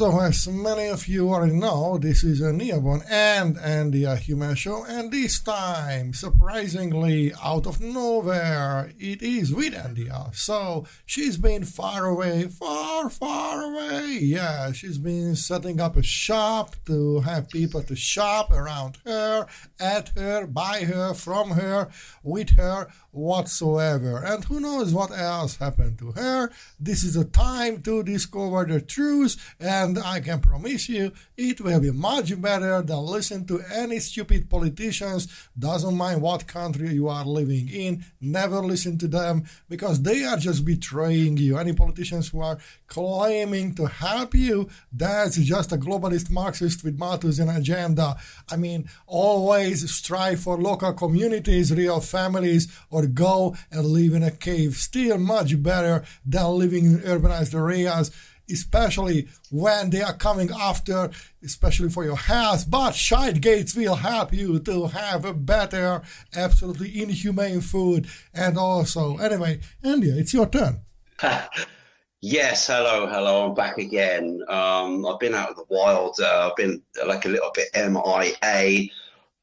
So, 0.00 0.18
as 0.18 0.48
many 0.48 0.88
of 0.88 1.06
you 1.08 1.28
already 1.28 1.52
know, 1.52 1.98
this 1.98 2.24
is 2.24 2.40
a 2.40 2.52
Neoborn 2.52 3.04
and 3.10 3.58
Andy 3.58 4.06
Human 4.16 4.54
Show, 4.54 4.82
and 4.86 5.12
this 5.12 5.42
time, 5.42 6.14
surprisingly, 6.14 7.34
out 7.44 7.66
of 7.66 7.82
nowhere, 7.82 8.92
it 8.98 9.20
is 9.20 9.52
with 9.52 9.74
Andia. 9.74 10.34
So, 10.34 10.86
she's 11.04 11.36
been 11.36 11.64
far 11.64 12.06
away, 12.06 12.48
far, 12.48 13.10
far 13.10 13.60
away. 13.60 14.20
Yeah, 14.22 14.72
she's 14.72 14.96
been 14.96 15.36
setting 15.36 15.82
up 15.82 15.98
a 15.98 16.02
shop 16.02 16.76
to 16.86 17.20
have 17.20 17.50
people 17.50 17.82
to 17.82 17.94
shop 17.94 18.50
around 18.52 18.96
her, 19.04 19.46
at 19.78 20.12
her, 20.16 20.46
by 20.46 20.84
her, 20.84 21.12
from 21.12 21.50
her, 21.50 21.90
with 22.22 22.56
her, 22.56 22.88
whatsoever. 23.12 24.22
And 24.24 24.44
who 24.44 24.60
knows 24.60 24.92
what 24.92 25.10
else 25.10 25.56
happened 25.56 25.98
to 25.98 26.12
her. 26.12 26.50
This 26.78 27.02
is 27.04 27.16
a 27.16 27.24
time 27.24 27.82
to 27.82 28.02
discover 28.02 28.64
the 28.64 28.80
truth, 28.80 29.54
and 29.58 29.98
I 29.98 30.20
can 30.20 30.40
promise 30.40 30.88
you 30.88 31.12
it 31.36 31.60
will 31.60 31.80
be 31.80 31.90
much 31.90 32.40
better 32.40 32.82
than 32.82 32.98
listen 32.98 33.46
to 33.46 33.62
any 33.72 33.98
stupid 33.98 34.48
politicians. 34.48 35.28
Doesn't 35.58 35.96
mind 35.96 36.22
what 36.22 36.46
country 36.46 36.92
you 36.94 37.08
are 37.08 37.24
living 37.24 37.68
in, 37.68 38.04
never 38.20 38.60
listen 38.60 38.98
to 38.98 39.08
them 39.08 39.44
because 39.68 40.02
they 40.02 40.24
are 40.24 40.36
just 40.36 40.64
betraying 40.64 41.36
you. 41.36 41.58
Any 41.58 41.72
politicians 41.72 42.28
who 42.28 42.40
are 42.40 42.58
claiming 42.86 43.74
to 43.74 43.86
help 43.86 44.34
you, 44.34 44.68
that's 44.92 45.36
just 45.36 45.72
a 45.72 45.76
globalist 45.76 46.30
Marxist 46.30 46.84
with 46.84 46.98
Malthusian 46.98 47.48
agenda. 47.48 48.16
I 48.50 48.56
mean, 48.56 48.88
always 49.06 49.90
strive 49.90 50.40
for 50.40 50.56
local 50.56 50.92
communities, 50.92 51.72
real 51.72 52.00
families, 52.00 52.68
or 52.90 52.99
go 53.06 53.56
and 53.70 53.84
live 53.86 54.14
in 54.14 54.22
a 54.22 54.30
cave. 54.30 54.74
Still 54.76 55.18
much 55.18 55.62
better 55.62 56.04
than 56.24 56.58
living 56.58 56.84
in 56.86 56.98
urbanized 57.00 57.54
areas 57.54 58.10
especially 58.50 59.28
when 59.50 59.90
they 59.90 60.02
are 60.02 60.14
coming 60.14 60.50
after, 60.50 61.10
especially 61.42 61.88
for 61.88 62.04
your 62.04 62.16
health. 62.16 62.68
But 62.68 62.94
Shite 62.94 63.40
Gates 63.40 63.74
will 63.74 63.96
help 63.96 64.32
you 64.32 64.58
to 64.60 64.86
have 64.88 65.24
a 65.24 65.32
better, 65.32 66.02
absolutely 66.34 67.00
inhumane 67.00 67.60
food. 67.60 68.08
And 68.34 68.58
also, 68.58 69.16
anyway, 69.18 69.60
Andy, 69.82 70.10
it's 70.10 70.34
your 70.34 70.46
turn. 70.46 70.80
yes, 72.20 72.66
hello, 72.66 73.06
hello. 73.06 73.48
I'm 73.48 73.54
back 73.54 73.78
again. 73.78 74.42
Um, 74.48 75.06
I've 75.06 75.20
been 75.20 75.34
out 75.34 75.50
of 75.50 75.56
the 75.56 75.64
wild. 75.68 76.16
Uh, 76.20 76.48
I've 76.50 76.56
been 76.56 76.82
like 77.06 77.24
a 77.24 77.28
little 77.28 77.52
bit 77.54 77.68
MIA 77.74 78.88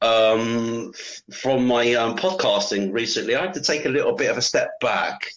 um, 0.02 0.94
from 1.32 1.66
my 1.66 1.94
um, 1.94 2.16
podcasting 2.16 2.92
recently. 2.92 3.36
I 3.36 3.42
had 3.42 3.54
to 3.56 3.62
take 3.62 3.86
a 3.86 3.90
little 3.90 4.14
bit 4.14 4.30
of 4.30 4.38
a 4.38 4.42
step 4.42 4.80
back 4.80 5.32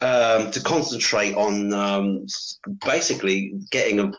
um, 0.00 0.50
to 0.50 0.60
concentrate 0.60 1.34
on 1.34 1.72
um, 1.72 2.26
basically 2.84 3.52
getting 3.70 4.00
a 4.00 4.12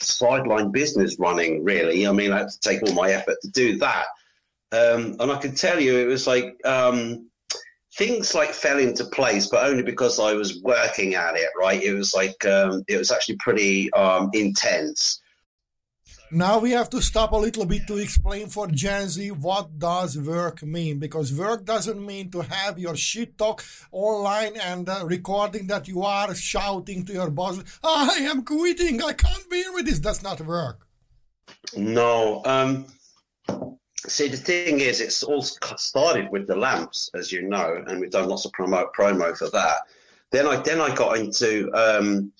sideline 0.00 0.70
business 0.70 1.18
running. 1.18 1.64
Really, 1.64 2.06
I 2.06 2.12
mean, 2.12 2.32
I 2.32 2.38
had 2.38 2.50
to 2.50 2.60
take 2.60 2.82
all 2.82 2.94
my 2.94 3.10
effort 3.10 3.36
to 3.42 3.48
do 3.50 3.78
that, 3.78 4.06
um, 4.72 5.16
and 5.20 5.30
I 5.30 5.38
can 5.38 5.54
tell 5.54 5.80
you, 5.80 5.98
it 5.98 6.06
was 6.06 6.26
like 6.26 6.56
um, 6.64 7.28
things 7.96 8.34
like 8.34 8.50
fell 8.50 8.78
into 8.78 9.04
place, 9.06 9.48
but 9.48 9.66
only 9.66 9.82
because 9.82 10.18
I 10.18 10.32
was 10.32 10.62
working 10.62 11.14
at 11.14 11.36
it. 11.36 11.48
Right, 11.58 11.82
it 11.82 11.92
was 11.92 12.14
like 12.14 12.36
it 12.42 12.96
was 12.96 13.10
actually 13.10 13.36
pretty 13.36 13.90
intense. 14.32 15.20
Now 16.34 16.58
we 16.58 16.72
have 16.72 16.90
to 16.90 17.00
stop 17.00 17.30
a 17.30 17.36
little 17.36 17.64
bit 17.64 17.86
to 17.86 17.96
explain 17.96 18.48
for 18.48 18.66
Gen 18.66 19.08
Z 19.08 19.30
what 19.30 19.78
does 19.78 20.18
work 20.18 20.64
mean 20.64 20.98
because 20.98 21.32
work 21.32 21.64
doesn't 21.64 22.04
mean 22.04 22.28
to 22.32 22.40
have 22.40 22.76
your 22.76 22.96
shit 22.96 23.38
talk 23.38 23.62
online 23.92 24.56
and 24.56 24.88
uh, 24.88 25.04
recording 25.04 25.68
that 25.68 25.86
you 25.86 26.02
are 26.02 26.34
shouting 26.34 27.04
to 27.04 27.12
your 27.12 27.30
boss, 27.30 27.62
I 27.84 28.16
am 28.22 28.42
quitting, 28.42 29.00
I 29.00 29.12
can't 29.12 29.48
be 29.48 29.62
with 29.74 29.86
this. 29.86 30.00
That's 30.00 30.24
not 30.24 30.40
work. 30.40 30.88
No. 31.76 32.42
Um, 32.44 32.86
see, 34.08 34.26
the 34.26 34.36
thing 34.36 34.80
is, 34.80 35.00
it's 35.00 35.22
all 35.22 35.42
started 35.42 36.32
with 36.32 36.48
the 36.48 36.56
lamps, 36.56 37.10
as 37.14 37.30
you 37.30 37.42
know, 37.42 37.84
and 37.86 38.00
we've 38.00 38.10
done 38.10 38.28
lots 38.28 38.44
of 38.44 38.50
promo 38.50 38.86
promo 38.92 39.38
for 39.38 39.50
that. 39.50 39.82
Then 40.32 40.48
I 40.48 40.56
then 40.56 40.80
I 40.80 40.92
got 40.96 41.16
into 41.16 41.70
um, 41.74 42.32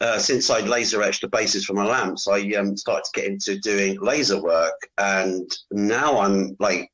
uh, 0.00 0.18
since 0.18 0.50
I 0.50 0.60
laser 0.60 1.02
etched 1.02 1.22
the 1.22 1.28
bases 1.28 1.64
for 1.64 1.74
my 1.74 1.84
lamps, 1.84 2.28
I 2.28 2.40
um, 2.52 2.76
started 2.76 3.04
to 3.04 3.20
get 3.20 3.30
into 3.30 3.58
doing 3.58 3.98
laser 4.00 4.40
work, 4.40 4.74
and 4.98 5.50
now 5.72 6.20
I'm 6.20 6.56
like, 6.60 6.90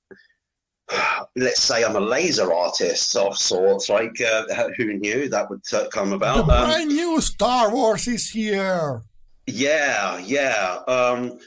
let's 1.36 1.62
say 1.62 1.84
I'm 1.84 1.96
a 1.96 2.00
laser 2.00 2.52
artist 2.52 3.14
of 3.16 3.36
sorts. 3.36 3.88
Like, 3.88 4.18
uh, 4.20 4.70
who 4.76 4.94
knew 4.94 5.28
that 5.28 5.50
would 5.50 5.62
uh, 5.72 5.88
come 5.92 6.12
about? 6.12 6.46
The 6.46 6.54
um, 6.54 6.66
brand 6.66 6.88
new 6.88 7.20
Star 7.20 7.70
Wars 7.72 8.08
is 8.08 8.30
here. 8.30 9.02
Yeah, 9.46 10.18
yeah. 10.18 10.78
Um, 10.88 11.38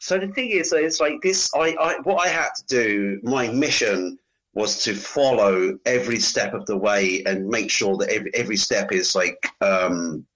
so 0.00 0.18
the 0.18 0.28
thing 0.28 0.50
is, 0.50 0.72
it's 0.72 1.00
like 1.00 1.20
this. 1.22 1.50
I, 1.54 1.76
I, 1.80 1.96
what 2.02 2.26
I 2.26 2.30
had 2.30 2.50
to 2.56 2.64
do, 2.66 3.20
my 3.22 3.48
mission 3.48 4.18
was 4.54 4.82
to 4.82 4.94
follow 4.94 5.78
every 5.86 6.18
step 6.18 6.54
of 6.54 6.66
the 6.66 6.76
way 6.76 7.22
and 7.26 7.46
make 7.46 7.70
sure 7.70 7.96
that 7.96 8.08
every, 8.08 8.30
every 8.34 8.56
step 8.56 8.90
is 8.90 9.14
like 9.14 9.38
um, 9.60 10.26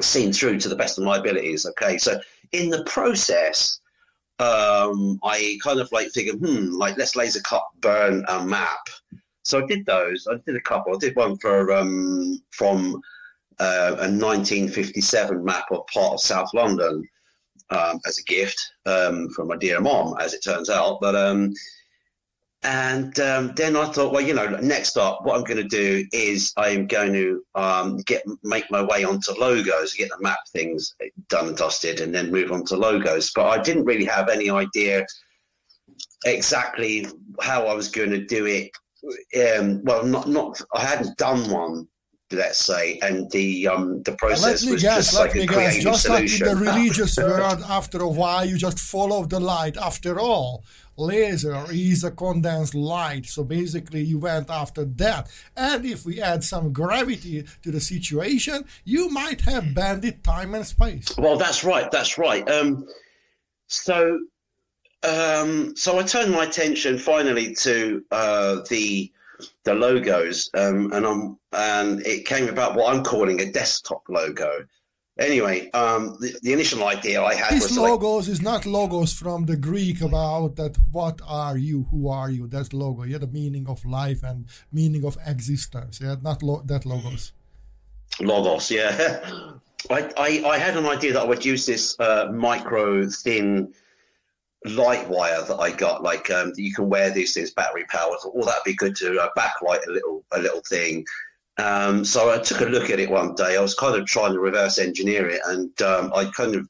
seen 0.00 0.32
through 0.32 0.58
to 0.60 0.68
the 0.68 0.76
best 0.76 0.98
of 0.98 1.04
my 1.04 1.18
abilities. 1.18 1.66
Okay, 1.66 1.98
so 1.98 2.20
in 2.52 2.70
the 2.70 2.84
process, 2.84 3.80
um, 4.38 5.18
I 5.22 5.58
kind 5.62 5.80
of 5.80 5.90
like 5.92 6.08
figured, 6.10 6.36
hmm, 6.36 6.74
like 6.74 6.98
let's 6.98 7.16
laser 7.16 7.40
cut 7.40 7.64
burn 7.80 8.24
a 8.28 8.44
map. 8.44 8.88
So 9.42 9.62
I 9.62 9.66
did 9.66 9.86
those. 9.86 10.26
I 10.30 10.36
did 10.44 10.56
a 10.56 10.60
couple. 10.60 10.94
I 10.94 10.98
did 10.98 11.16
one 11.16 11.36
for 11.38 11.72
um, 11.72 12.42
from 12.50 13.00
uh, 13.58 13.96
a 13.98 14.10
1957 14.10 15.44
map 15.44 15.64
of 15.70 15.86
part 15.86 16.14
of 16.14 16.20
South 16.20 16.52
London 16.52 17.08
um, 17.70 18.00
as 18.06 18.18
a 18.18 18.24
gift 18.24 18.60
um, 18.86 19.28
from 19.30 19.48
my 19.48 19.56
dear 19.56 19.80
mom, 19.80 20.14
as 20.20 20.34
it 20.34 20.42
turns 20.42 20.68
out. 20.68 20.98
But 21.00 21.14
um, 21.14 21.52
and 22.66 23.20
um, 23.20 23.52
then 23.54 23.76
I 23.76 23.86
thought, 23.92 24.12
well, 24.12 24.22
you 24.22 24.34
know, 24.34 24.48
next 24.60 24.96
up, 24.96 25.24
what 25.24 25.36
I'm 25.36 25.44
going 25.44 25.62
to 25.62 25.68
do 25.68 26.04
is 26.12 26.52
I'm 26.56 26.88
going 26.88 27.12
to 27.12 27.44
um, 27.54 27.98
get 27.98 28.24
make 28.42 28.68
my 28.72 28.82
way 28.82 29.04
onto 29.04 29.32
logos, 29.38 29.94
get 29.94 30.10
the 30.10 30.20
map 30.20 30.40
things 30.52 30.92
done 31.28 31.48
and 31.48 31.56
dusted, 31.56 32.00
and 32.00 32.12
then 32.12 32.32
move 32.32 32.50
on 32.50 32.64
to 32.66 32.76
logos. 32.76 33.30
But 33.36 33.46
I 33.46 33.62
didn't 33.62 33.84
really 33.84 34.04
have 34.06 34.28
any 34.28 34.50
idea 34.50 35.06
exactly 36.24 37.06
how 37.40 37.68
I 37.68 37.74
was 37.74 37.88
going 37.88 38.10
to 38.10 38.24
do 38.24 38.46
it. 38.46 38.70
Um, 39.58 39.84
well, 39.84 40.04
not 40.04 40.28
not 40.28 40.60
I 40.74 40.80
hadn't 40.80 41.16
done 41.18 41.48
one 41.48 41.86
let's 42.32 42.58
say, 42.58 42.98
and 43.02 43.30
the 43.30 43.68
um, 43.68 44.02
the 44.02 44.12
process 44.12 44.64
was 44.66 44.82
guess, 44.82 45.12
just 45.12 45.14
like 45.14 45.36
a 45.36 45.46
creative 45.46 45.82
just 45.82 46.02
solution. 46.02 46.46
like 46.46 46.56
in 46.56 46.64
the 46.64 46.70
religious 46.72 47.16
world, 47.18 47.62
after 47.68 48.00
a 48.02 48.08
while, 48.08 48.44
you 48.44 48.58
just 48.58 48.80
follow 48.80 49.24
the 49.24 49.38
light. 49.38 49.76
After 49.76 50.18
all, 50.18 50.64
laser 50.96 51.64
is 51.70 52.04
a 52.04 52.10
condensed 52.10 52.74
light, 52.74 53.26
so 53.26 53.44
basically 53.44 54.02
you 54.02 54.18
went 54.18 54.50
after 54.50 54.84
that. 54.84 55.30
And 55.56 55.84
if 55.84 56.04
we 56.04 56.20
add 56.20 56.44
some 56.44 56.72
gravity 56.72 57.44
to 57.62 57.70
the 57.70 57.80
situation, 57.80 58.64
you 58.84 59.08
might 59.10 59.40
have 59.42 59.74
banded 59.74 60.24
time 60.24 60.54
and 60.54 60.66
space. 60.66 61.16
Well, 61.16 61.36
that's 61.36 61.64
right. 61.64 61.90
That's 61.90 62.18
right. 62.18 62.48
Um, 62.50 62.86
so. 63.66 64.20
Um, 65.02 65.76
so 65.76 66.00
I 66.00 66.02
turned 66.02 66.32
my 66.32 66.44
attention 66.44 66.98
finally 66.98 67.54
to 67.56 68.02
uh, 68.10 68.56
the 68.68 69.12
the 69.64 69.74
logos, 69.74 70.50
um, 70.54 70.92
and 70.92 71.06
I'm 71.06 71.38
and 71.52 72.04
it 72.06 72.26
came 72.26 72.48
about 72.48 72.74
what 72.74 72.94
I'm 72.94 73.04
calling 73.04 73.40
a 73.40 73.52
desktop 73.52 74.02
logo. 74.08 74.66
Anyway, 75.18 75.70
um, 75.70 76.16
the, 76.20 76.38
the 76.42 76.52
initial 76.52 76.86
idea 76.86 77.22
I 77.22 77.34
had 77.34 77.54
was 77.54 77.76
logos 77.76 78.28
like, 78.28 78.32
is 78.32 78.42
not 78.42 78.66
logos 78.66 79.14
from 79.14 79.46
the 79.46 79.56
Greek 79.56 80.02
about 80.02 80.56
that. 80.56 80.76
What 80.92 81.22
are 81.26 81.56
you? 81.56 81.86
Who 81.90 82.08
are 82.08 82.30
you? 82.30 82.46
That's 82.48 82.74
logo. 82.74 83.04
Yeah, 83.04 83.18
the 83.18 83.26
meaning 83.26 83.66
of 83.66 83.82
life 83.86 84.22
and 84.22 84.44
meaning 84.72 85.06
of 85.06 85.16
existence. 85.26 86.00
Yeah, 86.02 86.16
not 86.20 86.42
lo- 86.42 86.62
that 86.66 86.84
logos. 86.84 87.32
Logos. 88.20 88.70
Yeah, 88.70 89.20
I, 89.90 90.10
I 90.18 90.42
I 90.44 90.58
had 90.58 90.76
an 90.76 90.84
idea 90.84 91.14
that 91.14 91.22
I 91.22 91.24
would 91.24 91.44
use 91.44 91.64
this 91.64 91.98
uh, 91.98 92.30
micro 92.30 93.08
thin 93.08 93.72
light 94.66 95.08
wire 95.08 95.42
that 95.42 95.58
I 95.58 95.70
got, 95.70 96.02
like 96.02 96.30
um, 96.30 96.52
you 96.56 96.74
can 96.74 96.88
wear 96.88 97.10
these 97.10 97.32
things 97.32 97.52
battery 97.52 97.84
powered. 97.88 98.18
All 98.24 98.44
that'd 98.44 98.64
be 98.64 98.74
good 98.74 98.96
to 98.96 99.18
uh, 99.18 99.28
backlight 99.36 99.86
a 99.86 99.90
little 99.90 100.24
a 100.32 100.38
little 100.40 100.62
thing. 100.68 101.06
Um, 101.58 102.04
so 102.04 102.30
I 102.30 102.38
took 102.38 102.60
a 102.60 102.66
look 102.66 102.90
at 102.90 103.00
it 103.00 103.10
one 103.10 103.34
day. 103.34 103.56
I 103.56 103.60
was 103.60 103.74
kind 103.74 103.98
of 103.98 104.06
trying 104.06 104.32
to 104.32 104.40
reverse 104.40 104.78
engineer 104.78 105.28
it, 105.28 105.40
and 105.46 105.80
um, 105.82 106.12
I 106.14 106.26
kind 106.36 106.54
of 106.54 106.68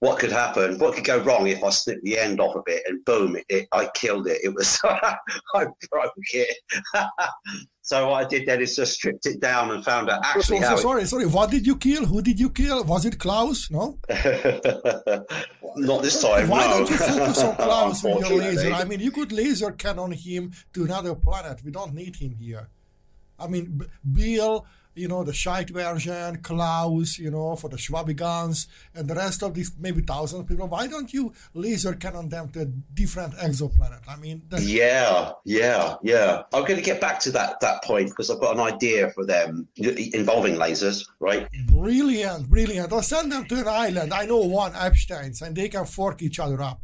what 0.00 0.20
could 0.20 0.30
happen, 0.30 0.78
what 0.78 0.94
could 0.94 1.04
go 1.04 1.18
wrong 1.18 1.48
if 1.48 1.64
I 1.64 1.70
snipped 1.70 2.04
the 2.04 2.18
end 2.18 2.40
off 2.40 2.54
a 2.54 2.62
bit, 2.64 2.82
and 2.86 3.04
boom, 3.04 3.34
it, 3.36 3.44
it, 3.48 3.68
I 3.72 3.88
killed 3.94 4.28
it. 4.28 4.38
It 4.44 4.54
was 4.54 4.78
I 4.84 5.66
broke 5.90 6.12
it. 6.32 6.56
so 7.82 8.10
what 8.10 8.24
I 8.24 8.28
did 8.28 8.46
then 8.46 8.60
is 8.60 8.76
just 8.76 8.94
stripped 8.94 9.26
it 9.26 9.40
down 9.40 9.72
and 9.72 9.84
found 9.84 10.08
out 10.08 10.24
actually. 10.24 10.60
So, 10.60 10.76
so, 10.76 10.82
sorry, 10.82 11.04
sorry. 11.04 11.26
What 11.26 11.50
did 11.50 11.66
you 11.66 11.76
kill? 11.76 12.06
Who 12.06 12.22
did 12.22 12.38
you 12.38 12.50
kill? 12.50 12.84
Was 12.84 13.06
it 13.06 13.18
Klaus? 13.18 13.70
No. 13.72 13.98
Not 15.76 16.02
this 16.02 16.22
time. 16.22 16.48
Why 16.48 16.66
no. 16.66 16.78
don't 16.78 16.90
you 16.90 16.96
focus 16.96 17.42
on 17.42 17.56
Klaus 17.56 18.04
with 18.04 18.28
your 18.28 18.38
laser? 18.38 18.72
I 18.72 18.84
mean, 18.84 19.00
you 19.00 19.10
could 19.10 19.32
laser 19.32 19.72
cannon 19.72 20.12
him 20.12 20.52
to 20.74 20.84
another 20.84 21.16
planet. 21.16 21.64
We 21.64 21.72
don't 21.72 21.94
need 21.94 22.16
him 22.16 22.34
here. 22.34 22.68
I 23.38 23.46
mean, 23.46 23.82
Bill 24.10 24.66
you 24.98 25.08
know, 25.08 25.22
the 25.22 25.32
Shite 25.32 25.70
version, 25.70 26.38
Klaus, 26.42 27.18
you 27.18 27.30
know, 27.30 27.54
for 27.56 27.70
the 27.70 27.76
Schwabigans, 27.76 28.66
and 28.94 29.08
the 29.08 29.14
rest 29.14 29.42
of 29.42 29.54
these 29.54 29.72
maybe 29.78 30.02
thousands 30.02 30.42
of 30.42 30.48
people. 30.48 30.66
Why 30.66 30.86
don't 30.88 31.12
you 31.14 31.32
laser 31.54 31.94
cannon 31.94 32.28
them 32.28 32.48
to 32.50 32.62
a 32.62 32.64
different 32.64 33.34
exoplanet? 33.34 34.00
I 34.08 34.16
mean, 34.16 34.42
yeah, 34.58 35.32
yeah, 35.44 35.94
yeah. 36.02 36.42
I'm 36.52 36.62
going 36.62 36.76
to 36.76 36.82
get 36.82 37.00
back 37.00 37.20
to 37.20 37.30
that 37.32 37.60
that 37.60 37.82
point 37.84 38.08
because 38.10 38.30
I've 38.30 38.40
got 38.40 38.54
an 38.54 38.60
idea 38.60 39.10
for 39.10 39.24
them 39.24 39.68
involving 39.76 40.56
lasers, 40.56 41.06
right? 41.20 41.48
Brilliant, 41.68 42.50
brilliant. 42.50 42.92
I'll 42.92 43.02
send 43.02 43.30
them 43.30 43.46
to 43.46 43.60
an 43.60 43.68
island. 43.68 44.12
I 44.12 44.26
know 44.26 44.38
one, 44.38 44.74
Epstein's, 44.74 45.40
and 45.42 45.54
they 45.54 45.68
can 45.68 45.86
fork 45.86 46.22
each 46.22 46.40
other 46.40 46.60
up. 46.60 46.80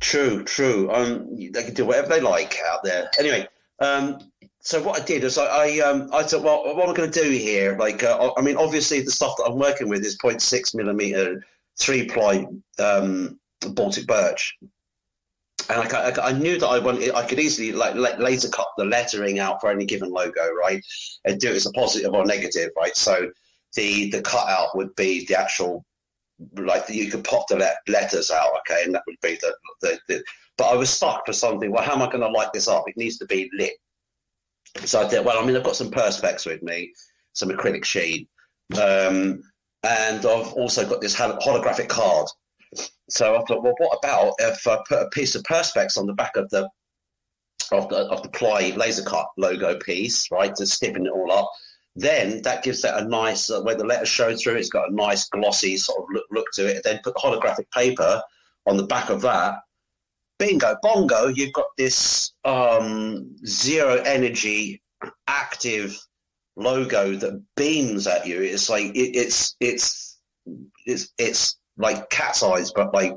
True, 0.00 0.44
true. 0.44 0.90
Um, 0.92 1.34
they 1.34 1.62
can 1.62 1.72
do 1.72 1.86
whatever 1.86 2.08
they 2.08 2.20
like 2.20 2.58
out 2.70 2.84
there. 2.84 3.08
Anyway, 3.18 3.48
um, 3.80 4.18
so 4.64 4.82
what 4.82 5.00
I 5.00 5.04
did 5.04 5.24
is 5.24 5.36
I, 5.36 5.44
I, 5.44 5.78
um, 5.80 6.08
I 6.12 6.22
thought, 6.22 6.42
well, 6.42 6.64
what 6.74 6.84
am 6.84 6.90
I 6.90 6.94
going 6.94 7.10
to 7.10 7.22
do 7.22 7.30
here? 7.30 7.76
Like, 7.78 8.02
uh, 8.02 8.32
I 8.36 8.40
mean, 8.40 8.56
obviously 8.56 9.02
the 9.02 9.10
stuff 9.10 9.34
that 9.36 9.44
I'm 9.44 9.58
working 9.58 9.90
with 9.90 10.02
is 10.02 10.16
0.6 10.16 10.74
millimeter 10.74 11.44
three 11.78 12.06
ply 12.06 12.46
um, 12.78 13.38
Baltic 13.60 14.06
birch, 14.06 14.56
and 15.68 15.80
I, 15.80 16.10
I, 16.10 16.28
I, 16.28 16.32
knew 16.32 16.58
that 16.58 16.66
I 16.66 16.78
wanted, 16.78 17.14
I 17.14 17.26
could 17.26 17.38
easily 17.38 17.72
like 17.72 17.94
laser 18.18 18.48
cut 18.48 18.68
the 18.76 18.84
lettering 18.84 19.38
out 19.38 19.60
for 19.60 19.70
any 19.70 19.84
given 19.84 20.10
logo, 20.10 20.50
right, 20.52 20.82
and 21.24 21.40
do 21.40 21.48
it 21.48 21.56
as 21.56 21.66
a 21.66 21.72
positive 21.72 22.14
or 22.14 22.24
negative, 22.24 22.70
right. 22.76 22.96
So 22.96 23.30
the 23.74 24.10
the 24.10 24.22
cutout 24.22 24.76
would 24.76 24.94
be 24.96 25.26
the 25.26 25.38
actual 25.38 25.84
like 26.56 26.88
you 26.88 27.10
could 27.10 27.24
pop 27.24 27.48
the 27.48 27.74
letters 27.88 28.30
out, 28.30 28.50
okay, 28.60 28.82
and 28.84 28.94
that 28.94 29.02
would 29.06 29.20
be 29.22 29.38
the, 29.40 29.54
the, 29.80 29.98
the 30.08 30.24
but 30.56 30.66
I 30.66 30.74
was 30.74 30.90
stuck 30.90 31.24
for 31.26 31.32
something. 31.32 31.70
Well, 31.70 31.82
how 31.82 31.94
am 31.94 32.02
I 32.02 32.06
going 32.06 32.20
to 32.20 32.28
light 32.28 32.52
this 32.52 32.68
up? 32.68 32.84
It 32.86 32.96
needs 32.96 33.18
to 33.18 33.26
be 33.26 33.50
lit. 33.58 33.72
So 34.84 35.00
I 35.00 35.08
thought, 35.08 35.24
well, 35.24 35.42
I 35.42 35.46
mean, 35.46 35.56
I've 35.56 35.62
got 35.62 35.76
some 35.76 35.90
perspex 35.90 36.46
with 36.46 36.62
me, 36.62 36.92
some 37.32 37.48
acrylic 37.50 37.84
sheet, 37.84 38.28
um, 38.74 39.42
and 39.82 40.18
I've 40.18 40.52
also 40.54 40.88
got 40.88 41.00
this 41.00 41.14
holographic 41.14 41.88
card. 41.88 42.28
So 43.08 43.36
I 43.36 43.44
thought, 43.44 43.62
well, 43.62 43.74
what 43.78 43.98
about 44.02 44.34
if 44.38 44.66
I 44.66 44.78
put 44.88 45.02
a 45.02 45.08
piece 45.10 45.34
of 45.34 45.42
perspex 45.44 45.96
on 45.96 46.06
the 46.06 46.14
back 46.14 46.36
of 46.36 46.48
the 46.50 46.68
of 47.72 47.88
the 47.88 47.96
of 48.08 48.22
the 48.22 48.28
ply 48.30 48.72
laser 48.76 49.02
cut 49.02 49.28
logo 49.36 49.78
piece, 49.78 50.30
right, 50.30 50.54
to 50.56 50.66
stiffen 50.66 51.06
it 51.06 51.12
all 51.12 51.32
up, 51.32 51.50
then 51.96 52.42
that 52.42 52.64
gives 52.64 52.82
that 52.82 53.02
a 53.02 53.06
nice 53.06 53.50
uh, 53.50 53.62
where 53.62 53.76
the 53.76 53.84
letters 53.84 54.08
show 54.08 54.34
through. 54.36 54.56
It's 54.56 54.68
got 54.68 54.90
a 54.90 54.94
nice 54.94 55.28
glossy 55.28 55.76
sort 55.76 56.02
of 56.02 56.06
look, 56.12 56.24
look 56.30 56.46
to 56.54 56.66
it. 56.66 56.82
Then 56.82 57.00
put 57.04 57.14
holographic 57.14 57.70
paper 57.72 58.20
on 58.66 58.76
the 58.76 58.86
back 58.86 59.10
of 59.10 59.20
that. 59.22 59.60
Bingo, 60.44 60.76
bongo! 60.82 61.28
You've 61.28 61.54
got 61.54 61.68
this 61.78 62.32
um, 62.44 63.34
zero 63.46 64.02
energy 64.04 64.82
active 65.26 65.98
logo 66.56 67.14
that 67.16 67.42
beams 67.56 68.06
at 68.06 68.26
you. 68.26 68.42
It's 68.42 68.68
like 68.68 68.94
it, 68.94 69.16
it's 69.16 69.56
it's 69.60 70.18
it's 70.84 71.14
it's 71.16 71.56
like 71.78 72.10
cat's 72.10 72.42
eyes, 72.42 72.70
but 72.72 72.92
like 72.92 73.14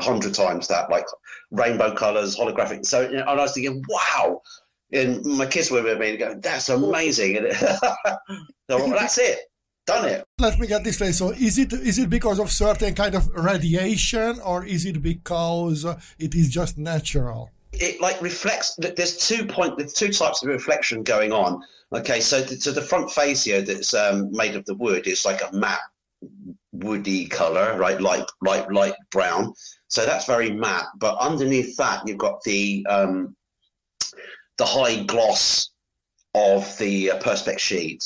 hundred 0.00 0.34
times 0.34 0.66
that, 0.66 0.90
like 0.90 1.06
rainbow 1.52 1.94
colors, 1.94 2.36
holographic. 2.36 2.84
So 2.84 3.02
you 3.02 3.18
know, 3.18 3.24
and 3.28 3.38
I 3.38 3.44
was 3.44 3.54
thinking, 3.54 3.80
wow, 3.88 4.42
and 4.92 5.24
my 5.24 5.46
kids 5.46 5.70
were 5.70 5.80
with 5.80 6.00
me 6.00 6.10
and 6.10 6.18
go, 6.18 6.34
that's 6.42 6.70
amazing. 6.70 7.36
And 7.36 7.52
so, 8.68 8.88
that's 8.90 9.18
it. 9.18 9.38
Done 9.86 10.08
it. 10.08 10.24
Let 10.38 10.58
me 10.58 10.66
get 10.66 10.82
this 10.82 10.94
straight. 10.94 11.14
So, 11.14 11.30
is 11.30 11.58
it 11.58 11.72
is 11.72 11.98
it 11.98 12.08
because 12.08 12.38
of 12.38 12.50
certain 12.50 12.94
kind 12.94 13.14
of 13.14 13.28
radiation, 13.34 14.40
or 14.40 14.64
is 14.64 14.86
it 14.86 15.02
because 15.02 15.84
it 16.18 16.34
is 16.34 16.48
just 16.48 16.78
natural? 16.78 17.50
It 17.72 18.00
like 18.00 18.20
reflects. 18.22 18.76
There's 18.76 19.18
two 19.18 19.44
point. 19.46 19.76
There's 19.76 19.92
two 19.92 20.08
types 20.08 20.42
of 20.42 20.48
reflection 20.48 21.02
going 21.02 21.32
on. 21.32 21.62
Okay, 21.92 22.20
so 22.20 22.40
the, 22.40 22.56
so 22.56 22.72
the 22.72 22.80
front 22.80 23.10
fascia 23.10 23.62
that's 23.62 23.92
um, 23.92 24.32
made 24.32 24.56
of 24.56 24.64
the 24.64 24.74
wood 24.74 25.06
is 25.06 25.24
like 25.24 25.42
a 25.42 25.54
matte 25.54 25.78
woody 26.72 27.26
color, 27.26 27.76
right? 27.78 28.00
Light, 28.00 28.24
light, 28.40 28.70
light 28.72 28.94
brown. 29.10 29.52
So 29.88 30.04
that's 30.04 30.26
very 30.26 30.50
matte. 30.50 30.86
But 30.96 31.16
underneath 31.18 31.76
that, 31.76 32.06
you've 32.06 32.18
got 32.18 32.42
the 32.42 32.86
um, 32.88 33.36
the 34.58 34.64
high 34.64 35.02
gloss 35.04 35.70
of 36.34 36.76
the 36.78 37.12
uh, 37.12 37.18
Perspex 37.20 37.58
sheet. 37.60 38.02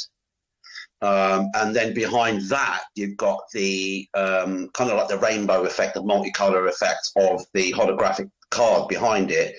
Um, 1.00 1.50
and 1.54 1.74
then 1.74 1.94
behind 1.94 2.42
that, 2.48 2.80
you've 2.94 3.16
got 3.16 3.40
the 3.52 4.08
um, 4.14 4.68
kind 4.74 4.90
of 4.90 4.96
like 4.96 5.08
the 5.08 5.18
rainbow 5.18 5.64
effect, 5.64 5.94
the 5.94 6.02
multicolor 6.02 6.68
effect 6.68 7.12
of 7.16 7.44
the 7.54 7.72
holographic 7.72 8.30
card 8.50 8.88
behind 8.88 9.30
it. 9.30 9.54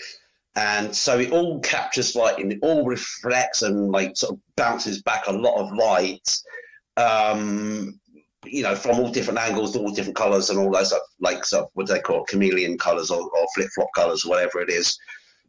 And 0.56 0.94
so 0.94 1.20
it 1.20 1.32
all 1.32 1.62
captures 1.62 2.16
light 2.16 2.40
and 2.40 2.52
it 2.52 2.60
all 2.62 2.86
reflects 2.86 3.62
and 3.62 3.92
like 3.92 4.18
sort 4.18 4.34
of 4.34 4.40
bounces 4.58 5.02
back 5.02 5.28
a 5.28 5.32
lot 5.32 5.56
of 5.56 5.72
light, 5.72 6.38
um, 6.98 8.00
you 8.46 8.64
know, 8.64 8.76
from 8.76 9.00
all 9.00 9.10
different 9.10 9.40
angles, 9.40 9.76
all 9.76 9.92
different 9.92 10.18
colors 10.18 10.50
and 10.50 10.60
all 10.60 10.72
those, 10.72 10.94
like, 11.20 11.46
sort 11.46 11.64
of, 11.64 11.70
what 11.76 11.88
do 11.88 11.94
they 11.94 12.00
call 12.00 12.24
it, 12.24 12.28
chameleon 12.28 12.78
colors 12.78 13.12
or, 13.12 13.22
or 13.22 13.48
flip 13.56 13.70
flop 13.76 13.90
colors, 13.96 14.26
or 14.26 14.30
whatever 14.30 14.60
it 14.60 14.70
is. 14.70 14.98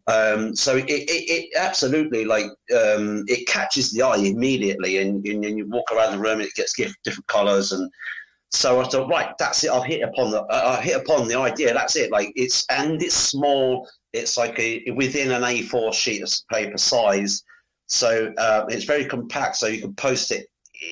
Um, 0.06 0.56
so 0.56 0.76
it, 0.76 0.88
it, 0.88 1.08
it, 1.08 1.50
absolutely 1.56 2.25
like 2.25 2.47
um, 2.75 3.25
it 3.29 3.47
catches 3.47 3.93
the 3.93 4.02
eye 4.02 4.17
immediately, 4.17 4.99
and, 4.99 5.25
and, 5.26 5.58
you 5.58 5.67
walk 5.69 5.93
around 5.93 6.12
the 6.12 6.19
room, 6.19 6.41
and 6.41 6.49
it 6.49 6.55
gets 6.55 6.75
different 6.75 7.26
colours, 7.26 7.73
and 7.73 7.91
so 8.50 8.81
I 8.81 8.88
thought, 8.88 9.08
right, 9.08 9.32
that's 9.38 9.62
it. 9.62 9.70
I've 9.70 9.85
hit 9.85 10.02
upon 10.02 10.32
the 10.32 10.44
I 10.50 10.81
hit 10.81 10.97
upon 10.97 11.29
the 11.29 11.38
idea. 11.38 11.73
That's 11.73 11.97
it. 11.97 12.11
Like 12.11 12.32
it's 12.35 12.67
and 12.70 13.00
it's 13.02 13.14
small. 13.14 13.88
It's 14.12 14.37
like 14.37 14.58
a, 14.58 14.91
within 14.97 15.31
an 15.31 15.43
A4 15.43 15.94
sheet 15.94 16.23
of 16.23 16.31
paper 16.53 16.76
size, 16.76 17.44
so 17.87 18.32
uh, 18.38 18.64
it's 18.69 18.85
very 18.85 19.05
compact. 19.05 19.56
So 19.56 19.69
you 19.69 19.81
can 19.81 19.94
post 19.94 20.32
it 20.32 20.46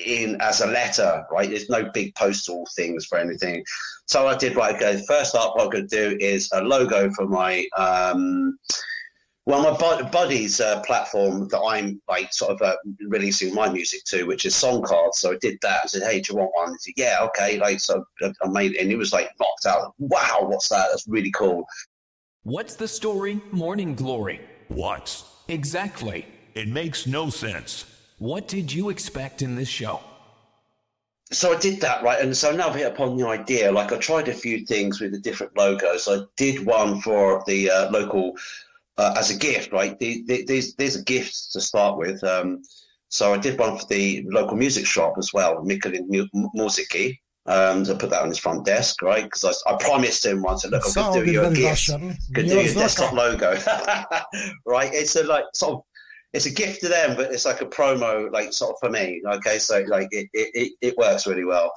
in 0.05 0.39
as 0.39 0.61
a 0.61 0.67
letter, 0.67 1.25
right? 1.31 1.49
There's 1.49 1.69
no 1.69 1.89
big 1.93 2.15
postal 2.15 2.65
things 2.75 3.05
for 3.05 3.17
anything. 3.17 3.63
So 4.05 4.27
I 4.27 4.37
did 4.37 4.55
right. 4.55 4.75
Okay, 4.75 5.03
first 5.07 5.35
up, 5.35 5.55
what 5.55 5.65
I'm 5.65 5.69
going 5.69 5.87
to 5.87 6.11
do 6.11 6.17
is 6.19 6.49
a 6.53 6.61
logo 6.61 7.11
for 7.11 7.27
my. 7.27 7.65
Um, 7.77 8.57
well, 9.49 9.63
my 9.63 10.01
buddy's 10.11 10.61
uh, 10.61 10.79
platform 10.81 11.47
that 11.47 11.59
I'm 11.59 11.99
like 12.07 12.31
sort 12.31 12.51
of 12.51 12.61
uh, 12.61 12.75
releasing 13.07 13.51
my 13.51 13.67
music 13.67 14.03
to, 14.05 14.25
which 14.25 14.45
is 14.45 14.53
Songcard. 14.53 15.15
So 15.15 15.31
I 15.31 15.37
did 15.41 15.57
that. 15.63 15.81
I 15.83 15.87
said, 15.87 16.03
"Hey, 16.03 16.21
do 16.21 16.33
you 16.33 16.37
want 16.37 16.51
one?" 16.53 16.71
He 16.73 16.77
said, 16.77 16.93
"Yeah, 16.97 17.17
okay." 17.23 17.57
Like, 17.57 17.79
so 17.79 18.05
I 18.21 18.47
made 18.47 18.73
it, 18.73 18.81
and 18.81 18.91
he 18.91 18.95
was 18.95 19.11
like 19.11 19.31
knocked 19.39 19.65
out. 19.65 19.95
Wow, 19.97 20.41
what's 20.41 20.69
that? 20.69 20.89
That's 20.91 21.07
really 21.07 21.31
cool. 21.31 21.65
What's 22.43 22.75
the 22.75 22.87
story? 22.87 23.41
Morning 23.51 23.95
Glory. 23.95 24.39
What? 24.67 25.23
Exactly. 25.47 26.27
It 26.53 26.67
makes 26.67 27.07
no 27.07 27.31
sense. 27.31 27.85
What 28.19 28.47
did 28.47 28.71
you 28.71 28.89
expect 28.89 29.41
in 29.41 29.55
this 29.55 29.69
show? 29.69 30.01
So 31.31 31.55
I 31.55 31.59
did 31.59 31.81
that 31.81 32.03
right, 32.03 32.21
and 32.21 32.37
so 32.37 32.55
now 32.55 32.69
I've 32.69 32.75
hit 32.75 32.85
upon 32.85 33.17
the 33.17 33.27
idea. 33.27 33.71
Like 33.71 33.91
I 33.91 33.97
tried 33.97 34.27
a 34.27 34.33
few 34.33 34.63
things 34.67 35.01
with 35.01 35.11
the 35.11 35.19
different 35.19 35.57
logos. 35.57 36.07
I 36.07 36.19
did 36.37 36.67
one 36.67 37.01
for 37.01 37.43
the 37.47 37.71
uh, 37.71 37.89
local 37.89 38.35
uh, 38.99 39.15
as 39.17 39.31
a 39.31 39.37
gift, 39.37 39.71
right? 39.71 39.97
The, 39.97 40.23
the, 40.27 40.45
these 40.45 40.75
these 40.75 40.97
are 40.97 41.03
gifts 41.03 41.47
to 41.53 41.61
start 41.61 41.97
with. 41.97 42.21
Um, 42.23 42.61
so 43.07 43.33
I 43.33 43.37
did 43.37 43.57
one 43.57 43.77
for 43.77 43.85
the 43.85 44.23
local 44.27 44.57
music 44.57 44.85
shop 44.85 45.13
as 45.17 45.31
well, 45.33 45.63
Mikulin 45.63 46.07
Musiki. 46.55 47.17
Um, 47.45 47.83
to 47.85 47.95
put 47.95 48.11
that 48.11 48.21
on 48.21 48.27
his 48.27 48.37
front 48.37 48.63
desk, 48.63 49.01
right? 49.01 49.23
Because 49.23 49.63
I, 49.65 49.71
I, 49.71 49.77
promised 49.77 50.23
him 50.23 50.43
once, 50.43 50.65
look, 50.65 50.83
I'm 50.85 50.93
going 50.93 51.13
to 51.13 51.25
do 51.25 51.31
you 51.31 51.45
a 51.45 51.51
gift, 51.51 51.85
to 51.87 52.15
do 52.33 52.43
your 52.43 52.73
desktop 52.75 53.11
logo, 53.13 53.53
right? 54.67 54.93
It's 54.93 55.15
a 55.15 55.23
like 55.23 55.45
sort 55.55 55.77
of, 55.77 55.81
it's 56.33 56.45
a 56.45 56.51
gift 56.51 56.81
to 56.81 56.89
them, 56.89 57.15
but 57.15 57.31
it's 57.31 57.45
like 57.45 57.61
a 57.61 57.65
promo, 57.65 58.31
like 58.31 58.53
sort 58.53 58.71
of 58.71 58.75
for 58.79 58.91
me. 58.91 59.19
Okay, 59.25 59.57
so 59.57 59.83
like 59.87 60.09
it 60.11 60.27
it, 60.33 60.73
it 60.81 60.97
works 60.97 61.25
really 61.25 61.45
well. 61.45 61.71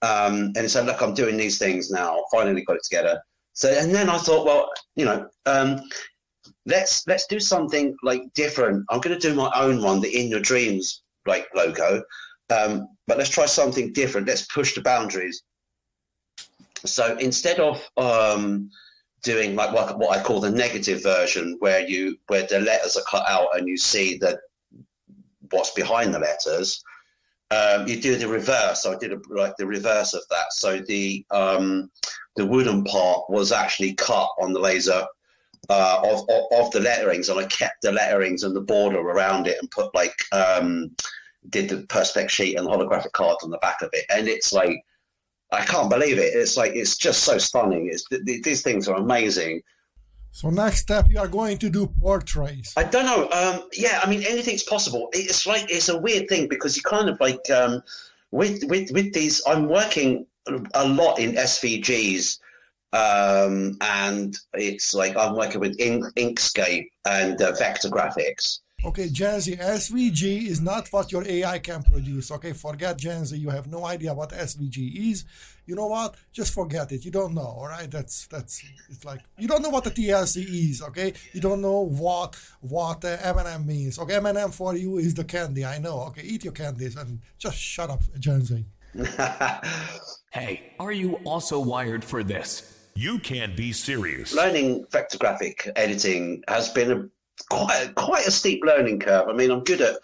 Um, 0.00 0.52
and 0.56 0.70
so 0.70 0.82
look, 0.82 1.02
I'm 1.02 1.12
doing 1.12 1.36
these 1.36 1.58
things 1.58 1.90
now. 1.90 2.18
Finally 2.32 2.62
got 2.62 2.76
it 2.76 2.84
together. 2.84 3.20
So 3.52 3.68
and 3.68 3.94
then 3.94 4.08
I 4.08 4.16
thought, 4.16 4.46
well, 4.46 4.70
you 4.96 5.04
know, 5.04 5.28
um, 5.44 5.82
let's 6.66 7.06
let's 7.06 7.26
do 7.26 7.40
something 7.40 7.94
like 8.02 8.22
different. 8.34 8.84
I'm 8.90 9.00
going 9.00 9.18
to 9.18 9.28
do 9.28 9.34
my 9.34 9.50
own 9.54 9.82
one, 9.82 10.00
the 10.00 10.14
In 10.16 10.28
Your 10.28 10.40
Dreams 10.40 11.02
like 11.26 11.48
logo, 11.54 12.02
um, 12.50 12.88
but 13.06 13.18
let's 13.18 13.30
try 13.30 13.46
something 13.46 13.92
different. 13.92 14.26
Let's 14.26 14.46
push 14.46 14.74
the 14.74 14.82
boundaries. 14.82 15.42
So 16.84 17.16
instead 17.18 17.60
of 17.60 17.88
um, 17.96 18.70
doing 19.22 19.54
like 19.54 19.72
what, 19.72 19.98
what 19.98 20.16
I 20.16 20.22
call 20.22 20.40
the 20.40 20.50
negative 20.50 21.02
version, 21.02 21.56
where 21.60 21.86
you 21.86 22.16
where 22.28 22.46
the 22.46 22.60
letters 22.60 22.96
are 22.96 23.04
cut 23.10 23.28
out 23.28 23.56
and 23.56 23.68
you 23.68 23.76
see 23.76 24.18
that 24.18 24.38
what's 25.50 25.70
behind 25.72 26.14
the 26.14 26.18
letters, 26.18 26.82
um, 27.50 27.86
you 27.86 28.00
do 28.00 28.16
the 28.16 28.28
reverse. 28.28 28.82
So 28.82 28.92
I 28.92 28.98
did 28.98 29.12
a, 29.12 29.20
like 29.28 29.56
the 29.56 29.66
reverse 29.66 30.14
of 30.14 30.22
that. 30.30 30.52
So 30.52 30.80
the 30.80 31.24
um, 31.30 31.90
the 32.36 32.46
wooden 32.46 32.82
part 32.84 33.28
was 33.28 33.52
actually 33.52 33.94
cut 33.94 34.28
on 34.40 34.52
the 34.52 34.60
laser 34.60 35.06
uh, 35.68 36.00
of, 36.04 36.20
of, 36.28 36.66
of 36.66 36.70
the 36.72 36.80
letterings, 36.80 37.28
and 37.28 37.38
I 37.38 37.46
kept 37.46 37.82
the 37.82 37.92
letterings 37.92 38.42
and 38.42 38.54
the 38.54 38.60
border 38.60 38.98
around 38.98 39.46
it, 39.46 39.58
and 39.60 39.70
put 39.70 39.94
like 39.94 40.14
um, 40.32 40.90
did 41.50 41.68
the 41.68 41.76
perspex 41.88 42.30
sheet 42.30 42.56
and 42.56 42.66
the 42.66 42.70
holographic 42.70 43.12
cards 43.12 43.44
on 43.44 43.50
the 43.50 43.58
back 43.58 43.82
of 43.82 43.90
it, 43.92 44.04
and 44.10 44.28
it's 44.28 44.52
like 44.52 44.84
I 45.52 45.64
can't 45.64 45.90
believe 45.90 46.18
it. 46.18 46.34
It's 46.34 46.56
like 46.56 46.72
it's 46.74 46.96
just 46.96 47.22
so 47.24 47.38
stunning. 47.38 47.88
It's 47.92 48.04
th- 48.08 48.42
these 48.42 48.62
things 48.62 48.88
are 48.88 48.96
amazing. 48.96 49.62
So 50.34 50.48
next 50.48 50.78
step, 50.78 51.10
you 51.10 51.18
are 51.18 51.28
going 51.28 51.58
to 51.58 51.68
do 51.68 51.86
portraits. 51.86 52.72
I 52.76 52.84
don't 52.84 53.04
know. 53.04 53.28
Um, 53.30 53.68
yeah, 53.74 54.00
I 54.02 54.08
mean, 54.08 54.24
anything's 54.26 54.62
possible. 54.62 55.10
It's 55.12 55.46
like 55.46 55.70
it's 55.70 55.90
a 55.90 55.98
weird 55.98 56.26
thing 56.28 56.48
because 56.48 56.74
you 56.74 56.82
kind 56.82 57.10
of 57.10 57.20
like 57.20 57.50
um, 57.50 57.82
with 58.30 58.64
with 58.64 58.90
with 58.92 59.12
these. 59.12 59.42
I'm 59.46 59.68
working 59.68 60.26
a 60.74 60.88
lot 60.88 61.18
in 61.18 61.32
SVGs, 61.34 62.38
um, 62.92 63.76
and 63.80 64.36
it's 64.54 64.94
like 64.94 65.16
I'm 65.16 65.34
working 65.36 65.60
with 65.60 65.80
Ink, 65.80 66.04
Inkscape 66.16 66.88
and 67.06 67.40
uh, 67.40 67.52
vector 67.52 67.88
graphics. 67.88 68.60
Okay, 68.84 69.06
Janzi, 69.06 69.56
SVG 69.60 70.48
is 70.48 70.60
not 70.60 70.88
what 70.92 71.12
your 71.12 71.24
AI 71.26 71.60
can 71.60 71.84
produce. 71.84 72.32
Okay, 72.32 72.52
forget 72.52 72.98
Janzi. 72.98 73.38
You 73.38 73.50
have 73.50 73.68
no 73.68 73.86
idea 73.86 74.12
what 74.12 74.30
SVG 74.30 75.10
is. 75.12 75.24
You 75.66 75.76
know 75.76 75.86
what? 75.86 76.16
Just 76.32 76.52
forget 76.52 76.90
it. 76.90 77.04
You 77.04 77.12
don't 77.12 77.32
know. 77.32 77.42
All 77.42 77.68
right, 77.68 77.88
that's 77.88 78.26
that's. 78.26 78.64
It's 78.90 79.04
like 79.04 79.20
you 79.38 79.46
don't 79.46 79.62
know 79.62 79.70
what 79.70 79.84
the 79.84 79.92
TLC 79.92 80.70
is. 80.70 80.82
Okay, 80.82 81.12
you 81.32 81.40
don't 81.40 81.60
know 81.60 81.86
what 81.86 82.36
what 82.60 83.04
uh, 83.04 83.18
M&M 83.22 83.64
means. 83.66 84.00
Okay, 84.00 84.16
M&M 84.16 84.50
for 84.50 84.74
you 84.76 84.98
is 84.98 85.14
the 85.14 85.24
candy. 85.24 85.64
I 85.64 85.78
know. 85.78 86.00
Okay, 86.08 86.22
eat 86.22 86.42
your 86.42 86.52
candies 86.52 86.96
and 86.96 87.20
just 87.38 87.56
shut 87.56 87.88
up, 87.88 88.02
Janzi. 88.18 88.64
Hey, 90.32 90.72
are 90.80 90.92
you 90.92 91.16
also 91.24 91.60
wired 91.60 92.02
for 92.02 92.24
this? 92.24 92.81
You 92.94 93.18
can't 93.18 93.56
be 93.56 93.72
serious. 93.72 94.34
Learning 94.34 94.84
vector 94.90 95.18
graphic 95.18 95.68
editing 95.76 96.42
has 96.48 96.68
been 96.70 96.92
a 96.92 97.08
quite 97.50 97.88
a, 97.88 97.92
quite 97.94 98.26
a 98.26 98.30
steep 98.30 98.62
learning 98.64 99.00
curve. 99.00 99.28
I 99.28 99.32
mean, 99.32 99.50
I'm 99.50 99.64
good 99.64 99.80
at 99.80 99.96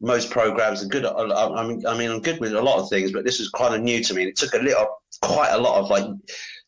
most 0.00 0.30
programs 0.30 0.80
and 0.80 0.90
good 0.90 1.04
at 1.04 1.14
I 1.16 1.66
mean 1.66 1.84
I 1.86 1.96
mean 1.98 2.10
I'm 2.10 2.20
good 2.20 2.40
with 2.40 2.54
a 2.54 2.62
lot 2.62 2.78
of 2.78 2.88
things, 2.88 3.12
but 3.12 3.24
this 3.24 3.38
was 3.38 3.50
kind 3.50 3.74
of 3.74 3.82
new 3.82 4.02
to 4.04 4.14
me. 4.14 4.24
It 4.24 4.36
took 4.36 4.54
a 4.54 4.58
little 4.58 4.86
quite 5.22 5.50
a 5.50 5.58
lot 5.58 5.80
of 5.80 5.90
like 5.90 6.04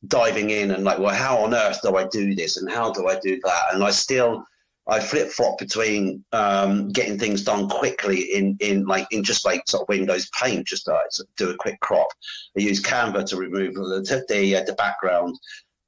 diving 0.09 0.51
in 0.51 0.73
and 0.73 0.85
like, 0.85 0.99
well, 0.99 1.15
how 1.15 1.39
on 1.39 1.55
earth 1.55 1.81
do 1.83 1.97
I 1.97 2.07
do 2.09 2.35
this 2.35 2.57
and 2.57 2.71
how 2.71 2.93
do 2.93 3.09
I 3.09 3.19
do 3.21 3.39
that? 3.45 3.63
And 3.73 3.85
I 3.85 3.91
still 3.91 4.45
I 4.91 4.99
flip 4.99 5.31
flop 5.31 5.57
between 5.59 6.25
um, 6.33 6.89
getting 6.89 7.17
things 7.17 7.45
done 7.45 7.69
quickly 7.69 8.35
in, 8.35 8.57
in 8.59 8.85
like 8.87 9.07
in 9.13 9.23
just 9.23 9.45
like 9.45 9.63
sort 9.69 9.83
of 9.83 9.89
Windows 9.89 10.29
Paint, 10.31 10.67
just 10.67 10.87
to, 10.87 11.25
do 11.37 11.51
a 11.51 11.57
quick 11.57 11.79
crop. 11.81 12.09
I 12.59 12.61
use 12.61 12.83
Canva 12.83 13.25
to 13.27 13.37
remove 13.37 13.75
the 13.75 14.25
the, 14.29 14.57
uh, 14.57 14.65
the 14.65 14.75
background. 14.75 15.39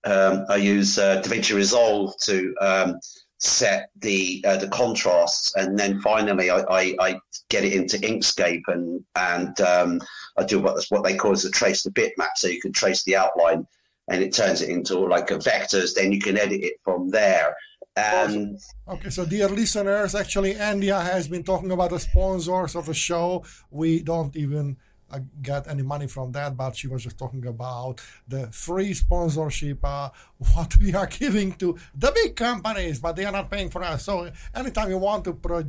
Um, 0.05 0.47
I 0.49 0.57
use 0.57 0.99
uh, 0.99 1.21
DaVinci 1.21 1.55
Resolve 1.55 2.15
to 2.23 2.55
um, 2.61 3.01
set 3.39 3.91
the 3.97 4.43
uh, 4.47 4.57
the 4.57 4.69
contrasts, 4.69 5.53
and 5.57 5.77
then 5.77 6.01
finally 6.01 6.51
I, 6.51 6.61
I, 6.61 6.97
I, 7.01 7.21
get 7.49 7.65
it 7.65 7.73
into 7.73 7.99
Inkscape 7.99 8.63
and 8.69 9.05
and 9.17 9.61
um, 9.61 10.01
I 10.39 10.45
do 10.45 10.61
what 10.61 10.85
what 10.91 11.03
they 11.03 11.17
call 11.17 11.33
as 11.33 11.45
a 11.45 11.51
trace 11.51 11.83
the 11.83 11.91
bitmap, 11.91 12.37
so 12.37 12.47
you 12.47 12.61
can 12.61 12.73
trace 12.73 13.03
the 13.03 13.17
outline, 13.17 13.67
and 14.09 14.23
it 14.23 14.33
turns 14.33 14.63
it 14.63 14.71
into 14.71 14.97
like 14.99 15.33
a 15.33 15.39
vectors. 15.39 15.93
Then 15.93 16.13
you 16.13 16.21
can 16.21 16.39
edit 16.39 16.63
it 16.63 16.75
from 16.85 17.11
there. 17.11 17.57
And 17.97 18.59
okay, 18.89 19.11
so 19.11 19.27
dear 19.27 19.49
listeners, 19.49 20.15
actually, 20.15 20.55
Andia 20.55 21.03
has 21.03 21.29
been 21.29 21.43
talking 21.43 21.71
about 21.71 21.91
the 21.91 21.99
sponsors 21.99 22.75
of 22.75 22.87
the 22.87 22.95
show. 22.95 23.45
We 23.71 24.03
don't 24.03 24.35
even 24.35 24.79
uh, 25.11 25.19
get 25.43 25.69
any 25.69 25.83
money 25.83 26.07
from 26.07 26.33
that, 26.33 26.57
but 26.57 26.75
she 26.75 26.89
was 26.89 27.03
just 27.03 27.19
talking 27.19 27.47
about 27.47 28.01
the 28.27 28.47
free 28.51 28.95
sponsorship, 28.95 29.85
uh, 29.85 30.09
what 30.55 30.75
we 30.79 30.95
are 30.95 31.07
giving 31.07 31.53
to 31.55 31.77
the 31.95 32.11
big 32.15 32.35
companies, 32.35 32.99
but 32.99 33.15
they 33.15 33.27
are 33.27 33.33
not 33.33 33.51
paying 33.51 33.69
for 33.69 33.83
us. 33.83 34.07
So 34.07 34.31
anytime 34.55 34.89
you 34.89 34.97
want 34.97 35.25
to 35.25 35.35
pro- 35.35 35.65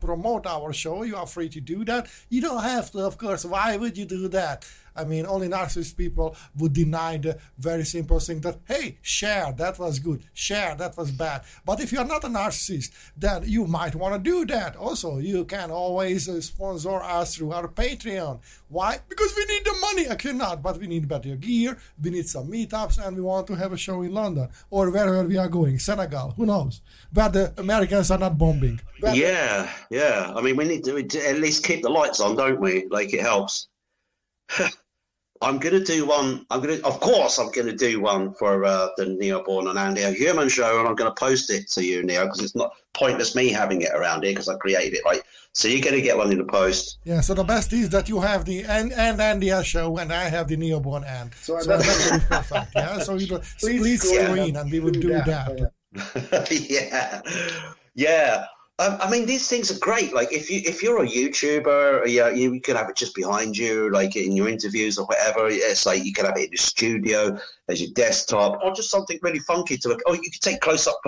promote 0.00 0.46
our 0.46 0.72
show, 0.72 1.02
you 1.02 1.14
are 1.16 1.26
free 1.26 1.50
to 1.50 1.60
do 1.60 1.84
that. 1.84 2.08
You 2.30 2.40
don't 2.40 2.62
have 2.62 2.90
to, 2.92 3.00
of 3.00 3.18
course. 3.18 3.44
Why 3.44 3.76
would 3.76 3.98
you 3.98 4.06
do 4.06 4.28
that? 4.28 4.66
I 5.00 5.04
mean, 5.04 5.26
only 5.26 5.48
narcissist 5.48 5.96
people 5.96 6.36
would 6.56 6.72
deny 6.72 7.16
the 7.16 7.38
very 7.58 7.84
simple 7.84 8.20
thing 8.20 8.40
that, 8.42 8.58
hey, 8.66 8.98
share, 9.02 9.52
that 9.56 9.78
was 9.78 9.98
good, 9.98 10.22
share, 10.32 10.74
that 10.76 10.96
was 10.96 11.10
bad. 11.10 11.42
But 11.64 11.80
if 11.80 11.92
you're 11.92 12.04
not 12.04 12.24
a 12.24 12.28
narcissist, 12.28 12.90
then 13.16 13.44
you 13.46 13.66
might 13.66 13.94
want 13.94 14.14
to 14.14 14.30
do 14.30 14.44
that. 14.46 14.76
Also, 14.76 15.18
you 15.18 15.44
can 15.44 15.70
always 15.70 16.28
uh, 16.28 16.40
sponsor 16.40 16.96
us 17.02 17.34
through 17.34 17.52
our 17.52 17.68
Patreon. 17.68 18.40
Why? 18.68 18.98
Because 19.08 19.34
we 19.36 19.44
need 19.46 19.64
the 19.64 19.76
money. 19.80 20.08
I 20.08 20.14
cannot, 20.14 20.62
but 20.62 20.78
we 20.78 20.86
need 20.86 21.08
better 21.08 21.36
gear, 21.36 21.78
we 22.02 22.10
need 22.10 22.28
some 22.28 22.48
meetups, 22.48 23.04
and 23.04 23.16
we 23.16 23.22
want 23.22 23.46
to 23.48 23.54
have 23.54 23.72
a 23.72 23.76
show 23.76 24.02
in 24.02 24.12
London 24.12 24.48
or 24.70 24.90
wherever 24.90 25.24
we 25.24 25.36
are 25.36 25.48
going, 25.48 25.78
Senegal, 25.78 26.32
who 26.36 26.46
knows? 26.46 26.80
But 27.12 27.32
the 27.32 27.54
Americans 27.56 28.10
are 28.10 28.18
not 28.18 28.38
bombing. 28.38 28.80
Yeah, 29.02 29.70
yeah. 29.90 30.32
I 30.36 30.40
mean, 30.40 30.56
we 30.56 30.64
need 30.64 30.84
to 30.84 30.98
at 30.98 31.38
least 31.38 31.64
keep 31.64 31.82
the 31.82 31.88
lights 31.88 32.20
on, 32.20 32.36
don't 32.36 32.60
we? 32.60 32.86
Like 32.90 33.12
it 33.14 33.20
helps. 33.20 33.68
I'm 35.42 35.58
going 35.58 35.72
to 35.72 35.84
do 35.84 36.06
one. 36.06 36.44
I'm 36.50 36.60
going 36.60 36.78
to, 36.78 36.86
of 36.86 37.00
course, 37.00 37.38
I'm 37.38 37.50
going 37.50 37.66
to 37.66 37.76
do 37.76 38.00
one 38.00 38.34
for 38.34 38.64
uh, 38.64 38.88
the 38.98 39.06
Neoborn 39.06 39.70
and 39.70 39.78
Andy 39.78 40.02
Human 40.14 40.50
show, 40.50 40.78
and 40.78 40.86
I'm 40.86 40.94
going 40.94 41.10
to 41.10 41.18
post 41.18 41.50
it 41.50 41.68
to 41.70 41.84
you, 41.84 42.02
Neo, 42.02 42.24
because 42.24 42.42
it's 42.42 42.54
not 42.54 42.72
pointless 42.92 43.34
me 43.34 43.48
having 43.48 43.80
it 43.80 43.90
around 43.94 44.22
here 44.22 44.32
because 44.32 44.48
I 44.48 44.56
created 44.56 44.98
it. 44.98 45.04
Right, 45.04 45.22
so 45.52 45.66
you're 45.68 45.80
going 45.80 45.96
to 45.96 46.02
get 46.02 46.16
one 46.16 46.30
in 46.30 46.38
the 46.38 46.44
post. 46.44 46.98
Yeah. 47.04 47.22
So 47.22 47.32
the 47.32 47.44
best 47.44 47.72
is 47.72 47.88
that 47.90 48.08
you 48.08 48.20
have 48.20 48.44
the 48.44 48.64
and 48.64 48.92
and 48.92 49.18
Andy 49.20 49.50
show, 49.62 49.96
and 49.96 50.12
I 50.12 50.28
have 50.28 50.46
the 50.46 50.56
Neoborn 50.56 51.06
and. 51.06 51.32
So, 51.34 51.58
so 51.60 51.76
that's 51.76 52.10
really 52.10 52.24
perfect. 52.28 52.72
Yeah. 52.74 52.98
So 52.98 53.14
you 53.14 53.26
split 53.56 54.00
screen, 54.00 54.56
and 54.56 54.70
we 54.70 54.80
would 54.80 55.00
do 55.00 55.08
that. 55.08 55.70
that. 55.92 56.66
yeah. 56.68 57.22
Yeah. 57.94 58.44
I 58.80 59.10
mean, 59.10 59.26
these 59.26 59.46
things 59.46 59.70
are 59.70 59.78
great. 59.78 60.14
Like, 60.14 60.32
if 60.32 60.50
you 60.50 60.62
if 60.64 60.82
you're 60.82 61.04
a 61.04 61.06
YouTuber, 61.06 62.06
yeah, 62.06 62.30
you, 62.30 62.54
you 62.54 62.60
can 62.60 62.76
have 62.76 62.88
it 62.88 62.96
just 62.96 63.14
behind 63.14 63.56
you, 63.56 63.90
like 63.92 64.16
in 64.16 64.32
your 64.32 64.48
interviews 64.48 64.96
or 64.96 65.04
whatever. 65.04 65.48
It's 65.48 65.84
like 65.84 66.02
you 66.02 66.14
can 66.14 66.24
have 66.24 66.36
it 66.38 66.44
in 66.44 66.52
your 66.52 66.58
studio 66.58 67.38
as 67.70 67.80
your 67.80 67.90
desktop, 67.94 68.60
or 68.62 68.72
just 68.72 68.90
something 68.90 69.18
really 69.22 69.38
funky 69.40 69.76
to 69.78 69.88
look. 69.88 70.00
Oh, 70.06 70.12
you 70.12 70.20
can 70.20 70.40
take 70.40 70.60
close 70.60 70.86
up 70.86 71.00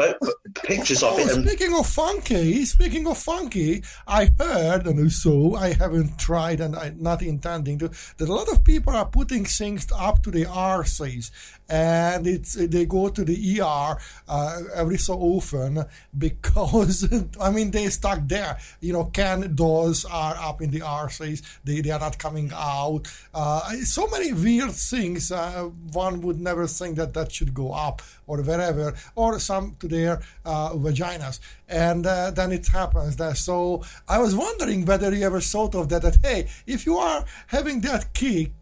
pictures 0.62 1.02
of 1.02 1.14
oh, 1.14 1.18
it. 1.18 1.36
And... 1.36 1.46
Speaking 1.46 1.74
of 1.74 1.86
funky, 1.86 2.64
speaking 2.64 3.06
of 3.06 3.18
funky, 3.18 3.82
I 4.06 4.30
heard 4.38 4.86
and 4.86 5.10
so 5.10 5.54
I 5.54 5.72
haven't 5.72 6.18
tried 6.18 6.60
and 6.60 6.76
I'm 6.76 7.02
not 7.02 7.22
intending 7.22 7.78
to 7.80 7.88
that 8.16 8.28
a 8.28 8.32
lot 8.32 8.48
of 8.48 8.64
people 8.64 8.94
are 8.94 9.06
putting 9.06 9.44
things 9.44 9.86
up 9.94 10.22
to 10.22 10.30
the 10.30 10.44
RCs 10.44 11.30
and 11.72 12.26
it's 12.26 12.52
they 12.54 12.84
go 12.84 13.08
to 13.08 13.24
the 13.24 13.60
ER 13.60 13.96
uh, 14.28 14.60
every 14.74 14.98
so 14.98 15.14
often 15.14 15.82
because 16.18 17.08
I 17.40 17.50
mean 17.50 17.70
they 17.70 17.88
stuck 17.88 18.20
there. 18.26 18.58
You 18.80 18.92
know, 18.92 19.04
can 19.06 19.54
doors 19.54 20.04
are 20.04 20.36
up 20.36 20.60
in 20.60 20.70
the 20.70 20.80
RCs, 20.80 21.42
they 21.64 21.80
they 21.80 21.90
are 21.90 22.00
not 22.00 22.18
coming 22.18 22.50
out. 22.54 23.08
Uh, 23.32 23.70
so 23.84 24.06
many 24.08 24.34
weird 24.34 24.72
things. 24.72 25.32
Uh, 25.32 25.70
one 25.92 26.20
would 26.20 26.40
never 26.40 26.51
think 26.66 26.96
that 26.96 27.14
that 27.14 27.32
should 27.32 27.52
go 27.54 27.72
up 27.72 28.02
or 28.26 28.38
wherever, 28.42 28.94
or 29.14 29.38
some 29.38 29.76
to 29.80 29.88
their 29.88 30.20
uh, 30.44 30.70
vaginas, 30.70 31.40
and 31.68 32.06
uh, 32.06 32.30
then 32.30 32.52
it 32.52 32.66
happens 32.68 33.16
that 33.16 33.36
So 33.36 33.82
I 34.08 34.18
was 34.18 34.34
wondering 34.34 34.84
whether 34.84 35.14
you 35.14 35.24
ever 35.26 35.40
thought 35.40 35.74
of 35.74 35.88
that. 35.90 36.02
That 36.02 36.18
hey, 36.22 36.48
if 36.66 36.86
you 36.86 36.96
are 36.98 37.24
having 37.48 37.80
that 37.82 38.12
kick 38.14 38.52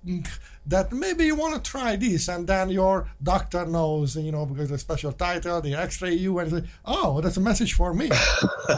that 0.67 0.93
maybe 0.93 1.25
you 1.25 1.35
want 1.35 1.55
to 1.55 1.71
try 1.71 1.97
this 1.97 2.29
and 2.29 2.47
then 2.47 2.71
your 2.71 3.09
doctor 3.23 3.65
knows 3.67 4.17
you 4.17 4.31
know 4.31 4.45
because 4.47 4.69
the 4.69 4.79
special 4.79 5.11
title 5.13 5.61
the 5.61 5.75
x-ray 5.75 6.13
you 6.13 6.39
and 6.39 6.51
say 6.51 6.63
oh 6.85 7.21
that's 7.21 7.39
a 7.39 7.41
message 7.41 7.73
for 7.73 7.95
me 7.95 8.07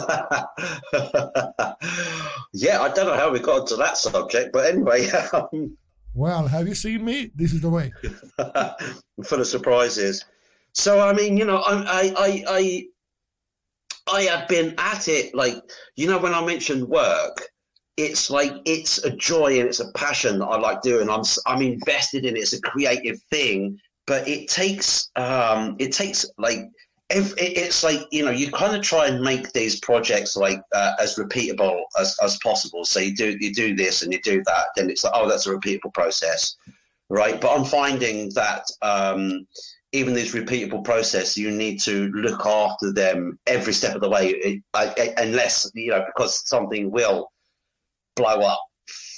yeah 2.53 2.81
i 2.81 2.89
don't 2.95 3.07
know 3.07 3.17
how 3.17 3.31
we 3.31 3.41
got 3.41 3.67
to 3.67 3.77
that 3.77 3.97
subject 3.97 4.53
but 4.53 4.67
anyway 4.67 5.09
um... 5.33 5.77
well 6.15 6.47
have 6.47 6.69
you 6.69 6.75
seen 6.75 7.05
me 7.05 7.31
this 7.35 7.53
is 7.53 7.61
the 7.61 7.69
way 7.69 7.93
full 9.25 9.41
of 9.41 9.47
surprises 9.47 10.25
so 10.73 11.01
i 11.01 11.13
mean 11.13 11.37
you 11.37 11.45
know 11.45 11.59
i 11.59 12.13
i 12.17 12.45
i 12.49 12.85
i 14.15 14.23
have 14.23 14.49
been 14.49 14.75
at 14.79 15.09
it 15.09 15.35
like 15.35 15.57
you 15.97 16.07
know 16.07 16.19
when 16.19 16.35
i 16.35 16.45
mentioned 16.45 16.87
work 16.87 17.41
it's 17.97 18.31
like 18.31 18.55
it's 18.65 19.05
a 19.05 19.11
joy 19.11 19.59
and 19.59 19.69
it's 19.69 19.81
a 19.81 19.93
passion 19.93 20.39
that 20.39 20.47
I 20.47 20.59
like 20.59 20.83
doing. 20.83 21.11
I'm 21.11 21.23
I'm 21.47 21.63
invested 21.63 22.25
in 22.25 22.37
it. 22.37 22.41
It's 22.41 22.53
a 22.53 22.61
creative 22.61 23.21
thing, 23.31 23.79
but 24.07 24.27
it 24.27 24.49
takes 24.49 25.11
um, 25.17 25.77
it 25.79 25.93
takes 25.93 26.25
like 26.39 26.61
if 27.15 27.35
it's 27.37 27.85
like 27.85 28.01
you 28.11 28.25
know 28.25 28.31
you 28.31 28.51
kind 28.51 28.75
of 28.75 28.83
try 28.83 29.07
and 29.07 29.21
make 29.21 29.53
these 29.53 29.81
projects 29.81 30.37
like 30.37 30.61
uh, 30.75 30.95
as 30.99 31.17
repeatable 31.17 31.83
as, 32.01 32.17
as 32.23 32.39
possible. 32.43 32.85
So 32.85 33.01
you 33.01 33.15
do 33.15 33.37
you 33.41 33.53
do 33.53 33.75
this 33.75 34.03
and 34.03 34.13
you 34.13 34.21
do 34.23 34.43
that, 34.47 34.67
then 34.77 34.91
it's 34.91 35.05
like 35.05 35.13
oh 35.15 35.29
that's 35.29 35.47
a 35.47 35.55
repeatable 35.55 35.93
process, 35.95 36.57
right? 37.09 37.41
But 37.41 37.57
I'm 37.57 37.65
finding 37.65 38.31
that. 38.35 38.71
Um, 38.83 39.47
even 39.95 40.15
this 40.15 40.35
repeatable 40.35 40.83
process, 40.83 41.37
you 41.37 41.51
need 41.51 41.79
to 41.79 42.09
look 42.13 42.47
after 42.47 42.95
them 42.95 43.39
every 43.47 43.75
step 43.75 43.95
of 43.95 44.01
the 44.01 44.09
way, 44.09 44.63
unless 45.19 45.71
you 45.75 45.91
know 45.91 46.03
because 46.07 46.49
something 46.49 46.91
will 46.91 47.31
blow 48.17 48.41
up, 48.41 48.61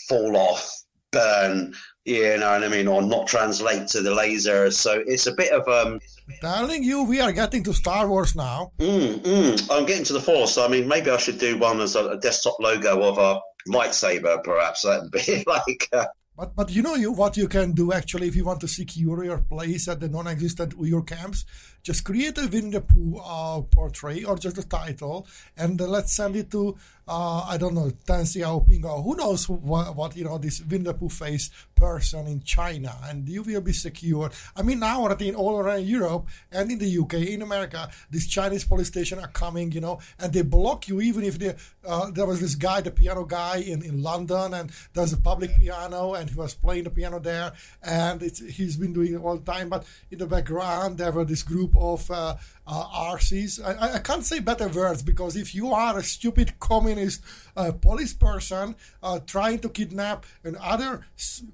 fall 0.08 0.36
off, 0.36 0.68
burn, 1.12 1.72
you 2.04 2.36
know 2.38 2.50
what 2.50 2.64
I 2.64 2.68
mean, 2.68 2.88
or 2.88 3.02
not 3.02 3.26
translate 3.26 3.86
to 3.88 4.02
the 4.02 4.14
laser. 4.14 4.70
So 4.70 5.02
it's 5.06 5.26
a 5.26 5.34
bit 5.34 5.52
of 5.52 5.66
um. 5.68 6.00
Darling, 6.40 6.82
you, 6.82 7.04
we 7.04 7.20
are 7.20 7.32
getting 7.32 7.62
to 7.64 7.72
Star 7.74 8.08
Wars 8.08 8.34
now. 8.34 8.72
Mm, 8.78 9.18
mm, 9.20 9.70
I'm 9.70 9.84
getting 9.84 10.04
to 10.04 10.12
the 10.14 10.20
Force. 10.20 10.56
I 10.58 10.68
mean, 10.68 10.88
maybe 10.88 11.10
I 11.10 11.16
should 11.18 11.38
do 11.38 11.58
one 11.58 11.80
as 11.80 11.96
a, 11.96 12.08
a 12.08 12.18
desktop 12.18 12.56
logo 12.60 13.02
of 13.02 13.18
a 13.18 13.40
lightsaber, 13.70 14.42
perhaps. 14.42 14.82
That'd 14.82 15.10
be 15.10 15.44
like. 15.46 15.88
Uh, 15.92 16.06
But 16.36 16.56
but 16.56 16.70
you 16.70 16.82
know 16.82 16.96
you, 16.96 17.12
what 17.12 17.36
you 17.36 17.46
can 17.46 17.72
do 17.72 17.92
actually 17.92 18.26
if 18.26 18.34
you 18.34 18.44
want 18.44 18.60
to 18.62 18.68
secure 18.68 19.22
your 19.22 19.38
place 19.38 19.86
at 19.86 20.00
the 20.00 20.08
non-existent 20.08 20.76
Uyghur 20.76 21.06
camps, 21.06 21.44
just 21.84 22.04
create 22.04 22.36
a 22.38 22.48
Winnie 22.48 22.70
the 22.70 22.80
Pooh 22.80 23.20
uh, 23.24 23.60
portrait 23.60 24.24
or 24.24 24.36
just 24.36 24.58
a 24.58 24.66
title, 24.66 25.28
and 25.56 25.80
uh, 25.80 25.86
let's 25.86 26.12
send 26.12 26.34
it 26.34 26.50
to 26.50 26.76
uh, 27.06 27.46
I 27.48 27.58
don't 27.58 27.74
know 27.74 27.92
Deng 28.06 28.24
Xiaoping 28.24 28.84
or 28.84 29.02
who 29.02 29.14
knows 29.14 29.48
what, 29.48 29.94
what 29.94 30.16
you 30.16 30.24
know 30.24 30.38
this 30.38 30.60
Winnie 30.62 30.84
the 30.84 30.94
Pooh 30.94 31.08
face 31.08 31.50
person 31.76 32.26
in 32.26 32.42
China, 32.42 32.96
and 33.04 33.28
you 33.28 33.42
will 33.42 33.60
be 33.60 33.72
secure. 33.72 34.30
I 34.56 34.62
mean 34.62 34.80
now 34.80 35.04
I 35.04 35.14
think 35.14 35.38
all 35.38 35.58
around 35.58 35.84
Europe 35.84 36.26
and 36.50 36.72
in 36.72 36.78
the 36.78 36.98
UK, 36.98 37.14
in 37.14 37.42
America, 37.42 37.90
these 38.10 38.26
Chinese 38.26 38.64
police 38.64 38.88
stations 38.88 39.22
are 39.22 39.28
coming, 39.28 39.70
you 39.70 39.80
know, 39.80 40.00
and 40.18 40.32
they 40.32 40.42
block 40.42 40.88
you 40.88 41.00
even 41.00 41.22
if 41.22 41.38
they, 41.38 41.54
uh, 41.86 42.10
there 42.10 42.26
was 42.26 42.40
this 42.40 42.54
guy, 42.54 42.80
the 42.80 42.90
piano 42.90 43.24
guy 43.24 43.58
in, 43.58 43.84
in 43.84 44.02
London, 44.02 44.54
and 44.54 44.72
there's 44.94 45.12
a 45.12 45.18
public 45.18 45.54
piano, 45.58 46.14
and 46.14 46.23
he 46.30 46.36
was 46.36 46.54
playing 46.54 46.84
the 46.84 46.90
piano 46.90 47.18
there, 47.18 47.52
and 47.82 48.20
he's 48.20 48.76
been 48.76 48.92
doing 48.92 49.14
it 49.14 49.22
all 49.22 49.36
the 49.36 49.52
time. 49.52 49.68
But 49.68 49.84
in 50.10 50.18
the 50.18 50.26
background, 50.26 50.98
there 50.98 51.12
were 51.12 51.24
this 51.24 51.42
group 51.42 51.76
of 51.76 52.10
uh, 52.10 52.36
uh, 52.66 53.14
RCs. 53.14 53.62
I, 53.64 53.94
I, 53.94 53.98
can't 53.98 54.24
say 54.24 54.40
better 54.40 54.68
words 54.68 55.02
because 55.02 55.36
if 55.36 55.54
you 55.54 55.72
are 55.72 55.98
a 55.98 56.02
stupid 56.02 56.58
communist 56.58 57.22
uh, 57.56 57.72
police 57.72 58.14
person 58.14 58.76
uh, 59.02 59.20
trying 59.26 59.58
to 59.60 59.68
kidnap 59.68 60.24
another 60.42 61.06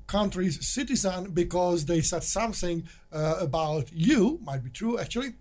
country's 0.06 0.66
citizen 0.66 1.32
because 1.32 1.86
they 1.86 2.00
said 2.00 2.22
something 2.22 2.88
uh, 3.12 3.36
about 3.40 3.90
you, 3.92 4.38
might 4.44 4.62
be 4.62 4.70
true 4.70 4.98
actually 4.98 5.34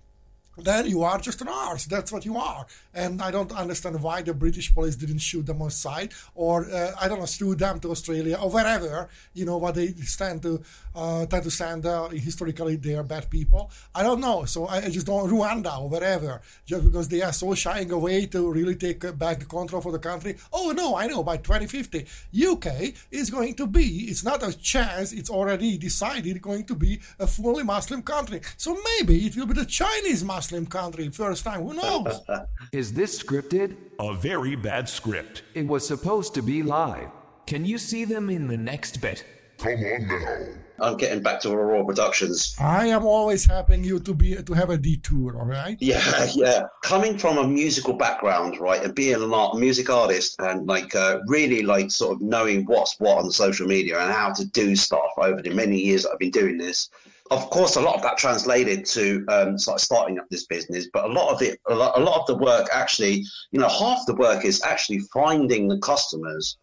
then 0.63 0.87
you 0.87 1.03
are 1.03 1.17
just 1.19 1.41
an 1.41 1.47
arse. 1.47 1.85
That's 1.85 2.11
what 2.11 2.25
you 2.25 2.37
are. 2.37 2.65
And 2.93 3.21
I 3.21 3.31
don't 3.31 3.51
understand 3.51 4.01
why 4.01 4.21
the 4.21 4.33
British 4.33 4.73
police 4.73 4.95
didn't 4.95 5.19
shoot 5.19 5.45
them 5.45 5.61
on 5.61 5.71
sight, 5.71 6.13
or 6.35 6.69
uh, 6.71 6.91
I 6.99 7.07
don't 7.07 7.19
know, 7.19 7.25
sue 7.25 7.55
them 7.55 7.79
to 7.81 7.91
Australia 7.91 8.37
or 8.41 8.49
wherever. 8.49 9.09
You 9.33 9.45
know 9.45 9.57
what 9.57 9.75
they 9.75 9.87
stand 9.93 10.41
to 10.43 10.61
uh, 10.99 11.25
tend 11.25 11.43
to 11.43 11.51
send. 11.51 11.85
Uh, 11.85 12.09
historically, 12.09 12.75
they 12.75 12.95
are 12.95 13.03
bad 13.03 13.29
people. 13.29 13.71
I 13.95 14.03
don't 14.03 14.21
know. 14.21 14.45
So 14.45 14.65
I, 14.65 14.77
I, 14.77 14.89
just 14.89 15.07
don't 15.07 15.29
Rwanda 15.29 15.79
or 15.79 15.89
wherever, 15.89 16.41
just 16.65 16.83
because 16.83 17.07
they 17.07 17.21
are 17.21 17.33
so 17.33 17.53
shying 17.55 17.91
away 17.91 18.25
to 18.27 18.51
really 18.51 18.75
take 18.75 19.01
back 19.17 19.39
the 19.39 19.45
control 19.45 19.81
for 19.81 19.91
the 19.91 19.99
country. 19.99 20.35
Oh 20.51 20.71
no, 20.75 20.95
I 20.95 21.07
know. 21.07 21.23
By 21.23 21.37
2050, 21.37 22.05
UK 22.47 22.93
is 23.11 23.29
going 23.29 23.53
to 23.55 23.65
be. 23.67 23.85
It's 24.11 24.23
not 24.23 24.43
a 24.43 24.51
chance. 24.57 25.13
It's 25.13 25.29
already 25.29 25.77
decided 25.77 26.41
going 26.41 26.65
to 26.65 26.75
be 26.75 26.99
a 27.19 27.27
fully 27.27 27.63
Muslim 27.63 28.01
country. 28.01 28.41
So 28.57 28.77
maybe 28.97 29.25
it 29.25 29.35
will 29.37 29.45
be 29.47 29.53
the 29.53 29.65
Chinese 29.65 30.23
Muslim 30.23 30.49
Muslim 30.59 30.65
country 30.65 31.09
first 31.09 31.43
time. 31.43 31.61
Who 31.61 31.73
knows? 31.73 32.21
Is 32.71 32.93
this 32.93 33.21
scripted? 33.21 33.75
A 33.99 34.15
very 34.15 34.55
bad 34.55 34.89
script. 34.89 35.43
It 35.53 35.67
was 35.67 35.87
supposed 35.87 36.33
to 36.35 36.41
be 36.41 36.63
live. 36.63 37.09
Can 37.45 37.65
you 37.65 37.77
see 37.77 38.05
them 38.05 38.29
in 38.29 38.47
the 38.47 38.57
next 38.57 39.01
bit? 39.01 39.23
Come 39.57 39.73
on 39.73 40.07
now. 40.07 40.68
I'm 40.81 40.97
getting 40.97 41.21
back 41.21 41.39
to 41.41 41.51
Aurora 41.51 41.85
Productions. 41.85 42.55
I 42.59 42.87
am 42.87 43.05
always 43.05 43.45
helping 43.45 43.83
you 43.83 43.99
to 43.99 44.13
be 44.13 44.35
to 44.35 44.53
have 44.53 44.69
a 44.69 44.77
detour, 44.77 45.37
all 45.37 45.45
right? 45.45 45.77
Yeah, 45.79 46.27
yeah. 46.35 46.67
Coming 46.83 47.17
from 47.17 47.37
a 47.37 47.47
musical 47.47 47.93
background, 47.93 48.59
right, 48.59 48.83
and 48.83 48.93
being 48.93 49.21
an 49.21 49.33
art, 49.33 49.57
music 49.57 49.89
artist, 49.89 50.35
and 50.39 50.67
like 50.67 50.95
uh, 50.95 51.19
really 51.27 51.63
like 51.63 51.91
sort 51.91 52.15
of 52.15 52.21
knowing 52.21 52.65
what's 52.65 52.99
what 52.99 53.17
on 53.17 53.31
social 53.31 53.67
media 53.67 53.99
and 53.99 54.11
how 54.11 54.31
to 54.33 54.45
do 54.45 54.75
stuff 54.75 55.11
over 55.17 55.41
the 55.41 55.51
many 55.51 55.79
years 55.79 56.03
that 56.03 56.11
I've 56.11 56.19
been 56.19 56.31
doing 56.31 56.57
this 56.57 56.89
of 57.31 57.49
course, 57.51 57.75
a 57.75 57.81
lot 57.81 57.95
of 57.95 58.01
that 58.01 58.17
translated 58.17 58.85
to 58.85 59.23
um, 59.29 59.57
sort 59.57 59.75
of 59.75 59.81
starting 59.81 60.19
up 60.19 60.27
this 60.29 60.45
business, 60.45 60.87
but 60.91 61.05
a 61.05 61.07
lot 61.07 61.31
of 61.31 61.41
it, 61.41 61.59
a 61.69 61.75
lot, 61.75 61.97
a 61.97 62.01
lot 62.01 62.19
of 62.19 62.27
the 62.27 62.35
work 62.35 62.67
actually, 62.73 63.23
you 63.51 63.59
know, 63.59 63.69
half 63.69 64.05
the 64.07 64.15
work 64.15 64.45
is 64.45 64.61
actually 64.63 64.99
finding 65.13 65.67
the 65.67 65.77
customers 65.79 66.57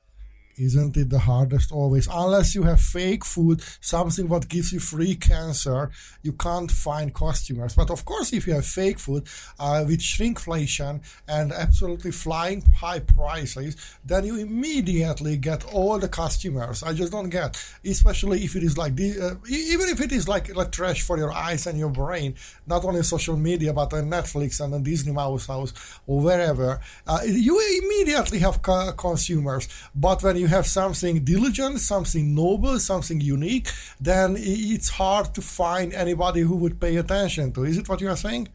isn't 0.59 0.97
it 0.97 1.11
the 1.11 1.19
hardest 1.19 1.73
always? 1.73 2.09
Unless 2.11 2.55
you 2.55 2.63
have 2.65 2.81
fake 2.81 3.25
food, 3.25 3.63
something 3.81 4.29
what 4.29 4.49
gives 4.49 4.73
you 4.73 4.81
free 4.81 5.15
cancer, 5.15 5.91
you 6.23 6.33
can't 6.33 6.71
find 6.71 7.15
customers. 7.15 7.75
But 7.75 7.91
of 7.91 8.05
course, 8.05 8.33
if 8.33 8.47
you 8.47 8.55
have 8.55 8.67
fake 8.67 8.99
food 8.99 9.27
uh, 9.59 9.85
with 9.87 10.01
shrinkflation 10.01 11.03
and 11.29 11.53
absolutely 11.53 12.11
flying 12.11 12.63
high 12.77 13.01
prices, 13.01 13.77
then 14.05 14.25
you 14.25 14.37
immediately 14.37 15.37
get 15.37 15.65
all 15.73 15.99
the 15.99 16.09
customers. 16.09 16.83
I 16.83 16.93
just 16.93 17.13
don't 17.13 17.29
get, 17.29 17.63
especially 17.85 18.45
if 18.45 18.57
it 18.57 18.63
is 18.63 18.79
like 18.79 18.97
the, 18.97 19.21
uh, 19.21 19.35
even 19.49 19.89
if 19.89 20.01
it 20.01 20.13
is 20.13 20.29
like, 20.29 20.55
like 20.55 20.73
trash 20.73 21.03
for 21.03 21.19
your 21.19 21.33
eyes 21.33 21.67
and 21.67 21.79
your 21.79 21.91
brain, 21.91 22.35
not 22.67 22.85
only 22.85 23.03
social 23.03 23.37
media 23.37 23.73
but 23.73 23.93
on 23.93 24.11
Netflix 24.11 24.61
and 24.61 24.75
on 24.75 24.83
Disney 24.83 25.13
Mouse 25.13 25.47
House 25.47 25.73
or 26.07 26.21
wherever, 26.21 26.81
uh, 27.07 27.21
you 27.25 27.61
immediately 27.83 28.39
have 28.39 28.63
co- 28.63 28.93
consumers. 28.93 29.69
But 29.95 30.23
when 30.23 30.37
you 30.37 30.46
you 30.47 30.55
have 30.55 30.67
something 30.67 31.25
diligent, 31.25 31.81
something 31.81 32.35
noble, 32.35 32.79
something 32.79 33.21
unique, 33.21 33.69
then 34.01 34.37
it's 34.39 34.91
hard 34.91 35.35
to 35.35 35.43
find 35.43 35.93
anybody 35.93 36.41
who 36.41 36.57
would 36.57 36.81
pay 36.81 36.97
attention 36.97 37.53
to. 37.53 37.65
Is 37.65 37.79
it 37.79 37.89
what 37.89 38.01
you 38.01 38.09
are 38.09 38.17
saying? 38.17 38.49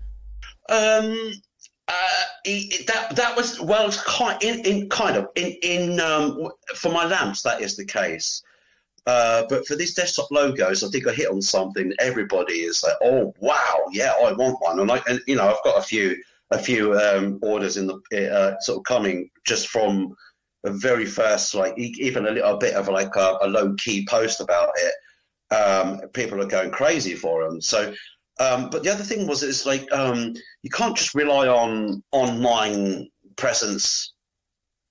Um, 0.69 1.33
uh, 1.89 2.23
it, 2.45 2.87
that 2.87 3.15
that 3.17 3.35
was 3.35 3.59
well, 3.59 3.91
kind 4.07 4.41
in, 4.41 4.55
in 4.65 4.89
kind 4.89 5.17
of 5.17 5.27
in 5.35 5.49
in 5.61 5.99
um, 5.99 6.49
for 6.75 6.91
my 6.91 7.05
lamps 7.05 7.41
that 7.41 7.61
is 7.61 7.75
the 7.75 7.85
case. 7.85 8.41
Uh, 9.07 9.43
but 9.49 9.65
for 9.67 9.75
these 9.75 9.95
desktop 9.95 10.29
logos, 10.31 10.83
I 10.83 10.87
think 10.89 11.07
I 11.07 11.11
hit 11.11 11.29
on 11.29 11.41
something. 11.41 11.91
Everybody 11.99 12.57
is 12.69 12.83
like, 12.83 12.99
"Oh 13.03 13.33
wow, 13.39 13.75
yeah, 13.91 14.13
I 14.23 14.31
want 14.31 14.61
one," 14.61 14.79
and 14.79 14.89
I 14.89 15.01
and 15.09 15.19
you 15.27 15.35
know 15.35 15.47
I've 15.49 15.63
got 15.65 15.77
a 15.77 15.87
few 15.93 16.15
a 16.51 16.59
few 16.59 16.97
um, 16.97 17.39
orders 17.41 17.75
in 17.77 17.87
the 17.87 17.97
uh, 18.39 18.59
sort 18.61 18.77
of 18.77 18.83
coming 18.85 19.29
just 19.45 19.67
from 19.67 20.15
the 20.63 20.71
very 20.71 21.05
first, 21.05 21.55
like 21.55 21.77
even 21.77 22.27
a 22.27 22.31
little 22.31 22.57
bit 22.57 22.75
of 22.75 22.87
like 22.87 23.15
a, 23.15 23.37
a 23.41 23.47
low 23.47 23.73
key 23.75 24.05
post 24.07 24.41
about 24.41 24.69
it, 24.75 24.93
um, 25.55 26.01
people 26.13 26.41
are 26.41 26.47
going 26.47 26.71
crazy 26.71 27.15
for 27.15 27.43
them. 27.43 27.61
So, 27.61 27.93
um, 28.39 28.69
but 28.69 28.83
the 28.83 28.89
other 28.89 29.03
thing 29.03 29.27
was, 29.27 29.43
it's 29.43 29.65
like 29.65 29.91
um, 29.91 30.33
you 30.63 30.69
can't 30.69 30.95
just 30.95 31.15
rely 31.15 31.47
on 31.47 32.03
online 32.11 33.09
presence 33.35 34.13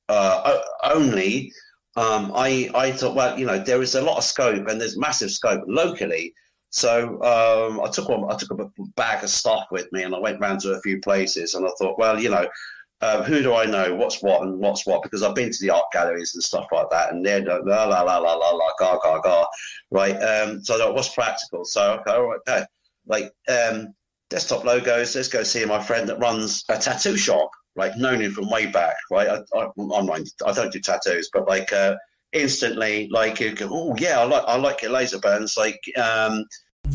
uh, 0.08 0.58
only. 0.84 1.52
Um, 1.96 2.32
I 2.34 2.70
I 2.74 2.92
thought, 2.92 3.14
well, 3.14 3.38
you 3.38 3.46
know, 3.46 3.58
there 3.58 3.82
is 3.82 3.94
a 3.94 4.02
lot 4.02 4.18
of 4.18 4.24
scope 4.24 4.68
and 4.68 4.80
there's 4.80 4.98
massive 4.98 5.30
scope 5.30 5.64
locally. 5.66 6.34
So 6.70 7.20
um, 7.22 7.80
I 7.80 7.90
took 7.90 8.08
one, 8.08 8.30
I 8.32 8.36
took 8.36 8.52
a 8.52 8.70
bag 8.96 9.24
of 9.24 9.30
stuff 9.30 9.66
with 9.72 9.90
me, 9.92 10.04
and 10.04 10.14
I 10.14 10.18
went 10.20 10.40
round 10.40 10.60
to 10.60 10.72
a 10.72 10.80
few 10.82 11.00
places, 11.00 11.54
and 11.54 11.66
I 11.66 11.70
thought, 11.78 11.98
well, 11.98 12.20
you 12.20 12.30
know, 12.30 12.46
uh, 13.02 13.22
who 13.22 13.42
do 13.42 13.54
I 13.54 13.64
know? 13.64 13.94
What's 13.94 14.22
what 14.22 14.42
and 14.42 14.58
what's 14.58 14.86
what? 14.86 15.02
Because 15.02 15.22
I've 15.22 15.34
been 15.34 15.50
to 15.50 15.58
the 15.60 15.70
art 15.70 15.86
galleries 15.92 16.34
and 16.34 16.42
stuff 16.42 16.66
like 16.70 16.90
that, 16.90 17.12
and 17.12 17.24
they're 17.24 17.42
la 17.44 17.84
la 17.84 18.02
la 18.02 18.18
la 18.18 18.34
la 18.34 18.50
la 18.50 18.72
ga 18.78 18.98
ga 18.98 19.20
ga, 19.20 19.46
right? 19.90 20.16
Um, 20.16 20.62
so 20.62 20.76
thought, 20.76 20.94
what's 20.94 21.14
practical? 21.14 21.64
So 21.64 21.94
okay, 22.00 22.12
all 22.12 22.28
right, 22.28 22.40
okay. 22.46 22.64
like 23.06 23.32
um, 23.48 23.94
desktop 24.28 24.64
logos. 24.64 25.16
Let's 25.16 25.28
go 25.28 25.42
see 25.42 25.64
my 25.64 25.82
friend 25.82 26.08
that 26.08 26.18
runs 26.18 26.64
a 26.68 26.78
tattoo 26.78 27.16
shop. 27.16 27.50
Like 27.76 27.96
known 27.96 28.20
him 28.20 28.32
from 28.32 28.50
way 28.50 28.66
back, 28.66 28.96
right? 29.10 29.28
I, 29.28 29.58
I, 29.58 29.68
I 30.46 30.52
don't 30.52 30.72
do 30.72 30.80
tattoos, 30.80 31.30
but 31.32 31.48
like 31.48 31.72
uh, 31.72 31.94
instantly, 32.32 33.08
like 33.10 33.40
oh 33.62 33.94
yeah, 33.98 34.20
I 34.20 34.24
like 34.24 34.44
I 34.46 34.56
like 34.56 34.82
your 34.82 34.90
laser 34.90 35.20
burns. 35.20 35.56
Like 35.56 35.80
um, 35.96 36.44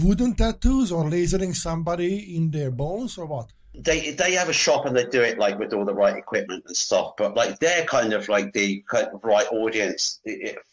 wooden 0.03 0.35
tattoos 0.35 0.91
or 0.91 1.05
lasering 1.05 1.55
somebody 1.55 2.35
in 2.35 2.51
their 2.51 2.69
bones 2.69 3.17
or 3.17 3.25
what? 3.25 3.51
They 3.79 4.11
they 4.11 4.33
have 4.33 4.49
a 4.49 4.53
shop 4.53 4.85
and 4.85 4.95
they 4.95 5.05
do 5.05 5.21
it 5.21 5.37
like 5.37 5.57
with 5.59 5.73
all 5.73 5.85
the 5.85 5.93
right 5.93 6.15
equipment 6.15 6.63
and 6.67 6.75
stuff 6.75 7.13
but 7.17 7.35
like 7.35 7.57
they're 7.59 7.85
kind 7.85 8.13
of 8.13 8.27
like 8.29 8.51
the 8.53 8.83
kind 8.89 9.07
of 9.07 9.23
right 9.23 9.47
audience 9.51 10.21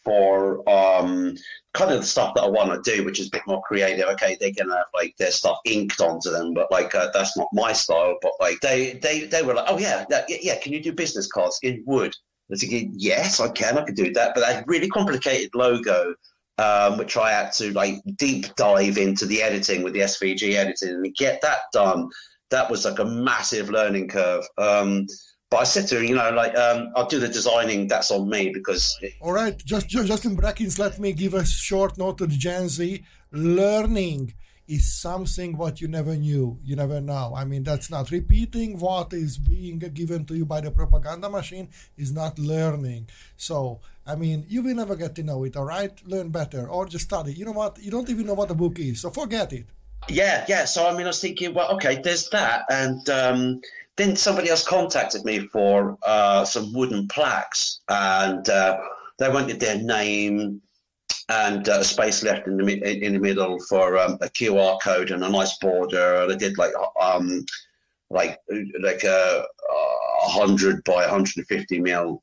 for 0.03 0.67
um 0.69 1.35
kind 1.73 1.91
of 1.91 2.01
the 2.01 2.05
stuff 2.05 2.33
that 2.33 2.43
i 2.43 2.47
want 2.47 2.71
to 2.71 2.95
do 2.95 3.03
which 3.03 3.19
is 3.19 3.27
a 3.27 3.31
bit 3.31 3.41
more 3.47 3.61
creative 3.63 4.07
okay 4.07 4.37
they 4.39 4.51
can 4.51 4.69
have 4.69 4.85
like 4.93 5.15
their 5.17 5.31
stuff 5.31 5.57
inked 5.65 5.99
onto 6.01 6.29
them 6.29 6.53
but 6.53 6.71
like 6.71 6.93
uh, 6.95 7.09
that's 7.13 7.37
not 7.37 7.47
my 7.53 7.73
style 7.73 8.15
but 8.21 8.31
like 8.39 8.59
they 8.61 8.93
they 9.01 9.25
they 9.25 9.41
were 9.41 9.53
like 9.53 9.65
oh 9.67 9.77
yeah 9.77 10.05
that, 10.09 10.25
yeah 10.43 10.57
can 10.59 10.73
you 10.73 10.81
do 10.81 10.93
business 10.93 11.27
cards 11.27 11.59
in 11.63 11.83
wood 11.85 12.13
I 12.49 12.53
was 12.53 12.59
thinking, 12.59 12.91
yes, 12.97 13.39
I 13.39 13.47
can. 13.47 13.77
I 13.77 13.85
can 13.85 13.95
do 13.95 14.11
that. 14.13 14.33
But 14.35 14.41
that 14.41 14.67
really 14.67 14.89
complicated 14.89 15.55
logo 15.55 16.13
um, 16.57 16.97
which 16.97 17.17
I 17.17 17.31
had 17.31 17.51
to 17.53 17.71
like 17.73 18.01
deep 18.17 18.53
dive 18.55 18.97
into 18.97 19.25
the 19.25 19.41
editing 19.41 19.81
with 19.83 19.93
the 19.93 20.01
SVG 20.01 20.53
editing 20.55 20.89
and 20.89 21.15
get 21.15 21.41
that 21.41 21.59
done 21.71 22.09
that 22.53 22.69
was 22.69 22.85
like 22.85 22.99
a 22.99 23.05
massive 23.05 23.69
learning 23.69 24.07
curve. 24.07 24.45
Um, 24.57 25.07
but 25.49 25.57
I 25.57 25.63
said 25.65 25.87
to 25.87 25.95
her, 25.95 26.03
you 26.03 26.15
know, 26.15 26.31
like 26.31 26.55
um, 26.57 26.91
I'll 26.95 27.07
do 27.07 27.19
the 27.19 27.27
designing. 27.27 27.87
That's 27.87 28.09
on 28.11 28.29
me 28.29 28.51
because. 28.51 28.97
It, 29.01 29.13
All 29.21 29.33
right, 29.33 29.57
just 29.57 29.89
just 29.89 30.25
in 30.25 30.35
brackets, 30.35 30.79
let 30.79 30.99
me 30.99 31.13
give 31.13 31.33
a 31.33 31.45
short 31.45 31.97
note 31.97 32.17
to 32.19 32.27
the 32.27 32.37
Gen 32.37 32.69
Z. 32.69 33.03
Learning 33.31 34.33
is 34.67 34.93
something 34.93 35.57
what 35.57 35.81
you 35.81 35.87
never 35.87 36.15
knew. 36.15 36.57
You 36.63 36.75
never 36.75 37.01
know. 37.01 37.33
I 37.35 37.43
mean, 37.43 37.63
that's 37.63 37.89
not 37.89 38.11
repeating 38.11 38.79
what 38.79 39.11
is 39.13 39.37
being 39.37 39.79
given 39.79 40.25
to 40.25 40.35
you 40.35 40.45
by 40.45 40.61
the 40.61 40.71
propaganda 40.71 41.29
machine 41.29 41.69
is 41.97 42.13
not 42.13 42.39
learning. 42.39 43.09
So, 43.35 43.81
I 44.07 44.15
mean, 44.15 44.45
you 44.47 44.61
will 44.61 44.75
never 44.75 44.95
get 44.95 45.15
to 45.15 45.23
know 45.23 45.43
it. 45.43 45.57
All 45.57 45.65
right, 45.65 45.93
learn 46.07 46.29
better 46.29 46.69
or 46.69 46.85
just 46.85 47.05
study. 47.05 47.33
You 47.33 47.45
know 47.45 47.51
what? 47.51 47.77
You 47.81 47.91
don't 47.91 48.09
even 48.09 48.25
know 48.25 48.35
what 48.35 48.47
the 48.47 48.55
book 48.55 48.79
is, 48.79 49.01
so 49.01 49.09
forget 49.09 49.51
it. 49.53 49.67
Yeah, 50.09 50.45
yeah. 50.47 50.65
So 50.65 50.87
I 50.87 50.91
mean, 50.91 51.03
I 51.03 51.07
was 51.07 51.21
thinking, 51.21 51.53
well, 51.53 51.71
okay, 51.75 52.01
there's 52.03 52.29
that, 52.29 52.65
and 52.69 53.09
um, 53.09 53.61
then 53.95 54.15
somebody 54.15 54.49
else 54.49 54.65
contacted 54.65 55.23
me 55.23 55.47
for 55.47 55.97
uh, 56.03 56.45
some 56.45 56.73
wooden 56.73 57.07
plaques, 57.07 57.81
and 57.89 58.47
uh, 58.49 58.77
they 59.19 59.29
wanted 59.29 59.59
their 59.59 59.77
name, 59.81 60.61
and 61.29 61.67
uh, 61.69 61.83
space 61.83 62.23
left 62.23 62.47
in 62.47 62.57
the 62.57 63.05
in 63.05 63.13
the 63.13 63.19
middle 63.19 63.59
for 63.69 63.97
um, 63.97 64.13
a 64.21 64.27
QR 64.27 64.81
code 64.81 65.11
and 65.11 65.23
a 65.23 65.29
nice 65.29 65.57
border. 65.57 66.23
And 66.23 66.33
I 66.33 66.35
did 66.35 66.57
like 66.57 66.73
um, 67.01 67.45
like 68.09 68.39
like 68.81 69.03
a, 69.03 69.45
a 69.71 70.29
hundred 70.29 70.83
by 70.83 71.01
150 71.01 71.79
mil 71.79 72.21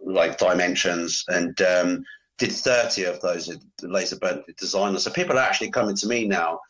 like 0.00 0.38
dimensions, 0.38 1.24
and 1.28 1.60
um, 1.60 2.04
did 2.38 2.52
30 2.52 3.04
of 3.04 3.20
those 3.20 3.54
laser 3.82 4.16
burn 4.16 4.42
designers. 4.58 5.04
So 5.04 5.10
people 5.10 5.36
are 5.36 5.42
actually 5.42 5.70
coming 5.70 5.96
to 5.96 6.06
me 6.06 6.26
now 6.26 6.60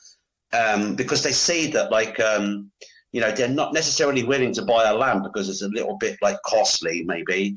um, 0.52 0.94
because 0.94 1.22
they 1.22 1.32
see 1.32 1.70
that 1.72 1.90
like 1.90 2.18
um, 2.20 2.70
you 3.12 3.20
know 3.20 3.30
they're 3.30 3.48
not 3.48 3.72
necessarily 3.72 4.22
willing 4.24 4.52
to 4.54 4.62
buy 4.64 4.88
a 4.88 4.94
lamp 4.94 5.24
because 5.24 5.48
it's 5.48 5.62
a 5.62 5.68
little 5.68 5.96
bit 5.98 6.16
like 6.22 6.40
costly 6.44 7.04
maybe. 7.04 7.54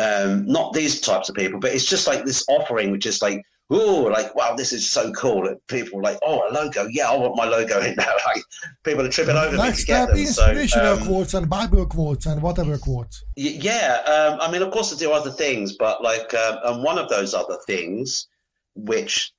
Um, 0.00 0.46
not 0.46 0.72
these 0.72 1.00
types 1.00 1.28
of 1.28 1.34
people 1.34 1.58
but 1.58 1.74
it's 1.74 1.84
just 1.84 2.06
like 2.06 2.24
this 2.24 2.44
offering 2.48 2.92
which 2.92 3.04
is 3.04 3.20
like 3.20 3.42
oh 3.70 4.08
like 4.12 4.32
wow 4.34 4.54
this 4.54 4.72
is 4.72 4.88
so 4.88 5.10
cool 5.12 5.52
people 5.66 5.98
are 5.98 6.02
like 6.02 6.18
oh 6.22 6.48
a 6.48 6.54
logo. 6.54 6.86
Yeah 6.90 7.10
i 7.10 7.16
want 7.16 7.36
my 7.36 7.44
logo 7.46 7.80
in 7.80 7.96
there. 7.96 8.06
Like 8.26 8.42
people 8.84 9.04
are 9.04 9.08
tripping 9.08 9.36
over 9.36 9.56
Next 9.56 9.78
me 9.78 9.80
to 9.80 9.86
get 9.86 10.08
them 10.10 10.18
inspirational 10.18 10.96
so, 10.96 11.02
um, 11.02 11.06
quotes 11.08 11.34
and 11.34 11.50
Bible 11.50 11.84
quotes 11.86 12.26
and 12.26 12.40
whatever 12.40 12.78
quotes. 12.78 13.24
yeah 13.36 13.98
um, 14.06 14.40
i 14.40 14.50
mean 14.50 14.62
of 14.62 14.70
course 14.70 14.94
i 14.94 14.96
do 14.96 15.10
other 15.10 15.30
things 15.30 15.76
but 15.76 16.02
like 16.02 16.32
um, 16.34 16.58
and 16.64 16.84
one 16.84 16.98
of 16.98 17.08
those 17.08 17.34
other 17.34 17.58
things 17.66 18.28
which 18.76 19.32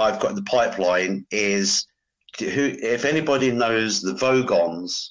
i've 0.00 0.18
got 0.18 0.30
in 0.30 0.36
the 0.36 0.42
pipeline 0.42 1.24
is 1.30 1.86
who 2.38 2.74
if 2.82 3.04
anybody 3.04 3.50
knows 3.50 4.00
the 4.00 4.14
vogons 4.14 5.10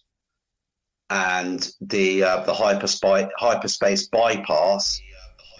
and 1.09 1.71
the 1.81 2.23
uh, 2.23 2.43
the 2.43 2.53
hyperspace 2.53 3.27
hyperspace 3.37 4.07
bypass 4.07 5.01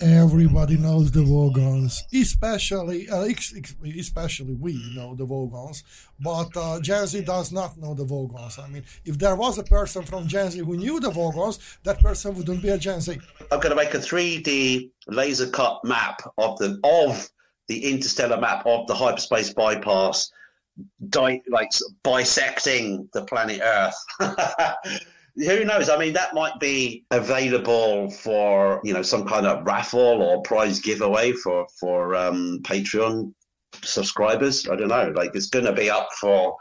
Everybody 0.02 0.78
knows 0.78 1.12
the 1.12 1.20
Vogons, 1.20 2.02
especially 2.12 3.08
uh, 3.08 3.28
especially 3.96 4.56
we 4.56 4.74
know 4.96 5.14
the 5.14 5.28
Vogons, 5.28 5.84
but 6.20 6.50
uh, 6.58 6.80
Gen 6.82 7.06
Z 7.06 7.22
does 7.22 7.52
not 7.52 7.78
know 7.78 7.94
the 7.94 8.04
Vogons. 8.04 8.58
I 8.58 8.68
mean, 8.68 8.84
if 9.06 9.20
there 9.20 9.36
was 9.36 9.60
a 9.60 9.64
person 9.64 10.02
from 10.02 10.28
Gen 10.28 10.50
Z 10.50 10.58
who 10.58 10.76
knew 10.76 11.00
the 11.00 11.12
Vogons, 11.12 11.60
that 11.84 12.00
person 12.00 12.34
wouldn't 12.34 12.64
be 12.64 12.70
a 12.70 12.80
Gen 12.80 13.00
Z. 13.00 13.20
i'm 13.52 13.60
going 13.60 13.70
to 13.70 13.76
make 13.76 13.94
a 13.94 14.00
3d 14.00 14.90
laser 15.08 15.48
cut 15.48 15.80
map 15.84 16.20
of 16.40 16.58
the 16.58 16.80
of 16.84 17.30
the 17.68 17.92
interstellar 17.92 18.42
map 18.42 18.66
of 18.66 18.88
the 18.88 18.96
hyperspace 18.96 19.54
bypass 19.54 20.32
di- 21.10 21.42
like 21.48 21.74
sort 21.74 21.92
of 21.92 22.04
bisecting 22.04 23.08
the 23.14 23.24
planet 23.26 23.62
earth. 23.64 23.96
Who 25.36 25.64
knows? 25.64 25.90
I 25.90 25.98
mean 25.98 26.14
that 26.14 26.34
might 26.34 26.60
be 26.60 27.06
available 27.12 28.12
for 28.12 28.82
you 28.84 28.94
know 28.94 29.02
some 29.02 29.26
kind 29.26 29.46
of 29.46 29.66
raffle 29.66 30.22
or 30.22 30.42
prize 30.42 30.80
giveaway 30.80 31.32
for 31.32 31.68
for 31.80 32.16
um 32.16 32.60
patreon 32.64 33.34
subscribers. 33.82 34.68
I 34.68 34.76
don't 34.76 34.90
know. 34.90 35.14
Like 35.16 35.32
it's 35.34 35.48
going 35.48 35.66
to 35.66 35.74
be 35.74 35.90
up 35.90 36.10
for 36.20 36.58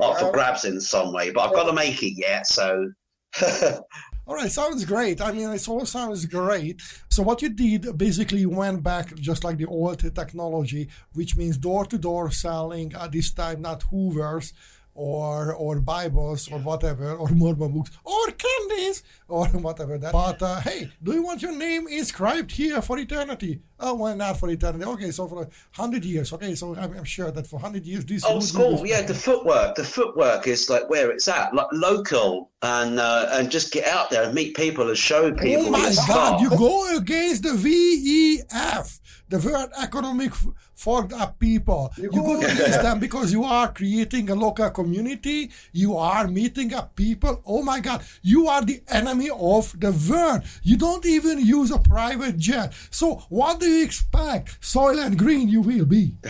up 0.00 0.18
for 0.18 0.32
grabs 0.32 0.64
in 0.64 0.80
some 0.80 1.12
way 1.12 1.30
but 1.30 1.40
i've 1.40 1.54
got 1.54 1.64
to 1.64 1.72
make 1.72 2.02
it 2.02 2.14
yet 2.16 2.46
so 2.46 2.88
All 4.28 4.34
right, 4.34 4.52
sounds 4.52 4.84
great. 4.84 5.22
I 5.22 5.32
mean, 5.32 5.48
it 5.48 5.66
all 5.66 5.86
sounds 5.86 6.26
great. 6.26 6.82
So 7.08 7.22
what 7.22 7.40
you 7.40 7.48
did 7.48 7.96
basically 7.96 8.44
went 8.44 8.82
back 8.82 9.14
just 9.14 9.42
like 9.42 9.56
the 9.56 9.64
old 9.64 10.00
technology, 10.14 10.90
which 11.14 11.34
means 11.34 11.56
door 11.56 11.86
to 11.86 11.96
door 11.96 12.30
selling. 12.30 12.92
At 12.92 13.12
this 13.12 13.30
time, 13.30 13.62
not 13.62 13.84
Hoovers 13.84 14.52
or 14.98 15.54
or 15.54 15.80
Bibles 15.80 16.48
or 16.50 16.58
whatever 16.58 17.14
or 17.14 17.28
Mormon 17.28 17.72
books 17.72 17.90
or 18.04 18.26
candies 18.32 19.04
or 19.28 19.46
whatever 19.66 19.96
that. 19.98 20.12
But 20.12 20.42
uh, 20.42 20.60
hey, 20.60 20.90
do 21.02 21.12
you 21.12 21.22
want 21.22 21.40
your 21.40 21.56
name 21.56 21.86
inscribed 21.86 22.50
here 22.50 22.82
for 22.82 22.98
eternity? 22.98 23.60
Oh, 23.80 23.94
well, 23.94 24.16
not 24.16 24.40
for 24.40 24.50
eternity. 24.50 24.84
Okay, 24.84 25.12
so 25.12 25.28
for 25.28 25.48
hundred 25.70 26.04
years. 26.04 26.32
Okay, 26.32 26.56
so 26.56 26.74
I'm, 26.74 26.92
I'm 26.98 27.04
sure 27.04 27.30
that 27.30 27.46
for 27.46 27.60
hundred 27.60 27.86
years 27.86 28.04
this 28.04 28.24
old 28.24 28.42
school 28.42 28.84
yeah 28.84 29.02
the 29.02 29.14
footwork 29.14 29.76
the 29.76 29.84
footwork 29.84 30.48
is 30.48 30.68
like 30.68 30.90
where 30.90 31.10
it's 31.12 31.28
at 31.28 31.54
like 31.54 31.68
local 31.72 32.50
and 32.62 32.98
uh, 32.98 33.28
and 33.32 33.50
just 33.50 33.72
get 33.72 33.86
out 33.86 34.10
there 34.10 34.24
and 34.24 34.34
meet 34.34 34.56
people 34.56 34.88
and 34.88 34.98
show 34.98 35.32
people 35.32 35.68
Oh 35.68 35.70
my 35.70 35.94
God! 36.08 36.40
You 36.40 36.50
go 36.50 36.96
against 36.96 37.44
the 37.44 37.50
WEF, 37.50 39.00
the 39.28 39.38
World 39.38 39.70
Economic 39.80 40.30
F- 40.30 40.46
Forked 40.74 41.12
Up 41.12 41.38
People. 41.38 41.92
You 41.96 42.10
go 42.10 42.40
to 42.40 42.46
against 42.46 42.82
them 42.82 42.98
because 42.98 43.32
you 43.32 43.44
are 43.44 43.72
creating 43.72 44.30
a 44.30 44.34
local 44.34 44.70
community. 44.70 45.50
You 45.72 45.96
are 45.96 46.26
meeting 46.28 46.74
up 46.74 46.96
people. 46.96 47.42
Oh 47.46 47.62
my 47.62 47.80
God! 47.80 48.02
You 48.22 48.48
are 48.48 48.64
the 48.64 48.82
enemy 48.88 49.30
of 49.30 49.78
the 49.78 49.92
world. 50.10 50.42
You 50.62 50.76
don't 50.76 51.06
even 51.06 51.44
use 51.44 51.70
a 51.70 51.78
private 51.78 52.36
jet. 52.36 52.72
So 52.90 53.16
what 53.28 53.60
do 53.60 53.66
you 53.66 53.84
expect? 53.84 54.60
Soylent 54.60 55.16
Green, 55.16 55.48
you 55.48 55.60
will 55.60 55.84
be. 55.84 56.16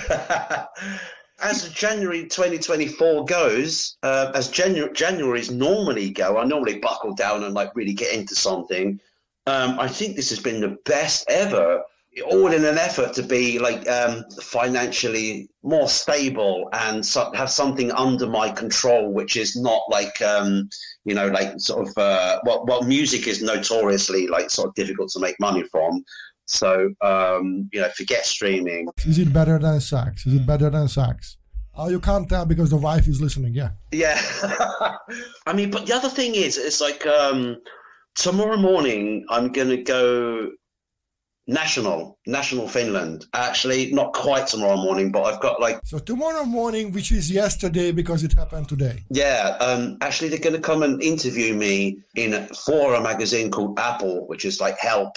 as 1.40 1.68
January 1.70 2.26
2024 2.26 3.24
goes, 3.24 3.96
uh, 4.02 4.32
as 4.34 4.50
Janu- 4.50 4.92
Januaries 4.92 5.50
normally 5.50 6.10
go, 6.10 6.38
I 6.38 6.44
normally 6.44 6.78
buckle 6.78 7.14
down 7.14 7.44
and 7.44 7.54
like 7.54 7.74
really 7.76 7.92
get 7.92 8.12
into 8.14 8.34
something. 8.34 9.00
Um, 9.46 9.78
I 9.78 9.88
think 9.88 10.16
this 10.16 10.30
has 10.30 10.40
been 10.40 10.60
the 10.60 10.76
best 10.84 11.24
ever, 11.28 11.82
all 12.22 12.52
in 12.52 12.64
an 12.64 12.78
effort 12.78 13.12
to 13.14 13.22
be 13.22 13.58
like 13.58 13.88
um, 13.88 14.24
financially 14.42 15.48
more 15.62 15.88
stable 15.88 16.68
and 16.72 17.04
so- 17.04 17.32
have 17.34 17.50
something 17.50 17.90
under 17.92 18.26
my 18.26 18.50
control, 18.50 19.12
which 19.12 19.36
is 19.36 19.56
not 19.56 19.82
like 19.88 20.20
um, 20.22 20.68
you 21.04 21.14
know, 21.14 21.28
like 21.28 21.58
sort 21.58 21.88
of 21.88 21.98
uh, 21.98 22.40
well, 22.44 22.64
well, 22.66 22.82
music 22.82 23.26
is 23.26 23.42
notoriously 23.42 24.26
like 24.26 24.50
sort 24.50 24.68
of 24.68 24.74
difficult 24.74 25.10
to 25.10 25.20
make 25.20 25.36
money 25.40 25.64
from. 25.70 26.04
So 26.46 26.90
um, 27.02 27.68
you 27.72 27.80
know, 27.80 27.88
forget 27.96 28.24
streaming. 28.24 28.88
Is 29.04 29.18
it 29.18 29.32
better 29.32 29.58
than 29.58 29.80
sex? 29.80 30.26
Is 30.26 30.34
it 30.34 30.46
better 30.46 30.70
than 30.70 30.88
sex? 30.88 31.36
Oh, 31.74 31.88
you 31.88 32.00
can't 32.00 32.28
tell 32.28 32.44
because 32.44 32.70
the 32.70 32.76
wife 32.76 33.06
is 33.06 33.20
listening. 33.20 33.54
Yeah. 33.54 33.70
Yeah. 33.92 34.20
I 35.46 35.52
mean, 35.54 35.70
but 35.70 35.86
the 35.86 35.94
other 35.94 36.08
thing 36.08 36.34
is, 36.34 36.58
it's 36.58 36.80
like 36.80 37.06
um, 37.06 37.58
tomorrow 38.16 38.56
morning 38.56 39.24
I'm 39.30 39.52
to 39.68 39.76
go 39.76 40.50
national, 41.48 42.18
national 42.26 42.68
Finland. 42.68 43.24
Actually, 43.34 43.90
not 43.92 44.12
quite 44.12 44.46
tomorrow 44.46 44.76
morning, 44.76 45.10
but 45.10 45.22
I've 45.22 45.40
got 45.40 45.60
like, 45.60 45.80
So 45.84 45.98
tomorrow 45.98 46.44
morning, 46.44 46.92
which 46.92 47.10
is 47.10 47.30
yesterday 47.30 47.90
because 47.90 48.22
it 48.22 48.32
happened 48.34 48.68
today. 48.68 49.02
yeah, 49.10 49.56
um, 49.60 49.96
actually, 50.02 50.28
they're 50.28 50.38
going 50.38 50.54
to 50.54 50.60
come 50.60 50.82
and 50.82 51.02
interview 51.02 51.54
me 51.54 51.98
in 52.14 52.46
for 52.66 52.94
a 52.94 53.00
magazine 53.00 53.50
called 53.50 53.78
Apple, 53.78 54.26
which 54.28 54.44
is 54.44 54.60
like 54.60 54.78
Help 54.78 55.16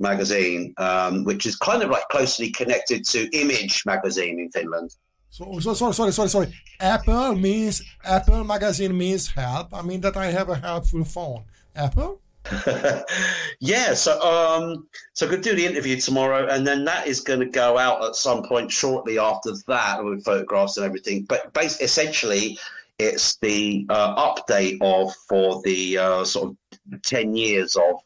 magazine, 0.00 0.74
um, 0.78 1.24
which 1.24 1.46
is 1.46 1.56
kind 1.56 1.82
of 1.82 1.90
like 1.90 2.06
closely 2.08 2.50
connected 2.50 3.04
to 3.06 3.28
Image 3.36 3.84
magazine 3.86 4.40
in 4.40 4.50
Finland. 4.50 4.94
So, 5.30 5.58
so 5.60 5.74
sorry, 5.74 5.92
sorry, 5.94 6.12
sorry, 6.12 6.28
sorry. 6.28 6.54
Apple 6.80 7.34
means 7.34 7.82
Apple 8.04 8.42
magazine 8.44 8.96
means 8.96 9.28
help. 9.28 9.74
I 9.74 9.82
mean 9.82 10.00
that 10.00 10.16
I 10.16 10.26
have 10.26 10.48
a 10.48 10.54
helpful 10.56 11.04
phone. 11.04 11.44
Apple. 11.74 12.20
yeah, 13.60 13.94
so 13.94 14.20
um, 14.20 14.86
so 15.14 15.26
I 15.26 15.30
could 15.30 15.42
do 15.42 15.54
the 15.54 15.66
interview 15.66 15.96
tomorrow, 15.96 16.46
and 16.48 16.66
then 16.66 16.84
that 16.84 17.06
is 17.06 17.20
going 17.20 17.40
to 17.40 17.46
go 17.46 17.78
out 17.78 18.04
at 18.04 18.14
some 18.14 18.42
point 18.42 18.70
shortly 18.70 19.18
after 19.18 19.52
that 19.66 20.04
with 20.04 20.24
photographs 20.24 20.76
and 20.76 20.86
everything. 20.86 21.24
But 21.28 21.52
basically, 21.52 21.84
essentially, 21.84 22.58
it's 22.98 23.36
the 23.38 23.86
uh, 23.88 24.34
update 24.34 24.78
of 24.80 25.14
for 25.28 25.60
the 25.62 25.98
uh, 25.98 26.24
sort 26.24 26.50
of 26.92 27.02
ten 27.02 27.34
years 27.34 27.76
of 27.76 27.96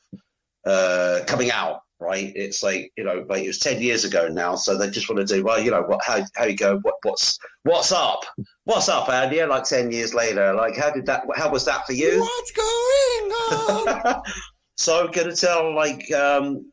uh, 0.64 1.20
coming 1.26 1.50
out. 1.50 1.82
Right, 1.98 2.32
it's 2.34 2.62
like 2.62 2.90
you 2.96 3.04
know, 3.04 3.26
like 3.28 3.44
it 3.44 3.48
was 3.48 3.58
ten 3.58 3.82
years 3.82 4.06
ago 4.06 4.26
now, 4.28 4.54
so 4.54 4.78
they 4.78 4.88
just 4.88 5.10
want 5.10 5.26
to 5.26 5.34
do 5.34 5.44
well. 5.44 5.60
You 5.60 5.70
know, 5.70 5.82
what 5.82 6.00
how 6.02 6.24
how 6.34 6.46
you 6.46 6.56
go? 6.56 6.78
What 6.78 6.94
what's 7.02 7.38
what's 7.64 7.92
up? 7.92 8.20
What's 8.64 8.88
up, 8.88 9.10
Andy? 9.10 9.44
Like 9.44 9.64
ten 9.64 9.92
years 9.92 10.14
later, 10.14 10.54
like 10.54 10.78
how 10.78 10.90
did 10.90 11.04
that? 11.06 11.24
How 11.36 11.50
was 11.50 11.66
that 11.66 11.84
for 11.86 11.92
you? 11.92 12.20
What's 12.20 12.52
going 12.52 12.99
on? 13.24 14.22
so 14.76 15.04
I'm 15.04 15.10
going 15.10 15.28
to 15.30 15.36
tell 15.36 15.74
like, 15.74 16.10
um, 16.12 16.70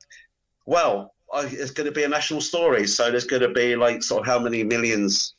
well, 0.65 1.13
I, 1.33 1.45
it's 1.45 1.71
going 1.71 1.87
to 1.87 1.91
be 1.93 2.03
a 2.03 2.09
national 2.09 2.41
story. 2.41 2.87
So 2.87 3.09
there's 3.11 3.25
going 3.25 3.41
to 3.41 3.49
be 3.49 3.75
like 3.75 4.03
sort 4.03 4.21
of 4.21 4.27
how 4.27 4.39
many 4.39 4.63
millions 4.63 5.35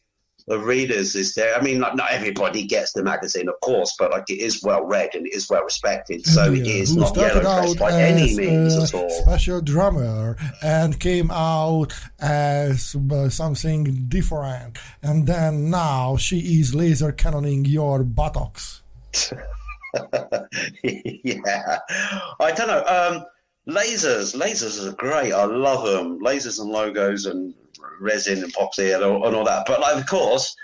of 0.51 0.65
readers 0.65 1.15
is 1.15 1.35
there? 1.35 1.55
I 1.55 1.61
mean, 1.61 1.81
like, 1.81 1.95
not 1.95 2.11
everybody 2.11 2.65
gets 2.67 2.93
the 2.93 3.03
magazine, 3.03 3.49
of 3.49 3.61
course, 3.61 3.95
but 3.99 4.11
like 4.11 4.25
it 4.29 4.39
is 4.41 4.63
well 4.63 4.85
read 4.85 5.15
and 5.15 5.27
it 5.27 5.35
is 5.35 5.49
well 5.51 5.63
respected. 5.63 6.25
So 6.27 6.53
it 6.53 6.67
Yeah, 6.67 6.75
is 6.75 6.97
not 6.97 7.17
yellow 7.17 7.75
by 7.75 7.93
any 8.01 8.35
means 8.37 8.77
at 8.77 8.95
all. 8.95 9.11
special 9.11 9.61
drummer 9.61 10.37
and 10.63 10.99
came 10.99 11.31
out 11.31 11.93
as 12.21 12.97
uh, 13.11 13.29
something 13.29 14.07
different, 14.09 14.79
and 15.03 15.27
then 15.27 15.71
now 15.71 16.17
she 16.17 16.61
is 16.61 16.75
laser 16.75 17.13
cannoning 17.13 17.65
your 17.65 18.03
buttocks. 18.03 18.83
yeah, 20.83 21.79
I 22.41 22.53
don't 22.53 22.69
know. 22.69 22.85
Um, 22.87 23.25
lasers, 23.69 24.37
lasers 24.37 24.87
are 24.87 24.97
great. 24.97 25.33
I 25.33 25.45
love 25.45 25.87
them. 25.87 26.21
Lasers 26.21 26.61
and 26.61 26.71
logos 26.71 27.27
and 27.27 27.55
resin 28.01 28.43
and 28.43 28.53
epoxy 28.53 28.95
and 28.95 29.05
all, 29.05 29.27
and 29.27 29.37
all 29.37 29.45
that. 29.45 29.67
But 29.67 29.81
like, 29.81 29.97
of 29.97 30.07
course, 30.07 30.55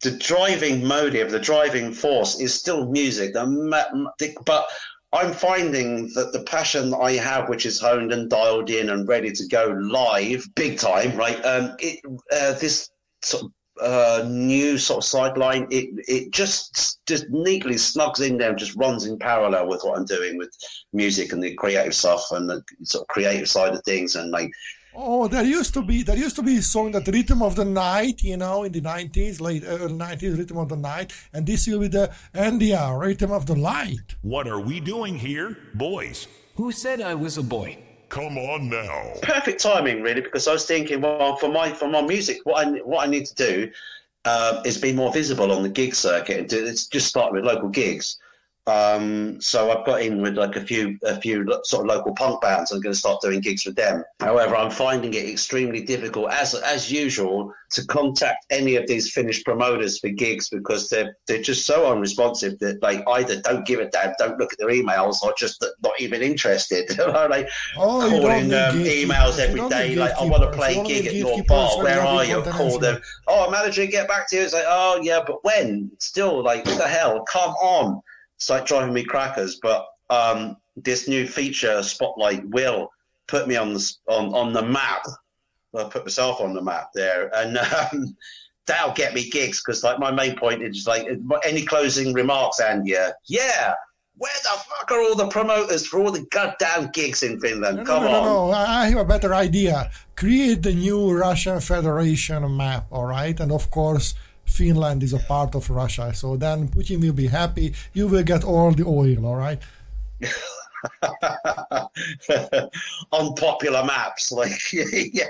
the 0.00 0.12
driving 0.12 0.84
motive, 0.84 1.30
the 1.30 1.38
driving 1.38 1.92
force 1.92 2.40
is 2.40 2.54
still 2.54 2.90
music. 2.90 3.34
But 3.34 4.66
I'm 5.14 5.32
finding 5.32 6.12
that 6.14 6.32
the 6.32 6.42
passion 6.46 6.90
that 6.90 6.98
I 6.98 7.12
have, 7.12 7.48
which 7.48 7.66
is 7.66 7.80
honed 7.80 8.12
and 8.12 8.30
dialed 8.30 8.70
in 8.70 8.90
and 8.90 9.06
ready 9.06 9.30
to 9.30 9.46
go 9.46 9.76
live, 9.80 10.46
big 10.54 10.78
time, 10.78 11.16
right? 11.16 11.44
Um, 11.44 11.76
it, 11.78 12.00
uh, 12.32 12.54
this 12.54 12.90
sort 13.22 13.44
of 13.44 13.52
uh, 13.80 14.24
new 14.28 14.78
sort 14.78 14.98
of 14.98 15.04
sideline, 15.04 15.66
it 15.70 15.90
it 16.08 16.30
just 16.30 17.04
just 17.06 17.28
neatly 17.30 17.76
snugs 17.76 18.20
in 18.26 18.36
there, 18.38 18.50
and 18.50 18.58
just 18.58 18.76
runs 18.76 19.06
in 19.06 19.18
parallel 19.18 19.68
with 19.68 19.82
what 19.82 19.98
I'm 19.98 20.04
doing 20.04 20.36
with 20.36 20.54
music 20.92 21.32
and 21.32 21.42
the 21.42 21.54
creative 21.54 21.94
stuff 21.94 22.24
and 22.32 22.48
the 22.48 22.62
sort 22.82 23.02
of 23.02 23.08
creative 23.08 23.48
side 23.48 23.74
of 23.74 23.82
things, 23.84 24.16
and 24.16 24.30
like 24.30 24.50
Oh, 24.94 25.26
there 25.26 25.42
used 25.42 25.72
to 25.72 25.82
be 25.82 26.02
there 26.02 26.16
used 26.18 26.36
to 26.36 26.42
be 26.42 26.58
a 26.58 26.62
song 26.62 26.92
that 26.92 27.08
Rhythm 27.08 27.40
of 27.40 27.56
the 27.56 27.64
Night, 27.64 28.22
you 28.22 28.36
know, 28.36 28.64
in 28.64 28.72
the 28.72 28.82
nineties, 28.82 29.40
late 29.40 29.64
early 29.66 29.94
nineties, 29.94 30.36
Rhythm 30.36 30.58
of 30.58 30.68
the 30.68 30.76
Night, 30.76 31.14
and 31.32 31.46
this 31.46 31.66
will 31.66 31.80
be 31.80 31.88
the 31.88 32.12
NDR, 32.34 33.00
Rhythm 33.00 33.32
of 33.32 33.46
the 33.46 33.54
Light. 33.56 34.16
What 34.20 34.46
are 34.46 34.60
we 34.60 34.80
doing 34.80 35.18
here? 35.18 35.56
Boys, 35.72 36.28
Who 36.56 36.72
said 36.72 37.00
I 37.00 37.14
was 37.14 37.38
a 37.38 37.42
boy? 37.42 37.78
Come 38.12 38.36
on 38.36 38.68
now. 38.68 39.14
perfect 39.22 39.60
timing, 39.60 40.02
really, 40.02 40.20
because 40.20 40.46
I 40.46 40.52
was 40.52 40.66
thinking, 40.66 41.00
well, 41.00 41.36
for 41.36 41.48
my 41.48 41.72
for 41.72 41.88
my 41.88 42.02
music, 42.02 42.40
what 42.44 42.66
I 42.66 42.70
what 42.80 43.06
I 43.06 43.10
need 43.10 43.24
to 43.26 43.34
do 43.34 43.70
uh, 44.26 44.62
is 44.64 44.78
be 44.78 44.92
more 44.92 45.12
visible 45.12 45.50
on 45.50 45.62
the 45.62 45.68
gig 45.68 45.94
circuit 45.94 46.38
and 46.38 46.48
do 46.48 46.64
just 46.66 47.08
start 47.08 47.32
with 47.32 47.44
local 47.44 47.68
gigs. 47.68 48.18
Um, 48.68 49.40
so 49.40 49.72
I've 49.72 49.84
got 49.84 50.02
in 50.02 50.22
with 50.22 50.36
like 50.36 50.54
a 50.54 50.60
few 50.60 50.96
a 51.02 51.20
few 51.20 51.44
sort 51.64 51.82
of 51.82 51.86
local 51.96 52.14
punk 52.14 52.40
bands. 52.40 52.70
I'm 52.70 52.80
going 52.80 52.92
to 52.92 52.98
start 52.98 53.20
doing 53.20 53.40
gigs 53.40 53.66
with 53.66 53.74
them. 53.74 54.04
However, 54.20 54.54
I'm 54.54 54.70
finding 54.70 55.14
it 55.14 55.28
extremely 55.28 55.82
difficult, 55.82 56.30
as 56.30 56.54
as 56.54 56.90
usual, 56.90 57.52
to 57.72 57.84
contact 57.86 58.46
any 58.50 58.76
of 58.76 58.86
these 58.86 59.12
Finnish 59.12 59.42
promoters 59.42 59.98
for 59.98 60.10
gigs 60.10 60.48
because 60.48 60.88
they're 60.88 61.16
they're 61.26 61.42
just 61.42 61.66
so 61.66 61.90
unresponsive 61.90 62.56
that 62.60 62.80
like 62.82 63.02
either 63.08 63.40
don't 63.40 63.66
give 63.66 63.80
a 63.80 63.88
damn, 63.88 64.14
don't 64.20 64.38
look 64.38 64.52
at 64.52 64.60
their 64.60 64.70
emails, 64.70 65.16
or 65.24 65.34
just 65.36 65.64
not 65.82 66.00
even 66.00 66.22
interested. 66.22 66.96
like 66.98 67.48
Oh, 67.76 68.08
calling 68.08 68.54
um, 68.54 68.76
emails 68.84 69.40
every 69.40 69.68
day, 69.70 69.96
like 69.96 70.12
I 70.16 70.24
want 70.24 70.44
to 70.44 70.52
play 70.52 70.78
a 70.78 70.84
gig 70.84 71.06
at 71.06 71.14
your 71.14 71.42
bar. 71.44 71.82
Where 71.82 72.00
are 72.00 72.24
you? 72.24 72.42
Call 72.42 72.78
them. 72.78 73.00
Oh, 73.26 73.50
manager, 73.50 73.86
get 73.86 74.06
back 74.06 74.28
to 74.30 74.36
you. 74.36 74.42
It's 74.42 74.52
like, 74.52 74.66
oh 74.68 75.00
yeah, 75.02 75.20
but 75.26 75.42
when? 75.42 75.90
Still, 75.98 76.44
like, 76.44 76.64
what 76.64 76.78
the 76.78 76.86
hell? 76.86 77.24
Come 77.24 77.50
on! 77.54 78.02
It's 78.42 78.50
like 78.50 78.66
driving 78.66 78.92
me 78.92 79.04
crackers. 79.04 79.60
But 79.62 79.86
um, 80.10 80.56
this 80.74 81.06
new 81.06 81.28
feature, 81.28 81.80
Spotlight, 81.80 82.44
will 82.48 82.90
put 83.28 83.46
me 83.46 83.54
on 83.54 83.72
the 83.72 83.92
on 84.08 84.34
on 84.34 84.52
the 84.52 84.62
map. 84.62 85.06
I 85.78 85.84
put 85.84 86.04
myself 86.04 86.40
on 86.40 86.52
the 86.52 86.60
map 86.60 86.88
there, 86.92 87.30
and 87.36 87.56
um, 87.56 88.16
that'll 88.66 88.94
get 88.94 89.14
me 89.14 89.30
gigs 89.30 89.62
because, 89.62 89.84
like, 89.84 90.00
my 90.00 90.10
main 90.10 90.36
point 90.36 90.60
is 90.60 90.88
like, 90.88 91.06
any 91.44 91.64
closing 91.64 92.12
remarks, 92.12 92.58
and 92.58 92.84
yeah, 92.86 93.12
yeah. 93.28 93.74
Where 94.18 94.32
the 94.42 94.50
fuck 94.50 94.90
are 94.90 95.00
all 95.00 95.14
the 95.14 95.28
promoters 95.28 95.86
for 95.86 96.00
all 96.00 96.10
the 96.10 96.26
goddamn 96.32 96.90
gigs 96.92 97.22
in 97.22 97.40
Finland? 97.40 97.76
No, 97.76 97.82
no, 97.84 97.86
Come 97.86 98.04
no, 98.04 98.10
no, 98.10 98.18
on. 98.18 98.50
no. 98.50 98.50
I 98.50 98.82
I 98.82 98.88
have 98.88 98.98
a 98.98 99.04
better 99.04 99.32
idea. 99.34 99.90
Create 100.16 100.62
the 100.64 100.74
new 100.74 101.12
Russian 101.12 101.60
Federation 101.60 102.56
map, 102.56 102.86
all 102.90 103.06
right? 103.06 103.38
And 103.38 103.52
of 103.52 103.70
course, 103.70 104.14
Finland 104.52 105.02
is 105.02 105.12
a 105.12 105.18
part 105.18 105.54
of 105.54 105.68
Russia. 105.70 106.12
So 106.14 106.36
then 106.36 106.68
Putin 106.68 107.00
will 107.00 107.12
be 107.12 107.26
happy. 107.26 107.74
You 107.92 108.08
will 108.08 108.22
get 108.22 108.44
all 108.44 108.72
the 108.72 108.84
oil, 108.84 109.26
all 109.26 109.36
right? 109.36 109.60
unpopular 113.12 113.84
maps. 113.84 114.32
Like, 114.32 114.58
yeah, 114.72 115.26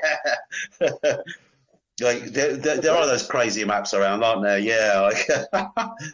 like 2.00 2.24
there, 2.36 2.56
there, 2.56 2.78
there 2.78 2.94
are 2.94 3.06
those 3.06 3.26
crazy 3.26 3.64
maps 3.64 3.92
around, 3.94 4.24
aren't 4.24 4.42
there? 4.42 4.58
Yeah, 4.58 5.00
like, 5.00 5.28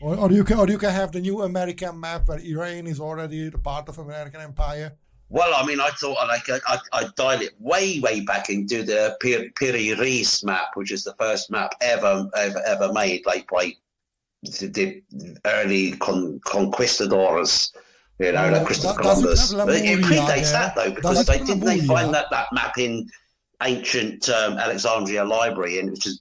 Or, 0.00 0.16
or 0.16 0.32
you 0.32 0.44
can, 0.44 0.58
or 0.58 0.66
you 0.66 0.78
can 0.78 0.90
have 0.90 1.12
the 1.12 1.20
new 1.20 1.42
American 1.42 2.00
map 2.00 2.26
where 2.26 2.38
Iran 2.38 2.86
is 2.86 3.00
already 3.00 3.48
a 3.48 3.50
part 3.50 3.86
of 3.88 3.98
American 3.98 4.40
Empire. 4.40 4.92
Well, 5.30 5.54
I 5.54 5.64
mean, 5.64 5.80
I 5.80 5.90
thought 5.90 6.26
like 6.26 6.50
I, 6.50 6.58
I, 6.66 6.78
I'd 6.92 7.14
dial 7.14 7.40
it 7.40 7.54
way, 7.60 8.00
way 8.00 8.20
back 8.20 8.50
into 8.50 8.82
the 8.82 9.16
Pir- 9.20 9.50
Piri 9.54 9.94
Reis 9.94 10.42
map, 10.42 10.70
which 10.74 10.90
is 10.90 11.04
the 11.04 11.14
first 11.14 11.50
map 11.50 11.72
ever, 11.80 12.28
ever, 12.36 12.60
ever 12.66 12.92
made, 12.92 13.24
like 13.26 13.48
by 13.48 13.72
the, 14.42 15.02
early 15.44 15.92
con- 15.92 16.40
conquistadors. 16.44 17.72
You 18.18 18.32
know, 18.32 18.50
like 18.50 18.66
Christopher 18.66 18.98
do- 18.98 19.02
does 19.04 19.52
it 19.52 19.54
Columbus. 19.54 19.80
it 19.80 20.00
predates 20.00 20.52
that 20.52 20.74
though, 20.74 20.90
because 20.90 21.24
they 21.24 21.38
didn't 21.38 21.60
they 21.60 21.80
find 21.80 22.12
that, 22.12 22.26
that 22.30 22.48
map 22.52 22.76
in 22.76 23.08
ancient 23.62 24.28
um, 24.28 24.58
Alexandria 24.58 25.24
library, 25.24 25.78
and 25.78 25.90
which 25.90 26.06
is 26.06 26.20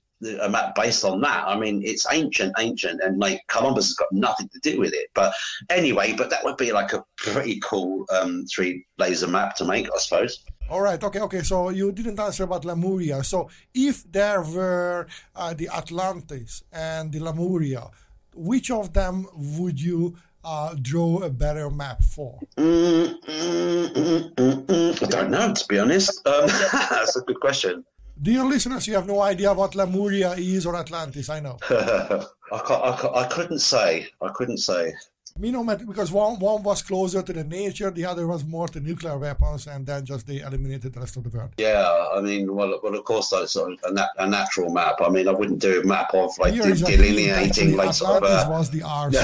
based 0.75 1.03
on 1.03 1.21
that. 1.21 1.47
I 1.47 1.57
mean, 1.57 1.81
it's 1.83 2.05
ancient, 2.11 2.53
ancient, 2.57 3.01
and 3.01 3.19
like 3.19 3.41
Columbus 3.47 3.87
has 3.87 3.95
got 3.95 4.11
nothing 4.11 4.49
to 4.49 4.59
do 4.59 4.79
with 4.79 4.93
it. 4.93 5.09
But 5.13 5.33
anyway, 5.69 6.13
but 6.13 6.29
that 6.29 6.43
would 6.43 6.57
be 6.57 6.71
like 6.71 6.93
a 6.93 7.03
pretty 7.17 7.59
cool 7.63 8.05
um, 8.11 8.45
three 8.45 8.85
laser 8.97 9.27
map 9.27 9.55
to 9.57 9.65
make, 9.65 9.87
I 9.93 9.99
suppose. 9.99 10.43
All 10.69 10.81
right, 10.81 11.03
okay, 11.03 11.19
okay. 11.21 11.41
So 11.41 11.69
you 11.69 11.91
didn't 11.91 12.19
answer 12.19 12.43
about 12.43 12.63
Lemuria. 12.63 13.23
So 13.23 13.49
if 13.73 14.09
there 14.11 14.41
were 14.41 15.07
uh, 15.35 15.53
the 15.55 15.67
Atlantis 15.69 16.63
and 16.71 17.11
the 17.11 17.19
Lemuria, 17.19 17.89
which 18.35 18.69
of 18.69 18.93
them 18.93 19.27
would 19.33 19.81
you 19.81 20.15
uh, 20.43 20.75
draw 20.81 21.23
a 21.23 21.29
better 21.29 21.69
map 21.69 22.03
for? 22.03 22.39
Mm, 22.57 23.19
mm, 23.21 23.93
mm, 23.93 24.33
mm, 24.35 24.65
mm. 24.65 25.03
I 25.03 25.07
don't 25.07 25.31
know, 25.31 25.53
to 25.53 25.67
be 25.67 25.79
honest. 25.79 26.25
Um, 26.27 26.47
that's 26.71 27.15
a 27.15 27.21
good 27.21 27.39
question. 27.39 27.83
Dear 28.21 28.43
listeners, 28.43 28.85
you 28.87 28.95
have 28.95 29.07
no 29.07 29.21
idea 29.21 29.53
what 29.53 29.75
Lemuria 29.75 30.31
is 30.33 30.65
or 30.65 30.75
Atlantis. 30.75 31.29
I 31.29 31.39
know. 31.39 31.57
I, 31.69 32.25
I, 32.51 33.21
I 33.23 33.27
couldn't 33.27 33.59
say. 33.59 34.07
I 34.21 34.29
couldn't 34.29 34.57
say. 34.57 34.93
Me 35.37 35.51
no 35.51 35.63
matter 35.63 35.85
because 35.85 36.11
one 36.11 36.37
one 36.37 36.61
was 36.63 36.81
closer 36.81 37.21
to 37.21 37.31
the 37.31 37.45
nature, 37.45 37.91
the 37.91 38.03
other 38.05 38.27
was 38.27 38.43
more 38.43 38.67
to 38.67 38.81
nuclear 38.81 39.17
weapons, 39.17 39.67
and 39.67 39.85
then 39.85 40.03
just 40.05 40.27
they 40.27 40.39
eliminated 40.39 40.91
the 40.91 40.99
rest 40.99 41.15
of 41.15 41.23
the 41.23 41.29
world. 41.29 41.51
Yeah, 41.57 42.07
I 42.13 42.19
mean, 42.19 42.53
well, 42.53 42.77
well, 42.83 42.95
of 42.95 43.05
course, 43.05 43.29
that's 43.29 43.55
a, 43.55 43.69
nat- 43.91 44.09
a 44.17 44.27
natural 44.27 44.69
map. 44.69 44.95
I 44.99 45.07
mean, 45.07 45.29
I 45.29 45.31
wouldn't 45.31 45.59
do 45.59 45.79
a 45.79 45.85
map 45.85 46.13
of 46.13 46.37
like 46.39 46.55
de- 46.55 46.63
is 46.67 46.81
a 46.81 46.89
hint, 46.89 47.01
delineating 47.01 47.77
like 47.77 47.93
sort 47.93 48.23
of 48.23 48.47
a, 48.47 48.51
was 48.51 48.69
the 48.69 48.81
arse. 48.85 49.15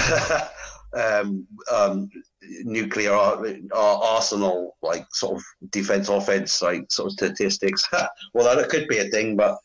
um, 0.94 1.46
um, 1.70 2.10
nuclear 2.64 3.14
ar- 3.14 3.46
ar- 3.74 4.04
arsenal, 4.04 4.76
like 4.82 5.06
sort 5.12 5.38
of 5.38 5.44
defense 5.72 6.10
offense, 6.10 6.62
like 6.62 6.92
sort 6.92 7.08
of 7.08 7.14
statistics. 7.14 7.88
well, 8.34 8.56
that 8.56 8.70
could 8.70 8.88
be 8.88 9.00
a 9.00 9.10
thing, 9.10 9.36
but 9.36 9.58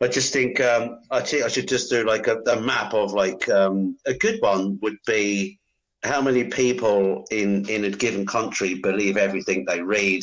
I 0.00 0.08
just 0.08 0.32
think 0.32 0.60
um, 0.60 1.00
I 1.10 1.20
think 1.20 1.44
I 1.44 1.48
should 1.48 1.68
just 1.68 1.90
do 1.90 2.04
like 2.04 2.26
a, 2.26 2.36
a 2.48 2.60
map 2.60 2.92
of 2.92 3.12
like 3.12 3.48
um, 3.48 3.96
a 4.06 4.14
good 4.14 4.40
one 4.40 4.78
would 4.82 4.98
be 5.06 5.58
how 6.02 6.20
many 6.20 6.44
people 6.44 7.24
in 7.30 7.68
in 7.68 7.84
a 7.84 7.90
given 7.90 8.26
country 8.26 8.74
believe 8.74 9.16
everything 9.16 9.64
they 9.64 9.80
read 9.80 10.22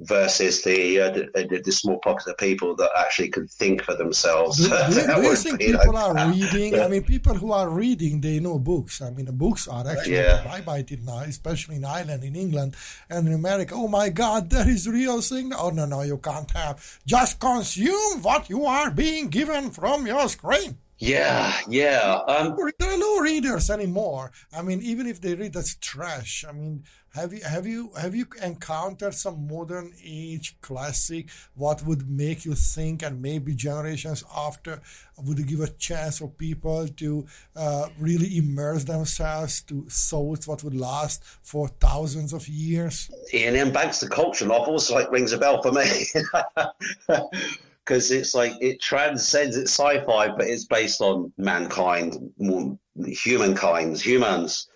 versus 0.00 0.62
the, 0.62 1.00
uh, 1.00 1.10
the, 1.10 1.60
the 1.64 1.72
small 1.72 1.98
pocket 1.98 2.26
of 2.28 2.38
people 2.38 2.74
that 2.76 2.90
actually 2.98 3.28
can 3.28 3.46
think 3.46 3.82
for 3.82 3.94
themselves. 3.94 4.56
Do, 4.58 4.68
do, 5.14 5.22
you 5.22 5.36
think 5.36 5.60
people 5.60 5.92
like- 5.92 6.16
are 6.16 6.30
reading? 6.30 6.80
I 6.80 6.88
mean, 6.88 7.04
people 7.04 7.34
who 7.34 7.52
are 7.52 7.68
reading, 7.68 8.20
they 8.20 8.40
know 8.40 8.58
books. 8.58 9.02
I 9.02 9.10
mean, 9.10 9.26
the 9.26 9.32
books 9.32 9.68
are 9.68 9.86
actually 9.86 10.14
Yeah. 10.14 10.42
prohibited 10.42 11.04
now, 11.04 11.20
especially 11.20 11.76
in 11.76 11.84
Ireland, 11.84 12.24
in 12.24 12.34
England, 12.34 12.76
and 13.08 13.26
in 13.28 13.34
America. 13.34 13.74
Oh 13.76 13.88
my 13.88 14.08
God, 14.08 14.50
that 14.50 14.66
is 14.66 14.88
real 14.88 15.20
thing. 15.20 15.52
Oh 15.52 15.70
no, 15.70 15.84
no, 15.86 16.02
you 16.02 16.18
can't 16.18 16.50
have. 16.52 16.98
Just 17.06 17.38
consume 17.40 18.22
what 18.22 18.48
you 18.48 18.64
are 18.64 18.90
being 18.90 19.28
given 19.28 19.70
from 19.70 20.06
your 20.06 20.28
screen. 20.28 20.78
Yeah, 21.02 21.56
yeah. 21.66 22.20
Um, 22.28 22.56
There 22.78 22.92
are 22.92 22.98
no 22.98 23.20
readers 23.20 23.70
anymore. 23.70 24.32
I 24.54 24.60
mean, 24.60 24.82
even 24.82 25.06
if 25.06 25.18
they 25.18 25.34
read, 25.34 25.54
that's 25.54 25.76
trash. 25.76 26.44
I 26.46 26.52
mean, 26.52 26.84
have 27.12 27.32
you 27.32 27.42
have 27.42 27.66
you 27.66 27.90
have 28.00 28.14
you 28.14 28.26
encountered 28.42 29.14
some 29.14 29.48
modern 29.48 29.92
age 30.04 30.56
classic? 30.60 31.28
What 31.54 31.84
would 31.84 32.08
make 32.08 32.44
you 32.44 32.54
think, 32.54 33.02
and 33.02 33.20
maybe 33.20 33.54
generations 33.54 34.22
after, 34.36 34.80
would 35.18 35.44
give 35.46 35.60
a 35.60 35.68
chance 35.68 36.18
for 36.18 36.28
people 36.28 36.86
to 36.86 37.26
uh, 37.56 37.88
really 37.98 38.38
immerse 38.38 38.84
themselves 38.84 39.62
to 39.62 39.86
thoughts 39.90 40.46
what 40.46 40.62
would 40.62 40.76
last 40.76 41.24
for 41.42 41.66
thousands 41.68 42.32
of 42.32 42.46
years? 42.48 43.10
Iain 43.34 43.56
M. 43.56 43.72
Banks, 43.72 43.98
the 43.98 44.08
culture 44.08 44.46
novels, 44.46 44.90
like 44.90 45.10
rings 45.10 45.32
a 45.32 45.38
bell 45.38 45.62
for 45.62 45.72
me. 45.72 46.06
Because 47.82 48.12
it's 48.12 48.34
like 48.34 48.52
it 48.60 48.80
transcends 48.80 49.56
it's 49.56 49.72
sci-fi, 49.72 50.28
but 50.28 50.46
it's 50.46 50.66
based 50.66 51.00
on 51.00 51.32
mankind, 51.38 52.30
more 52.38 52.78
humankind, 53.04 53.98
humans. 53.98 54.68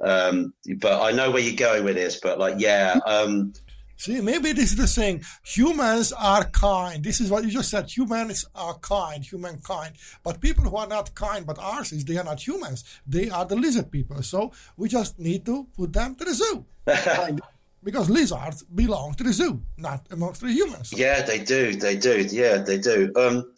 Um, 0.00 0.52
but 0.76 1.02
I 1.02 1.12
know 1.12 1.30
where 1.30 1.42
you're 1.42 1.56
going 1.56 1.84
with 1.84 1.96
this. 1.96 2.20
But 2.20 2.38
like, 2.38 2.56
yeah, 2.58 2.98
um, 3.06 3.52
See, 3.96 4.20
maybe 4.20 4.52
this 4.52 4.70
is 4.70 4.76
the 4.76 4.86
thing. 4.86 5.24
Humans 5.42 6.12
are 6.12 6.44
kind. 6.44 7.02
This 7.02 7.20
is 7.20 7.32
what 7.32 7.42
you 7.42 7.50
just 7.50 7.68
said. 7.68 7.90
Humans 7.90 8.44
are 8.54 8.74
kind, 8.78 9.24
humankind. 9.24 9.96
But 10.22 10.40
people 10.40 10.62
who 10.70 10.76
are 10.76 10.86
not 10.86 11.12
kind, 11.16 11.44
but 11.44 11.58
ours 11.58 11.90
is 11.90 12.04
they 12.04 12.16
are 12.16 12.22
not 12.22 12.46
humans. 12.46 12.84
They 13.08 13.28
are 13.28 13.44
the 13.44 13.56
lizard 13.56 13.90
people. 13.90 14.22
So 14.22 14.52
we 14.76 14.88
just 14.88 15.18
need 15.18 15.44
to 15.46 15.66
put 15.76 15.92
them 15.92 16.14
to 16.14 16.24
the 16.24 16.32
zoo. 16.32 16.64
because 17.82 18.08
lizards 18.08 18.62
belong 18.62 19.14
to 19.14 19.24
the 19.24 19.32
zoo, 19.32 19.62
not 19.76 20.06
amongst 20.12 20.42
the 20.42 20.52
humans. 20.52 20.92
yeah, 20.96 21.22
they 21.22 21.40
do, 21.40 21.74
they 21.74 21.96
do, 21.96 22.20
yeah, 22.30 22.58
they 22.58 22.78
do. 22.78 23.10
Um, 23.16 23.52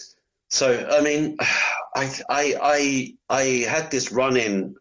so 0.48 0.86
I 0.90 1.00
mean, 1.00 1.36
I 1.94 2.10
I 2.28 2.54
I 2.62 3.14
I 3.28 3.42
had 3.68 3.90
this 3.90 4.12
run 4.12 4.36
in 4.36 4.74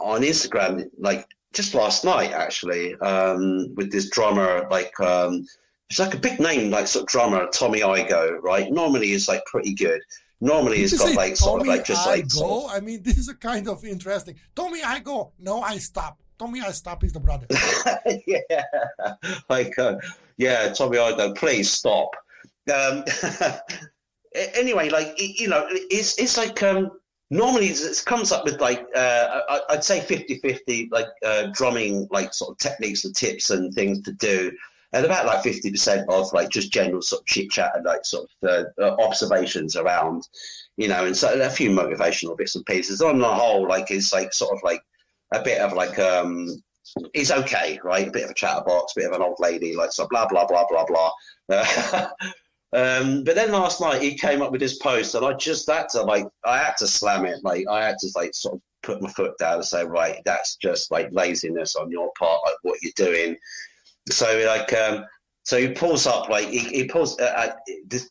on 0.00 0.22
Instagram 0.22 0.88
like 0.98 1.26
just 1.52 1.74
last 1.74 2.04
night 2.04 2.32
actually 2.32 2.94
um, 2.96 3.74
with 3.74 3.90
this 3.90 4.10
drummer 4.10 4.66
like 4.70 4.98
um, 5.00 5.44
it's 5.88 5.98
like 5.98 6.14
a 6.14 6.18
big 6.18 6.38
name 6.38 6.70
like 6.70 6.86
sort 6.86 7.02
of 7.02 7.08
drummer 7.08 7.48
Tommy 7.52 7.80
Igo, 7.80 8.40
right? 8.42 8.70
Normally 8.70 9.08
he's 9.08 9.28
like 9.28 9.44
pretty 9.46 9.74
good. 9.74 10.00
Normally 10.40 10.76
Did 10.76 10.90
he's 10.90 10.98
got 10.98 11.14
like 11.14 11.36
sort 11.36 11.60
of 11.60 11.66
like 11.66 11.84
just 11.84 12.06
like 12.06 12.24
I 12.24 12.28
sort 12.28 12.48
go? 12.48 12.66
of- 12.66 12.72
I 12.72 12.80
mean, 12.80 13.02
this 13.04 13.18
is 13.18 13.28
a 13.28 13.34
kind 13.34 13.68
of 13.68 13.84
interesting. 13.84 14.36
Tommy, 14.54 14.82
I 14.82 15.00
go. 15.00 15.32
No, 15.38 15.60
I 15.60 15.78
stop. 15.78 16.20
Tommy, 16.38 16.60
I 16.62 16.70
stop 16.70 17.04
is 17.04 17.12
the 17.12 17.20
brother. 17.20 17.46
yeah, 18.26 18.62
like 19.50 19.78
uh, 19.78 19.96
yeah, 20.38 20.72
Tommy 20.72 20.96
Ido, 20.96 21.34
please 21.34 21.70
stop. 21.70 22.08
Um, 22.72 23.04
anyway, 24.54 24.88
like 24.88 25.12
you 25.18 25.48
know, 25.48 25.66
it's 25.68 26.18
it's 26.18 26.38
like 26.38 26.62
um, 26.62 26.92
normally 27.30 27.66
it 27.68 28.02
comes 28.06 28.32
up 28.32 28.44
with 28.44 28.60
like 28.60 28.84
uh, 28.94 29.40
I- 29.48 29.60
I'd 29.70 29.84
say 29.84 30.00
50-50 30.00 30.88
like 30.90 31.06
uh, 31.24 31.48
drumming 31.52 32.08
like 32.10 32.34
sort 32.34 32.50
of 32.50 32.58
techniques 32.58 33.04
and 33.04 33.14
tips 33.14 33.50
and 33.50 33.72
things 33.72 34.02
to 34.02 34.12
do. 34.12 34.52
And 34.92 35.06
about 35.06 35.24
like 35.24 35.44
fifty 35.44 35.70
percent 35.70 36.10
of 36.10 36.32
like 36.32 36.48
just 36.48 36.72
general 36.72 37.00
sort 37.00 37.22
of 37.22 37.26
chit 37.26 37.48
chat 37.52 37.70
and 37.76 37.84
like 37.84 38.04
sort 38.04 38.28
of 38.42 38.48
uh, 38.50 38.64
uh, 38.82 38.96
observations 39.06 39.76
around, 39.76 40.26
you 40.76 40.88
know, 40.88 41.04
and 41.06 41.16
so 41.16 41.40
a 41.40 41.48
few 41.48 41.70
motivational 41.70 42.36
bits 42.36 42.56
and 42.56 42.66
pieces. 42.66 43.00
On 43.00 43.20
the 43.20 43.28
whole, 43.28 43.68
like 43.68 43.92
it's 43.92 44.12
like 44.12 44.32
sort 44.32 44.52
of 44.52 44.60
like 44.64 44.82
a 45.32 45.40
bit 45.42 45.60
of 45.60 45.74
like 45.74 45.96
um 46.00 46.48
he's 47.14 47.30
okay, 47.30 47.78
right? 47.84 48.08
A 48.08 48.10
bit 48.10 48.24
of 48.24 48.30
a 48.30 48.34
chatterbox, 48.34 48.94
a 48.96 49.00
bit 49.00 49.06
of 49.08 49.14
an 49.14 49.22
old 49.22 49.36
lady, 49.38 49.76
like 49.76 49.92
so 49.92 50.08
blah 50.08 50.26
blah 50.26 50.44
blah 50.44 50.64
blah 50.68 50.84
blah. 50.84 51.12
Um, 52.72 53.24
but 53.24 53.34
then 53.34 53.50
last 53.50 53.80
night 53.80 54.00
he 54.00 54.14
came 54.14 54.42
up 54.42 54.52
with 54.52 54.60
his 54.60 54.78
post, 54.78 55.14
and 55.14 55.26
I 55.26 55.32
just 55.32 55.68
had 55.68 55.88
to 55.90 56.02
like 56.02 56.26
I 56.44 56.58
had 56.58 56.76
to 56.78 56.86
slam 56.86 57.26
it. 57.26 57.42
Like 57.42 57.66
I 57.68 57.84
had 57.84 57.98
to 57.98 58.08
like 58.14 58.32
sort 58.34 58.54
of 58.54 58.60
put 58.82 59.02
my 59.02 59.10
foot 59.10 59.36
down 59.38 59.54
and 59.54 59.64
say, 59.64 59.84
right, 59.84 60.20
that's 60.24 60.56
just 60.56 60.90
like 60.90 61.08
laziness 61.10 61.76
on 61.76 61.90
your 61.90 62.10
part, 62.18 62.40
like 62.44 62.54
what 62.62 62.78
you're 62.82 62.92
doing. 62.96 63.36
So 64.10 64.44
like 64.46 64.72
um, 64.72 65.04
so 65.42 65.58
he 65.58 65.70
pulls 65.70 66.06
up 66.06 66.28
like 66.28 66.48
he, 66.48 66.60
he 66.60 66.84
pulls 66.84 67.18
uh, 67.18 67.32
uh, 67.36 67.52
this. 67.86 68.08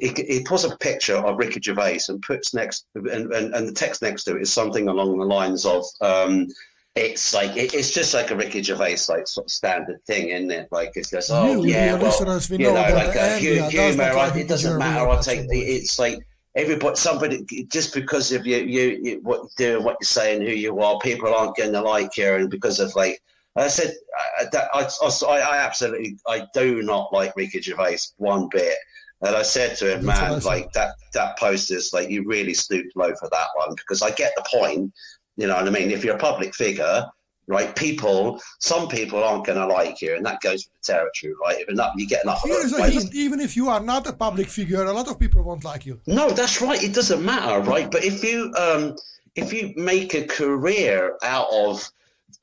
He, 0.00 0.08
he 0.08 0.42
pulls 0.42 0.64
a 0.64 0.76
picture 0.78 1.16
of 1.16 1.38
Ricky 1.38 1.60
Gervais 1.60 2.00
and 2.08 2.20
puts 2.22 2.52
next 2.52 2.86
and, 2.94 3.32
and, 3.32 3.54
and 3.54 3.68
the 3.68 3.72
text 3.72 4.02
next 4.02 4.24
to 4.24 4.36
it 4.36 4.42
is 4.42 4.52
something 4.52 4.88
along 4.88 5.18
the 5.18 5.24
lines 5.24 5.64
of 5.64 5.84
um, 6.00 6.48
it's 6.96 7.34
like 7.34 7.56
it, 7.56 7.74
it's 7.74 7.90
just 7.90 8.14
like 8.14 8.30
a 8.30 8.36
Ricky 8.36 8.62
Gervais 8.62 8.96
like 9.08 9.28
sort 9.28 9.46
of 9.46 9.50
standard 9.50 10.02
thing, 10.06 10.30
isn't 10.30 10.50
it? 10.50 10.68
Like 10.72 10.92
it's 10.94 11.10
just 11.10 11.30
oh 11.30 11.62
You, 11.62 11.70
yeah, 11.70 11.94
well, 11.94 12.04
listeners, 12.04 12.48
we 12.48 12.56
you 12.56 12.64
know 12.64 12.74
know, 12.74 12.94
like 12.94 13.14
uh, 13.14 13.20
Andy 13.20 13.58
hu- 13.58 13.68
humor. 13.68 14.14
like 14.14 14.36
it 14.36 14.48
doesn't 14.48 14.78
matter. 14.78 15.06
I 15.06 15.20
take 15.20 15.46
it's 15.50 15.98
like 15.98 16.26
everybody, 16.56 16.96
somebody 16.96 17.44
just 17.70 17.92
because 17.92 18.32
of 18.32 18.46
you, 18.46 18.58
you, 18.58 18.98
you 19.02 19.20
what 19.22 19.42
you 19.42 19.50
do, 19.58 19.82
what 19.82 19.98
you're 20.00 20.06
saying, 20.06 20.40
who 20.40 20.48
you 20.48 20.80
are, 20.80 20.98
people 21.00 21.32
aren't 21.34 21.56
going 21.56 21.72
to 21.72 21.82
like 21.82 22.16
you, 22.16 22.32
and 22.34 22.50
because 22.50 22.80
of 22.80 22.94
like. 22.96 23.20
I 23.58 23.68
said 23.68 23.94
I, 24.38 24.44
that 24.52 24.68
I, 24.74 24.86
I, 25.32 25.56
absolutely 25.64 26.18
I 26.28 26.46
do 26.52 26.82
not 26.82 27.10
like 27.10 27.34
Ricky 27.36 27.62
Gervais 27.62 28.00
one 28.18 28.50
bit. 28.52 28.76
And 29.22 29.34
I 29.34 29.40
said 29.40 29.78
to 29.78 29.94
him, 29.96 30.04
man, 30.04 30.40
like 30.40 30.70
that 30.72 30.94
that 31.14 31.38
post 31.38 31.70
is 31.70 31.90
like 31.94 32.10
you 32.10 32.22
really 32.26 32.52
stooped 32.52 32.94
low 32.96 33.14
for 33.14 33.30
that 33.30 33.46
one 33.54 33.74
because 33.74 34.02
I 34.02 34.10
get 34.10 34.34
the 34.36 34.44
point. 34.52 34.92
You 35.36 35.46
know 35.46 35.54
what 35.54 35.66
I 35.66 35.70
mean? 35.70 35.90
If 35.90 36.04
you're 36.04 36.16
a 36.16 36.18
public 36.18 36.54
figure, 36.54 37.04
right? 37.46 37.74
People, 37.76 38.40
some 38.58 38.88
people 38.88 39.22
aren't 39.22 39.46
going 39.46 39.58
to 39.58 39.66
like 39.66 40.00
you, 40.00 40.16
and 40.16 40.24
that 40.26 40.40
goes 40.40 40.66
with 40.66 40.80
the 40.80 40.92
territory, 40.92 41.34
right? 41.42 41.60
If 41.60 41.68
enough, 41.68 41.92
you 41.96 42.06
get 42.06 42.24
enough. 42.24 42.42
of 42.44 42.50
Here's 42.50 42.72
a 42.72 42.88
hint. 42.88 43.14
Even 43.14 43.40
if 43.40 43.56
you 43.56 43.68
are 43.68 43.80
not 43.80 44.06
a 44.06 44.12
public 44.12 44.48
figure, 44.48 44.82
a 44.84 44.92
lot 44.92 45.08
of 45.08 45.18
people 45.18 45.42
won't 45.42 45.64
like 45.64 45.86
you. 45.86 46.00
No, 46.06 46.30
that's 46.30 46.60
right. 46.60 46.82
It 46.82 46.94
doesn't 46.94 47.24
matter, 47.24 47.60
right? 47.60 47.90
But 47.90 48.04
if 48.04 48.24
you 48.24 48.52
um, 48.58 48.96
if 49.34 49.52
you 49.52 49.72
make 49.76 50.14
a 50.14 50.26
career 50.26 51.16
out 51.22 51.48
of 51.52 51.90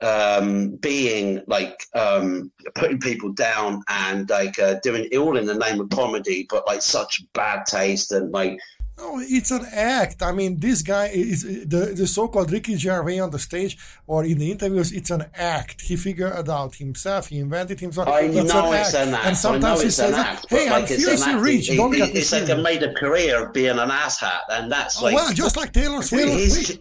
um, 0.01 0.75
being 0.77 1.41
like 1.47 1.86
um, 1.95 2.51
putting 2.75 2.99
people 2.99 3.32
down 3.34 3.82
and 3.89 4.29
like 4.29 4.60
uh, 4.60 4.75
doing 4.84 5.08
it 5.12 5.17
all 5.17 5.38
in 5.38 5.45
the 5.45 5.56
name 5.56 5.79
of 5.79 5.89
comedy, 5.89 6.45
but 6.49 6.67
like 6.67 6.82
such 6.82 7.23
bad 7.34 7.65
taste 7.65 8.12
and 8.12 8.32
like 8.32 8.60
No, 9.04 9.20
it's 9.38 9.52
an 9.52 9.66
act. 9.74 10.22
I 10.24 10.32
mean, 10.32 10.60
this 10.60 10.82
guy 10.82 11.08
is 11.08 11.44
the, 11.74 11.94
the 12.00 12.08
so-called 12.08 12.50
Ricky 12.52 12.76
Gervais 12.78 13.20
on 13.20 13.32
the 13.32 13.39
stage 13.39 13.78
or 14.08 14.24
in 14.24 14.38
the 14.38 14.50
interviews. 14.52 14.92
It's 14.94 15.12
an 15.12 15.26
act. 15.36 15.82
He 15.82 15.96
figured 15.98 16.34
it 16.39 16.48
out 16.50 16.76
himself. 16.76 17.28
He 17.28 17.39
invented 17.39 17.80
himself. 17.82 18.08
I 18.08 18.22
it's 18.22 18.54
know 18.54 18.72
an 18.72 18.80
it's 18.80 18.94
act. 18.96 19.08
an 19.08 19.13
act. 19.13 19.26
And 19.28 19.36
sometimes 19.38 19.66
I 19.66 19.70
know 19.76 19.80
he 19.82 19.86
it's 19.88 19.96
says, 19.98 20.13
an 20.13 20.20
act. 20.26 20.46
"Hey, 20.50 20.66
I'm 20.68 20.82
like 20.82 20.92
it's 20.92 21.26
an 21.28 21.42
rich. 21.42 21.70
It- 21.70 21.76
Don't 21.76 21.94
it- 21.94 21.98
get 21.98 22.13
me 22.13 22.20
It's 22.20 22.32
like 22.32 22.50
a 22.50 22.56
made 22.56 22.84
a 22.84 22.94
career 22.94 23.46
of 23.46 23.54
being 23.54 23.78
an 23.78 23.89
asshat, 23.89 24.42
and 24.50 24.72
that's 24.72 25.02
Oh, 25.02 25.06
well, 25.13 25.34
just 25.34 25.58
like 25.58 25.74
Taylor 25.74 26.02
Swift. 26.02 26.80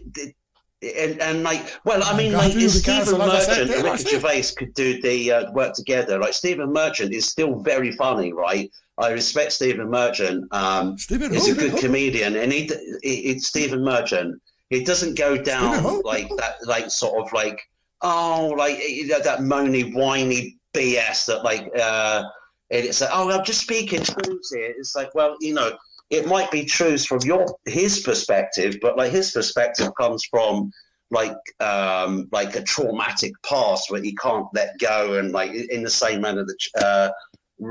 And, 1.04 1.20
and 1.20 1.42
like, 1.44 1.64
well, 1.84 2.02
I 2.02 2.16
mean, 2.16 2.32
God, 2.32 2.54
like, 2.56 2.70
Stephen 2.70 3.18
like 3.18 3.30
I 3.30 3.46
Merchant 3.46 3.70
and 3.70 3.84
Ricky 3.84 4.10
Gervais 4.10 4.42
could 4.56 4.74
do 4.74 5.00
the 5.00 5.30
uh, 5.30 5.52
work 5.52 5.74
together, 5.74 6.18
like 6.18 6.34
Stephen 6.34 6.72
Merchant 6.72 7.12
is 7.14 7.24
still 7.26 7.60
very 7.60 7.92
funny, 7.92 8.32
right? 8.32 8.68
I 8.98 9.10
respect 9.10 9.52
Stephen 9.52 9.88
Merchant. 9.88 10.46
Um, 10.52 10.98
Stephen 10.98 11.32
he's 11.32 11.48
a 11.48 11.54
who? 11.54 11.70
good 11.70 11.80
comedian, 11.80 12.36
and 12.36 12.52
he, 12.52 12.70
he, 13.02 13.14
it's 13.30 13.48
Stephen 13.48 13.82
Merchant. 13.82 14.40
He 14.70 14.84
doesn't 14.84 15.16
go 15.16 15.36
down 15.36 16.02
like 16.02 16.28
that, 16.36 16.56
like 16.66 16.90
sort 16.90 17.24
of 17.24 17.32
like 17.32 17.60
oh, 18.02 18.54
like 18.56 18.78
you 18.88 19.06
know, 19.06 19.20
that 19.20 19.40
moany, 19.40 19.94
whiny 19.94 20.58
BS 20.74 21.26
that 21.26 21.44
like 21.44 21.70
uh, 21.78 22.22
and 22.70 22.84
it's 22.84 23.00
like 23.00 23.10
oh, 23.12 23.30
I'm 23.30 23.44
just 23.44 23.62
speaking 23.62 24.02
truth 24.02 24.48
here. 24.52 24.74
It's 24.76 24.94
like 24.94 25.14
well, 25.14 25.36
you 25.40 25.54
know, 25.54 25.76
it 26.10 26.26
might 26.26 26.50
be 26.50 26.64
truth 26.64 27.06
from 27.06 27.20
your 27.24 27.46
his 27.66 28.00
perspective, 28.00 28.76
but 28.82 28.96
like 28.96 29.12
his 29.12 29.30
perspective 29.30 29.90
comes 29.98 30.24
from 30.30 30.70
like 31.10 31.36
um 31.60 32.28
like 32.32 32.56
a 32.56 32.62
traumatic 32.62 33.32
past 33.42 33.90
where 33.90 34.02
he 34.02 34.14
can't 34.16 34.46
let 34.54 34.78
go 34.78 35.18
and 35.18 35.32
like 35.32 35.52
in 35.52 35.82
the 35.82 35.90
same 35.90 36.22
manner 36.22 36.44
that 36.44 36.82
uh 36.82 37.10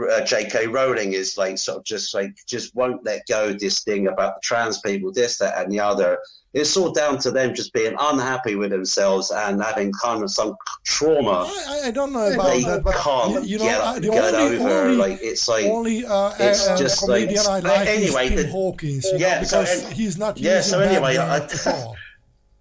uh, 0.09 0.21
J.K. 0.23 0.67
Rowling 0.67 1.13
is 1.13 1.37
like 1.37 1.57
sort 1.57 1.79
of 1.79 1.83
just 1.83 2.13
like 2.13 2.33
just 2.47 2.73
won't 2.75 3.03
let 3.03 3.23
go 3.27 3.53
this 3.53 3.83
thing 3.83 4.07
about 4.07 4.35
the 4.35 4.41
trans 4.43 4.79
people, 4.79 5.11
this, 5.11 5.37
that, 5.39 5.61
and 5.61 5.71
the 5.71 5.79
other. 5.79 6.17
It's 6.53 6.75
all 6.75 6.91
down 6.91 7.17
to 7.19 7.31
them 7.31 7.53
just 7.55 7.71
being 7.71 7.95
unhappy 7.97 8.55
with 8.55 8.71
themselves 8.71 9.31
and 9.31 9.63
having 9.63 9.93
kind 10.01 10.21
of 10.21 10.29
some 10.29 10.53
trauma 10.85 11.49
I, 11.49 11.83
I 11.85 11.91
don't 11.91 12.11
know 12.11 12.29
about 12.33 12.45
they 12.47 12.63
that, 12.65 12.83
but 12.83 12.93
can't 12.95 13.45
you, 13.45 13.57
know, 13.57 13.63
get, 13.63 13.79
uh, 13.81 13.93
the 13.93 14.01
get 14.01 14.33
only, 14.33 14.57
over. 14.57 14.69
only, 14.69 14.95
like 14.97 15.19
it's 15.21 15.47
like 15.47 15.63
only 15.65 16.05
uh, 16.05 16.33
it's 16.39 16.67
uh, 16.67 16.77
just 16.77 17.07
like- 17.07 17.21
comedian 17.21 17.45
I 17.47 17.61
but 17.61 17.69
like 17.77 17.87
anyway, 17.87 18.27
Tim 18.27 18.37
the- 18.37 18.47
Hawkins, 18.51 19.05
you 19.05 19.17
yeah, 19.19 19.37
know, 19.39 19.43
so 19.47 19.61
because 19.61 19.85
an- 19.85 19.91
he's 19.93 20.17
not 20.17 20.37
yeah, 20.37 20.59
so 20.59 20.81
anyway, 20.81 21.15
I- 21.17 21.47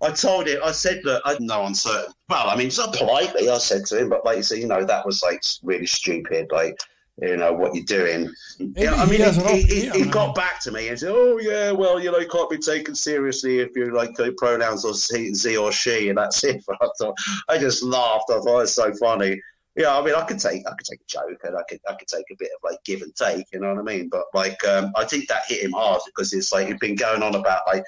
I 0.03 0.11
told 0.13 0.47
him, 0.47 0.61
I 0.65 0.73
said 0.73 1.01
that 1.05 1.21
I 1.25 1.37
no 1.41 1.67
uncertain. 1.67 2.13
Well, 2.29 2.49
I 2.49 2.57
mean, 2.57 2.71
so 2.71 2.91
politely, 2.91 3.51
I 3.51 3.59
said 3.59 3.85
to 3.87 3.99
him, 3.99 4.09
but 4.09 4.25
like 4.25 4.39
you 4.39 4.43
said, 4.43 4.59
you 4.59 4.67
know, 4.67 4.85
that 4.85 5.05
was 5.05 5.23
like 5.23 5.43
really 5.63 5.87
stupid. 5.87 6.47
Like, 6.51 6.79
you 7.21 7.37
know, 7.37 7.53
what 7.53 7.75
you're 7.75 7.85
doing. 7.85 8.33
Yeah, 8.59 8.95
I 8.95 9.05
mean, 9.07 9.21
he, 9.21 9.63
he, 9.63 9.81
he, 9.81 9.91
he 9.91 10.05
got 10.07 10.35
back 10.35 10.61
to 10.63 10.71
me 10.71 10.89
and 10.89 10.99
said, 10.99 11.13
"Oh 11.13 11.39
yeah, 11.39 11.71
well, 11.71 12.01
you 12.01 12.11
know, 12.11 12.19
you 12.19 12.29
can't 12.29 12.51
be 12.51 12.59
taken 12.59 12.95
seriously 12.95 13.59
if 13.59 13.77
you 13.77 13.95
like 13.95 14.19
uh, 14.19 14.31
pronouns 14.39 14.85
or 14.85 14.95
z, 14.95 15.35
z 15.35 15.57
or 15.57 15.73
she," 15.73 16.09
and 16.09 16.19
that's 16.19 16.43
it. 16.45 16.63
But 16.67 16.77
I 16.81 16.89
thought, 16.99 17.19
I 17.49 17.59
just 17.59 17.83
laughed. 17.83 18.31
I 18.31 18.41
thought 18.41 18.61
it's 18.61 18.73
so 18.73 18.93
funny. 18.95 19.41
Yeah, 19.77 19.97
I 19.97 20.05
mean, 20.05 20.15
I 20.15 20.25
could 20.25 20.41
take, 20.41 20.67
I 20.67 20.71
could 20.71 20.87
take 20.87 21.01
a 21.01 21.07
joke, 21.07 21.41
and 21.45 21.57
I 21.57 21.63
could, 21.69 21.81
I 21.89 21.95
could 21.95 22.09
take 22.09 22.25
a 22.31 22.37
bit 22.39 22.51
of 22.55 22.71
like 22.71 22.83
give 22.85 23.03
and 23.03 23.15
take. 23.15 23.47
You 23.53 23.61
know 23.61 23.75
what 23.75 23.79
I 23.79 23.83
mean? 23.83 24.09
But 24.09 24.25
like, 24.35 24.63
um, 24.67 24.93
I 24.97 25.05
think 25.05 25.29
that 25.29 25.43
hit 25.47 25.63
him 25.63 25.73
hard 25.73 26.01
because 26.07 26.33
it's 26.33 26.53
like 26.53 26.67
he'd 26.67 26.81
been 26.81 26.97
going 26.97 27.23
on 27.23 27.35
about 27.35 27.63
like 27.67 27.85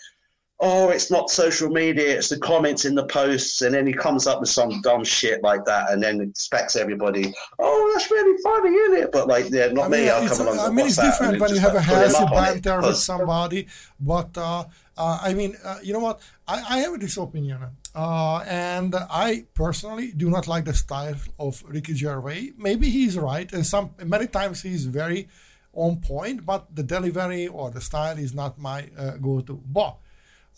oh, 0.64 0.90
it's 0.90 1.10
not 1.10 1.28
social 1.28 1.68
media, 1.68 2.16
it's 2.16 2.28
the 2.28 2.38
comments 2.38 2.84
in 2.84 2.94
the 2.94 3.04
posts, 3.06 3.62
and 3.62 3.74
then 3.74 3.84
he 3.84 3.92
comes 3.92 4.28
up 4.28 4.38
with 4.40 4.48
some 4.48 4.80
dumb 4.82 5.02
shit 5.02 5.42
like 5.42 5.64
that, 5.64 5.90
and 5.90 6.00
then 6.00 6.20
expects 6.20 6.76
everybody, 6.76 7.34
oh, 7.58 7.90
that's 7.92 8.08
really 8.12 8.40
funny, 8.42 8.70
isn't 8.70 9.02
it? 9.02 9.12
But 9.12 9.26
like, 9.26 9.50
yeah, 9.50 9.72
not 9.72 9.86
I 9.86 9.88
me. 9.88 10.08
I'll 10.08 10.28
come 10.28 10.46
along. 10.46 10.60
I 10.60 10.70
mean, 10.70 10.86
it's 10.86 10.96
different 10.96 11.40
when 11.40 11.52
you 11.52 11.60
have 11.60 11.72
a 11.72 11.78
like, 11.78 11.84
him 11.86 11.96
healthy 11.96 12.24
it, 12.24 12.30
banter 12.30 12.80
with 12.80 12.96
somebody. 13.10 13.66
But 13.98 14.38
uh, 14.38 14.64
uh, 14.96 15.18
I 15.20 15.34
mean, 15.34 15.56
uh, 15.64 15.78
you 15.82 15.92
know 15.92 15.98
what? 15.98 16.20
I, 16.46 16.76
I 16.76 16.78
have 16.78 17.00
this 17.00 17.16
opinion, 17.16 17.58
uh, 17.96 18.44
and 18.46 18.94
I 18.94 19.46
personally 19.54 20.12
do 20.12 20.30
not 20.30 20.46
like 20.46 20.64
the 20.64 20.74
style 20.74 21.16
of 21.40 21.60
Ricky 21.66 21.94
Gervais. 21.94 22.52
Maybe 22.56 22.88
he's 22.88 23.18
right, 23.18 23.52
and 23.52 23.66
some 23.66 23.90
many 24.04 24.28
times 24.28 24.62
he's 24.62 24.86
very 24.86 25.28
on 25.72 25.96
point, 26.00 26.46
but 26.46 26.72
the 26.72 26.84
delivery 26.84 27.48
or 27.48 27.70
the 27.70 27.80
style 27.80 28.16
is 28.16 28.32
not 28.32 28.58
my 28.58 28.88
uh, 28.96 29.16
go-to. 29.16 29.60
But 29.66 29.96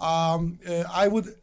um, 0.01 0.59
uh, 0.69 0.85
I 0.93 1.09
would 1.09 1.35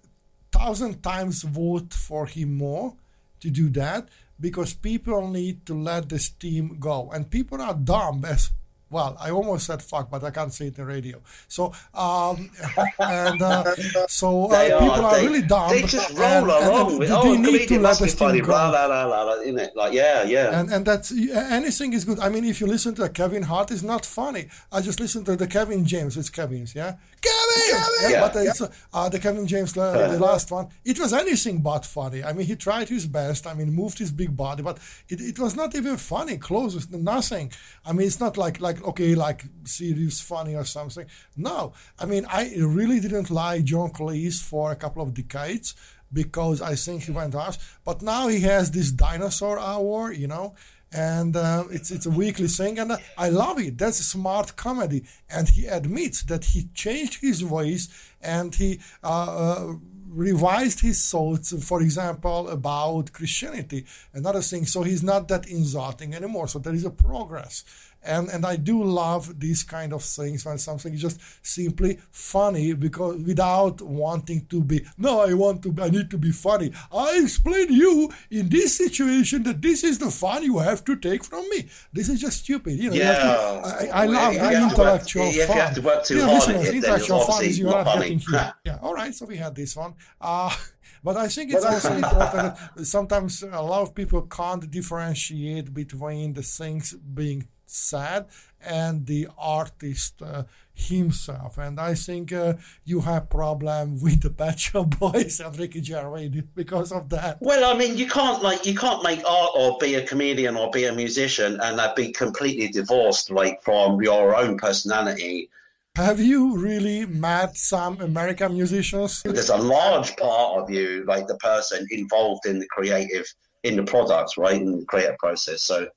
thousand 0.52 1.02
times 1.02 1.44
vote 1.44 1.94
for 1.94 2.26
him 2.26 2.58
more 2.58 2.94
to 3.40 3.50
do 3.50 3.70
that 3.70 4.10
because 4.40 4.74
people 4.74 5.30
need 5.30 5.66
to 5.66 5.74
let 5.74 6.10
the 6.10 6.20
steam 6.20 6.78
go 6.80 7.10
and 7.14 7.30
people 7.30 7.62
are 7.62 7.74
dumb 7.74 8.26
as 8.26 8.52
well 8.90 9.16
i 9.22 9.30
almost 9.32 9.66
said 9.66 9.82
fuck 9.82 10.10
but 10.12 10.24
i 10.24 10.30
can't 10.30 10.54
say 10.54 10.68
it 10.68 10.78
in 10.78 10.86
radio 10.86 11.20
so 11.48 11.72
um 11.94 12.50
and 13.00 13.42
uh, 13.42 13.64
so 14.08 14.52
uh, 14.52 14.80
people 14.80 15.06
are 15.06 15.16
they, 15.16 15.28
really 15.28 15.42
dumb 15.42 15.70
They 15.70 15.84
just 15.84 16.10
roll 16.18 16.28
and- 16.28 16.48
along 16.50 17.02
and 17.02 17.12
oh, 17.12 17.36
need 17.36 17.68
to 17.70 17.80
let 17.80 17.96
steam 17.96 18.10
funny, 18.10 18.42
blah, 18.42 18.70
blah, 18.70 18.88
blah, 18.88 19.24
blah, 19.24 19.34
isn't 19.36 19.60
it? 19.60 19.76
Like, 19.76 19.94
yeah, 19.94 20.24
yeah. 20.24 20.60
and 20.60 20.72
and 20.74 20.86
that's 20.86 21.12
anything 21.12 21.94
is 21.94 22.04
good. 22.06 22.20
I 22.20 22.30
mean, 22.30 22.44
if 22.46 22.60
you 22.60 22.68
listen 22.68 22.94
to 22.96 23.08
Kevin 23.10 23.44
Hart, 23.44 23.72
it's 23.72 23.84
not 23.84 24.06
funny. 24.06 24.48
I 24.72 24.82
just 24.82 25.00
listen 25.00 25.24
to 25.26 25.36
the 25.36 25.48
Kevin 25.48 25.86
James. 25.86 26.18
It's 26.18 26.30
Kevin's, 26.30 26.76
yeah. 26.76 26.96
Kevin 27.22 27.64
Yeah, 28.04 28.10
Yeah. 28.10 28.22
but 28.22 28.36
it's, 28.48 28.62
uh, 28.62 28.72
uh, 28.94 29.10
the 29.10 29.20
Kevin 29.20 29.46
James, 29.48 29.78
uh, 29.78 30.08
the 30.08 30.20
last 30.20 30.50
one, 30.52 30.68
it 30.84 31.00
was 31.00 31.14
anything 31.14 31.62
but 31.62 31.86
funny. 31.86 32.24
I 32.24 32.34
mean, 32.34 32.48
he 32.48 32.56
tried 32.56 32.90
his 32.90 33.06
best. 33.06 33.46
I 33.48 33.54
mean, 33.54 33.72
moved 33.72 34.00
his 34.00 34.12
big 34.12 34.36
body, 34.36 34.64
but 34.64 34.80
it, 35.08 35.22
it 35.22 35.38
was 35.40 35.56
not 35.56 35.76
even 35.76 35.98
funny. 35.98 36.38
Close, 36.38 36.90
nothing. 36.90 37.52
I 37.86 37.94
mean, 37.94 38.08
it's 38.08 38.20
not 38.20 38.38
like 38.38 38.60
like 38.60 38.84
okay, 38.90 39.14
like 39.16 39.44
serious 39.64 40.20
funny 40.20 40.56
or 40.56 40.66
something. 40.66 41.06
No, 41.38 41.74
I 42.00 42.06
mean, 42.06 42.26
I 42.28 42.54
really 42.58 43.00
didn't 43.00 43.30
like 43.30 43.64
John 43.66 43.92
Cleese 43.92 44.42
for 44.42 44.72
a 44.72 44.76
couple 44.76 45.02
of 45.04 45.14
decades 45.14 45.76
because 46.14 46.62
I 46.62 46.76
think 46.76 47.04
he 47.04 47.12
went 47.12 47.36
off. 47.36 47.80
But 47.86 48.02
now 48.02 48.28
he 48.28 48.40
has 48.42 48.72
this 48.72 48.92
dinosaur 48.92 49.58
hour, 49.60 50.12
you 50.12 50.28
know, 50.28 50.56
and 50.92 51.36
uh, 51.36 51.64
it's 51.72 51.92
it's 51.92 52.06
a 52.06 52.10
weekly 52.10 52.48
thing, 52.48 52.80
and 52.80 52.98
I 53.18 53.30
love 53.30 53.60
it. 53.60 53.78
That's 53.78 53.98
smart 53.98 54.56
comedy, 54.56 55.04
and 55.30 55.48
he 55.50 55.66
admits 55.66 56.24
that 56.24 56.46
he 56.46 56.70
changed 56.74 57.22
his 57.22 57.42
voice 57.42 57.88
and 58.22 58.54
he. 58.54 58.80
Uh, 59.04 59.08
uh, 59.08 59.74
revised 60.14 60.82
his 60.82 61.10
thoughts 61.10 61.54
for 61.64 61.82
example 61.82 62.50
about 62.50 63.14
christianity 63.14 63.86
and 64.14 64.28
other 64.28 64.42
things 64.42 64.70
so 64.70 64.84
he's 64.84 65.02
not 65.02 65.30
that 65.30 65.48
insulting 65.48 66.14
anymore 66.14 66.50
so 66.50 66.60
there 66.60 66.74
is 66.74 66.84
a 66.84 66.90
progress 66.90 67.64
and 68.04 68.30
and 68.30 68.46
I 68.46 68.56
do 68.56 68.84
love 68.84 69.40
these 69.40 69.64
kind 69.64 69.94
of 69.94 70.04
things 70.04 70.46
when 70.46 70.58
something 70.58 70.94
is 70.94 71.02
just 71.02 71.20
simply 71.46 72.00
funny 72.10 72.74
because 72.74 73.22
without 73.22 73.82
wanting 73.82 74.46
to 74.48 74.62
be 74.64 74.86
no 74.98 75.22
I 75.22 75.34
want 75.34 75.62
to 75.64 75.76
I 75.82 75.90
need 75.90 76.10
to 76.12 76.18
be 76.18 76.32
funny. 76.32 76.72
I 76.92 77.20
explain 77.24 77.72
you 77.72 78.12
in 78.30 78.50
this 78.50 78.76
situation 78.78 79.44
that 79.44 79.62
this 79.62 79.84
is 79.84 80.00
the 80.00 80.10
fun 80.12 80.44
you 80.44 80.60
have 80.60 80.84
to 80.86 80.96
take 80.96 81.24
from 81.24 81.48
me. 81.50 81.70
This 81.94 82.10
is 82.10 82.20
just 82.22 82.44
stupid 82.44 82.80
you 82.80 82.90
know 82.90 82.96
you 82.96 83.04
have 83.04 83.22
to- 83.22 83.86
Yeah. 83.86 83.94
I, 83.94 84.04
I 84.04 84.06
love 84.06 84.34
If 84.34 84.42
the 84.42 84.50
you 84.50 84.56
have 84.56 84.76
to 84.76 84.82
work- 84.82 85.02
intellectual 85.02 85.32
you 85.32 85.46
fun 85.46 85.58
have 85.58 85.76
to 85.76 85.82
work 85.82 86.06
too 86.06 86.18
Yeah, 86.18 86.40
hard 86.40 86.56
it, 86.56 86.76
intellectual 86.76 87.20
fun 87.22 87.44
is 87.46 87.60
you're 87.60 87.72
not 87.72 87.86
not 87.86 87.98
getting 88.00 88.20
here 88.20 88.54
yeah 88.66 88.78
all 88.82 88.94
right 88.94 89.14
so 89.14 89.26
we 89.26 89.38
had 89.38 89.54
this 89.56 89.76
one. 89.76 89.94
Uh 90.20 90.56
but 91.04 91.18
I 91.18 91.28
think 91.30 91.52
it's 91.54 91.66
also 91.66 91.94
important 92.04 92.56
that 92.76 92.86
sometimes 92.86 93.42
a 93.42 93.62
lot 93.62 93.82
of 93.82 93.96
people 93.96 94.22
can't 94.24 94.70
differentiate 94.70 95.74
between 95.74 96.34
the 96.34 96.44
things 96.44 96.94
being 96.94 97.48
said 97.72 98.28
and 98.64 99.06
the 99.08 99.28
artist 99.38 100.22
uh, 100.22 100.44
himself. 100.74 101.58
And 101.58 101.80
I 101.80 101.94
think 101.96 102.32
uh, 102.32 102.54
you 102.86 103.02
have 103.02 103.30
problem 103.30 104.02
with 104.02 104.22
the 104.22 104.30
Pet 104.30 104.60
Shop 104.60 105.00
Boys 105.00 105.40
and 105.40 105.58
Ricky 105.58 105.82
Gervais 105.84 106.44
because 106.56 106.92
of 106.92 107.10
that. 107.10 107.38
Well, 107.42 107.74
I 107.74 107.78
mean, 107.78 107.98
you 107.98 108.08
can't 108.08 108.42
like 108.44 108.66
you 108.66 108.76
can't 108.76 109.04
make 109.04 109.24
art 109.28 109.52
or 109.56 109.78
be 109.80 109.96
a 109.96 110.06
comedian 110.06 110.56
or 110.56 110.70
be 110.72 110.86
a 110.86 110.94
musician 110.94 111.60
and 111.62 111.80
uh, 111.80 111.94
be 111.96 112.12
completely 112.12 112.68
divorced 112.68 113.32
like 113.32 113.62
from 113.64 114.02
your 114.02 114.36
own 114.36 114.58
personality. 114.58 115.50
Have 115.98 116.22
you 116.22 116.58
really 116.58 117.06
met 117.06 117.58
some 117.58 118.00
American 118.00 118.54
musicians? 118.54 119.22
There's 119.24 119.50
a 119.50 119.58
large 119.58 120.16
part 120.16 120.62
of 120.62 120.70
you, 120.70 121.04
like 121.06 121.28
the 121.28 121.36
person 121.36 121.86
involved 121.92 122.46
in 122.46 122.60
the 122.60 122.68
creative, 122.68 123.26
in 123.64 123.76
the 123.76 123.84
product, 123.84 124.38
right, 124.38 124.56
in 124.56 124.80
the 124.80 124.86
creative 124.86 125.18
process. 125.18 125.64
So 125.64 125.90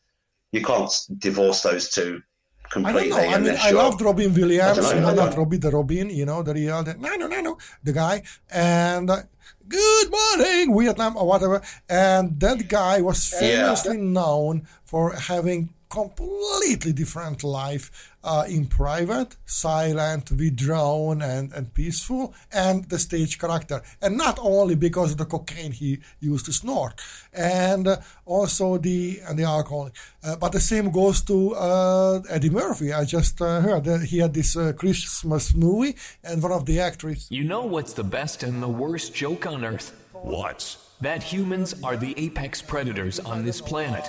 you 0.54 0.62
can't 0.62 0.94
divorce 1.18 1.62
those 1.62 1.90
two 1.90 2.22
completely. 2.70 3.12
I 3.12 3.32
don't 3.32 3.44
know. 3.44 3.50
I 3.50 3.54
mean, 3.54 3.58
I 3.60 3.70
loved 3.72 4.00
Robin 4.00 4.32
Williams, 4.32 4.78
I 4.78 4.80
don't 4.80 4.84
know, 4.84 4.94
you 4.94 5.00
know, 5.00 5.08
I 5.08 5.14
don't 5.14 5.30
not 5.30 5.38
Robbie 5.38 5.56
the 5.56 5.70
Robin, 5.70 6.10
you 6.10 6.26
know, 6.26 6.42
the 6.44 6.54
real, 6.54 6.82
the, 6.84 6.94
no, 6.94 7.14
no, 7.16 7.26
no, 7.26 7.40
no, 7.40 7.58
the 7.82 7.92
guy, 7.92 8.22
and 8.52 9.10
uh, 9.10 9.22
good 9.68 10.08
morning, 10.10 10.78
Vietnam, 10.78 11.16
or 11.16 11.26
whatever. 11.26 11.60
And 11.88 12.38
that 12.38 12.68
guy 12.68 13.00
was 13.00 13.28
famously 13.28 13.96
known 13.96 14.68
for 14.84 15.14
having 15.14 15.74
completely 15.88 16.92
different 16.92 17.42
life 17.42 18.13
uh, 18.24 18.44
in 18.48 18.66
private, 18.66 19.36
silent, 19.44 20.30
withdrawn, 20.32 21.22
and, 21.22 21.52
and 21.52 21.72
peaceful, 21.74 22.34
and 22.52 22.88
the 22.88 22.98
stage 22.98 23.38
character. 23.38 23.82
And 24.00 24.16
not 24.16 24.38
only 24.40 24.74
because 24.74 25.12
of 25.12 25.18
the 25.18 25.26
cocaine 25.26 25.72
he 25.72 25.98
used 26.20 26.46
to 26.46 26.52
snort, 26.52 27.00
and 27.32 27.86
uh, 27.86 27.96
also 28.24 28.78
the 28.78 29.20
and 29.28 29.38
the 29.38 29.44
alcohol. 29.44 29.90
Uh, 30.22 30.36
but 30.36 30.52
the 30.52 30.60
same 30.60 30.90
goes 30.90 31.22
to 31.22 31.54
uh, 31.54 32.20
Eddie 32.30 32.50
Murphy. 32.50 32.92
I 32.92 33.04
just 33.04 33.40
uh, 33.40 33.60
heard 33.60 33.84
that 33.84 34.04
he 34.04 34.18
had 34.18 34.32
this 34.34 34.56
uh, 34.56 34.72
Christmas 34.72 35.54
movie, 35.54 35.96
and 36.24 36.42
one 36.42 36.52
of 36.52 36.64
the 36.66 36.80
actors 36.80 37.26
You 37.30 37.44
know 37.44 37.64
what's 37.64 37.92
the 37.92 38.04
best 38.04 38.42
and 38.42 38.62
the 38.62 38.68
worst 38.68 39.14
joke 39.14 39.46
on 39.46 39.64
Earth? 39.64 39.92
What? 40.12 40.76
That 41.00 41.22
humans 41.22 41.74
are 41.82 41.96
the 41.96 42.14
apex 42.16 42.62
predators 42.62 43.20
on 43.20 43.44
this 43.44 43.60
planet. 43.60 44.08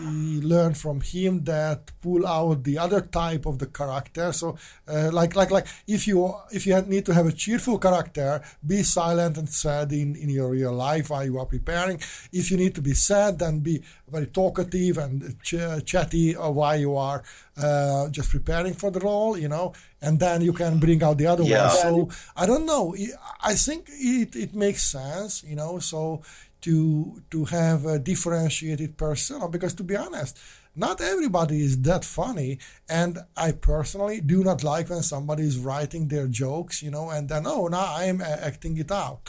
We 0.00 0.40
learn 0.40 0.74
from 0.74 1.00
him 1.00 1.44
that 1.44 1.90
pull 2.00 2.26
out 2.26 2.64
the 2.64 2.78
other 2.78 3.00
type 3.00 3.46
of 3.46 3.58
the 3.58 3.66
character. 3.66 4.32
So 4.32 4.56
uh, 4.88 5.10
like 5.12 5.34
like 5.36 5.50
like 5.50 5.66
if 5.86 6.06
you 6.06 6.34
if 6.52 6.66
you 6.66 6.80
need 6.82 7.06
to 7.06 7.14
have 7.14 7.26
a 7.26 7.32
cheerful 7.32 7.78
character 7.78 8.42
be 8.66 8.82
silent 8.82 9.38
and 9.38 9.48
sad 9.48 9.92
in 9.92 10.16
in 10.16 10.28
your 10.28 10.50
real 10.50 10.72
life 10.72 11.10
while 11.10 11.24
you 11.24 11.38
are 11.38 11.46
preparing. 11.46 11.98
If 12.32 12.50
you 12.50 12.56
need 12.56 12.74
to 12.76 12.82
be 12.82 12.94
sad 12.94 13.38
then 13.38 13.60
be 13.60 13.82
very 14.08 14.26
talkative 14.26 14.98
and 14.98 15.36
ch- 15.42 15.84
chatty 15.84 16.36
uh, 16.36 16.50
while 16.50 16.78
you 16.78 16.96
are 16.96 17.22
uh, 17.56 18.08
just 18.10 18.30
preparing 18.30 18.74
for 18.74 18.90
the 18.90 19.00
role 19.00 19.38
you 19.38 19.48
know 19.48 19.72
and 20.02 20.20
then 20.20 20.42
you 20.42 20.52
can 20.52 20.78
bring 20.78 21.02
out 21.02 21.16
the 21.18 21.26
other 21.26 21.42
Yeah. 21.44 21.68
one 21.68 21.76
so 21.76 22.08
i 22.36 22.46
don't 22.46 22.66
know. 22.66 22.94
I 23.42 23.54
think 23.54 23.88
it, 23.90 24.36
it 24.36 24.54
makes 24.54 24.82
sense 24.82 25.42
you 25.44 25.56
know. 25.56 25.78
So 25.78 26.22
to 26.64 27.22
to 27.30 27.44
have 27.44 27.84
a 27.84 27.98
differentiated 27.98 28.96
persona 28.96 29.48
because 29.48 29.74
to 29.74 29.82
be 29.82 29.96
honest 29.96 30.38
not 30.76 31.00
everybody 31.00 31.62
is 31.62 31.80
that 31.82 32.04
funny. 32.04 32.58
And 32.88 33.18
i 33.36 33.52
personally 33.52 34.20
do 34.20 34.42
not 34.42 34.64
like 34.64 34.88
when 34.90 35.02
somebody 35.02 35.44
is 35.44 35.58
writing 35.58 36.08
their 36.08 36.26
jokes 36.26 36.82
you 36.82 36.90
know 36.90 37.10
and 37.10 37.28
then 37.28 37.46
oh 37.46 37.68
now 37.68 37.86
i'm 37.96 38.20
uh, 38.20 38.48
acting 38.50 38.76
it 38.78 38.90
out. 38.90 39.20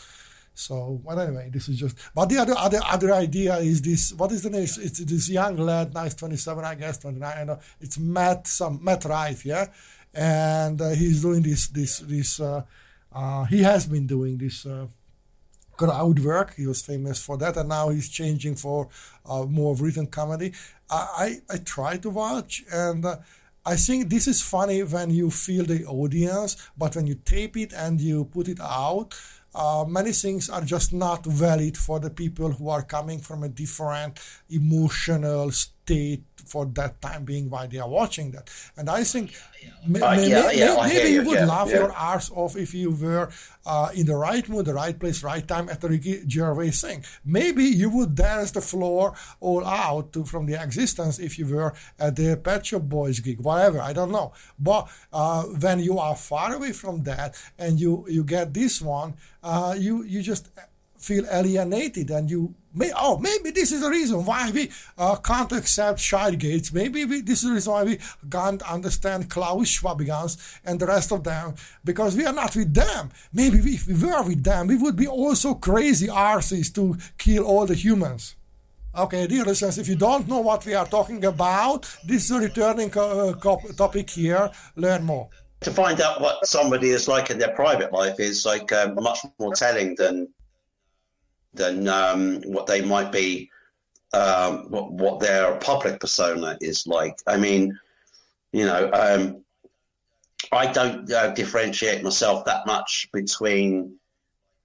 So 0.53 1.01
but 1.05 1.19
anyway 1.19 1.49
this 1.53 1.67
is 1.69 1.77
just 1.77 1.97
but 2.15 2.29
the 2.29 2.37
other 2.37 2.55
other 2.57 2.79
other 2.95 3.13
idea 3.13 3.57
is 3.57 3.81
this 3.81 4.13
what 4.13 4.31
is 4.31 4.41
the 4.43 4.49
name? 4.49 4.63
It's, 4.63 4.77
it's 4.77 4.99
this 4.99 5.29
young 5.29 5.57
lad 5.57 5.93
nice 5.93 6.15
27 6.15 6.63
i 6.63 6.75
guess 6.75 6.97
29 6.99 7.33
i 7.37 7.43
know 7.43 7.59
it's 7.81 7.97
matt 7.99 8.47
some 8.47 8.79
matt 8.81 9.03
rife 9.05 9.45
yeah? 9.45 9.67
And 10.13 10.81
uh, 10.81 10.91
he's 10.91 11.21
doing 11.21 11.41
this 11.43 11.67
this 11.67 11.99
this 11.99 12.39
uh, 12.39 12.63
uh, 13.11 13.43
he 13.45 13.63
has 13.63 13.85
been 13.85 14.07
doing 14.07 14.37
this 14.37 14.65
uh, 14.65 14.87
crowd 15.77 16.19
work. 16.19 16.55
He 16.55 16.67
was 16.67 16.81
famous 16.81 17.23
for 17.23 17.37
that, 17.37 17.57
and 17.57 17.69
now 17.69 17.89
he's 17.89 18.09
changing 18.09 18.55
for 18.55 18.89
uh, 19.25 19.43
more 19.45 19.75
written 19.75 20.07
comedy. 20.07 20.53
I, 20.89 21.41
I 21.49 21.55
I 21.55 21.57
try 21.57 21.97
to 21.97 22.09
watch, 22.09 22.63
and 22.71 23.05
uh, 23.05 23.17
I 23.65 23.75
think 23.75 24.09
this 24.09 24.27
is 24.27 24.41
funny 24.41 24.83
when 24.83 25.09
you 25.09 25.31
feel 25.31 25.65
the 25.65 25.85
audience, 25.85 26.55
but 26.77 26.95
when 26.95 27.07
you 27.07 27.15
tape 27.15 27.57
it 27.57 27.73
and 27.73 27.99
you 27.99 28.25
put 28.25 28.47
it 28.47 28.59
out. 28.61 29.15
Uh, 29.57 29.85
many 29.87 30.11
things 30.11 30.49
are 30.49 30.65
just 30.65 30.91
not 30.91 31.25
valid 31.25 31.77
for 31.77 31.97
the 31.97 32.09
people 32.09 32.51
who 32.51 32.67
are 32.67 32.83
coming 32.83 33.19
from 33.19 33.41
a 33.41 33.47
different 33.47 34.19
emotional 34.49 35.49
for 36.45 36.65
that 36.65 37.01
time 37.01 37.23
being 37.25 37.49
while 37.49 37.67
they 37.67 37.79
are 37.79 37.89
watching 37.89 38.31
that. 38.31 38.49
And 38.77 38.89
I 38.89 39.03
think 39.03 39.31
Uh, 39.65 39.87
ma- 39.87 40.13
yeah, 40.13 40.51
yeah, 40.51 40.75
I 40.77 40.87
maybe 40.89 41.09
you 41.09 41.21
you, 41.21 41.27
would 41.27 41.39
yeah, 41.39 41.45
laugh 41.45 41.69
your 41.69 41.91
arse 41.91 42.29
off 42.31 42.55
if 42.55 42.73
you 42.73 42.91
were 42.91 43.29
uh, 43.65 43.89
in 43.95 44.05
the 44.05 44.15
right 44.15 44.47
mood, 44.47 44.65
the 44.65 44.73
right 44.73 44.97
place, 44.99 45.23
right 45.23 45.45
time 45.47 45.69
at 45.69 45.81
the 45.81 45.89
Ricky 45.89 46.21
Gervais 46.29 46.71
thing. 46.71 47.03
Maybe 47.23 47.63
you 47.81 47.89
would 47.89 48.13
dance 48.13 48.51
the 48.51 48.61
floor 48.61 49.13
all 49.39 49.65
out 49.65 50.13
to, 50.13 50.23
from 50.23 50.45
the 50.45 50.61
existence 50.61 51.17
if 51.17 51.39
you 51.39 51.47
were 51.55 51.73
at 51.97 52.15
the 52.15 52.37
Pet 52.37 52.65
Shop 52.65 52.83
Boys 52.83 53.19
gig, 53.19 53.39
whatever. 53.39 53.79
I 53.81 53.93
don't 53.93 54.11
know. 54.11 54.33
But 54.59 54.87
uh, 55.11 55.43
when 55.63 55.79
you 55.79 55.97
are 55.97 56.15
far 56.15 56.53
away 56.53 56.73
from 56.73 57.03
that 57.09 57.29
and 57.57 57.79
you 57.79 58.05
you 58.07 58.23
get 58.23 58.53
this 58.53 58.81
one, 58.81 59.15
uh, 59.41 59.73
you 59.85 60.03
you 60.03 60.21
just 60.21 60.49
feel 60.97 61.25
alienated 61.31 62.09
and 62.09 62.29
you 62.29 62.53
may 62.73 62.91
oh 62.95 63.17
maybe 63.17 63.51
this 63.51 63.71
is 63.71 63.81
the 63.81 63.89
reason 63.89 64.25
why 64.25 64.51
we 64.51 64.69
uh, 64.97 65.15
can't 65.15 65.51
accept 65.51 65.99
child 65.99 66.37
gates 66.39 66.73
maybe 66.73 67.05
we, 67.05 67.21
this 67.21 67.43
is 67.43 67.49
the 67.49 67.53
reason 67.53 67.73
why 67.73 67.83
we 67.83 67.99
can't 68.29 68.61
understand 68.63 69.29
Klaus 69.29 69.69
Schwabigans 69.69 70.59
and 70.65 70.79
the 70.79 70.87
rest 70.87 71.11
of 71.11 71.23
them 71.23 71.55
because 71.83 72.15
we 72.15 72.25
are 72.25 72.33
not 72.33 72.55
with 72.55 72.73
them 72.73 73.11
maybe 73.33 73.61
we, 73.61 73.75
if 73.75 73.87
we 73.87 73.93
were 73.93 74.23
with 74.23 74.43
them 74.43 74.67
we 74.67 74.77
would 74.77 74.95
be 74.95 75.07
also 75.07 75.53
crazy 75.53 76.07
arses 76.07 76.73
to 76.73 76.97
kill 77.17 77.43
all 77.43 77.65
the 77.65 77.75
humans 77.75 78.35
Okay, 78.97 79.27
dear 79.27 79.43
listeners, 79.43 79.77
if 79.77 79.89
you 79.89 79.97
don't 79.97 80.25
know 80.25 80.39
what 80.39 80.65
we 80.65 80.73
are 80.73 80.85
talking 80.85 81.25
about, 81.25 81.81
this 82.05 82.23
is 82.23 82.31
a 82.31 82.39
returning 82.39 82.97
uh, 82.97 83.33
topic 83.75 84.09
here. 84.09 84.49
Learn 84.77 85.03
more. 85.03 85.27
to 85.65 85.71
find 85.71 85.99
out 85.99 86.21
what 86.21 86.45
somebody 86.45 86.89
is 86.89 87.07
like 87.07 87.31
in 87.31 87.39
their 87.39 87.53
private 87.53 87.91
life 87.91 88.19
is 88.19 88.45
like 88.45 88.71
um, 88.71 88.95
much 88.95 89.19
more 89.39 89.53
telling 89.53 89.95
than 89.95 90.27
than 91.55 91.87
um, 91.87 92.41
what 92.41 92.67
they 92.67 92.81
might 92.81 93.11
be 93.11 93.49
um, 94.13 94.69
what, 94.69 94.91
what 94.93 95.19
their 95.19 95.55
public 95.57 95.99
persona 95.99 96.57
is 96.61 96.87
like. 96.87 97.17
I 97.27 97.37
mean, 97.37 97.77
you 98.53 98.65
know, 98.65 98.89
um, 98.93 99.43
I 100.51 100.71
don't 100.71 101.11
uh, 101.11 101.31
differentiate 101.31 102.03
myself 102.03 102.45
that 102.45 102.65
much 102.65 103.09
between 103.11 103.95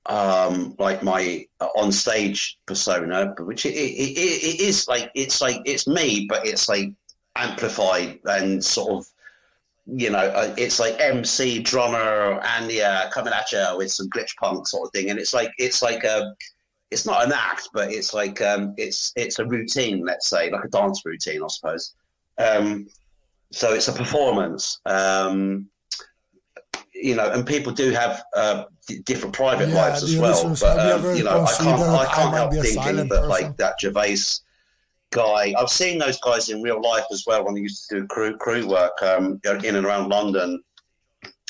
um, 0.06 0.74
like 0.78 1.02
my 1.02 1.46
uh, 1.60 1.68
on 1.76 1.90
stage 1.92 2.58
persona, 2.66 3.34
which 3.40 3.66
it, 3.66 3.74
it, 3.74 4.18
it, 4.18 4.60
is 4.60 4.86
like 4.88 5.10
it's 5.14 5.40
like 5.40 5.60
it's 5.64 5.86
me, 5.86 6.26
but 6.28 6.46
it's 6.46 6.68
like 6.68 6.90
amplified 7.36 8.18
and 8.26 8.64
sort 8.64 8.92
of 8.92 9.06
you 9.92 10.10
know, 10.10 10.18
uh, 10.18 10.54
it's 10.56 10.78
like 10.78 11.00
MC 11.00 11.60
drummer 11.60 12.40
and 12.44 12.70
yeah, 12.70 13.08
coming 13.10 13.32
at 13.32 13.50
you 13.50 13.64
with 13.76 13.90
some 13.90 14.08
glitch 14.10 14.36
punk 14.36 14.68
sort 14.68 14.86
of 14.86 14.92
thing, 14.92 15.10
and 15.10 15.18
it's 15.18 15.34
like 15.34 15.50
it's 15.58 15.82
like 15.82 16.04
a, 16.04 16.34
it's 16.90 17.06
not 17.06 17.24
an 17.24 17.32
act, 17.32 17.68
but 17.72 17.92
it's 17.92 18.12
like 18.14 18.40
um, 18.42 18.74
it's 18.76 19.12
it's 19.16 19.38
a 19.38 19.44
routine, 19.44 20.04
let's 20.04 20.28
say, 20.28 20.50
like 20.50 20.64
a 20.64 20.68
dance 20.68 21.02
routine, 21.04 21.42
I 21.42 21.48
suppose. 21.48 21.94
Um, 22.38 22.88
so 23.52 23.72
it's 23.74 23.88
a 23.88 23.92
performance, 23.92 24.80
um, 24.86 25.68
you 26.92 27.14
know, 27.14 27.30
and 27.30 27.46
people 27.46 27.72
do 27.72 27.90
have 27.90 28.22
uh, 28.34 28.64
d- 28.86 29.00
different 29.00 29.34
private 29.34 29.68
Yeah, 29.68 29.74
lives 29.74 30.02
as 30.02 30.16
well. 30.16 30.56
But 30.60 31.02
you 31.02 31.08
um, 31.08 31.16
you 31.16 31.24
know, 31.24 31.44
I 31.44 31.52
can't 31.54 31.80
I 31.80 32.14
can't 32.14 32.34
help 32.34 32.52
thinking 32.52 32.96
that 32.96 33.08
person? 33.08 33.28
like 33.28 33.56
that 33.58 33.80
Gervais 33.80 34.16
guy. 35.10 35.54
I've 35.58 35.70
seen 35.70 35.98
those 35.98 36.18
guys 36.20 36.48
in 36.48 36.62
real 36.62 36.80
life 36.80 37.04
as 37.12 37.24
well 37.26 37.44
when 37.44 37.56
I 37.56 37.60
used 37.60 37.88
to 37.90 38.00
do 38.00 38.06
crew 38.08 38.36
crew 38.36 38.66
work 38.66 39.00
um, 39.02 39.40
in 39.64 39.76
and 39.76 39.86
around 39.86 40.08
London, 40.08 40.62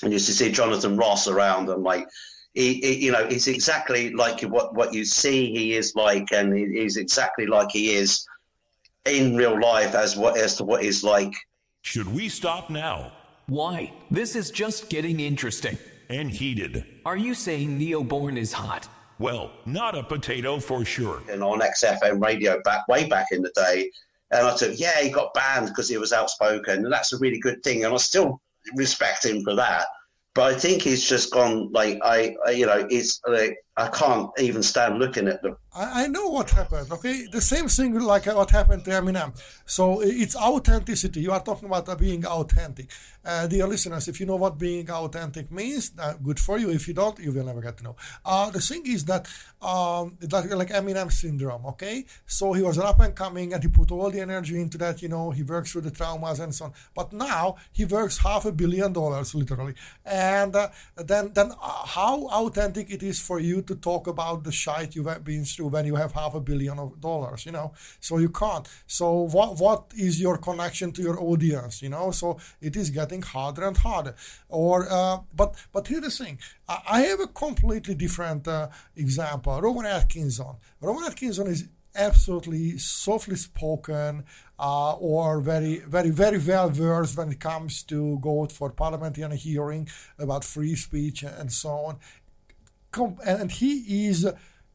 and 0.03 0.13
used 0.13 0.27
to 0.27 0.33
see 0.33 0.53
Jonathan 0.53 0.99
Ross 0.99 1.29
around 1.29 1.71
and 1.71 1.83
like. 1.83 2.07
He, 2.55 2.75
he, 2.75 3.05
you 3.07 3.13
know, 3.13 3.27
he's 3.29 3.47
exactly 3.47 4.13
like 4.13 4.41
what 4.43 4.75
what 4.75 4.93
you 4.93 5.05
see 5.05 5.53
he 5.53 5.75
is 5.75 5.95
like, 5.95 6.33
and 6.33 6.53
he's 6.55 6.97
exactly 6.97 7.47
like 7.47 7.71
he 7.71 7.95
is 7.95 8.27
in 9.07 9.37
real 9.37 9.59
life 9.61 9.95
as 9.95 10.17
what 10.17 10.37
as 10.37 10.57
to 10.57 10.65
what 10.65 10.83
he's 10.83 11.03
like 11.03 11.33
Should 11.83 12.13
we 12.13 12.29
stop 12.29 12.71
now? 12.71 13.13
Why? 13.47 13.93
This 14.11 14.37
is 14.37 14.51
just 14.51 14.91
getting 14.91 15.21
interesting. 15.21 15.79
And 16.09 16.31
heated. 16.31 16.85
Are 17.07 17.17
you 17.17 17.35
saying 17.35 17.79
Neoborn 17.79 18.37
is 18.37 18.53
hot? 18.53 18.89
Well, 19.21 19.53
not 19.65 19.97
a 19.97 20.03
potato 20.03 20.59
for 20.59 20.85
sure. 20.85 21.23
and 21.31 21.43
on 21.43 21.61
XFM 21.61 22.21
radio 22.25 22.61
back 22.63 22.89
way 22.89 23.07
back 23.07 23.27
in 23.31 23.43
the 23.43 23.53
day. 23.55 23.91
And 24.33 24.47
I 24.47 24.57
said, 24.57 24.79
yeah, 24.79 25.01
he 25.01 25.11
got 25.11 25.35
banned 25.35 25.69
because 25.69 25.89
he 25.89 25.99
was 25.99 26.13
outspoken, 26.13 26.85
and 26.85 26.93
that's 26.93 27.13
a 27.13 27.19
really 27.19 27.39
good 27.39 27.63
thing. 27.63 27.85
And 27.85 27.93
I 27.93 27.97
still 27.99 28.41
respect 28.77 29.27
him 29.27 29.43
for 29.43 29.55
that. 29.57 29.87
But 30.35 30.55
I 30.55 30.59
think 30.59 30.83
he's 30.83 31.09
just 31.09 31.33
gone 31.33 31.71
like 31.73 31.99
I, 32.03 32.35
I 32.47 32.51
you 32.53 32.67
know, 32.67 32.87
it's 32.91 33.21
like 33.27 33.57
I 33.81 33.89
can't 33.89 34.29
even 34.39 34.63
stand 34.63 34.99
looking 34.99 35.27
at 35.27 35.41
them. 35.43 35.57
I, 35.75 36.05
I 36.05 36.07
know 36.09 36.29
what 36.29 36.51
happened. 36.51 36.93
Okay, 36.93 37.27
the 37.33 37.41
same 37.41 37.69
thing 37.69 37.99
like 37.99 38.27
what 38.27 38.51
happened 38.51 38.85
to 38.85 38.91
Eminem. 38.91 39.31
So 39.65 40.03
it's 40.03 40.37
authenticity. 40.37 41.21
You 41.21 41.33
are 41.33 41.43
talking 41.43 41.67
about 41.67 41.89
uh, 41.89 41.95
being 41.95 42.27
authentic, 42.27 42.91
uh, 43.25 43.47
dear 43.47 43.67
listeners. 43.67 44.07
If 44.07 44.21
you 44.21 44.27
know 44.27 44.37
what 44.37 44.59
being 44.59 44.91
authentic 44.91 45.51
means, 45.51 45.93
uh, 45.99 46.15
good 46.23 46.39
for 46.39 46.59
you. 46.59 46.71
If 46.71 46.89
you 46.89 46.95
don't, 46.95 47.19
you 47.21 47.33
will 47.33 47.45
never 47.45 47.63
get 47.63 47.79
to 47.79 47.85
know. 47.85 47.97
Uh, 48.23 48.51
the 48.51 48.61
thing 48.61 48.83
is 48.85 49.07
that 49.07 49.29
um, 49.63 50.19
like, 50.31 50.51
like 50.51 50.69
Eminem 50.69 51.11
syndrome. 51.11 51.65
Okay, 51.67 52.05
so 52.27 52.53
he 52.53 52.63
was 52.63 52.77
an 52.77 52.85
up 52.85 53.01
and 53.01 53.15
coming, 53.15 53.55
and 53.55 53.63
he 53.63 53.69
put 53.71 53.91
all 53.91 54.11
the 54.11 54.21
energy 54.21 54.61
into 54.61 54.77
that. 54.77 55.01
You 55.01 55.09
know, 55.09 55.31
he 55.31 55.43
works 55.43 55.73
through 55.73 55.83
the 55.83 55.91
traumas 55.91 56.41
and 56.41 56.55
so 56.55 56.67
on. 56.67 56.73
But 56.95 57.15
now 57.15 57.57
he 57.73 57.87
works 57.87 58.19
half 58.19 58.45
a 58.45 58.53
billion 58.53 58.93
dollars 58.93 59.35
literally, 59.35 59.75
and 60.05 60.55
uh, 60.55 60.69
then 60.97 61.33
then 61.33 61.53
uh, 61.53 61.87
how 61.87 62.27
authentic 62.29 62.91
it 62.91 63.03
is 63.03 63.19
for 63.19 63.41
you 63.41 63.63
to 63.71 63.77
talk 63.77 64.07
about 64.15 64.45
the 64.45 64.53
shite 64.53 64.95
you've 64.95 65.25
been 65.25 65.45
through 65.45 65.69
when 65.69 65.87
you 65.91 65.97
have 66.03 66.13
half 66.13 66.35
a 66.35 66.41
billion 66.41 66.77
of 66.79 67.01
dollars, 67.01 67.47
you 67.47 67.53
know. 67.53 67.73
So 68.01 68.19
you 68.19 68.31
can't. 68.43 68.67
So 68.87 69.07
what 69.37 69.51
what 69.65 69.83
is 69.97 70.21
your 70.21 70.37
connection 70.49 70.89
to 70.97 71.03
your 71.09 71.19
audience, 71.31 71.83
you 71.85 71.91
know? 71.95 72.11
So 72.11 72.39
it 72.61 72.75
is 72.77 72.91
getting 72.91 73.23
harder 73.23 73.65
and 73.69 73.77
harder. 73.77 74.15
Or 74.49 74.77
uh, 74.99 75.19
but 75.41 75.51
but 75.75 75.87
here's 75.87 76.07
the 76.09 76.25
thing. 76.25 76.39
I, 76.69 76.77
I 76.97 77.01
have 77.11 77.21
a 77.21 77.31
completely 77.45 77.95
different 77.95 78.49
uh, 78.49 78.69
example. 78.97 79.61
Rowan 79.61 79.87
Atkinson. 79.87 80.55
Rowan 80.81 81.05
Atkinson 81.05 81.47
is 81.47 81.69
absolutely 81.95 82.79
softly 82.79 83.37
spoken 83.37 84.25
uh, 84.59 84.93
or 84.95 85.41
very, 85.41 85.79
very, 85.79 86.11
very 86.11 86.39
well 86.39 86.69
versed 86.69 87.17
when 87.17 87.31
it 87.31 87.41
comes 87.41 87.83
to 87.85 88.19
go 88.21 88.47
for 88.47 88.71
parliamentary 88.71 89.37
hearing 89.37 89.89
about 90.19 90.45
free 90.45 90.77
speech 90.77 91.23
and 91.23 91.51
so 91.53 91.71
on. 91.71 91.99
And 93.25 93.51
he 93.51 94.07
is 94.09 94.27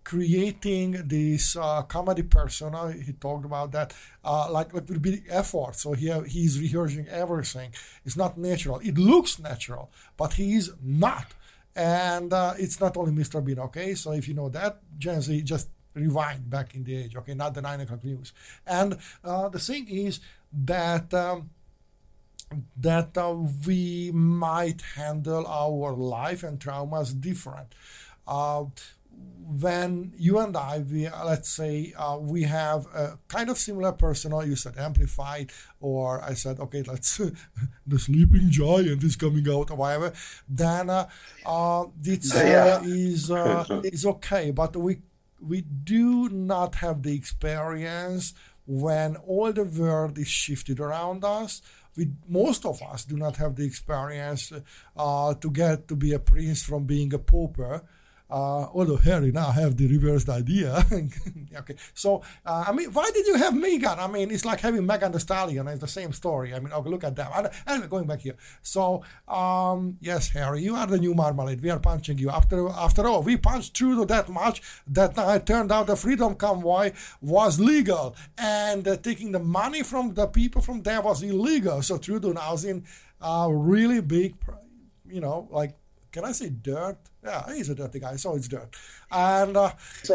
creating 0.04 0.92
this 1.08 1.56
uh, 1.56 1.82
comedy 1.84 2.24
persona. 2.24 2.92
He 2.94 3.14
talked 3.14 3.46
about 3.46 3.72
that, 3.72 3.94
uh, 4.24 4.52
like 4.52 4.74
like 4.74 4.90
with 4.90 5.02
big 5.02 5.26
effort. 5.30 5.76
So 5.76 5.94
he 5.94 6.12
he's 6.28 6.60
rehearsing 6.60 7.08
everything. 7.08 7.72
It's 8.06 8.16
not 8.18 8.38
natural. 8.38 8.80
It 8.80 8.98
looks 8.98 9.40
natural, 9.40 9.92
but 10.18 10.34
he 10.34 10.56
is 10.56 10.72
not. 10.82 11.34
And 11.76 12.32
uh, 12.32 12.54
it's 12.58 12.80
not 12.80 12.96
only 12.96 13.12
Mr. 13.12 13.42
Bean. 13.42 13.60
Okay, 13.60 13.96
so 13.96 14.14
if 14.14 14.28
you 14.28 14.34
know 14.34 14.50
that, 14.50 14.80
Gen 14.98 15.22
Z 15.22 15.42
just 15.42 15.70
rewind 15.94 16.50
back 16.50 16.76
in 16.76 16.84
the 16.84 16.96
age. 16.96 17.16
Okay, 17.18 17.34
not 17.34 17.54
the 17.54 17.62
nine 17.62 17.82
o'clock 17.82 18.04
news. 18.04 18.32
And 18.66 18.98
uh, 19.24 19.50
the 19.50 19.60
thing 19.60 19.88
is 19.90 20.20
that. 20.54 21.14
Um, 21.14 21.50
that 22.78 23.18
uh, 23.18 23.36
we 23.66 24.12
might 24.14 24.82
handle 24.96 25.46
our 25.48 25.94
life 25.94 26.44
and 26.44 26.60
traumas 26.60 27.20
different. 27.20 27.74
Uh, 28.28 28.66
when 29.48 30.14
you 30.18 30.40
and 30.40 30.58
I, 30.58 30.80
we 30.80 31.08
let's 31.10 31.50
say 31.50 31.94
uh, 31.98 32.18
we 32.20 32.44
have 32.44 32.86
a 32.88 33.18
kind 33.28 33.50
of 33.50 33.58
similar 33.58 33.92
persona. 33.92 34.44
You 34.46 34.56
said 34.56 34.78
amplified, 34.78 35.52
or 35.80 36.22
I 36.24 36.34
said, 36.34 36.60
okay, 36.60 36.82
let's 36.84 37.18
the 37.88 38.00
sleeping 38.00 38.50
giant 38.50 39.04
is 39.04 39.16
coming 39.16 39.48
out, 39.50 39.72
or 39.72 39.78
whatever. 39.78 40.14
Then 40.50 40.90
uh, 40.90 41.08
uh, 41.46 41.86
this 42.00 42.34
Yeah. 42.36 42.80
uh, 42.82 42.84
is 42.86 43.32
uh, 43.32 43.82
is 43.84 44.06
okay, 44.06 44.52
but 44.52 44.76
we 44.76 45.02
we 45.40 45.62
do 45.62 46.30
not 46.30 46.76
have 46.76 47.04
the 47.04 47.14
experience 47.16 48.34
when 48.66 49.16
all 49.18 49.54
the 49.54 49.64
world 49.64 50.18
is 50.18 50.28
shifted 50.28 50.80
around 50.80 51.24
us 51.24 51.62
we 51.96 52.10
most 52.28 52.66
of 52.66 52.82
us 52.82 53.06
do 53.06 53.16
not 53.16 53.38
have 53.38 53.56
the 53.56 53.64
experience 53.66 54.52
uh, 54.98 55.34
to 55.36 55.50
get 55.52 55.88
to 55.88 55.96
be 55.96 56.12
a 56.14 56.20
prince 56.20 56.62
from 56.64 56.84
being 56.84 57.14
a 57.14 57.20
pauper. 57.20 57.84
Uh, 58.36 58.68
although 58.74 58.98
Harry 58.98 59.32
now 59.32 59.50
have 59.50 59.78
the 59.78 59.88
reversed 59.88 60.28
idea. 60.28 60.86
okay, 61.56 61.76
so 61.94 62.22
uh, 62.46 62.66
I 62.68 62.74
mean, 62.74 62.92
why 62.92 63.10
did 63.14 63.26
you 63.28 63.36
have 63.36 63.54
Meghan? 63.54 63.98
I 63.98 64.08
mean, 64.08 64.30
it's 64.30 64.44
like 64.44 64.60
having 64.60 64.86
Megan 64.86 65.14
Thee 65.14 65.20
Stallion. 65.20 65.70
It's 65.70 65.80
the 65.80 65.88
same 65.88 66.12
story. 66.12 66.54
I 66.54 66.60
mean, 66.60 66.74
okay, 66.74 66.90
look 66.90 67.06
at 67.06 67.16
that. 67.16 67.32
And- 67.34 67.50
Anyway, 67.66 67.88
going 67.88 68.08
back 68.08 68.20
here. 68.20 68.36
So 68.62 69.04
um, 69.30 69.98
yes, 70.02 70.28
Harry, 70.32 70.62
you 70.64 70.76
are 70.76 70.86
the 70.86 70.98
new 70.98 71.14
Marmalade. 71.14 71.62
We 71.62 71.70
are 71.70 71.80
punching 71.80 72.18
you. 72.18 72.30
After 72.30 72.68
after 72.68 73.08
all, 73.08 73.24
we 73.24 73.38
punched 73.38 73.74
Trudeau 73.74 74.04
that 74.04 74.28
much 74.28 74.62
that 74.88 75.14
it 75.18 75.46
turned 75.46 75.72
out 75.72 75.88
the 75.88 75.96
Freedom 75.96 76.36
Convoy 76.36 76.92
was 77.22 77.58
legal, 77.58 78.18
and 78.38 78.86
uh, 78.86 78.98
taking 78.98 79.32
the 79.32 79.40
money 79.40 79.82
from 79.82 80.14
the 80.14 80.28
people 80.28 80.62
from 80.62 80.82
there 80.82 81.02
was 81.02 81.24
illegal. 81.24 81.82
So 81.82 81.98
Trudeau 81.98 82.34
now 82.34 82.54
is 82.56 82.66
in 82.66 82.84
a 83.22 83.48
really 83.50 84.02
big, 84.02 84.36
you 85.08 85.22
know, 85.22 85.48
like 85.52 85.74
can 86.12 86.26
I 86.26 86.34
say 86.34 86.50
dirt? 86.50 86.98
Yeah, 87.26 87.54
he's 87.54 87.70
a 87.70 87.76
dirty 87.76 88.00
guy, 88.00 88.16
so 88.18 88.36
it's 88.36 88.48
dirt. 88.48 88.70
And 89.12 89.58
uh, 89.58 89.64
uh, 89.64 89.72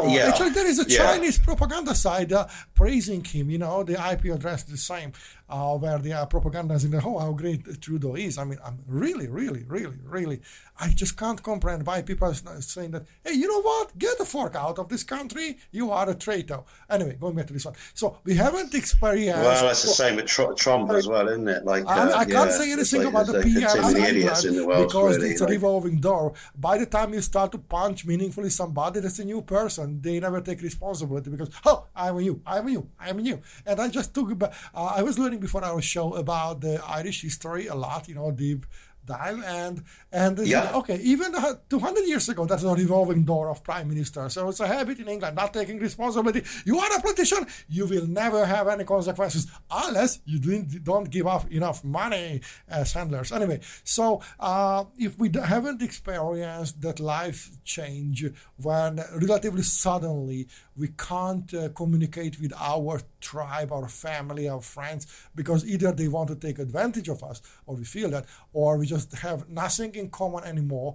Yeah. 0.07 0.27
actually, 0.29 0.51
there 0.51 0.65
is 0.67 0.79
a 0.79 0.89
Yeah. 0.89 0.97
Chinese 1.11 1.37
propaganda 1.39 1.93
side 1.93 2.31
uh, 2.31 2.47
praising 2.73 3.23
him. 3.23 3.49
You 3.49 3.57
know, 3.57 3.83
the 3.83 3.93
IP 4.11 4.25
address 4.33 4.63
is 4.63 4.69
the 4.71 4.77
same, 4.77 5.11
uh, 5.51 5.77
where 5.77 5.99
the 5.99 6.13
uh, 6.13 6.25
propaganda 6.25 6.73
is 6.73 6.85
in 6.85 6.91
the 6.91 7.01
oh 7.03 7.19
how 7.19 7.31
great 7.33 7.81
Trudeau 7.81 8.15
is. 8.15 8.37
I 8.37 8.45
mean, 8.45 8.59
I'm 8.65 8.79
really, 8.87 9.27
really, 9.27 9.63
really, 9.67 9.97
really. 10.03 10.41
I 10.79 10.89
just 10.89 11.17
can't 11.17 11.41
comprehend 11.43 11.85
why 11.85 12.01
people 12.01 12.27
are 12.27 12.61
saying 12.61 12.91
that. 12.91 13.05
Hey, 13.23 13.33
you 13.33 13.47
know 13.47 13.61
what? 13.61 13.97
Get 13.99 14.17
the 14.17 14.25
fork 14.25 14.55
out 14.55 14.79
of 14.79 14.89
this 14.89 15.03
country. 15.03 15.57
You 15.71 15.91
are 15.91 16.09
a 16.09 16.15
traitor. 16.15 16.61
Anyway, 16.89 17.17
going 17.19 17.35
back 17.35 17.47
to 17.47 17.53
this 17.53 17.65
one. 17.65 17.75
So 17.93 18.17
we 18.23 18.33
haven't 18.35 18.73
experienced. 18.73 19.41
well, 19.41 19.65
that's 19.65 19.83
the 19.83 19.89
same 19.89 20.15
with 20.15 20.25
Tr- 20.25 20.53
Trump 20.53 20.89
as 20.91 21.07
well, 21.07 21.27
isn't 21.27 21.47
it? 21.47 21.65
Like 21.65 21.85
I, 21.85 21.99
uh, 21.99 22.17
I 22.19 22.25
can't 22.25 22.49
yeah, 22.49 22.57
say 22.57 22.71
anything 22.71 23.03
like 23.03 23.09
about 23.09 23.25
the 23.27 23.33
like, 23.33 23.43
PR 23.43 23.97
idiots 23.97 24.45
in 24.45 24.55
the 24.55 24.65
world, 24.65 24.87
because 24.87 25.17
really, 25.17 25.29
it's 25.31 25.41
a 25.41 25.45
revolving 25.45 25.99
door. 25.99 26.33
By 26.55 26.77
the 26.77 26.85
time 26.85 27.13
you 27.13 27.21
start 27.21 27.51
to 27.51 27.57
punch 27.57 28.05
meaningfully 28.05 28.49
somebody 28.49 29.01
that's 29.01 29.19
a 29.19 29.25
new 29.25 29.41
person, 29.41 30.01
they 30.01 30.19
never 30.19 30.41
take 30.41 30.61
responsibility 30.61 31.29
because 31.29 31.49
oh, 31.65 31.85
I'm 31.95 32.19
you, 32.21 32.41
I'm 32.45 32.69
you, 32.69 32.89
I'm 32.99 33.19
you. 33.19 33.41
And 33.65 33.79
I 33.79 33.89
just 33.89 34.15
took. 34.15 34.31
Uh, 34.41 34.49
I 34.73 35.03
was 35.03 35.19
learning 35.19 35.40
before 35.41 35.63
our 35.65 35.81
show 35.81 36.13
about 36.13 36.61
the 36.61 36.81
Irish 36.87 37.23
history 37.23 37.67
a 37.67 37.75
lot, 37.75 38.07
you 38.07 38.15
know, 38.15 38.31
deep 38.31 38.65
dive 39.05 39.43
and 39.43 39.83
and 40.11 40.37
they 40.37 40.45
said, 40.49 40.73
okay 40.73 40.97
even 40.97 41.33
uh, 41.35 41.53
200 41.69 42.01
years 42.05 42.29
ago 42.29 42.45
that's 42.45 42.63
a 42.63 42.73
revolving 42.73 43.23
door 43.23 43.49
of 43.49 43.63
prime 43.63 43.87
minister. 43.87 44.29
So 44.29 44.49
it's 44.49 44.59
a 44.59 44.67
habit 44.67 44.99
in 44.99 45.07
england 45.07 45.35
not 45.35 45.53
taking 45.53 45.79
responsibility. 45.79 46.43
You 46.65 46.79
are 46.79 46.97
a 46.97 47.01
politician 47.01 47.45
you 47.67 47.85
will 47.85 48.07
never 48.07 48.45
have 48.45 48.67
any 48.67 48.83
consequences 48.83 49.47
unless 49.69 50.19
you 50.25 50.39
don't 50.39 51.09
give 51.09 51.27
up 51.27 51.51
enough 51.51 51.83
money 51.83 52.41
as 52.67 52.93
handlers. 52.93 53.31
Anyway 53.31 53.59
so 53.83 54.21
uh, 54.39 54.85
if 54.97 55.17
we 55.17 55.31
haven't 55.43 55.81
experienced 55.81 56.81
that 56.81 56.99
life 56.99 57.49
change 57.63 58.25
when 58.57 59.03
relatively 59.15 59.63
suddenly 59.63 60.47
we 60.75 60.89
can't 60.89 61.53
uh, 61.53 61.69
communicate 61.69 62.39
with 62.39 62.53
our 62.57 63.01
tribe, 63.19 63.71
our 63.71 63.87
family, 63.87 64.47
our 64.49 64.61
friends, 64.61 65.05
because 65.35 65.65
either 65.65 65.91
they 65.91 66.07
want 66.07 66.29
to 66.29 66.35
take 66.35 66.59
advantage 66.59 67.09
of 67.09 67.23
us, 67.23 67.41
or 67.65 67.75
we 67.75 67.83
feel 67.83 68.09
that, 68.09 68.25
or 68.53 68.77
we 68.77 68.87
just 68.93 69.09
have 69.27 69.39
nothing 69.63 69.91
in 70.01 70.07
common 70.21 70.43
anymore 70.53 70.91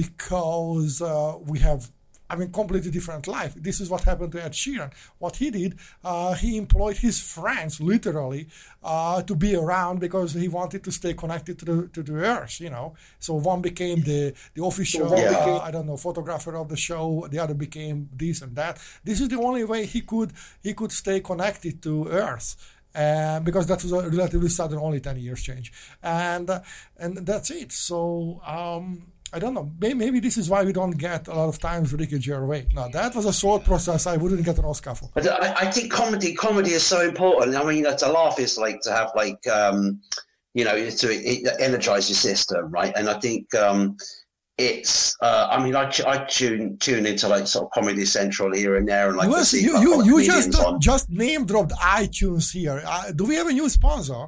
because 0.00 1.00
uh, 1.02 1.34
we 1.52 1.58
have 1.68 1.82
I 2.30 2.36
mean, 2.36 2.50
completely 2.52 2.90
different 2.90 3.26
life. 3.26 3.52
This 3.68 3.80
is 3.82 3.88
what 3.92 4.02
happened 4.10 4.32
to 4.32 4.44
Ed 4.46 4.52
Sheeran. 4.52 4.90
What 5.22 5.34
he 5.36 5.48
did, 5.50 5.72
uh, 6.04 6.34
he 6.34 6.50
employed 6.64 6.96
his 7.06 7.16
friends 7.34 7.80
literally 7.80 8.42
uh, 8.82 9.22
to 9.22 9.34
be 9.34 9.56
around 9.56 9.96
because 10.06 10.30
he 10.34 10.48
wanted 10.48 10.80
to 10.86 10.90
stay 11.00 11.14
connected 11.22 11.54
to 11.60 11.64
the 11.70 11.76
to 11.94 12.00
the 12.08 12.16
earth. 12.34 12.54
You 12.64 12.70
know, 12.76 12.86
so 13.26 13.30
one 13.52 13.60
became 13.70 13.98
the 14.10 14.20
the 14.54 14.62
official, 14.70 15.08
Yeah. 15.16 15.38
uh, 15.38 15.60
I 15.68 15.70
don't 15.74 15.86
know, 15.90 15.96
photographer 16.08 16.54
of 16.62 16.66
the 16.68 16.76
show. 16.88 17.26
The 17.32 17.38
other 17.44 17.54
became 17.66 17.98
this 18.22 18.42
and 18.44 18.52
that. 18.60 18.74
This 19.08 19.18
is 19.22 19.28
the 19.34 19.40
only 19.48 19.64
way 19.72 19.80
he 19.94 20.00
could 20.12 20.30
he 20.66 20.72
could 20.78 20.92
stay 21.02 21.18
connected 21.30 21.74
to 21.86 21.92
Earth. 22.26 22.48
And 23.06 23.44
because 23.48 23.66
that 23.70 23.80
was 23.84 23.92
a 23.92 24.00
relatively 24.18 24.48
sudden, 24.58 24.76
only 24.88 25.00
ten 25.08 25.16
years 25.26 25.40
change, 25.48 25.66
and 26.02 26.46
uh, 26.50 26.60
and 27.02 27.12
that's 27.30 27.50
it. 27.62 27.70
So 27.88 27.98
um, 28.56 28.84
I 29.32 29.38
don't 29.42 29.54
know. 29.58 29.66
May- 29.82 29.94
Maybe 30.04 30.18
this 30.26 30.36
is 30.42 30.46
why 30.52 30.60
we 30.68 30.72
don't 30.72 30.96
get 31.08 31.22
a 31.28 31.34
lot 31.40 31.48
of 31.52 31.58
times 31.68 31.86
Ricky 31.92 32.18
Gervais. 32.20 32.66
Now 32.78 32.88
that 32.98 33.14
was 33.18 33.26
a 33.26 33.32
short 33.42 33.62
process. 33.70 34.00
I 34.06 34.16
wouldn't 34.22 34.44
get 34.44 34.58
an 34.58 34.64
Oscar 34.72 34.94
for. 34.98 35.08
I, 35.16 35.54
I 35.64 35.70
think 35.74 35.86
comedy 35.92 36.30
comedy 36.46 36.72
is 36.80 36.84
so 36.94 36.98
important. 37.12 37.50
I 37.56 37.64
mean, 37.70 37.84
to 38.02 38.08
laugh 38.18 38.36
is 38.46 38.58
like 38.66 38.78
to 38.86 38.90
have 38.98 39.10
like 39.22 39.40
um, 39.58 39.78
you 40.58 40.64
know 40.66 40.76
to 41.02 41.06
energize 41.68 42.08
your 42.10 42.16
system, 42.30 42.62
right? 42.78 42.92
And 42.96 43.06
I 43.14 43.16
think 43.24 43.44
um, 43.54 43.96
it's. 44.58 45.16
Uh, 45.20 45.48
I 45.50 45.62
mean, 45.62 45.74
I, 45.74 45.90
I 46.06 46.18
tune 46.24 46.76
tune 46.78 47.06
into 47.06 47.28
like 47.28 47.46
sort 47.46 47.66
of 47.66 47.70
Comedy 47.70 48.04
Central 48.04 48.52
here 48.52 48.76
and 48.76 48.86
there, 48.86 49.08
and 49.08 49.16
like 49.16 49.28
You, 49.28 49.44
to 49.44 49.60
you, 49.60 49.80
you, 49.80 50.18
you 50.20 50.26
just 50.26 50.54
on. 50.58 50.80
just 50.90 51.08
name 51.08 51.46
dropped 51.46 51.72
iTunes 51.72 52.52
here. 52.52 52.82
Uh, 52.84 53.12
do 53.12 53.24
we 53.24 53.36
have 53.36 53.46
a 53.46 53.52
new 53.52 53.68
sponsor? 53.68 54.26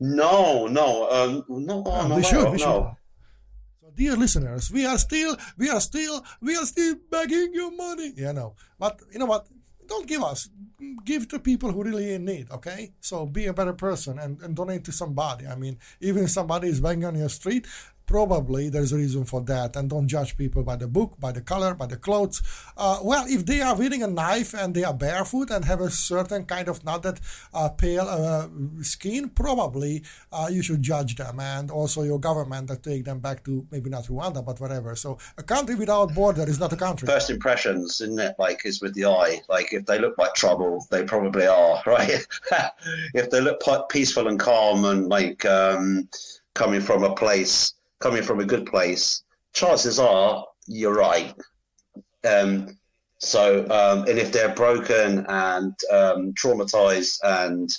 no, 0.00 0.66
no, 0.66 1.10
um, 1.10 1.44
no, 1.48 1.84
I'm 1.86 2.16
we 2.16 2.22
should. 2.22 2.50
We 2.50 2.58
should. 2.58 2.66
no. 2.66 2.96
So, 3.82 3.92
dear 3.94 4.16
listeners, 4.16 4.70
we 4.70 4.86
are 4.86 4.98
still, 4.98 5.36
we 5.58 5.68
are 5.68 5.80
still, 5.80 6.24
we 6.40 6.56
are 6.56 6.64
still 6.64 6.96
begging 7.10 7.50
your 7.52 7.70
money. 7.76 8.12
Yeah, 8.16 8.32
no, 8.32 8.54
but 8.78 9.00
you 9.12 9.18
know 9.18 9.26
what? 9.26 9.46
Don't 9.86 10.08
give 10.08 10.22
us. 10.22 10.48
Give 11.04 11.28
to 11.28 11.38
people 11.38 11.70
who 11.70 11.84
really 11.84 12.14
in 12.14 12.24
need. 12.24 12.50
Okay, 12.50 12.92
so 13.00 13.26
be 13.26 13.46
a 13.46 13.52
better 13.52 13.74
person 13.74 14.18
and, 14.18 14.40
and 14.40 14.56
donate 14.56 14.84
to 14.84 14.92
somebody. 14.92 15.46
I 15.46 15.56
mean, 15.56 15.78
even 16.00 16.24
if 16.24 16.30
somebody 16.30 16.68
is 16.68 16.80
begging 16.80 17.04
on 17.04 17.16
your 17.16 17.28
street, 17.28 17.66
probably 18.06 18.68
there's 18.68 18.92
a 18.92 18.96
reason 18.96 19.24
for 19.24 19.40
that. 19.42 19.76
And 19.76 19.90
don't 19.90 20.08
judge 20.08 20.36
people 20.36 20.62
by 20.62 20.76
the 20.76 20.88
book, 20.88 21.18
by 21.18 21.32
the 21.32 21.40
color, 21.40 21.74
by 21.74 21.86
the 21.86 21.96
clothes. 21.96 22.42
Uh, 22.76 22.98
well, 23.02 23.24
if 23.28 23.46
they 23.46 23.60
are 23.60 23.76
wielding 23.76 24.02
a 24.02 24.06
knife 24.06 24.54
and 24.54 24.74
they 24.74 24.84
are 24.84 24.94
barefoot 24.94 25.50
and 25.50 25.64
have 25.64 25.80
a 25.80 25.90
certain 25.90 26.44
kind 26.44 26.68
of 26.68 26.84
not 26.84 27.02
that 27.02 27.20
uh, 27.52 27.68
pale 27.68 28.06
uh, 28.08 28.48
skin, 28.82 29.28
probably 29.28 30.02
uh, 30.32 30.48
you 30.50 30.62
should 30.62 30.82
judge 30.82 31.16
them, 31.16 31.40
and 31.40 31.70
also 31.70 32.02
your 32.02 32.18
government 32.18 32.68
that 32.68 32.82
take 32.82 33.04
them 33.04 33.20
back 33.20 33.44
to 33.44 33.66
maybe 33.70 33.90
not 33.90 34.04
Rwanda, 34.04 34.44
but 34.44 34.60
whatever. 34.60 34.94
So 34.96 35.18
a 35.38 35.42
country 35.42 35.74
without 35.74 36.14
border 36.14 36.48
is 36.48 36.60
not 36.60 36.72
a 36.72 36.76
country. 36.76 37.06
First 37.06 37.30
impressions, 37.30 38.00
isn't 38.00 38.18
it? 38.18 38.34
Like 38.38 38.64
is 38.64 38.80
with 38.80 38.94
the 38.94 39.06
eye. 39.06 39.40
Like 39.48 39.72
if 39.72 39.86
they 39.86 39.98
look 39.98 40.18
like 40.18 40.34
trouble, 40.34 40.86
they 40.90 41.04
probably 41.04 41.46
are, 41.46 41.82
right? 41.86 42.26
if 43.14 43.30
they 43.30 43.40
look 43.40 43.60
peaceful 43.88 44.28
and 44.28 44.38
calm 44.38 44.84
and 44.84 45.08
like 45.08 45.44
um, 45.44 46.08
coming 46.54 46.80
from 46.80 47.04
a 47.04 47.14
place, 47.14 47.74
coming 48.04 48.22
from 48.22 48.38
a 48.38 48.44
good 48.44 48.66
place, 48.66 49.24
chances 49.54 49.98
are 49.98 50.44
you're 50.66 50.94
right. 50.94 51.32
Um, 52.28 52.78
so, 53.18 53.62
um, 53.70 54.06
and 54.06 54.18
if 54.18 54.30
they're 54.30 54.54
broken 54.54 55.24
and 55.26 55.72
um, 55.90 56.34
traumatized 56.34 57.16
and 57.22 57.70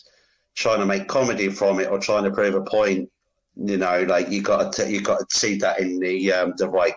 trying 0.55 0.80
to 0.80 0.86
make 0.88 1.07
comedy 1.07 1.49
from 1.49 1.80
it 1.80 1.91
or 1.91 1.99
trying 1.99 2.23
to 2.23 2.32
prove 2.32 2.55
a 2.55 2.63
point, 2.63 3.07
you 3.55 3.78
know, 3.78 4.01
like 4.09 4.32
you 4.32 4.41
got 4.41 4.73
to 4.73 4.89
you 4.89 4.99
got 4.99 5.19
to 5.19 5.38
see 5.38 5.57
that 5.59 5.80
in 5.80 5.99
the 5.99 6.34
um, 6.34 6.53
the 6.57 6.67
right 6.67 6.95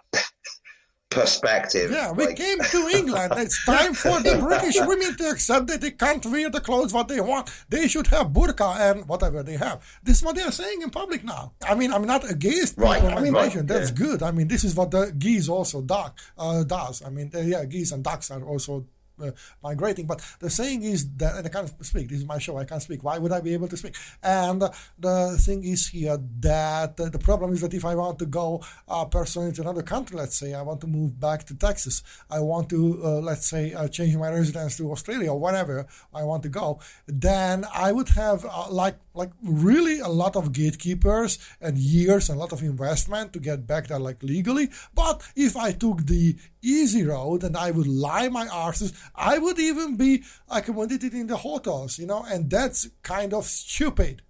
perspective. 1.11 1.91
Yeah, 1.91 2.13
we 2.13 2.27
like- 2.27 2.37
came 2.37 2.59
to 2.61 2.89
England. 2.95 3.33
It's 3.37 3.65
time 3.65 3.95
for 3.95 4.21
the 4.21 4.37
British 4.49 4.77
women 4.81 5.17
to 5.17 5.31
accept 5.31 5.67
that 5.69 5.81
they 5.81 5.91
can't 5.93 6.25
wear 6.27 6.51
the 6.51 6.61
clothes 6.61 6.93
what 6.93 7.09
they 7.09 7.21
want. 7.21 7.51
They 7.69 7.89
should 7.89 8.07
have 8.09 8.29
burqa 8.29 8.79
and 8.91 9.09
whatever 9.09 9.43
they 9.43 9.57
have. 9.57 9.83
This 10.03 10.19
is 10.19 10.23
what 10.23 10.37
they 10.37 10.43
are 10.43 10.53
saying 10.53 10.83
in 10.83 10.91
public 10.91 11.25
now. 11.25 11.53
I 11.67 11.75
mean, 11.75 11.93
I'm 11.93 12.05
not 12.07 12.29
against 12.31 12.77
Right, 12.79 13.01
people 13.01 13.17
I 13.19 13.23
mean, 13.23 13.33
right, 13.33 13.67
That's 13.67 13.91
yeah. 13.91 13.97
good. 13.97 14.23
I 14.23 14.31
mean, 14.33 14.49
this 14.49 14.65
is 14.65 14.75
what 14.75 14.91
the 14.91 15.13
geese 15.19 15.49
also 15.49 15.81
duck, 15.83 16.19
uh, 16.37 16.63
does. 16.65 17.03
I 17.05 17.11
mean, 17.11 17.31
uh, 17.35 17.41
yeah, 17.41 17.65
geese 17.65 17.93
and 17.93 18.05
ducks 18.05 18.31
are 18.31 18.43
also 18.43 18.87
uh, 19.23 19.31
migrating. 19.63 20.07
But 20.07 20.21
the 20.41 20.51
saying 20.51 20.83
is 20.83 21.09
that, 21.17 21.37
and 21.37 21.47
I 21.47 21.51
can't 21.51 21.85
speak. 21.85 22.09
This 22.09 22.19
is 22.19 22.27
my 22.27 22.39
show. 22.39 22.57
I 22.59 22.65
can't 22.65 22.83
speak. 22.83 23.03
Why 23.05 23.19
would 23.19 23.33
I 23.33 23.41
be 23.41 23.53
able 23.55 23.69
to 23.69 23.77
speak? 23.77 23.95
And 24.23 24.63
the 24.99 25.39
thing 25.41 25.65
is 25.65 25.89
here 25.89 26.19
that 26.41 26.97
the 26.97 27.19
problem 27.19 27.53
is 27.53 27.61
that 27.61 27.75
if 27.75 27.85
I 27.85 27.95
want 27.95 28.19
to 28.21 28.27
go 28.27 28.63
uh, 28.89 29.05
personally 29.05 29.53
to 29.53 29.63
another 29.63 29.83
country, 29.83 30.17
let's 30.17 30.37
say 30.37 30.55
I 30.55 30.63
want 30.63 30.81
to 30.83 30.87
move 30.87 31.19
back 31.19 31.45
to 31.47 31.55
Texas, 31.55 32.03
I 32.31 32.41
want 32.41 32.69
to, 32.71 33.01
uh, 33.05 33.21
let's 33.21 33.49
say, 33.49 33.73
uh, 33.73 33.89
change 33.89 34.17
my 34.17 34.31
residence 34.31 34.77
to 34.79 34.91
Australia 34.91 35.33
or 35.33 35.41
wherever 35.41 35.87
I 36.15 36.25
want 36.25 36.43
to 36.45 36.49
go, 36.49 36.81
then 37.07 37.65
I 37.75 37.93
would 37.93 38.11
have 38.11 38.45
uh, 38.45 38.71
like 38.71 38.97
like 39.19 39.33
really 39.43 39.99
a 39.99 40.09
lot 40.09 40.37
of 40.37 40.53
gatekeepers 40.53 41.39
and 41.61 41.77
years 41.77 42.29
and 42.29 42.39
a 42.39 42.41
lot 42.41 42.53
of 42.53 42.63
investment 42.63 43.33
to 43.33 43.41
get 43.41 43.67
back 43.67 43.89
there 43.89 43.99
like 43.99 44.23
legally. 44.23 44.71
But 44.95 45.23
if 45.37 45.57
I 45.57 45.73
took 45.73 46.07
the 46.07 46.37
easy 46.63 47.05
road 47.05 47.43
and 47.45 47.57
I 47.57 47.73
would 47.73 47.89
lie 47.89 48.29
my 48.29 48.47
arses, 48.47 48.93
I 49.15 49.39
would 49.39 49.59
even 49.59 49.97
be 49.97 50.23
accommodated 50.49 51.13
in 51.13 51.27
the 51.27 51.37
hotels, 51.37 51.99
you 51.99 52.07
know, 52.07 52.25
and 52.29 52.49
that's 52.49 52.89
kind 53.03 53.35
of 53.35 53.45
stupid. 53.45 54.23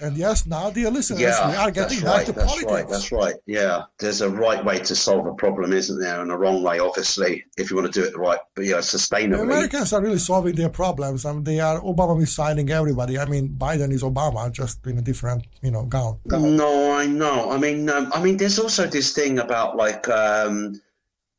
And 0.00 0.16
yes, 0.16 0.46
now, 0.46 0.70
dear 0.70 0.90
listeners, 0.90 1.20
Yeah, 1.20 1.50
we 1.50 1.56
are 1.56 1.70
getting 1.70 2.00
back 2.00 2.16
right. 2.16 2.26
to 2.26 2.32
That's 2.32 2.46
politics. 2.46 2.72
right. 2.72 2.88
That's 2.88 3.12
right. 3.12 3.34
Yeah, 3.46 3.82
there's 3.98 4.20
a 4.20 4.28
right 4.30 4.64
way 4.64 4.78
to 4.78 4.94
solve 4.96 5.26
a 5.26 5.34
problem, 5.34 5.72
isn't 5.72 5.98
there? 6.00 6.20
And 6.20 6.30
a 6.30 6.36
wrong 6.36 6.62
way, 6.62 6.78
obviously, 6.78 7.44
if 7.56 7.70
you 7.70 7.76
want 7.76 7.92
to 7.92 8.00
do 8.00 8.06
it 8.06 8.12
the 8.12 8.18
right, 8.18 8.38
but 8.54 8.64
yeah, 8.64 8.76
The 8.76 8.82
sustainably. 8.82 9.42
Americans 9.42 9.92
are 9.92 10.02
really 10.02 10.18
solving 10.18 10.54
their 10.54 10.68
problems. 10.68 11.24
I 11.24 11.32
mean, 11.32 11.44
they 11.44 11.60
are 11.60 11.80
Obama 11.80 12.20
is 12.22 12.34
signing 12.34 12.70
everybody. 12.70 13.18
I 13.18 13.24
mean, 13.26 13.48
Biden 13.58 13.92
is 13.92 14.02
Obama, 14.02 14.50
just 14.52 14.86
in 14.86 14.98
a 14.98 15.02
different, 15.02 15.46
you 15.62 15.70
know, 15.70 15.84
gown. 15.84 16.18
No, 16.26 16.92
I 16.92 17.06
know. 17.06 17.50
I 17.50 17.58
mean, 17.58 17.88
um, 17.90 18.10
I 18.14 18.22
mean, 18.22 18.36
there's 18.36 18.58
also 18.58 18.86
this 18.86 19.12
thing 19.12 19.38
about 19.38 19.76
like 19.76 20.08
um, 20.08 20.80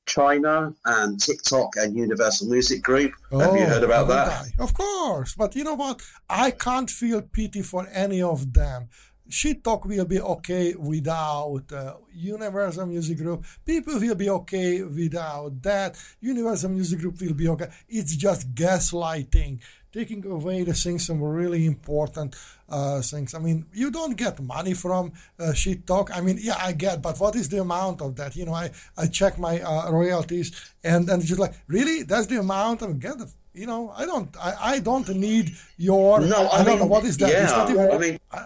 China 0.07 0.73
and 0.85 1.19
TikTok 1.19 1.75
and 1.75 1.95
Universal 1.95 2.47
Music 2.47 2.81
Group. 2.81 3.11
Have 3.31 3.55
you 3.55 3.65
heard 3.65 3.83
about 3.83 4.07
that? 4.07 4.29
I? 4.29 4.63
Of 4.63 4.73
course, 4.73 5.35
but 5.35 5.55
you 5.55 5.63
know 5.63 5.75
what? 5.75 6.01
I 6.29 6.51
can't 6.51 6.89
feel 6.89 7.21
pity 7.21 7.61
for 7.61 7.87
any 7.91 8.21
of 8.21 8.53
them. 8.53 8.89
Shit 9.29 9.61
talk 9.61 9.83
will 9.85 10.05
be 10.05 10.21
okay 10.21 10.73
without 10.75 11.65
uh, 11.73 11.95
Universal 12.13 12.85
Music 12.85 13.17
Group. 13.17 13.45
People 13.65 13.99
will 13.99 14.15
be 14.15 14.29
okay 14.29 14.81
without 14.83 15.61
that. 15.61 15.97
Universal 16.21 16.69
Music 16.69 16.99
Group 16.99 17.19
will 17.19 17.33
be 17.33 17.49
okay. 17.49 17.67
It's 17.89 18.15
just 18.15 18.55
gaslighting, 18.55 19.59
taking 19.97 20.23
away 20.25 20.63
the 20.63 20.73
things, 20.73 21.07
some 21.07 21.21
really 21.21 21.65
important 21.65 22.35
uh, 22.69 23.01
things. 23.01 23.33
I 23.33 23.39
mean, 23.39 23.65
you 23.73 23.89
don't 23.89 24.15
get 24.15 24.39
money 24.39 24.73
from 24.73 25.03
uh, 25.39 25.53
shit 25.53 25.87
talk. 25.87 26.15
I 26.17 26.21
mean, 26.21 26.37
yeah, 26.39 26.57
I 26.59 26.73
get, 26.73 27.01
but 27.01 27.19
what 27.19 27.35
is 27.35 27.49
the 27.49 27.61
amount 27.61 28.01
of 28.01 28.15
that? 28.17 28.35
You 28.35 28.45
know, 28.45 28.53
I, 28.53 28.69
I 28.97 29.07
check 29.07 29.39
my 29.39 29.59
uh, 29.61 29.91
royalties 29.91 30.47
and 30.83 31.09
and 31.09 31.19
just 31.25 31.39
like, 31.39 31.53
really, 31.67 32.03
that's 32.03 32.27
the 32.27 32.39
amount. 32.39 32.83
I 32.83 32.87
mean, 32.87 32.99
get 32.99 33.17
the. 33.17 33.29
You 33.53 33.65
know, 33.65 33.91
I 34.01 34.05
don't. 34.05 34.29
I, 34.37 34.51
I 34.73 34.79
don't 34.79 35.09
need 35.09 35.45
your. 35.77 36.21
No, 36.21 36.41
I, 36.45 36.59
I, 36.59 36.63
don't 36.63 36.77
know 36.77 36.85
what 36.85 37.03
is 37.05 37.17
that. 37.17 37.31
Yeah, 37.31 37.71
even. 37.71 37.91
I 37.91 37.97
mean, 37.97 38.19
I, 38.31 38.37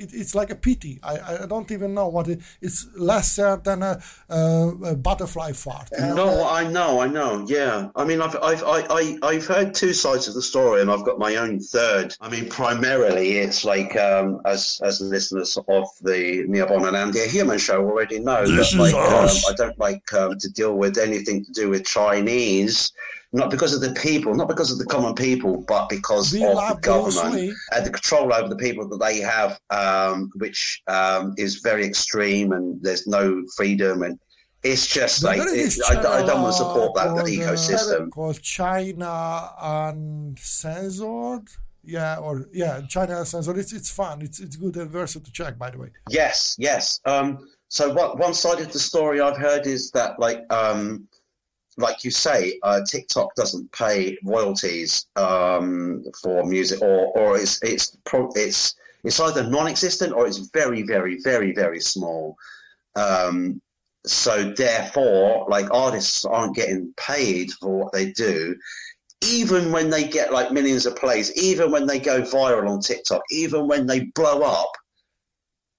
it, 0.00 0.10
it's 0.12 0.34
like 0.34 0.50
a 0.50 0.54
pity. 0.54 0.98
I, 1.02 1.42
I 1.42 1.46
don't 1.46 1.70
even 1.70 1.94
know 1.94 2.08
what 2.08 2.28
it. 2.28 2.40
It's 2.60 2.88
lesser 2.96 3.60
than 3.62 3.82
a, 3.82 4.00
a, 4.28 4.68
a 4.84 4.96
butterfly 4.96 5.52
fart. 5.52 5.88
you 5.92 6.06
know? 6.06 6.14
No, 6.14 6.48
I 6.48 6.66
know, 6.66 7.00
I 7.00 7.06
know. 7.06 7.44
Yeah, 7.48 7.88
I 7.96 8.04
mean, 8.04 8.20
I've 8.20 8.36
I've 8.42 8.62
I, 8.64 8.86
I, 8.90 9.18
I've 9.22 9.46
heard 9.46 9.74
two 9.74 9.92
sides 9.92 10.28
of 10.28 10.34
the 10.34 10.42
story, 10.42 10.80
and 10.80 10.90
I've 10.90 11.04
got 11.04 11.18
my 11.18 11.36
own 11.36 11.60
third. 11.60 12.16
I 12.20 12.28
mean, 12.28 12.48
primarily, 12.48 13.38
it's 13.38 13.64
like 13.64 13.96
um, 13.96 14.40
as 14.46 14.80
as 14.84 15.00
listeners 15.00 15.56
of 15.56 15.88
the 16.02 16.44
Neoborn 16.48 16.88
and 16.88 16.96
Andia 16.96 17.26
Human 17.26 17.58
show 17.58 17.84
already 17.84 18.18
know 18.18 18.46
This 18.46 18.72
that 18.72 18.82
is 18.82 18.94
like 18.94 18.94
um. 18.94 19.28
I 19.48 19.54
don't 19.56 19.78
like 19.78 20.12
um, 20.14 20.38
to 20.38 20.48
deal 20.50 20.74
with 20.76 20.98
anything 20.98 21.44
to 21.44 21.52
do 21.52 21.70
with 21.70 21.84
Chinese. 21.84 22.92
Not 23.32 23.48
because 23.50 23.72
of 23.72 23.80
the 23.80 23.92
people, 23.92 24.34
not 24.34 24.48
because 24.48 24.72
of 24.72 24.78
the 24.78 24.84
common 24.86 25.14
people, 25.14 25.64
but 25.68 25.88
because 25.88 26.32
of 26.34 26.40
the 26.40 26.78
government 26.82 27.54
and 27.72 27.86
the 27.86 27.90
control 27.90 28.32
over 28.34 28.48
the 28.48 28.56
people 28.56 28.88
that 28.88 28.98
they 28.98 29.20
have, 29.20 29.56
um, 29.70 30.32
which 30.34 30.82
um, 30.88 31.34
is 31.38 31.60
very 31.60 31.84
extreme, 31.84 32.50
and 32.52 32.82
there's 32.82 33.06
no 33.06 33.44
freedom, 33.56 34.02
and 34.02 34.18
it's 34.64 34.86
just 34.86 35.22
like 35.22 35.38
it, 35.38 35.78
I, 35.88 35.94
don't- 35.94 36.06
I 36.06 36.26
don't 36.26 36.42
want 36.42 36.54
to 36.54 36.58
support 36.58 36.94
that, 36.96 37.14
that 37.14 37.22
uh, 37.22 37.28
ecosystem. 37.28 38.10
called 38.10 38.42
China 38.42 39.50
Uncensored. 39.62 41.48
Yeah, 41.82 42.16
or 42.18 42.46
yeah, 42.52 42.80
China 42.88 43.20
Uncensored. 43.20 43.56
It's 43.58 43.72
it's 43.72 43.90
fun. 43.90 44.20
It's 44.22 44.38
it's 44.40 44.56
good 44.56 44.76
and 44.76 44.90
to 45.24 45.32
check. 45.32 45.56
By 45.58 45.70
the 45.70 45.78
way. 45.78 45.90
Yes, 46.10 46.56
yes. 46.58 47.00
Um, 47.06 47.48
so 47.68 47.92
what, 47.94 48.18
one 48.18 48.34
side 48.34 48.58
of 48.60 48.72
the 48.72 48.78
story 48.80 49.20
I've 49.20 49.36
heard 49.36 49.64
is 49.68 49.92
that, 49.92 50.18
like, 50.18 50.40
um, 50.52 51.06
like 51.80 52.04
you 52.04 52.10
say, 52.10 52.58
uh, 52.62 52.80
TikTok 52.86 53.34
doesn't 53.34 53.70
pay 53.72 54.18
royalties 54.24 55.06
um, 55.16 56.04
for 56.22 56.44
music, 56.44 56.80
or 56.82 57.06
or 57.18 57.36
it's 57.36 57.60
it's 57.62 57.96
pro- 58.04 58.32
it's 58.34 58.74
it's 59.04 59.20
either 59.20 59.48
non-existent 59.48 60.12
or 60.12 60.26
it's 60.26 60.38
very, 60.38 60.82
very, 60.82 61.18
very, 61.22 61.52
very 61.52 61.80
small. 61.80 62.36
Um, 62.96 63.60
so 64.06 64.52
therefore, 64.52 65.46
like 65.48 65.72
artists 65.72 66.24
aren't 66.24 66.56
getting 66.56 66.92
paid 66.96 67.50
for 67.52 67.84
what 67.84 67.92
they 67.92 68.12
do, 68.12 68.56
even 69.22 69.72
when 69.72 69.90
they 69.90 70.04
get 70.04 70.32
like 70.32 70.52
millions 70.52 70.86
of 70.86 70.96
plays, 70.96 71.34
even 71.36 71.70
when 71.70 71.86
they 71.86 71.98
go 71.98 72.22
viral 72.22 72.68
on 72.68 72.80
TikTok, 72.80 73.22
even 73.30 73.68
when 73.68 73.86
they 73.86 74.04
blow 74.14 74.42
up, 74.42 74.72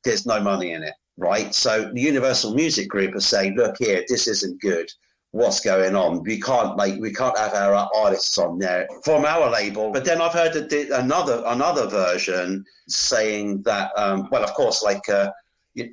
there's 0.03 0.25
no 0.25 0.39
money 0.39 0.71
in 0.71 0.83
it, 0.83 0.93
right? 1.17 1.53
So 1.53 1.91
the 1.93 2.01
Universal 2.01 2.53
Music 2.53 2.87
Group 2.87 3.15
are 3.15 3.19
saying, 3.19 3.55
look 3.55 3.75
here, 3.79 4.03
this 4.07 4.27
isn't 4.27 4.61
good. 4.61 4.89
What's 5.31 5.61
going 5.61 5.95
on? 5.95 6.23
We 6.23 6.41
can't 6.41 6.75
like 6.75 6.99
we 6.99 7.13
can't 7.13 7.37
have 7.37 7.53
our 7.53 7.89
artists 7.95 8.37
on 8.37 8.59
there 8.59 8.87
from 9.03 9.23
our 9.23 9.49
label. 9.49 9.91
But 9.91 10.03
then 10.03 10.21
I've 10.21 10.33
heard 10.33 10.55
another 10.55 11.41
another 11.45 11.87
version 11.87 12.65
saying 12.87 13.61
that 13.61 13.91
um, 13.97 14.27
well, 14.29 14.43
of 14.43 14.53
course, 14.53 14.83
like 14.83 15.07
uh, 15.07 15.31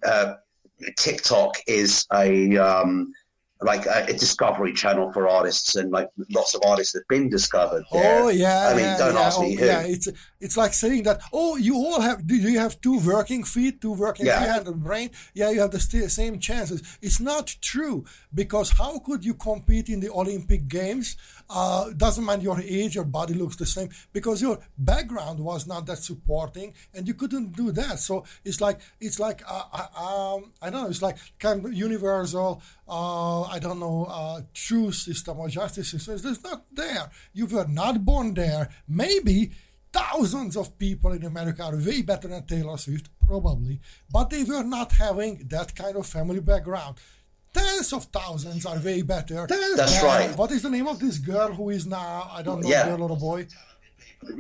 uh, 0.04 0.34
TikTok 0.96 1.56
is 1.68 2.04
a 2.12 2.56
um, 2.56 3.12
like 3.62 3.86
a, 3.86 4.06
a, 4.08 4.12
discovery 4.12 4.72
channel 4.72 5.12
for 5.12 5.28
artists, 5.28 5.74
and 5.74 5.90
like 5.90 6.08
lots 6.30 6.54
of 6.54 6.60
artists 6.64 6.94
have 6.94 7.06
been 7.08 7.28
discovered. 7.28 7.84
Oh, 7.90 7.98
there. 7.98 8.22
Oh 8.22 8.28
yeah, 8.28 8.68
I 8.68 8.74
mean, 8.74 8.84
yeah, 8.84 8.98
don't 8.98 9.14
yeah. 9.14 9.20
ask 9.20 9.38
oh, 9.38 9.42
me 9.42 9.54
who. 9.54 9.64
Yeah, 9.64 9.82
it's 9.82 10.08
it's 10.40 10.56
like 10.56 10.72
saying 10.72 11.02
that. 11.04 11.20
Oh, 11.32 11.56
you 11.56 11.74
all 11.74 12.00
have. 12.00 12.26
Do 12.26 12.36
you 12.36 12.58
have 12.58 12.80
two 12.80 13.00
working 13.00 13.42
feet, 13.42 13.80
two 13.80 13.92
working 13.92 14.26
Yeah. 14.26 14.38
hand 14.38 14.68
and 14.68 14.82
brain? 14.82 15.10
Yeah, 15.34 15.50
you 15.50 15.60
have 15.60 15.72
the 15.72 15.80
st- 15.80 16.10
same 16.10 16.38
chances. 16.38 16.82
It's 17.02 17.20
not 17.20 17.56
true 17.60 18.04
because 18.32 18.70
how 18.70 19.00
could 19.00 19.24
you 19.24 19.34
compete 19.34 19.88
in 19.88 20.00
the 20.00 20.10
Olympic 20.10 20.68
Games? 20.68 21.16
Uh, 21.50 21.90
doesn't 21.96 22.24
mind 22.24 22.42
your 22.42 22.60
age, 22.60 22.94
your 22.94 23.04
body 23.04 23.34
looks 23.34 23.56
the 23.56 23.66
same 23.66 23.88
because 24.12 24.42
your 24.42 24.58
background 24.76 25.40
was 25.40 25.66
not 25.66 25.86
that 25.86 25.98
supporting, 25.98 26.74
and 26.94 27.06
you 27.08 27.14
couldn't 27.14 27.56
do 27.56 27.72
that. 27.72 27.98
So 27.98 28.24
it's 28.44 28.60
like 28.60 28.80
it's 29.00 29.18
like 29.18 29.42
uh, 29.48 29.64
um, 29.96 30.52
I 30.60 30.70
don't 30.70 30.82
know. 30.82 30.88
It's 30.88 31.02
like 31.02 31.16
kind 31.38 31.64
of 31.64 31.72
universal. 31.72 32.62
Uh, 32.86 33.42
I 33.42 33.58
don't 33.58 33.80
know. 33.80 34.06
Uh, 34.10 34.42
true 34.52 34.92
system 34.92 35.38
or 35.38 35.48
justice 35.48 35.90
system. 35.90 36.14
It's 36.14 36.42
not 36.42 36.64
there. 36.72 37.10
You 37.32 37.46
were 37.46 37.66
not 37.66 38.04
born 38.04 38.34
there. 38.34 38.68
Maybe 38.86 39.52
thousands 39.92 40.56
of 40.56 40.78
people 40.78 41.12
in 41.12 41.24
America 41.24 41.62
are 41.62 41.76
way 41.76 42.02
better 42.02 42.28
than 42.28 42.44
Taylor 42.46 42.76
Swift, 42.76 43.08
probably, 43.26 43.80
but 44.10 44.30
they 44.30 44.44
were 44.44 44.62
not 44.62 44.92
having 44.92 45.46
that 45.48 45.74
kind 45.74 45.96
of 45.96 46.06
family 46.06 46.40
background. 46.40 46.96
Tens 47.58 47.92
of 47.92 48.04
thousands 48.06 48.66
are 48.66 48.78
way 48.78 49.02
better. 49.02 49.46
That's 49.76 50.02
right. 50.02 50.36
What 50.36 50.50
is 50.52 50.62
the 50.62 50.70
name 50.70 50.86
of 50.86 50.98
this 50.98 51.18
girl 51.18 51.52
who 51.52 51.70
is 51.70 51.86
now, 51.86 52.30
I 52.32 52.42
don't 52.42 52.60
know, 52.62 52.68
Yeah. 52.68 52.86
girl 52.88 53.02
or 53.04 53.12
a 53.12 53.16
boy? 53.16 53.46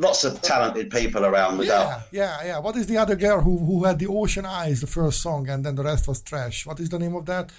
Lots 0.06 0.24
of 0.24 0.40
talented 0.42 0.90
people 0.90 1.24
around 1.24 1.58
without. 1.58 2.02
Yeah, 2.10 2.36
yeah, 2.40 2.46
yeah. 2.48 2.58
What 2.58 2.76
is 2.76 2.86
the 2.86 2.96
other 2.96 3.14
girl 3.16 3.40
who, 3.40 3.58
who 3.58 3.84
had 3.84 3.98
the 3.98 4.08
Ocean 4.08 4.44
Eyes, 4.44 4.80
the 4.80 4.86
first 4.88 5.20
song, 5.22 5.48
and 5.48 5.64
then 5.64 5.74
the 5.76 5.84
rest 5.84 6.08
was 6.08 6.20
trash? 6.20 6.66
What 6.66 6.80
is 6.80 6.88
the 6.88 6.98
name 6.98 7.14
of 7.14 7.26
that? 7.26 7.50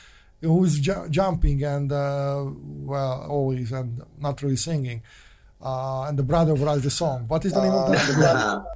Who 0.41 0.63
is 0.65 0.79
ju- 0.79 1.07
jumping 1.09 1.63
and, 1.63 1.91
uh, 1.91 2.43
well, 2.91 3.25
always, 3.29 3.71
and 3.71 4.01
not 4.19 4.41
really 4.41 4.57
singing. 4.57 5.01
Uh, 5.61 6.03
and 6.07 6.17
the 6.19 6.23
brother 6.23 6.53
writes 6.55 6.83
the 6.83 6.89
song. 6.91 7.25
What 7.27 7.43
is 7.45 7.53
the 7.53 7.61
name 7.61 7.73
of 7.73 7.91
that 7.91 8.05
girl? 8.15 8.65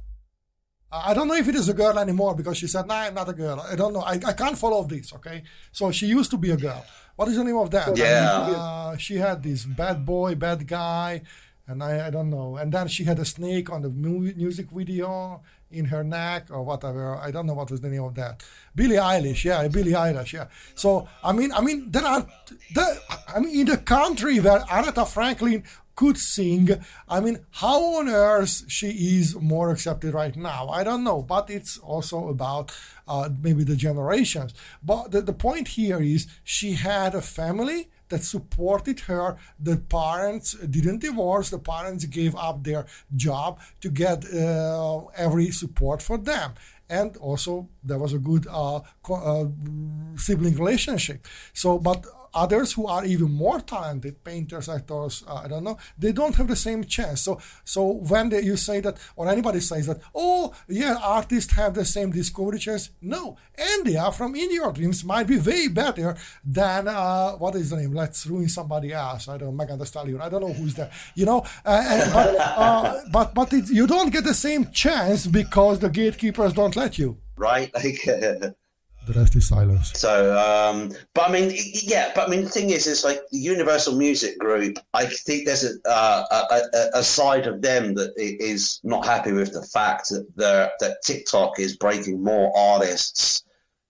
I 0.94 1.12
don't 1.14 1.26
know 1.28 1.34
if 1.34 1.48
it 1.48 1.54
is 1.56 1.68
a 1.68 1.74
girl 1.74 1.98
anymore 1.98 2.34
because 2.36 2.56
she 2.56 2.66
said, 2.68 2.86
"No, 2.86 2.94
I'm 2.94 3.14
not 3.14 3.28
a 3.28 3.32
girl." 3.32 3.60
I 3.60 3.74
don't 3.74 3.92
know. 3.92 4.00
I, 4.00 4.14
I 4.24 4.32
can't 4.32 4.56
follow 4.56 4.84
this. 4.84 5.12
Okay, 5.14 5.42
so 5.72 5.90
she 5.90 6.06
used 6.06 6.30
to 6.30 6.36
be 6.36 6.50
a 6.50 6.56
girl. 6.56 6.84
What 7.16 7.28
is 7.28 7.36
the 7.36 7.44
name 7.44 7.56
of 7.56 7.70
that? 7.70 7.96
Yeah. 7.96 8.54
uh, 8.56 8.96
she 8.96 9.16
had 9.16 9.42
this 9.42 9.64
bad 9.64 10.04
boy, 10.04 10.34
bad 10.34 10.66
guy, 10.66 11.22
and 11.66 11.82
I, 11.82 12.06
I 12.06 12.10
don't 12.10 12.30
know. 12.30 12.56
And 12.56 12.72
then 12.72 12.88
she 12.88 13.04
had 13.04 13.18
a 13.18 13.24
snake 13.24 13.70
on 13.70 13.82
the 13.82 13.90
mu- 13.90 14.32
music 14.34 14.70
video 14.70 15.42
in 15.70 15.86
her 15.86 16.04
neck 16.04 16.48
or 16.50 16.62
whatever. 16.62 17.16
I 17.16 17.30
don't 17.30 17.46
know 17.46 17.54
what 17.54 17.70
was 17.70 17.80
the 17.80 17.88
name 17.88 18.04
of 18.04 18.14
that. 18.14 18.42
Billie 18.74 18.96
Eilish, 18.96 19.44
yeah, 19.44 19.66
Billie 19.68 19.92
Eilish, 19.92 20.32
yeah. 20.32 20.46
So 20.74 21.08
I 21.22 21.32
mean, 21.32 21.52
I 21.52 21.60
mean, 21.60 21.90
there 21.90 22.04
are, 22.04 22.26
there, 22.74 22.96
I 23.34 23.40
mean, 23.40 23.60
in 23.60 23.66
the 23.66 23.78
country 23.78 24.38
where 24.40 24.60
Aretha 24.60 25.06
Franklin 25.06 25.64
could 25.94 26.18
sing. 26.18 26.68
I 27.08 27.20
mean, 27.20 27.38
how 27.52 27.80
on 27.98 28.08
earth 28.08 28.64
she 28.68 29.18
is 29.18 29.36
more 29.36 29.70
accepted 29.70 30.14
right 30.14 30.36
now? 30.36 30.68
I 30.68 30.84
don't 30.84 31.04
know, 31.04 31.22
but 31.22 31.50
it's 31.50 31.78
also 31.78 32.28
about 32.28 32.72
uh, 33.06 33.28
maybe 33.42 33.64
the 33.64 33.76
generations. 33.76 34.54
But 34.82 35.12
the, 35.12 35.20
the 35.20 35.32
point 35.32 35.68
here 35.68 36.00
is 36.00 36.26
she 36.42 36.72
had 36.74 37.14
a 37.14 37.22
family 37.22 37.90
that 38.08 38.22
supported 38.22 39.00
her. 39.00 39.36
The 39.58 39.76
parents 39.76 40.54
didn't 40.54 41.00
divorce. 41.00 41.50
The 41.50 41.58
parents 41.58 42.04
gave 42.04 42.34
up 42.36 42.64
their 42.64 42.86
job 43.16 43.60
to 43.80 43.88
get 43.88 44.24
uh, 44.32 45.06
every 45.16 45.50
support 45.50 46.02
for 46.02 46.18
them. 46.18 46.52
And 46.88 47.16
also, 47.16 47.68
there 47.82 47.98
was 47.98 48.12
a 48.12 48.18
good 48.18 48.46
uh, 48.50 48.80
co- 49.02 49.14
uh, 49.14 50.18
sibling 50.18 50.54
relationship. 50.56 51.26
So, 51.54 51.78
but 51.78 52.04
others 52.34 52.72
who 52.72 52.86
are 52.86 53.04
even 53.04 53.30
more 53.30 53.60
talented 53.60 54.22
painters 54.24 54.68
actors 54.68 55.24
uh, 55.28 55.42
i 55.44 55.48
don't 55.48 55.64
know 55.64 55.78
they 55.98 56.12
don't 56.12 56.34
have 56.36 56.48
the 56.48 56.56
same 56.56 56.84
chance. 56.84 57.22
So 57.22 57.40
so 57.64 57.82
when 58.10 58.28
they, 58.28 58.42
you 58.42 58.56
say 58.56 58.80
that 58.80 58.98
or 59.16 59.28
anybody 59.28 59.60
says 59.60 59.86
that 59.86 60.00
oh 60.14 60.54
yeah 60.68 60.96
artists 61.02 61.52
have 61.54 61.74
the 61.74 61.84
same 61.84 62.10
discovery 62.10 62.58
chance. 62.58 62.90
No 63.00 63.36
india 63.76 64.10
from 64.12 64.34
in 64.34 64.52
your 64.52 64.72
dreams 64.72 65.04
might 65.04 65.26
be 65.26 65.38
way 65.38 65.68
better 65.68 66.16
than 66.44 66.88
uh, 66.88 67.32
what 67.32 67.54
is 67.54 67.70
the 67.70 67.76
name? 67.76 67.92
Let's 67.92 68.26
ruin 68.26 68.48
somebody 68.48 68.92
else. 68.92 69.28
I 69.28 69.38
don't 69.38 69.56
megan 69.56 69.78
Thee 69.78 69.86
stallion. 69.86 70.20
I 70.20 70.28
don't 70.28 70.42
know 70.42 70.52
who's 70.52 70.74
there 70.74 70.90
you 71.14 71.26
know? 71.26 71.44
Uh, 71.64 71.84
and, 71.88 72.12
but 72.12 72.36
uh, 72.38 73.00
but 73.10 73.34
but 73.34 73.52
it, 73.52 73.68
you 73.70 73.86
don't 73.86 74.10
get 74.10 74.24
the 74.24 74.34
same 74.34 74.70
chance 74.70 75.26
because 75.26 75.78
the 75.78 75.88
gatekeepers 75.88 76.52
don't 76.52 76.76
let 76.76 76.98
you. 76.98 77.18
Right? 77.36 77.70
Like, 77.84 78.54
the 79.06 79.12
rest 79.12 79.36
is 79.36 79.48
silence 79.48 79.92
so, 79.94 80.36
um, 80.38 80.92
but 81.14 81.28
I 81.28 81.32
mean, 81.32 81.52
yeah, 81.82 82.12
but 82.14 82.28
I 82.28 82.30
mean, 82.30 82.44
the 82.44 82.50
thing 82.50 82.70
is, 82.70 82.86
it's 82.86 83.04
like 83.04 83.20
the 83.30 83.38
Universal 83.38 83.96
Music 83.96 84.38
Group. 84.38 84.78
I 84.92 85.06
think 85.06 85.46
there's 85.46 85.64
a, 85.64 85.88
uh, 85.88 86.46
a, 86.50 86.98
a, 86.98 87.02
side 87.02 87.46
of 87.46 87.62
them 87.62 87.94
that 87.94 88.12
is 88.16 88.80
not 88.82 89.04
happy 89.04 89.32
with 89.32 89.52
the 89.52 89.62
fact 89.62 90.10
that 90.10 90.70
that 90.80 91.02
TikTok 91.04 91.58
is 91.58 91.76
breaking 91.76 92.22
more 92.22 92.52
artists 92.56 93.44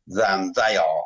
than 0.07 0.53
they 0.55 0.77
are. 0.77 1.05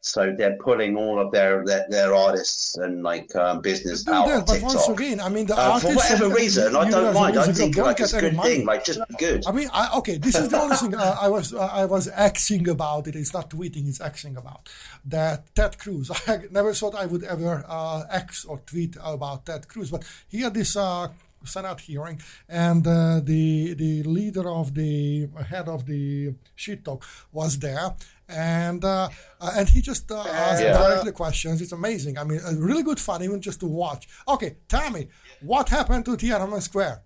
So 0.00 0.32
they're 0.38 0.56
pulling 0.58 0.96
all 0.96 1.18
of 1.18 1.32
their 1.32 1.64
their, 1.64 1.84
their 1.88 2.14
artists 2.14 2.76
and 2.76 3.02
like 3.02 3.34
um, 3.34 3.60
business 3.60 4.06
out 4.06 4.28
that, 4.28 4.46
but 4.46 4.62
once 4.62 4.88
again, 4.88 5.20
I 5.20 5.28
mean, 5.28 5.46
the 5.46 5.58
Uh, 5.58 5.80
for 5.80 5.92
whatever 5.92 6.28
reason, 6.28 6.76
I 6.76 6.88
don't 6.88 7.12
mind. 7.12 7.36
I 7.36 7.52
think 7.52 7.76
like 7.76 7.98
it's 7.98 8.14
a 8.14 8.20
good 8.20 8.34
money. 8.34 8.58
thing. 8.58 8.66
Like 8.66 8.84
just 8.84 9.00
be 9.08 9.14
good. 9.16 9.44
I 9.46 9.50
mean, 9.50 9.68
I, 9.72 9.96
okay, 9.98 10.16
this 10.16 10.36
is 10.36 10.48
the 10.50 10.60
only 10.60 10.76
thing 10.82 10.94
uh, 10.94 11.16
I 11.20 11.28
was 11.28 11.52
uh, 11.52 11.58
I 11.58 11.84
was 11.84 12.06
axing 12.08 12.68
about 12.68 13.08
it. 13.08 13.16
It's 13.16 13.34
not 13.34 13.50
tweeting; 13.50 13.88
it's 13.88 14.00
axing 14.00 14.36
about 14.36 14.68
that 15.06 15.52
Ted 15.56 15.78
Cruz. 15.78 16.12
I 16.28 16.42
never 16.52 16.72
thought 16.72 16.94
I 16.94 17.06
would 17.06 17.24
ever 17.24 17.64
uh, 17.68 18.04
X 18.08 18.44
or 18.44 18.58
tweet 18.66 18.96
about 19.02 19.46
Ted 19.46 19.66
Cruz, 19.68 19.90
but 19.90 20.04
he 20.28 20.42
had 20.42 20.54
this. 20.54 20.76
Uh, 20.76 21.08
Senate 21.44 21.80
hearing, 21.80 22.20
and 22.48 22.84
uh, 22.84 23.20
the 23.22 23.72
the 23.74 24.02
leader 24.02 24.48
of 24.48 24.74
the 24.74 25.28
head 25.48 25.68
of 25.68 25.86
the 25.86 26.34
shit 26.56 26.84
talk 26.84 27.04
was 27.32 27.60
there, 27.60 27.94
and 28.28 28.84
uh, 28.84 29.08
uh, 29.40 29.52
and 29.56 29.68
he 29.68 29.80
just 29.80 30.10
uh, 30.10 30.20
asked 30.20 30.62
Yeah. 30.62 30.72
directly 30.76 31.12
questions. 31.12 31.60
It's 31.62 31.72
amazing. 31.72 32.18
I 32.18 32.24
mean, 32.24 32.40
really 32.56 32.82
good 32.82 33.00
fun, 33.00 33.22
even 33.22 33.40
just 33.40 33.60
to 33.60 33.66
watch. 33.66 34.08
Okay, 34.26 34.56
tell 34.68 34.90
me 34.90 35.08
what 35.40 35.68
happened 35.68 36.04
to 36.06 36.12
Tiananmen 36.16 36.62
Square 36.62 37.02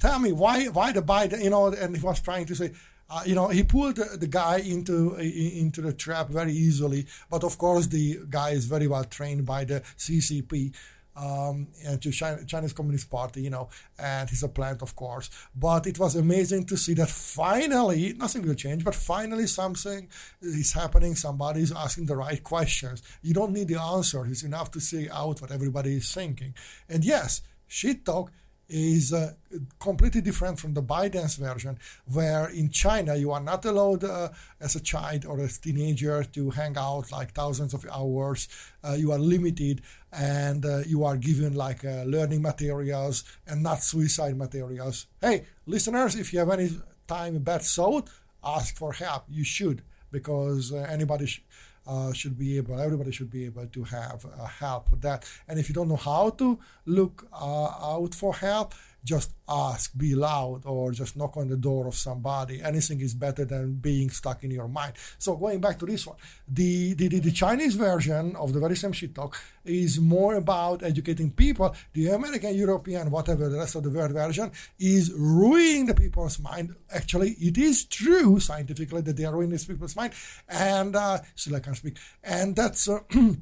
tell 0.00 0.20
me 0.20 0.30
why 0.30 0.66
why 0.66 0.92
the 0.92 1.02
Biden 1.02 1.42
you 1.42 1.50
know 1.50 1.66
and 1.68 1.96
he 1.96 2.02
was 2.02 2.20
trying 2.20 2.46
to 2.46 2.54
say 2.54 2.70
uh, 3.10 3.20
you 3.26 3.34
know 3.34 3.48
he 3.48 3.64
pulled 3.64 3.96
the, 3.96 4.16
the 4.16 4.28
guy 4.28 4.58
into 4.58 5.16
into 5.16 5.80
the 5.80 5.92
trap 5.92 6.28
very 6.28 6.52
easily 6.52 7.04
but 7.28 7.42
of 7.42 7.58
course 7.58 7.88
the 7.88 8.20
guy 8.30 8.50
is 8.50 8.64
very 8.66 8.86
well 8.86 9.02
trained 9.02 9.44
by 9.44 9.64
the 9.64 9.80
CCP 9.96 10.72
um, 11.18 11.66
and 11.84 12.00
to 12.00 12.10
China, 12.10 12.44
Chinese 12.44 12.72
Communist 12.72 13.10
Party, 13.10 13.42
you 13.42 13.50
know, 13.50 13.68
and 13.98 14.30
he's 14.30 14.42
a 14.42 14.48
plant, 14.48 14.82
of 14.82 14.94
course. 14.94 15.30
But 15.54 15.86
it 15.86 15.98
was 15.98 16.14
amazing 16.14 16.66
to 16.66 16.76
see 16.76 16.94
that 16.94 17.08
finally, 17.08 18.14
nothing 18.16 18.46
will 18.46 18.54
change, 18.54 18.84
but 18.84 18.94
finally 18.94 19.46
something 19.46 20.08
is 20.40 20.72
happening. 20.72 21.14
Somebody 21.16 21.62
is 21.62 21.72
asking 21.72 22.06
the 22.06 22.16
right 22.16 22.42
questions. 22.42 23.02
You 23.22 23.34
don't 23.34 23.52
need 23.52 23.68
the 23.68 23.80
answer. 23.80 24.24
It's 24.26 24.44
enough 24.44 24.70
to 24.72 24.80
say 24.80 25.08
out 25.12 25.40
what 25.40 25.50
everybody 25.50 25.96
is 25.96 26.12
thinking. 26.12 26.54
And 26.88 27.04
yes, 27.04 27.42
shit 27.66 28.04
talk 28.04 28.30
is 28.68 29.14
uh, 29.14 29.32
completely 29.80 30.20
different 30.20 30.58
from 30.58 30.74
the 30.74 30.82
Biden's 30.82 31.36
version, 31.36 31.78
where 32.12 32.48
in 32.48 32.68
China 32.70 33.16
you 33.16 33.32
are 33.32 33.40
not 33.40 33.64
allowed 33.64 34.04
uh, 34.04 34.28
as 34.60 34.76
a 34.76 34.80
child 34.80 35.24
or 35.24 35.40
as 35.40 35.56
a 35.56 35.60
teenager 35.60 36.22
to 36.22 36.50
hang 36.50 36.76
out 36.76 37.10
like 37.10 37.32
thousands 37.32 37.72
of 37.72 37.86
hours. 37.90 38.48
Uh, 38.84 38.92
you 38.92 39.10
are 39.10 39.18
limited 39.18 39.80
and 40.12 40.64
uh, 40.64 40.78
you 40.86 41.04
are 41.04 41.16
given 41.16 41.54
like 41.54 41.84
uh, 41.84 42.04
learning 42.04 42.42
materials 42.42 43.24
and 43.46 43.62
not 43.62 43.82
suicide 43.82 44.36
materials. 44.36 45.06
Hey, 45.20 45.44
listeners, 45.66 46.16
if 46.16 46.32
you 46.32 46.38
have 46.38 46.50
any 46.50 46.70
time 47.06 47.38
bad 47.38 47.62
thought, 47.62 48.08
ask 48.42 48.76
for 48.76 48.92
help. 48.92 49.24
You 49.28 49.44
should 49.44 49.82
because 50.10 50.72
uh, 50.72 50.86
anybody. 50.88 51.26
Sh- 51.26 51.42
uh, 51.88 52.12
should 52.12 52.38
be 52.38 52.58
able, 52.58 52.78
everybody 52.78 53.10
should 53.10 53.30
be 53.30 53.46
able 53.46 53.66
to 53.66 53.82
have 53.82 54.24
uh, 54.26 54.44
help 54.44 54.90
with 54.90 55.00
that. 55.00 55.26
And 55.48 55.58
if 55.58 55.70
you 55.70 55.74
don't 55.74 55.88
know 55.88 55.96
how 55.96 56.28
to 56.30 56.58
look 56.84 57.26
uh, 57.32 57.94
out 57.94 58.14
for 58.14 58.34
help, 58.34 58.74
just 59.04 59.32
ask, 59.48 59.96
be 59.96 60.14
loud, 60.14 60.66
or 60.66 60.92
just 60.92 61.16
knock 61.16 61.36
on 61.36 61.48
the 61.48 61.56
door 61.56 61.86
of 61.86 61.94
somebody. 61.94 62.62
Anything 62.62 63.00
is 63.00 63.14
better 63.14 63.44
than 63.44 63.74
being 63.74 64.10
stuck 64.10 64.44
in 64.44 64.50
your 64.50 64.68
mind. 64.68 64.94
So 65.18 65.36
going 65.36 65.60
back 65.60 65.78
to 65.80 65.86
this 65.86 66.06
one, 66.06 66.16
the 66.46 66.94
the, 66.94 67.08
the, 67.08 67.20
the 67.20 67.30
Chinese 67.30 67.74
version 67.74 68.36
of 68.36 68.52
the 68.52 68.60
very 68.60 68.76
same 68.76 68.92
shit 68.92 69.14
talk 69.14 69.40
is 69.64 70.00
more 70.00 70.34
about 70.34 70.82
educating 70.82 71.30
people. 71.30 71.74
The 71.92 72.08
American, 72.08 72.54
European, 72.54 73.10
whatever 73.10 73.48
the 73.48 73.58
rest 73.58 73.76
of 73.76 73.84
the 73.84 73.90
world 73.90 74.12
version 74.12 74.50
is 74.78 75.12
ruining 75.12 75.86
the 75.86 75.94
people's 75.94 76.38
mind. 76.38 76.74
Actually, 76.92 77.30
it 77.38 77.56
is 77.58 77.84
true 77.84 78.40
scientifically 78.40 79.02
that 79.02 79.16
they 79.16 79.24
are 79.24 79.34
ruining 79.34 79.58
people's 79.58 79.96
mind, 79.96 80.12
and 80.48 80.94
uh, 80.96 81.18
still 81.34 81.56
I 81.56 81.60
can't 81.60 81.76
speak, 81.76 81.96
and 82.22 82.54
that's. 82.54 82.88
Uh, 82.88 83.00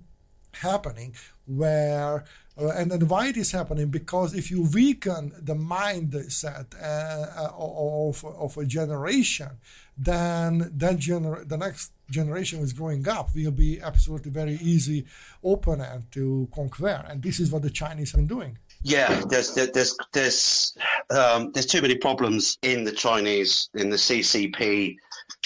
happening 0.60 1.14
where 1.46 2.24
uh, 2.58 2.68
and 2.68 2.90
then 2.90 3.06
why 3.08 3.28
it 3.28 3.36
is 3.36 3.52
happening? 3.52 3.88
Because 3.88 4.34
if 4.34 4.50
you 4.50 4.62
weaken 4.62 5.32
the 5.38 5.54
mindset 5.54 6.66
uh, 6.80 7.50
of, 7.56 8.24
of 8.24 8.56
a 8.56 8.64
generation 8.64 9.50
then 9.98 10.70
that 10.76 10.98
gener- 10.98 11.48
the 11.48 11.56
next 11.56 11.92
generation 12.10 12.60
is 12.60 12.72
growing 12.72 13.08
up 13.08 13.34
will 13.34 13.50
be 13.50 13.80
absolutely 13.80 14.30
very 14.30 14.54
easy 14.54 15.06
opponent 15.42 16.10
to 16.12 16.48
conquer. 16.54 17.04
And 17.08 17.22
this 17.22 17.40
is 17.40 17.50
what 17.50 17.62
the 17.62 17.70
chinese 17.70 18.12
have 18.12 18.20
been 18.20 18.26
doing. 18.26 18.58
Yeah, 18.82 19.22
there's 19.28 19.54
there's 19.54 19.96
there's 20.12 20.76
um, 21.10 21.50
there's 21.52 21.66
too 21.66 21.80
many 21.80 21.96
problems 21.96 22.58
in 22.62 22.84
the 22.84 22.92
Chinese 22.92 23.68
in 23.74 23.90
the 23.90 23.96
CCP 23.96 24.96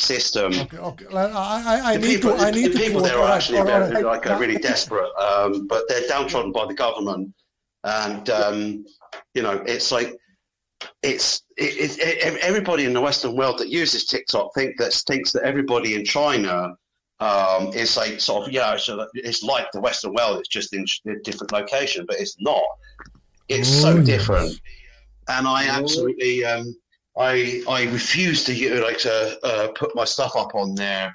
system. 0.00 0.52
Okay, 0.52 0.78
okay. 0.78 1.06
I, 1.12 1.24
I, 1.24 1.80
I 1.92 1.96
the 1.96 2.06
need 2.06 2.14
people, 2.16 2.36
to. 2.36 2.42
I 2.42 2.50
need 2.50 2.72
the 2.72 2.78
to. 2.78 2.84
people 2.84 3.02
there 3.02 3.18
are 3.18 3.26
right, 3.26 3.36
actually 3.36 3.60
right, 3.60 3.88
very, 3.90 4.02
like 4.02 4.24
really 4.40 4.58
desperate, 4.70 5.10
um, 5.16 5.66
but 5.66 5.84
they're 5.88 6.06
downtrodden 6.08 6.52
by 6.52 6.66
the 6.66 6.74
government, 6.74 7.32
and 7.84 8.30
um, 8.30 8.84
you 9.34 9.42
know 9.42 9.62
it's 9.66 9.92
like 9.92 10.16
it's 11.02 11.42
it, 11.56 11.98
it, 11.98 12.38
everybody 12.42 12.84
in 12.84 12.92
the 12.92 13.00
Western 13.00 13.36
world 13.36 13.58
that 13.58 13.68
uses 13.68 14.06
TikTok 14.06 14.52
think 14.54 14.76
that 14.78 14.92
thinks 15.06 15.32
that 15.32 15.42
everybody 15.42 15.94
in 15.94 16.04
China 16.04 16.74
um, 17.20 17.68
is 17.74 17.96
like 17.96 18.20
sort 18.20 18.46
of 18.46 18.52
yeah, 18.52 18.76
so 18.76 19.06
it's 19.14 19.42
like 19.42 19.70
the 19.72 19.80
Western 19.80 20.14
world. 20.14 20.38
It's 20.38 20.48
just 20.48 20.74
in 20.74 20.84
a 21.06 21.14
different 21.22 21.52
location, 21.52 22.04
but 22.06 22.18
it's 22.18 22.36
not. 22.40 22.62
It's 23.48 23.68
Oh, 23.68 23.82
so 23.82 23.96
yes. 23.96 24.06
different, 24.06 24.60
and 25.28 25.46
I 25.46 25.66
absolutely 25.66 26.44
um, 26.44 26.74
I 27.18 27.62
I 27.68 27.84
refuse 27.84 28.44
to 28.44 28.54
you 28.54 28.74
know, 28.74 28.82
like 28.82 28.98
to 28.98 29.38
uh, 29.44 29.68
put 29.72 29.94
my 29.94 30.04
stuff 30.04 30.36
up 30.36 30.54
on 30.54 30.74
there. 30.74 31.14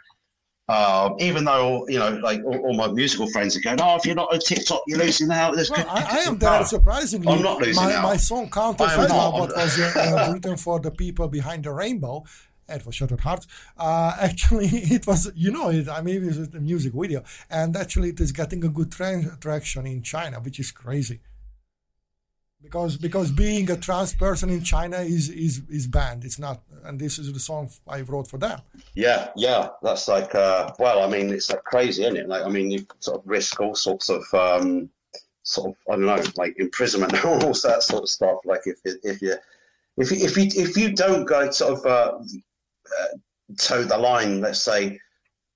Um, 0.68 1.16
even 1.20 1.46
though 1.46 1.88
you 1.88 2.00
know, 2.00 2.10
like 2.24 2.44
all, 2.44 2.58
all 2.58 2.74
my 2.74 2.88
musical 2.88 3.28
friends 3.30 3.56
are 3.56 3.62
going, 3.62 3.80
"Oh, 3.80 3.96
if 3.98 4.06
you're 4.06 4.16
not 4.16 4.34
on 4.34 4.40
TikTok, 4.40 4.82
you're 4.88 4.98
losing 4.98 5.30
out." 5.32 5.56
There's 5.56 5.70
Well, 5.70 5.86
I, 5.88 6.04
I 6.04 6.18
am 6.22 6.38
there. 6.40 6.66
Surprisingly, 6.66 7.32
I'm 7.32 7.44
not 7.44 7.62
losing 7.62 7.84
my, 7.84 7.94
out. 7.94 8.04
my 8.04 8.18
song 8.18 8.50
"Counter 8.50 8.84
I 8.84 8.94
am 8.94 9.02
for 9.02 9.08
not. 9.08 9.34
what 9.34 9.56
was 9.56 9.80
uh, 9.80 9.94
uh, 9.96 10.34
written 10.34 10.58
for 10.58 10.80
the 10.80 10.90
people 10.90 11.28
behind 11.28 11.66
the 11.66 11.72
rainbow. 11.72 12.24
It 12.68 12.84
was 12.84 12.96
Shattered 12.96 13.20
Hearts. 13.20 13.46
Uh, 13.78 14.18
actually, 14.20 14.66
it 14.66 15.06
was 15.06 15.32
you 15.36 15.52
know 15.52 15.70
it. 15.70 15.88
I 15.88 16.02
mean, 16.02 16.24
it 16.24 16.36
was 16.36 16.40
a 16.40 16.60
music 16.60 16.94
video, 16.94 17.24
and 17.48 17.78
actually, 17.78 18.10
it 18.10 18.20
is 18.20 18.32
getting 18.32 18.66
a 18.66 18.70
good 18.70 18.92
tra- 18.92 19.38
traction 19.40 19.86
in 19.86 20.02
China, 20.02 20.40
which 20.40 20.60
is 20.60 20.72
crazy. 20.72 21.22
Because 22.66 22.98
because 22.98 23.32
being 23.32 23.70
a 23.70 23.78
trans 23.78 24.14
person 24.14 24.50
in 24.50 24.64
China 24.64 24.98
is 24.98 25.30
is 25.30 25.62
is 25.70 25.88
banned. 25.88 26.26
It's 26.26 26.40
not, 26.40 26.62
and 26.84 27.00
this 27.00 27.20
is 27.20 27.32
the 27.32 27.40
song 27.40 27.70
I 27.88 28.02
wrote 28.02 28.28
for 28.28 28.38
them. 28.38 28.60
Yeah, 28.96 29.30
yeah, 29.36 29.70
that's 29.82 30.08
like, 30.08 30.34
uh, 30.36 30.72
well, 30.80 31.04
I 31.04 31.08
mean, 31.08 31.30
it's 31.32 31.50
like 31.52 31.64
crazy, 31.64 32.04
isn't 32.04 32.18
it? 32.18 32.28
Like, 32.28 32.44
I 32.44 32.50
mean, 32.50 32.72
you 32.72 32.86
sort 33.00 33.20
of 33.20 33.28
risk 33.28 33.60
all 33.60 33.76
sorts 33.76 34.10
of, 34.10 34.24
um, 34.34 34.90
sort 35.44 35.70
of, 35.70 35.76
I 35.90 35.96
don't 35.96 36.06
know, 36.06 36.24
like 36.38 36.56
imprisonment, 36.60 37.14
and 37.24 37.26
all 37.26 37.54
that 37.54 37.84
sort 37.84 38.04
of 38.04 38.10
stuff. 38.10 38.40
Like, 38.46 38.62
if 38.66 38.80
if 38.84 39.22
you 39.22 39.36
if 39.98 40.12
if 40.12 40.38
you 40.38 40.48
if 40.56 40.76
you 40.76 40.94
don't 40.94 41.26
go 41.26 41.50
sort 41.52 41.80
of 41.80 41.86
uh, 41.86 42.18
uh, 42.20 43.18
toe 43.58 43.84
the 43.84 43.98
line, 43.98 44.42
let's 44.42 44.62
say, 44.62 45.00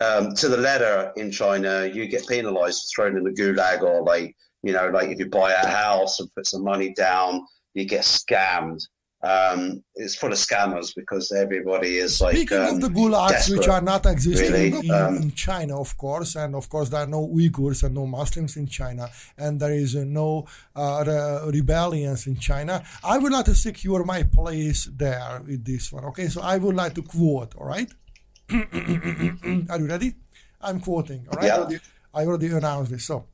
um, 0.01 0.33
to 0.35 0.47
the 0.47 0.57
letter 0.57 1.11
in 1.17 1.31
China, 1.31 1.85
you 1.85 2.07
get 2.07 2.27
penalised, 2.27 2.91
thrown 2.95 3.17
in 3.17 3.23
the 3.23 3.31
gulag, 3.31 3.81
or 3.81 4.03
like, 4.03 4.35
you 4.63 4.73
know, 4.73 4.89
like 4.89 5.09
if 5.09 5.19
you 5.19 5.27
buy 5.29 5.51
a 5.53 5.67
house 5.67 6.19
and 6.19 6.33
put 6.35 6.47
some 6.47 6.63
money 6.63 6.93
down, 6.93 7.45
you 7.73 7.85
get 7.85 8.01
scammed. 8.01 8.81
Um, 9.21 9.83
it's 9.95 10.15
full 10.15 10.31
of 10.31 10.37
scammers 10.37 10.95
because 10.95 11.33
everybody 11.33 11.97
is 11.97 12.21
like. 12.21 12.37
Speaking 12.37 12.57
um, 12.59 12.75
of 12.75 12.81
the 12.81 12.87
gulags, 12.87 13.49
which 13.53 13.67
are 13.67 13.81
not 13.81 14.05
existing 14.05 14.53
really. 14.53 14.87
in, 14.87 14.91
Um, 14.91 15.15
in 15.17 15.31
China, 15.33 15.79
of 15.79 15.97
course, 15.97 16.35
and 16.35 16.55
of 16.55 16.69
course 16.69 16.87
there 16.87 17.01
are 17.01 17.07
no 17.07 17.27
Uyghurs 17.27 17.83
and 17.83 17.95
no 17.95 18.07
Muslims 18.07 18.55
in 18.55 18.65
China, 18.67 19.09
and 19.37 19.59
there 19.59 19.73
is 19.73 19.93
uh, 19.97 20.05
no 20.05 20.47
uh, 20.73 21.03
re- 21.05 21.51
rebellions 21.59 22.27
in 22.27 22.37
China. 22.37 22.81
I 23.03 23.17
would 23.17 23.33
like 23.33 23.45
to 23.45 23.55
secure 23.55 24.05
my 24.05 24.23
place 24.23 24.85
there 24.85 25.41
with 25.45 25.65
this 25.65 25.91
one. 25.91 26.05
Okay, 26.05 26.27
so 26.29 26.39
I 26.41 26.55
would 26.57 26.75
like 26.75 26.93
to 26.95 27.01
quote. 27.01 27.55
All 27.57 27.67
right, 27.67 27.91
are 28.49 29.79
you 29.79 29.87
ready? 29.87 30.13
I'm 30.61 30.79
quoting. 30.79 31.27
All 31.29 31.37
right, 31.39 31.71
Yeah. 31.71 31.77
I 32.13 32.25
already 32.25 32.47
announced 32.47 32.91
this. 32.91 33.05
So 33.05 33.25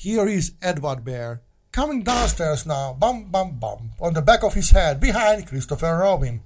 here 0.00 0.26
is 0.26 0.54
Edward 0.62 1.04
Bear 1.04 1.42
coming 1.72 2.02
downstairs 2.02 2.64
now, 2.64 2.96
bum 2.98 3.24
bum 3.24 3.58
bum, 3.60 3.90
on 4.00 4.14
the 4.14 4.22
back 4.22 4.42
of 4.42 4.54
his 4.54 4.70
head, 4.70 4.98
behind 4.98 5.46
Christopher 5.46 5.98
Robin. 5.98 6.40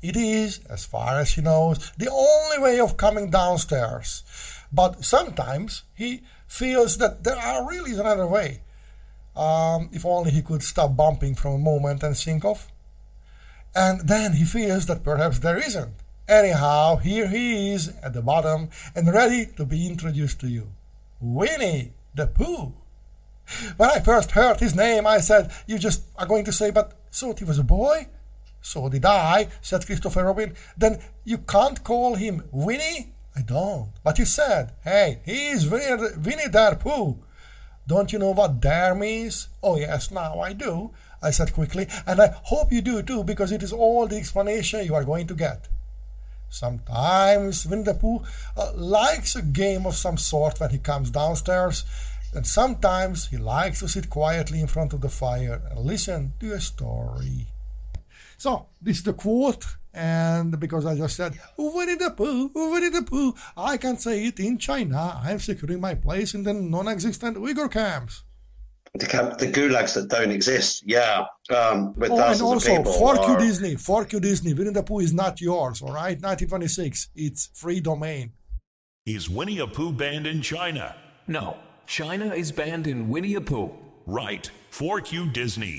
It 0.00 0.16
is, 0.16 0.60
as 0.70 0.84
far 0.84 1.18
as 1.18 1.32
he 1.32 1.42
knows, 1.42 1.90
the 1.98 2.08
only 2.08 2.58
way 2.60 2.78
of 2.78 2.96
coming 2.96 3.28
downstairs. 3.28 4.22
But 4.72 5.04
sometimes 5.04 5.82
he 5.92 6.22
feels 6.46 6.98
that 6.98 7.24
there 7.24 7.36
are 7.36 7.68
really 7.68 7.98
another 7.98 8.28
way. 8.28 8.60
Um, 9.34 9.90
if 9.92 10.06
only 10.06 10.30
he 10.30 10.42
could 10.42 10.62
stop 10.62 10.96
bumping 10.96 11.34
from 11.34 11.54
a 11.54 11.58
moment 11.58 12.04
and 12.04 12.16
think 12.16 12.44
of. 12.44 12.68
And 13.74 14.06
then 14.06 14.34
he 14.34 14.44
feels 14.44 14.86
that 14.86 15.02
perhaps 15.02 15.40
there 15.40 15.58
isn't. 15.58 15.94
Anyhow, 16.28 16.96
here 16.96 17.26
he 17.26 17.72
is 17.72 17.88
at 18.04 18.12
the 18.12 18.22
bottom 18.22 18.68
and 18.94 19.12
ready 19.12 19.46
to 19.56 19.66
be 19.66 19.88
introduced 19.88 20.38
to 20.40 20.48
you. 20.48 20.70
Winnie 21.20 21.90
the 22.14 22.28
Pooh. 22.28 22.74
When 23.76 23.90
I 23.90 24.00
first 24.00 24.32
heard 24.32 24.60
his 24.60 24.74
name, 24.74 25.06
I 25.06 25.18
said, 25.18 25.50
You 25.66 25.78
just 25.78 26.02
are 26.16 26.26
going 26.26 26.44
to 26.44 26.52
say, 26.52 26.70
but 26.70 26.92
so 27.10 27.34
he 27.34 27.44
was 27.44 27.58
a 27.58 27.64
boy? 27.64 28.08
So 28.62 28.88
did 28.88 29.04
I, 29.04 29.48
said 29.60 29.86
Christopher 29.86 30.24
Robin. 30.24 30.54
Then 30.76 31.00
you 31.24 31.38
can't 31.38 31.82
call 31.82 32.14
him 32.14 32.44
Winnie? 32.50 33.14
I 33.34 33.42
don't. 33.42 33.92
But 34.04 34.18
you 34.18 34.24
said, 34.24 34.72
Hey, 34.82 35.20
he's 35.24 35.68
Winnie, 35.68 36.02
Winnie 36.18 36.48
the 36.48 36.76
Pooh. 36.78 37.18
Don't 37.86 38.12
you 38.12 38.18
know 38.18 38.30
what 38.30 38.60
dare 38.60 38.94
means? 38.94 39.48
Oh, 39.62 39.76
yes, 39.76 40.10
now 40.10 40.38
I 40.40 40.52
do, 40.52 40.92
I 41.22 41.30
said 41.30 41.52
quickly, 41.52 41.88
and 42.06 42.20
I 42.20 42.34
hope 42.44 42.70
you 42.70 42.82
do 42.82 43.02
too, 43.02 43.24
because 43.24 43.50
it 43.50 43.62
is 43.62 43.72
all 43.72 44.06
the 44.06 44.16
explanation 44.16 44.84
you 44.84 44.94
are 44.94 45.04
going 45.04 45.26
to 45.26 45.34
get. 45.34 45.68
Sometimes 46.50 47.66
Winnie 47.66 47.84
the 47.84 47.94
Pooh 47.94 48.22
uh, 48.56 48.72
likes 48.74 49.36
a 49.36 49.42
game 49.42 49.86
of 49.86 49.94
some 49.94 50.18
sort 50.18 50.60
when 50.60 50.70
he 50.70 50.78
comes 50.78 51.10
downstairs, 51.10 51.84
and 52.34 52.46
sometimes 52.46 53.28
he 53.28 53.36
likes 53.36 53.80
to 53.80 53.88
sit 53.88 54.08
quietly 54.10 54.60
in 54.60 54.66
front 54.66 54.92
of 54.92 55.00
the 55.00 55.08
fire 55.08 55.60
and 55.70 55.80
listen 55.80 56.32
to 56.40 56.52
a 56.52 56.60
story. 56.60 57.46
So, 58.38 58.66
this 58.80 58.98
is 58.98 59.02
the 59.02 59.12
quote, 59.12 59.66
and 59.92 60.58
because 60.58 60.86
I 60.86 60.96
just 60.96 61.16
said, 61.16 61.38
Winnie 61.58 61.96
the 61.96 62.10
Pooh, 62.10 62.50
Winnie 62.54 62.88
the 62.88 63.02
Pooh, 63.02 63.34
I 63.56 63.76
can 63.76 63.98
say 63.98 64.24
it 64.26 64.40
in 64.40 64.56
China. 64.58 65.20
I'm 65.22 65.38
securing 65.40 65.80
my 65.80 65.94
place 65.94 66.32
in 66.34 66.44
the 66.44 66.54
non 66.54 66.88
existent 66.88 67.36
Uyghur 67.36 67.70
camps. 67.70 68.22
the, 68.94 69.06
camp, 69.06 69.38
the 69.38 69.46
gulags 69.46 69.94
that 69.94 70.08
don't 70.08 70.30
exist. 70.30 70.82
Yeah, 70.86 71.24
um, 71.54 71.94
with 71.96 72.10
Oh, 72.10 72.14
and 72.14 72.22
thousands 72.24 72.42
also, 72.42 72.72
of 72.72 72.78
people. 72.78 72.92
fork 72.94 73.18
you 73.26 73.34
are- 73.34 73.38
Disney, 73.38 73.76
fork 73.76 74.12
you 74.12 74.20
Disney. 74.20 74.54
Winnie 74.54 74.70
the 74.70 74.82
Pooh 74.82 75.00
is 75.00 75.12
not 75.12 75.40
yours, 75.40 75.82
all 75.82 75.92
right? 75.92 76.18
1926, 76.20 77.08
it's 77.14 77.50
free 77.54 77.80
domain. 77.80 78.32
Is 79.06 79.28
Winnie 79.28 79.58
a 79.58 79.66
Pooh 79.66 79.92
banned 79.92 80.26
in 80.26 80.40
China? 80.40 80.96
No, 81.28 81.56
China 81.90 82.26
is 82.42 82.52
banned 82.52 82.86
in 82.86 83.08
Winnie 83.08 83.34
the 83.34 83.40
Pooh. 83.40 83.72
Right. 84.06 84.48
Fork 84.70 85.12
you 85.12 85.28
Disney. 85.28 85.76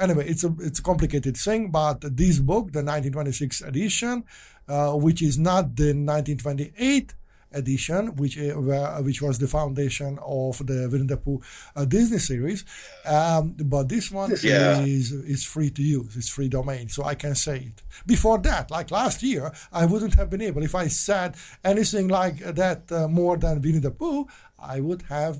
anyway, 0.00 0.26
it's 0.28 0.42
a 0.42 0.52
it's 0.58 0.80
a 0.80 0.82
complicated 0.82 1.36
thing, 1.36 1.70
but 1.70 1.98
this 2.16 2.40
book, 2.40 2.64
the 2.72 2.82
1926 2.82 3.60
edition, 3.62 4.24
uh, 4.68 4.92
which 5.06 5.22
is 5.22 5.38
not 5.38 5.76
the 5.76 5.90
1928 5.94 7.14
edition, 7.52 8.00
which 8.16 8.36
uh, 8.38 8.96
which 9.06 9.22
was 9.22 9.38
the 9.38 9.46
foundation 9.46 10.18
of 10.26 10.54
the 10.66 10.88
Winnie 10.90 11.06
the 11.06 11.16
Pooh 11.16 11.40
uh, 11.76 11.84
Disney 11.84 12.18
series, 12.18 12.64
um, 13.06 13.54
but 13.74 13.88
this 13.88 14.10
one 14.10 14.30
Yeah. 14.42 14.80
is 14.80 15.12
is 15.12 15.44
free 15.44 15.70
to 15.70 15.82
use. 15.98 16.16
It's 16.16 16.28
free 16.36 16.48
domain, 16.48 16.88
so 16.88 17.04
I 17.04 17.14
can 17.14 17.36
say 17.36 17.58
it. 17.70 17.78
Before 18.04 18.38
that, 18.48 18.64
like 18.76 18.90
last 18.90 19.22
year, 19.22 19.52
I 19.72 19.86
wouldn't 19.86 20.14
have 20.16 20.28
been 20.28 20.42
able. 20.42 20.64
If 20.64 20.74
I 20.74 20.88
said 20.88 21.36
anything 21.72 22.08
like 22.08 22.38
that 22.62 22.80
uh, 22.90 23.06
more 23.20 23.36
than 23.44 23.62
Winnie 23.62 23.78
the 23.88 23.92
Pooh, 23.92 24.26
I 24.58 24.80
would 24.80 25.02
have 25.02 25.34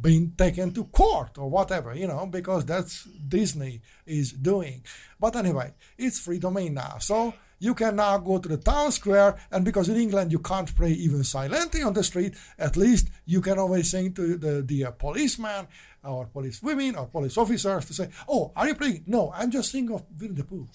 been 0.00 0.32
taken 0.36 0.72
to 0.72 0.84
court 0.84 1.38
or 1.38 1.48
whatever, 1.50 1.94
you 1.94 2.06
know, 2.06 2.26
because 2.26 2.64
that's 2.64 3.04
Disney 3.04 3.82
is 4.06 4.32
doing. 4.32 4.84
But 5.20 5.36
anyway, 5.36 5.74
it's 5.98 6.18
free 6.18 6.38
domain 6.38 6.74
now. 6.74 6.98
So 6.98 7.34
you 7.58 7.74
can 7.74 7.96
now 7.96 8.18
go 8.18 8.38
to 8.38 8.48
the 8.48 8.56
town 8.56 8.90
square, 8.90 9.36
and 9.52 9.64
because 9.64 9.88
in 9.88 9.96
England 9.96 10.32
you 10.32 10.40
can't 10.40 10.74
pray 10.74 10.90
even 10.90 11.22
silently 11.22 11.82
on 11.82 11.92
the 11.92 12.02
street, 12.02 12.34
at 12.58 12.76
least 12.76 13.08
you 13.24 13.40
can 13.40 13.58
always 13.58 13.90
sing 13.90 14.12
to 14.14 14.36
the, 14.36 14.62
the 14.62 14.86
uh, 14.86 14.90
policeman 14.90 15.68
or 16.02 16.26
police 16.26 16.60
women 16.60 16.96
or 16.96 17.06
police 17.06 17.38
officers 17.38 17.84
to 17.84 17.94
say, 17.94 18.08
"Oh, 18.28 18.52
are 18.56 18.66
you 18.66 18.74
praying?" 18.74 19.04
No, 19.06 19.32
I'm 19.32 19.50
just 19.50 19.70
thinking 19.70 19.94
of 19.94 20.04
Winnie 20.18 20.34
the 20.34 20.44
Pooh. 20.44 20.68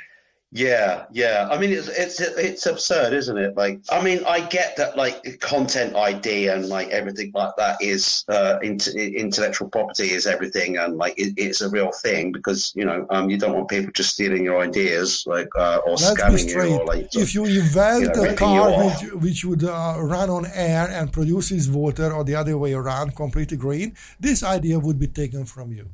Yeah, 0.50 1.04
yeah. 1.12 1.46
I 1.50 1.58
mean, 1.58 1.70
it's 1.70 1.88
it's 1.88 2.20
it's 2.20 2.64
absurd, 2.64 3.12
isn't 3.12 3.36
it? 3.36 3.54
Like, 3.54 3.80
I 3.90 4.02
mean, 4.02 4.24
I 4.26 4.40
get 4.40 4.76
that 4.76 4.96
like 4.96 5.40
content 5.40 5.94
ID 5.94 6.48
and 6.48 6.66
like 6.70 6.88
everything 6.88 7.32
like 7.34 7.54
that 7.58 7.76
is 7.82 8.24
uh, 8.28 8.58
int- 8.62 8.88
intellectual 8.96 9.68
property 9.68 10.10
is 10.10 10.26
everything, 10.26 10.78
and 10.78 10.96
like 10.96 11.18
it, 11.18 11.34
it's 11.36 11.60
a 11.60 11.68
real 11.68 11.92
thing 11.92 12.32
because 12.32 12.72
you 12.74 12.86
know 12.86 13.06
um, 13.10 13.28
you 13.28 13.36
don't 13.36 13.52
want 13.52 13.68
people 13.68 13.92
just 13.92 14.14
stealing 14.14 14.42
your 14.42 14.58
ideas 14.62 15.24
like 15.26 15.48
uh, 15.54 15.80
or 15.84 15.96
Let's 15.96 16.18
scamming 16.18 16.48
you 16.48 16.78
or 16.78 16.86
like 16.86 17.14
if 17.14 17.34
you 17.34 17.44
invent 17.44 18.16
you 18.16 18.22
know, 18.22 18.30
a 18.30 18.34
car 18.34 18.86
which, 18.86 19.12
which 19.22 19.44
would 19.44 19.64
uh, 19.64 19.96
run 19.98 20.30
on 20.30 20.46
air 20.54 20.88
and 20.90 21.12
produces 21.12 21.68
water, 21.68 22.10
or 22.10 22.24
the 22.24 22.34
other 22.34 22.56
way 22.56 22.72
around, 22.72 23.14
completely 23.14 23.58
green, 23.58 23.94
this 24.18 24.42
idea 24.42 24.78
would 24.78 24.98
be 24.98 25.08
taken 25.08 25.44
from 25.44 25.72
you. 25.72 25.90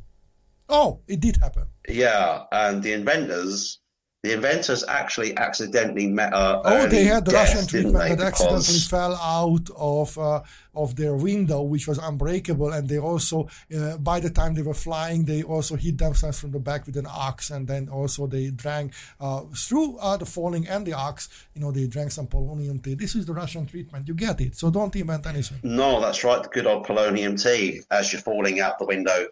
Oh, 0.68 1.00
it 1.08 1.18
did 1.18 1.38
happen. 1.38 1.66
Yeah, 1.88 2.44
and 2.52 2.82
the 2.82 2.92
inventors, 2.92 3.80
the 4.24 4.32
inventors 4.32 4.82
actually 4.88 5.36
accidentally 5.36 6.06
met. 6.06 6.32
Uh, 6.32 6.62
Oh, 6.64 6.86
they 6.86 7.04
had 7.04 7.26
the 7.26 7.32
death, 7.32 7.48
Russian 7.54 7.66
treatment 7.68 7.94
they? 8.08 8.14
that 8.14 8.28
accidentally 8.28 8.60
Because- 8.60 8.86
fell 8.88 9.14
out 9.16 9.66
of 9.76 10.18
uh, 10.18 10.40
of 10.74 10.96
their 10.96 11.14
window, 11.14 11.60
which 11.62 11.86
was 11.86 11.98
unbreakable, 11.98 12.72
and 12.72 12.88
they 12.88 12.98
also, 12.98 13.46
uh, 13.78 13.96
by 13.98 14.18
the 14.18 14.30
time 14.30 14.54
they 14.54 14.62
were 14.62 14.74
flying, 14.88 15.24
they 15.24 15.42
also 15.42 15.76
hit 15.76 15.98
themselves 15.98 16.40
from 16.40 16.50
the 16.52 16.58
back 16.58 16.84
with 16.86 16.96
an 16.96 17.06
ox, 17.06 17.50
and 17.50 17.68
then 17.68 17.88
also 17.88 18.26
they 18.26 18.46
drank 18.50 18.92
uh, 19.20 19.42
through 19.66 19.98
uh, 19.98 20.16
the 20.16 20.26
falling 20.26 20.66
and 20.66 20.84
the 20.86 20.94
ox. 20.94 21.28
You 21.54 21.60
know, 21.60 21.70
they 21.70 21.86
drank 21.86 22.10
some 22.10 22.26
polonium 22.26 22.82
tea. 22.82 22.94
This 22.94 23.14
is 23.14 23.26
the 23.26 23.34
Russian 23.34 23.66
treatment. 23.66 24.08
You 24.08 24.14
get 24.14 24.40
it. 24.40 24.56
So 24.56 24.70
don't 24.70 24.96
invent 24.96 25.26
anything. 25.26 25.58
No, 25.62 26.00
that's 26.00 26.24
right. 26.24 26.42
The 26.42 26.48
good 26.48 26.66
old 26.66 26.86
polonium 26.86 27.40
tea 27.40 27.82
as 27.90 28.10
you're 28.12 28.22
falling 28.22 28.58
out 28.60 28.78
the 28.78 28.86
window. 28.86 29.28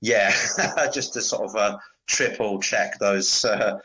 Yeah, 0.00 0.32
just 0.92 1.12
to 1.14 1.20
sort 1.20 1.44
of 1.48 1.54
uh, 1.54 1.78
triple 2.06 2.58
check 2.60 2.98
those 2.98 3.44
uh, 3.44 3.78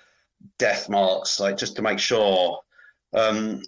death 0.60 0.90
marks, 0.90 1.40
like 1.40 1.58
just 1.58 1.76
to 1.78 1.82
make 1.82 2.00
sure. 2.00 2.60
Um, 3.14 3.62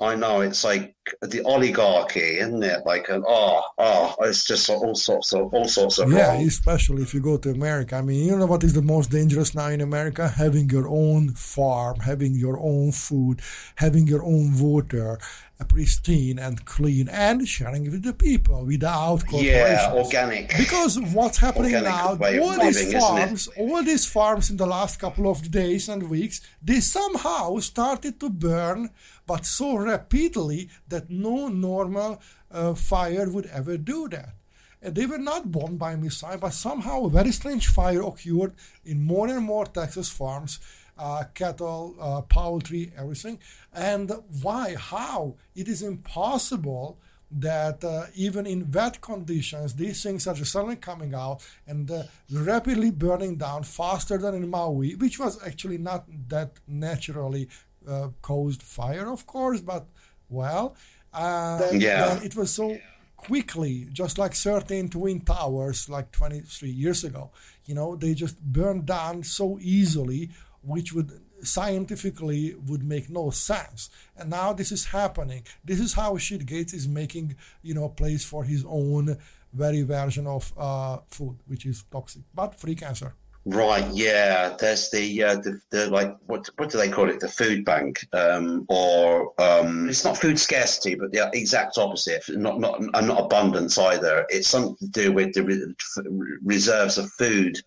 I 0.00 0.14
know 0.14 0.40
it's 0.40 0.62
like 0.62 0.94
the 1.20 1.42
oligarchy, 1.44 2.38
isn't 2.38 2.62
it? 2.62 2.86
Like, 2.86 3.08
an, 3.08 3.24
oh, 3.26 3.60
oh, 3.78 4.14
it's 4.20 4.44
just 4.44 4.70
all 4.70 4.94
sorts 4.94 5.32
of 5.32 5.52
all 5.52 5.66
sorts 5.66 5.98
of 5.98 6.12
Yeah, 6.12 6.28
wrong. 6.28 6.46
especially 6.46 7.02
if 7.02 7.12
you 7.12 7.20
go 7.20 7.36
to 7.38 7.50
America. 7.50 7.96
I 7.96 8.02
mean, 8.02 8.24
you 8.24 8.36
know 8.36 8.46
what 8.46 8.62
is 8.62 8.72
the 8.74 8.82
most 8.82 9.10
dangerous 9.10 9.52
now 9.54 9.66
in 9.68 9.80
America? 9.80 10.28
Having 10.28 10.70
your 10.70 10.88
own 10.88 11.30
farm, 11.34 11.98
having 12.00 12.34
your 12.34 12.58
own 12.60 12.92
food, 12.92 13.40
having 13.74 14.06
your 14.06 14.22
own 14.24 14.56
water, 14.60 15.18
pristine 15.62 16.38
and 16.38 16.64
clean, 16.64 17.08
and 17.08 17.46
sharing 17.46 17.84
with 17.84 18.02
the 18.02 18.12
people 18.12 18.64
without 18.64 19.24
corporations. 19.26 19.46
Yeah, 19.46 19.92
organic. 19.94 20.56
Because 20.56 21.00
what's 21.00 21.38
happening 21.38 21.74
Organic 21.74 21.92
now, 21.92 22.08
all 22.42 22.60
these 22.60 22.84
living, 22.84 23.00
farms, 23.00 23.48
all 23.56 23.82
these 23.82 24.06
farms 24.06 24.50
in 24.50 24.56
the 24.56 24.66
last 24.66 24.98
couple 24.98 25.30
of 25.30 25.50
days 25.50 25.88
and 25.88 26.10
weeks, 26.10 26.40
they 26.62 26.80
somehow 26.80 27.58
started 27.58 28.18
to 28.20 28.30
burn, 28.30 28.90
but 29.26 29.46
so 29.46 29.76
rapidly 29.76 30.68
that 30.88 31.08
no 31.08 31.48
normal 31.48 32.20
uh, 32.50 32.74
fire 32.74 33.30
would 33.30 33.46
ever 33.46 33.76
do 33.76 34.08
that. 34.08 34.34
And 34.82 34.94
they 34.94 35.06
were 35.06 35.18
not 35.18 35.50
bombed 35.50 35.78
by 35.78 35.96
missile, 35.96 36.36
but 36.38 36.52
somehow 36.52 37.04
a 37.04 37.10
very 37.10 37.32
strange 37.32 37.68
fire 37.68 38.02
occurred 38.02 38.54
in 38.84 39.02
more 39.02 39.28
and 39.28 39.42
more 39.42 39.64
Texas 39.64 40.10
farms, 40.10 40.60
uh, 40.98 41.24
cattle, 41.34 41.94
uh, 42.00 42.20
poultry, 42.22 42.92
everything. 42.96 43.38
And 43.72 44.12
why? 44.42 44.74
How? 44.76 45.34
It 45.54 45.68
is 45.68 45.82
impossible 45.82 46.98
that 47.30 47.82
uh, 47.82 48.04
even 48.14 48.46
in 48.46 48.70
wet 48.70 49.00
conditions, 49.00 49.74
these 49.74 50.02
things 50.02 50.26
are 50.28 50.34
just 50.34 50.52
suddenly 50.52 50.76
coming 50.76 51.14
out 51.14 51.44
and 51.66 51.90
uh, 51.90 52.04
rapidly 52.32 52.90
burning 52.92 53.36
down 53.36 53.64
faster 53.64 54.16
than 54.18 54.34
in 54.34 54.48
Maui, 54.48 54.94
which 54.94 55.18
was 55.18 55.42
actually 55.44 55.78
not 55.78 56.04
that 56.28 56.52
naturally 56.68 57.48
uh, 57.88 58.08
caused 58.22 58.62
fire, 58.62 59.10
of 59.10 59.26
course, 59.26 59.60
but 59.60 59.86
well, 60.28 60.76
uh, 61.12 61.68
Yeah. 61.72 62.20
it 62.22 62.36
was 62.36 62.52
so 62.52 62.78
quickly, 63.16 63.88
just 63.92 64.18
like 64.18 64.34
certain 64.34 64.88
twin 64.88 65.20
towers 65.20 65.88
like 65.88 66.12
23 66.12 66.68
years 66.70 67.04
ago. 67.04 67.30
You 67.66 67.74
know, 67.74 67.96
they 67.96 68.14
just 68.14 68.38
burned 68.40 68.86
down 68.86 69.22
so 69.24 69.58
easily, 69.60 70.30
which 70.64 70.92
would 70.92 71.20
scientifically 71.42 72.54
would 72.66 72.82
make 72.82 73.10
no 73.10 73.30
sense. 73.30 73.90
And 74.16 74.30
now 74.30 74.52
this 74.52 74.72
is 74.72 74.86
happening. 74.86 75.46
This 75.64 75.80
is 75.80 75.92
how 75.92 76.16
Shit 76.16 76.46
Gates 76.46 76.72
is 76.72 76.88
making, 76.88 77.36
you 77.62 77.74
know, 77.74 77.88
place 77.88 78.24
for 78.24 78.44
his 78.44 78.64
own 78.66 79.18
very 79.52 79.82
version 79.82 80.26
of 80.26 80.52
uh, 80.56 80.98
food, 81.08 81.38
which 81.46 81.66
is 81.66 81.84
toxic, 81.90 82.22
but 82.34 82.58
free 82.58 82.74
cancer. 82.74 83.14
Right, 83.46 83.86
yeah. 83.92 84.56
There's 84.58 84.90
the 84.90 85.22
uh, 85.22 85.34
the, 85.36 85.60
the 85.70 85.90
like 85.90 86.16
what 86.26 86.48
what 86.56 86.70
do 86.70 86.78
they 86.78 86.88
call 86.88 87.10
it? 87.10 87.20
The 87.20 87.28
food 87.28 87.62
bank, 87.62 88.06
um, 88.14 88.64
or 88.70 89.38
um, 89.38 89.86
it's 89.90 90.02
not 90.02 90.16
food 90.16 90.40
scarcity, 90.40 90.94
but 90.94 91.12
the 91.12 91.28
exact 91.34 91.76
opposite. 91.76 92.24
Not 92.30 92.58
not 92.58 92.80
not 92.80 93.20
abundance 93.20 93.76
either. 93.76 94.24
It's 94.30 94.48
something 94.48 94.76
to 94.78 94.86
do 94.86 95.12
with 95.12 95.34
the 95.34 95.44
re- 95.44 96.38
reserves 96.42 96.96
of 96.96 97.10
food 97.12 97.60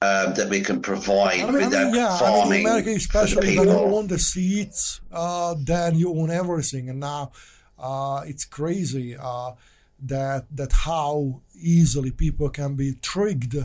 um, 0.00 0.34
that 0.34 0.48
we 0.48 0.60
can 0.60 0.80
provide 0.80 1.40
I 1.40 1.50
mean, 1.50 1.62
I 1.62 1.66
without 1.66 1.84
mean, 1.86 1.94
yeah, 1.94 2.14
I 2.14 2.18
farming 2.18 2.50
mean, 2.50 2.66
America, 2.66 2.90
especially 2.90 3.58
when 3.58 3.68
you 3.68 3.74
own 3.74 4.06
the 4.06 4.18
seeds, 4.18 5.00
uh, 5.10 5.56
then 5.58 5.96
you 5.96 6.14
own 6.14 6.30
everything. 6.30 6.88
And 6.88 7.00
now 7.00 7.32
uh, 7.78 8.22
it's 8.24 8.44
crazy 8.44 9.16
uh, 9.16 9.52
that 10.04 10.46
that 10.54 10.72
how 10.72 11.40
easily 11.60 12.12
people 12.12 12.48
can 12.48 12.76
be 12.76 12.94
tricked 13.02 13.56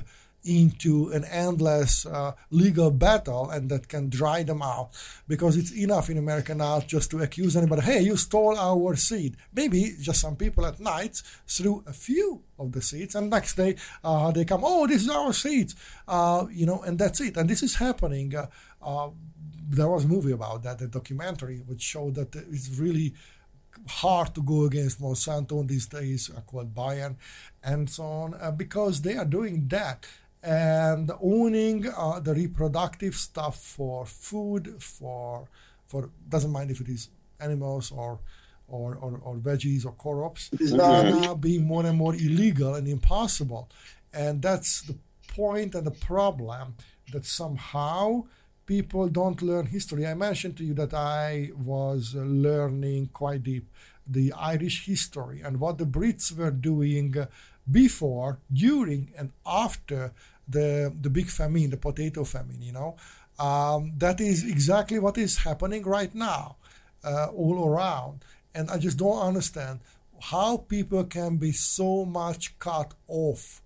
into 0.45 1.09
an 1.11 1.25
endless 1.25 2.05
uh, 2.05 2.33
legal 2.51 2.91
battle 2.91 3.49
and 3.49 3.69
that 3.69 3.87
can 3.87 4.09
dry 4.09 4.43
them 4.43 4.61
out 4.61 4.89
because 5.27 5.57
it's 5.57 5.71
enough 5.71 6.09
in 6.09 6.17
America 6.17 6.53
now 6.53 6.79
just 6.81 7.11
to 7.11 7.21
accuse 7.21 7.55
anybody, 7.55 7.81
hey, 7.81 8.01
you 8.01 8.17
stole 8.17 8.57
our 8.57 8.95
seed. 8.95 9.37
Maybe 9.53 9.95
just 9.99 10.21
some 10.21 10.35
people 10.35 10.65
at 10.65 10.79
night 10.79 11.21
threw 11.47 11.83
a 11.87 11.93
few 11.93 12.43
of 12.59 12.71
the 12.71 12.81
seeds 12.81 13.15
and 13.15 13.29
next 13.29 13.55
day 13.55 13.75
uh, 14.03 14.31
they 14.31 14.45
come, 14.45 14.61
oh, 14.63 14.87
this 14.87 15.03
is 15.03 15.09
our 15.09 15.33
seeds, 15.33 15.75
uh, 16.07 16.45
you 16.51 16.65
know, 16.65 16.81
and 16.81 16.99
that's 16.99 17.21
it. 17.21 17.37
And 17.37 17.49
this 17.49 17.63
is 17.63 17.75
happening. 17.75 18.35
Uh, 18.35 18.47
uh, 18.81 19.09
there 19.69 19.87
was 19.87 20.05
a 20.05 20.07
movie 20.07 20.33
about 20.33 20.63
that, 20.63 20.81
a 20.81 20.87
documentary, 20.87 21.61
which 21.65 21.81
showed 21.81 22.15
that 22.15 22.35
it's 22.35 22.69
really 22.77 23.13
hard 23.87 24.33
to 24.35 24.41
go 24.41 24.65
against 24.65 25.01
Monsanto 25.01 25.67
these 25.67 25.87
days, 25.87 26.29
uh, 26.35 26.41
called 26.41 26.73
Bayern, 26.73 27.15
and 27.63 27.89
so 27.89 28.03
on, 28.03 28.33
uh, 28.35 28.51
because 28.51 29.01
they 29.01 29.15
are 29.15 29.25
doing 29.25 29.67
that 29.69 30.05
and 30.43 31.09
owning 31.21 31.87
uh, 31.87 32.19
the 32.19 32.33
reproductive 32.33 33.15
stuff 33.15 33.63
for 33.63 34.05
food, 34.05 34.75
for 34.79 35.47
for 35.87 36.09
doesn't 36.27 36.51
mind 36.51 36.69
if 36.69 36.81
it 36.81 36.89
is 36.89 37.09
animals 37.39 37.91
or 37.91 38.19
or, 38.67 38.95
or, 38.95 39.19
or 39.23 39.35
veggies 39.35 39.85
or 39.85 39.93
crops, 39.93 40.49
is 40.59 40.73
now 40.73 41.33
being 41.35 41.65
more 41.65 41.85
and 41.85 41.97
more 41.97 42.15
illegal 42.15 42.75
and 42.75 42.87
impossible, 42.87 43.69
and 44.13 44.41
that's 44.41 44.81
the 44.81 44.95
point 45.27 45.75
and 45.75 45.85
the 45.85 45.91
problem 45.91 46.75
that 47.11 47.25
somehow 47.25 48.23
people 48.65 49.07
don't 49.07 49.41
learn 49.41 49.65
history. 49.65 50.05
I 50.07 50.13
mentioned 50.13 50.57
to 50.57 50.63
you 50.63 50.73
that 50.75 50.93
I 50.93 51.51
was 51.55 52.15
uh, 52.15 52.21
learning 52.21 53.09
quite 53.13 53.43
deep 53.43 53.67
the 54.05 54.33
Irish 54.33 54.85
history 54.85 55.41
and 55.41 55.59
what 55.59 55.77
the 55.77 55.85
Brits 55.85 56.35
were 56.35 56.51
doing 56.51 57.15
before, 57.69 58.39
during, 58.51 59.13
and 59.17 59.31
after 59.45 60.11
the 60.47 60.93
the 61.01 61.09
big 61.09 61.27
famine, 61.27 61.69
the 61.69 61.77
potato 61.77 62.23
famine. 62.23 62.61
You 62.61 62.73
know, 62.73 62.95
um, 63.39 63.93
that 63.97 64.21
is 64.21 64.43
exactly 64.43 64.99
what 64.99 65.17
is 65.17 65.37
happening 65.37 65.83
right 65.83 66.13
now, 66.13 66.57
uh, 67.03 67.27
all 67.27 67.67
around. 67.67 68.23
And 68.55 68.69
I 68.69 68.77
just 68.77 68.97
don't 68.97 69.19
understand 69.19 69.79
how 70.21 70.57
people 70.57 71.03
can 71.05 71.37
be 71.37 71.51
so 71.51 72.05
much 72.05 72.57
cut 72.59 72.93
off 73.07 73.61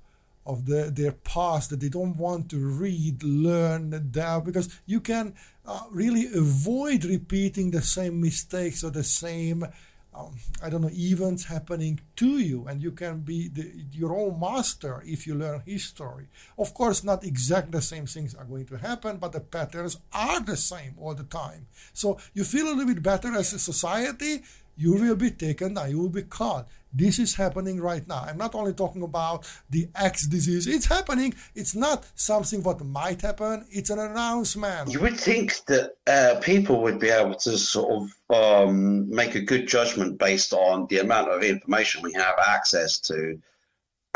of 0.47 0.65
the, 0.65 0.89
their 0.91 1.11
past 1.11 1.69
that 1.69 1.81
they 1.81 1.89
don't 1.89 2.15
want 2.17 2.49
to 2.49 2.57
read, 2.57 3.21
learn, 3.21 3.89
that 3.89 4.45
because 4.45 4.79
you 4.85 5.01
can 5.01 5.35
uh, 5.65 5.81
really 5.91 6.27
avoid 6.33 7.03
repeating 7.03 7.69
the 7.69 7.81
same 7.81 8.21
mistakes 8.21 8.83
or 8.83 8.89
the 8.89 9.03
same, 9.03 9.65
um, 10.17 10.33
I 10.63 10.69
don't 10.69 10.81
know, 10.81 10.89
events 10.91 11.45
happening 11.45 11.99
to 12.15 12.39
you, 12.39 12.65
and 12.67 12.81
you 12.81 12.91
can 12.91 13.19
be 13.19 13.49
the, 13.49 13.71
your 13.91 14.15
own 14.17 14.39
master 14.39 15.03
if 15.05 15.27
you 15.27 15.35
learn 15.35 15.61
history. 15.65 16.27
Of 16.57 16.73
course, 16.73 17.03
not 17.03 17.23
exactly 17.23 17.71
the 17.71 17.81
same 17.81 18.05
things 18.05 18.33
are 18.33 18.45
going 18.45 18.65
to 18.67 18.77
happen, 18.77 19.17
but 19.17 19.31
the 19.31 19.41
patterns 19.41 19.97
are 20.11 20.39
the 20.39 20.57
same 20.57 20.95
all 20.99 21.13
the 21.13 21.23
time. 21.23 21.67
So 21.93 22.17
you 22.33 22.43
feel 22.43 22.67
a 22.67 22.69
little 22.69 22.93
bit 22.93 23.03
better 23.03 23.33
as 23.35 23.53
a 23.53 23.59
society 23.59 24.41
you 24.77 24.93
will 24.93 25.15
be 25.15 25.31
taken 25.31 25.73
down, 25.73 25.89
you 25.89 25.99
will 25.99 26.09
be 26.09 26.21
caught. 26.21 26.67
This 26.93 27.19
is 27.19 27.35
happening 27.35 27.81
right 27.81 28.07
now. 28.07 28.23
I'm 28.27 28.37
not 28.37 28.55
only 28.55 28.73
talking 28.73 29.03
about 29.03 29.45
the 29.69 29.89
X 29.95 30.27
disease, 30.27 30.67
it's 30.67 30.85
happening. 30.85 31.33
It's 31.53 31.75
not 31.75 32.05
something 32.15 32.63
what 32.63 32.83
might 32.85 33.21
happen, 33.21 33.65
it's 33.71 33.89
an 33.89 33.99
announcement. 33.99 34.91
You 34.93 35.01
would 35.01 35.19
think 35.19 35.65
that 35.65 35.95
uh, 36.05 36.39
people 36.41 36.81
would 36.83 36.99
be 36.99 37.09
able 37.09 37.35
to 37.35 37.57
sort 37.57 37.91
of 37.91 38.13
um, 38.29 39.09
make 39.09 39.35
a 39.35 39.41
good 39.41 39.67
judgment 39.67 40.19
based 40.19 40.53
on 40.53 40.87
the 40.87 40.99
amount 40.99 41.29
of 41.29 41.43
information 41.43 42.01
we 42.01 42.13
have 42.13 42.35
access 42.39 42.99
to 42.99 43.39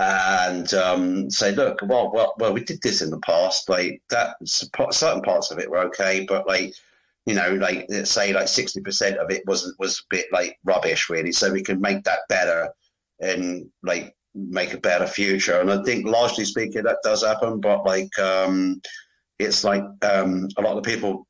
and 0.01 0.74
um, 0.74 1.30
say, 1.30 1.51
look, 1.53 1.80
well, 1.84 2.12
well, 2.12 2.34
well, 2.39 2.53
we 2.53 2.64
did 2.64 2.82
this 2.82 3.01
in 3.01 3.12
the 3.12 3.20
past. 3.20 3.70
Like 3.70 4.01
that, 4.09 4.36
certain 4.45 5.22
parts 5.22 5.51
of 5.51 5.59
it 5.59 5.70
were 5.70 5.86
okay, 5.86 6.26
but 6.28 6.47
like, 6.47 6.74
you 7.26 7.36
know, 7.36 7.53
like 7.53 7.88
say 8.03 8.34
like 8.34 8.47
sixty 8.47 8.82
percent 8.82 9.18
of 9.18 9.30
it 9.30 9.43
wasn't 9.45 9.80
was 9.80 9.99
a 9.99 10.16
bit 10.16 10.26
like 10.32 10.57
rubbish, 10.64 11.09
really. 11.09 11.32
So 11.32 11.51
we 11.51 11.62
can 11.62 11.80
make 11.80 12.03
that 12.03 12.22
better 12.30 12.70
and 13.20 13.70
like 13.84 14.16
make 14.34 14.74
a 14.74 14.80
better 14.80 15.05
future. 15.05 15.59
And 15.59 15.72
I 15.72 15.84
think, 15.84 16.07
largely 16.07 16.45
speaking, 16.45 16.84
that 16.84 16.97
does 17.03 17.24
happen. 17.24 17.62
But 17.62 17.86
like, 17.86 18.18
um, 18.18 18.82
it's 19.38 19.64
like 19.64 19.84
um, 20.01 20.47
a 20.57 20.62
lot 20.62 20.78
of 20.78 20.84
people. 20.84 21.28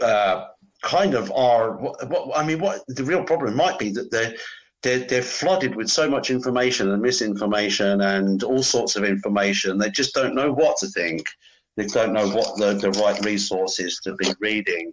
Uh, 0.00 0.48
kind 0.86 1.14
of 1.14 1.30
are 1.32 1.72
what, 1.72 2.08
what, 2.08 2.38
I 2.38 2.46
mean 2.46 2.60
what 2.60 2.82
the 2.86 3.04
real 3.04 3.24
problem 3.24 3.56
might 3.56 3.78
be 3.78 3.90
that 3.90 4.10
they 4.10 4.36
they're, 4.82 5.00
they're 5.00 5.22
flooded 5.22 5.74
with 5.74 5.88
so 5.88 6.08
much 6.08 6.30
information 6.30 6.92
and 6.92 7.02
misinformation 7.02 8.00
and 8.02 8.44
all 8.44 8.62
sorts 8.62 8.94
of 8.94 9.02
information. 9.04 9.78
They 9.78 9.90
just 9.90 10.14
don't 10.14 10.34
know 10.34 10.52
what 10.52 10.76
to 10.78 10.86
think. 10.86 11.26
They 11.76 11.86
don't 11.86 12.12
know 12.12 12.28
what 12.28 12.56
the, 12.56 12.74
the 12.74 12.90
right 13.00 13.22
resources 13.24 14.00
to 14.04 14.14
be 14.14 14.32
reading. 14.38 14.92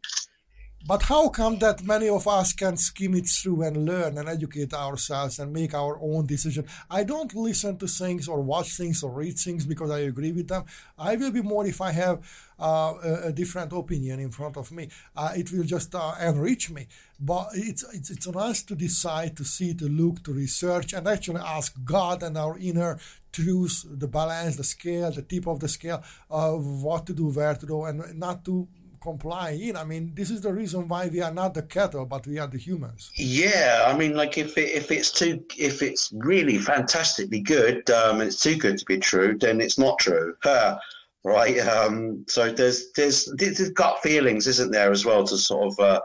But 0.85 1.03
how 1.03 1.29
come 1.29 1.59
that 1.59 1.81
many 1.81 2.09
of 2.09 2.27
us 2.27 2.51
can 2.51 2.75
skim 2.75 3.15
it 3.15 3.25
through 3.27 3.61
and 3.61 3.85
learn 3.85 4.17
and 4.17 4.27
educate 4.27 4.73
ourselves 4.73 5.39
and 5.39 5.53
make 5.53 5.73
our 5.73 5.97
own 6.01 6.25
decision? 6.25 6.65
I 6.89 7.05
don't 7.05 7.33
listen 7.33 7.77
to 7.77 7.87
things 7.87 8.27
or 8.27 8.41
watch 8.41 8.75
things 8.75 9.01
or 9.01 9.11
read 9.11 9.39
things 9.39 9.65
because 9.65 9.89
I 9.89 9.99
agree 9.99 10.33
with 10.33 10.49
them. 10.49 10.65
I 10.99 11.15
will 11.15 11.31
be 11.31 11.41
more 11.41 11.65
if 11.65 11.79
I 11.79 11.93
have 11.93 12.19
uh, 12.59 12.95
a, 13.01 13.27
a, 13.27 13.31
different 13.31 13.71
opinion 13.71 14.19
in 14.19 14.29
front 14.29 14.57
of 14.57 14.73
me. 14.73 14.89
Uh, 15.15 15.31
it 15.37 15.53
will 15.53 15.63
just 15.63 15.95
uh, 15.95 16.15
enrich 16.19 16.69
me. 16.69 16.87
But 17.17 17.51
it's, 17.53 17.85
it's 17.93 18.09
it's 18.09 18.27
us 18.27 18.63
to 18.63 18.75
decide, 18.75 19.37
to 19.37 19.45
see, 19.45 19.73
to 19.75 19.85
look, 19.85 20.21
to 20.25 20.33
research, 20.33 20.91
and 20.91 21.07
actually 21.07 21.41
ask 21.41 21.73
God 21.85 22.23
and 22.23 22.37
our 22.37 22.57
inner 22.57 22.99
truth, 23.31 23.85
the 23.89 24.07
balance, 24.07 24.57
the 24.57 24.65
scale, 24.65 25.11
the 25.11 25.21
tip 25.21 25.47
of 25.47 25.61
the 25.61 25.69
scale 25.69 26.03
of 26.29 26.83
what 26.83 27.05
to 27.05 27.13
do, 27.13 27.29
where 27.29 27.55
to 27.55 27.65
do, 27.65 27.85
and 27.85 28.19
not 28.19 28.43
to 28.45 28.67
comply 29.03 29.51
in. 29.51 29.75
I 29.75 29.83
mean, 29.83 30.13
this 30.15 30.29
is 30.31 30.41
the 30.41 30.53
reason 30.53 30.87
why 30.87 31.07
we 31.07 31.21
are 31.21 31.33
not 31.33 31.53
the 31.53 31.61
cattle, 31.63 32.05
but 32.05 32.25
we 32.25 32.39
are 32.39 32.47
the 32.47 32.57
humans. 32.57 33.11
Yeah, 33.15 33.83
I 33.85 33.95
mean, 33.95 34.15
like 34.15 34.37
if 34.37 34.57
it, 34.57 34.69
if 34.71 34.91
it's 34.91 35.11
too 35.11 35.43
if 35.57 35.81
it's 35.81 36.11
really 36.15 36.57
fantastically 36.57 37.41
good 37.41 37.89
um, 37.89 38.21
it's 38.21 38.39
too 38.39 38.55
good 38.55 38.77
to 38.77 38.85
be 38.85 38.97
true, 38.97 39.37
then 39.37 39.59
it's 39.59 39.77
not 39.77 39.99
true. 39.99 40.35
Uh, 40.45 40.77
right. 41.23 41.59
Um, 41.59 42.25
so 42.27 42.51
there's 42.51 42.91
there's 42.93 43.29
there's 43.37 43.69
gut 43.71 43.99
feelings, 44.01 44.47
isn't 44.47 44.71
there, 44.71 44.91
as 44.91 45.05
well 45.05 45.23
to 45.27 45.37
sort 45.37 45.67
of. 45.67 45.79
Uh, 45.79 45.99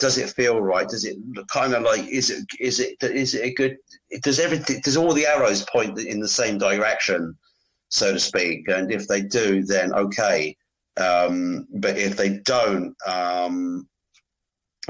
does 0.00 0.16
it 0.16 0.30
feel 0.30 0.62
right? 0.62 0.88
Does 0.88 1.04
it 1.04 1.18
kind 1.48 1.74
of 1.74 1.82
like 1.82 2.08
is 2.08 2.30
it 2.30 2.44
is 2.58 2.80
it 2.80 2.96
is 3.02 3.34
it 3.34 3.44
a 3.44 3.54
good? 3.54 3.76
Does 4.22 4.40
everything? 4.40 4.80
Does 4.82 4.96
all 4.96 5.12
the 5.12 5.26
arrows 5.26 5.64
point 5.66 5.98
in 5.98 6.20
the 6.20 6.28
same 6.28 6.58
direction, 6.58 7.36
so 7.90 8.14
to 8.14 8.18
speak? 8.18 8.66
And 8.68 8.90
if 8.90 9.06
they 9.06 9.20
do, 9.20 9.62
then 9.62 9.92
okay. 9.94 10.56
Um, 10.96 11.66
but 11.74 11.96
if 11.96 12.16
they 12.16 12.38
don't, 12.44 12.94
um, 13.06 13.88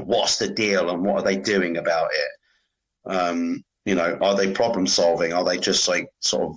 what's 0.03 0.37
the 0.37 0.49
deal 0.49 0.89
and 0.89 1.03
what 1.03 1.17
are 1.17 1.23
they 1.23 1.37
doing 1.37 1.77
about 1.77 2.09
it? 2.11 3.11
Um, 3.11 3.63
you 3.85 3.95
know, 3.95 4.17
are 4.21 4.35
they 4.35 4.51
problem 4.51 4.87
solving? 4.87 5.33
Are 5.33 5.43
they 5.43 5.57
just 5.57 5.87
like 5.87 6.07
sort 6.19 6.43
of 6.43 6.55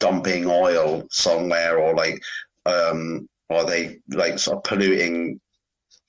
dumping 0.00 0.46
oil 0.46 1.06
somewhere 1.10 1.78
or 1.78 1.94
like, 1.94 2.20
um, 2.64 3.28
are 3.50 3.64
they 3.64 3.98
like 4.10 4.38
sort 4.38 4.58
of 4.58 4.64
polluting, 4.64 5.40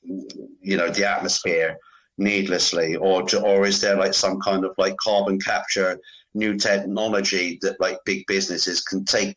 you 0.03 0.77
know, 0.77 0.89
the 0.89 1.07
atmosphere 1.09 1.77
needlessly? 2.17 2.95
Or, 2.95 3.23
or 3.43 3.65
is 3.65 3.81
there 3.81 3.97
like 3.97 4.13
some 4.13 4.39
kind 4.39 4.65
of 4.65 4.71
like 4.77 4.95
carbon 4.97 5.39
capture 5.39 5.99
new 6.33 6.55
technology 6.55 7.59
that 7.61 7.79
like 7.79 7.97
big 8.05 8.25
businesses 8.27 8.81
can 8.81 9.03
take 9.05 9.35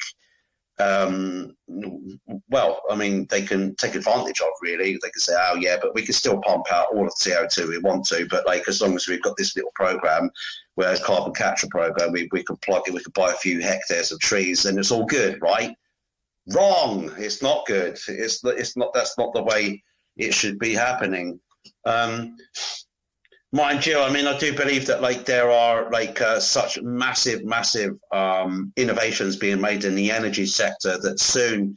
um, 0.80 1.56
well, 2.48 2.82
I 2.90 2.96
mean, 2.96 3.26
they 3.30 3.42
can 3.42 3.74
take 3.76 3.94
advantage 3.94 4.40
of 4.40 4.48
really. 4.62 4.92
They 4.92 5.10
can 5.10 5.20
say, 5.20 5.34
oh, 5.36 5.56
yeah, 5.56 5.76
but 5.80 5.94
we 5.94 6.02
can 6.02 6.14
still 6.14 6.40
pump 6.40 6.72
out 6.72 6.88
all 6.92 7.06
of 7.06 7.12
the 7.18 7.30
CO2 7.30 7.68
we 7.68 7.78
want 7.78 8.04
to. 8.06 8.26
But 8.28 8.46
like, 8.46 8.68
as 8.68 8.80
long 8.80 8.94
as 8.94 9.06
we've 9.06 9.22
got 9.22 9.36
this 9.36 9.54
little 9.56 9.72
program, 9.74 10.30
where 10.74 10.96
carbon 10.98 11.34
capture 11.34 11.66
program, 11.70 12.12
we, 12.12 12.28
we 12.32 12.42
can 12.42 12.56
plug 12.56 12.82
it, 12.86 12.94
we 12.94 13.02
can 13.02 13.12
buy 13.14 13.30
a 13.30 13.36
few 13.36 13.60
hectares 13.60 14.12
of 14.12 14.18
trees 14.20 14.64
and 14.64 14.78
it's 14.78 14.90
all 14.90 15.04
good, 15.04 15.40
right? 15.42 15.74
Wrong. 16.54 17.12
It's 17.18 17.42
not 17.42 17.66
good. 17.66 17.98
It's, 18.08 18.42
it's 18.44 18.76
not, 18.76 18.94
that's 18.94 19.18
not 19.18 19.34
the 19.34 19.42
way 19.42 19.82
it 20.16 20.32
should 20.32 20.58
be 20.58 20.72
happening. 20.72 21.38
Um, 21.84 22.36
mind 23.52 23.84
you, 23.86 23.98
I 23.98 24.10
mean, 24.12 24.26
I 24.26 24.38
do 24.38 24.54
believe 24.54 24.86
that 24.86 25.02
like 25.02 25.24
there 25.24 25.50
are 25.50 25.90
like 25.90 26.20
uh, 26.20 26.40
such 26.40 26.80
massive, 26.82 27.44
massive 27.44 27.92
um, 28.12 28.72
innovations 28.76 29.36
being 29.36 29.60
made 29.60 29.84
in 29.84 29.94
the 29.94 30.10
energy 30.10 30.46
sector 30.46 30.98
that 30.98 31.20
soon, 31.20 31.76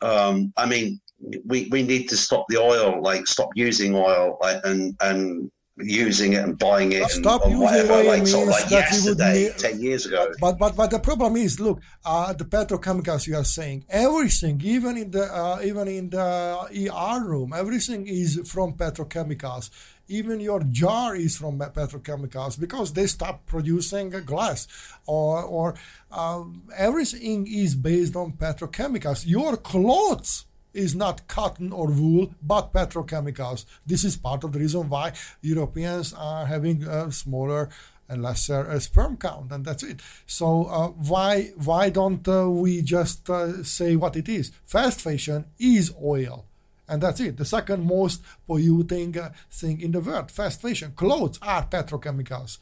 um, 0.00 0.52
I 0.56 0.66
mean, 0.66 1.00
we, 1.46 1.68
we 1.70 1.82
need 1.82 2.08
to 2.10 2.16
stop 2.16 2.44
the 2.48 2.58
oil, 2.58 3.02
like 3.02 3.26
stop 3.26 3.48
using 3.54 3.94
oil 3.94 4.38
like, 4.40 4.60
and 4.64 4.94
and 5.00 5.50
using 5.80 6.32
it 6.34 6.44
and 6.44 6.58
buying 6.58 6.92
it. 6.92 7.08
stop 7.10 7.44
using 7.44 7.60
whatever, 7.60 7.92
oil 7.94 8.06
like, 8.06 8.18
means 8.18 8.30
sort 8.30 8.48
of 8.48 8.50
like 8.50 8.68
that 8.68 8.90
yesterday, 8.90 9.52
ten 9.56 9.80
years 9.80 10.06
ago. 10.06 10.32
But 10.40 10.58
but 10.58 10.76
but 10.76 10.90
the 10.90 10.98
problem 10.98 11.36
is, 11.36 11.60
look, 11.60 11.80
uh, 12.04 12.32
the 12.32 12.44
petrochemicals 12.44 13.26
you 13.26 13.36
are 13.36 13.44
saying, 13.44 13.84
everything, 13.88 14.60
even 14.64 14.96
in 14.96 15.10
the 15.10 15.24
uh, 15.24 15.60
even 15.62 15.88
in 15.88 16.10
the 16.10 16.90
ER 16.92 17.24
room, 17.24 17.52
everything 17.52 18.06
is 18.06 18.40
from 18.50 18.74
petrochemicals 18.74 19.70
even 20.08 20.40
your 20.40 20.60
jar 20.60 21.14
is 21.14 21.36
from 21.36 21.58
petrochemicals 21.58 22.58
because 22.58 22.92
they 22.94 23.06
stop 23.06 23.44
producing 23.46 24.08
glass 24.24 24.66
or, 25.06 25.42
or 25.42 25.74
uh, 26.10 26.42
everything 26.74 27.46
is 27.46 27.74
based 27.74 28.16
on 28.16 28.32
petrochemicals 28.32 29.26
your 29.26 29.56
clothes 29.58 30.46
is 30.74 30.94
not 30.94 31.26
cotton 31.28 31.72
or 31.72 31.88
wool 31.88 32.34
but 32.42 32.72
petrochemicals 32.72 33.64
this 33.86 34.04
is 34.04 34.16
part 34.16 34.44
of 34.44 34.52
the 34.52 34.58
reason 34.58 34.88
why 34.88 35.12
europeans 35.40 36.12
are 36.14 36.46
having 36.46 36.82
a 36.84 37.10
smaller 37.10 37.68
and 38.08 38.22
lesser 38.22 38.68
uh, 38.70 38.78
sperm 38.78 39.16
count 39.16 39.52
and 39.52 39.64
that's 39.64 39.82
it 39.82 40.00
so 40.26 40.64
uh, 40.64 40.88
why 40.88 41.50
why 41.56 41.90
don't 41.90 42.26
uh, 42.28 42.48
we 42.48 42.82
just 42.82 43.28
uh, 43.28 43.62
say 43.62 43.96
what 43.96 44.16
it 44.16 44.28
is 44.28 44.50
fast 44.64 45.00
fashion 45.00 45.44
is 45.58 45.92
oil 46.02 46.44
and 46.88 47.02
that's 47.02 47.20
it. 47.20 47.36
The 47.36 47.44
second 47.44 47.84
most 47.84 48.22
polluting 48.46 49.18
uh, 49.18 49.32
thing 49.50 49.80
in 49.80 49.92
the 49.92 50.00
world, 50.00 50.30
fast 50.30 50.62
fashion. 50.62 50.92
Clothes 50.96 51.38
are 51.42 51.66
petrochemicals. 51.66 52.58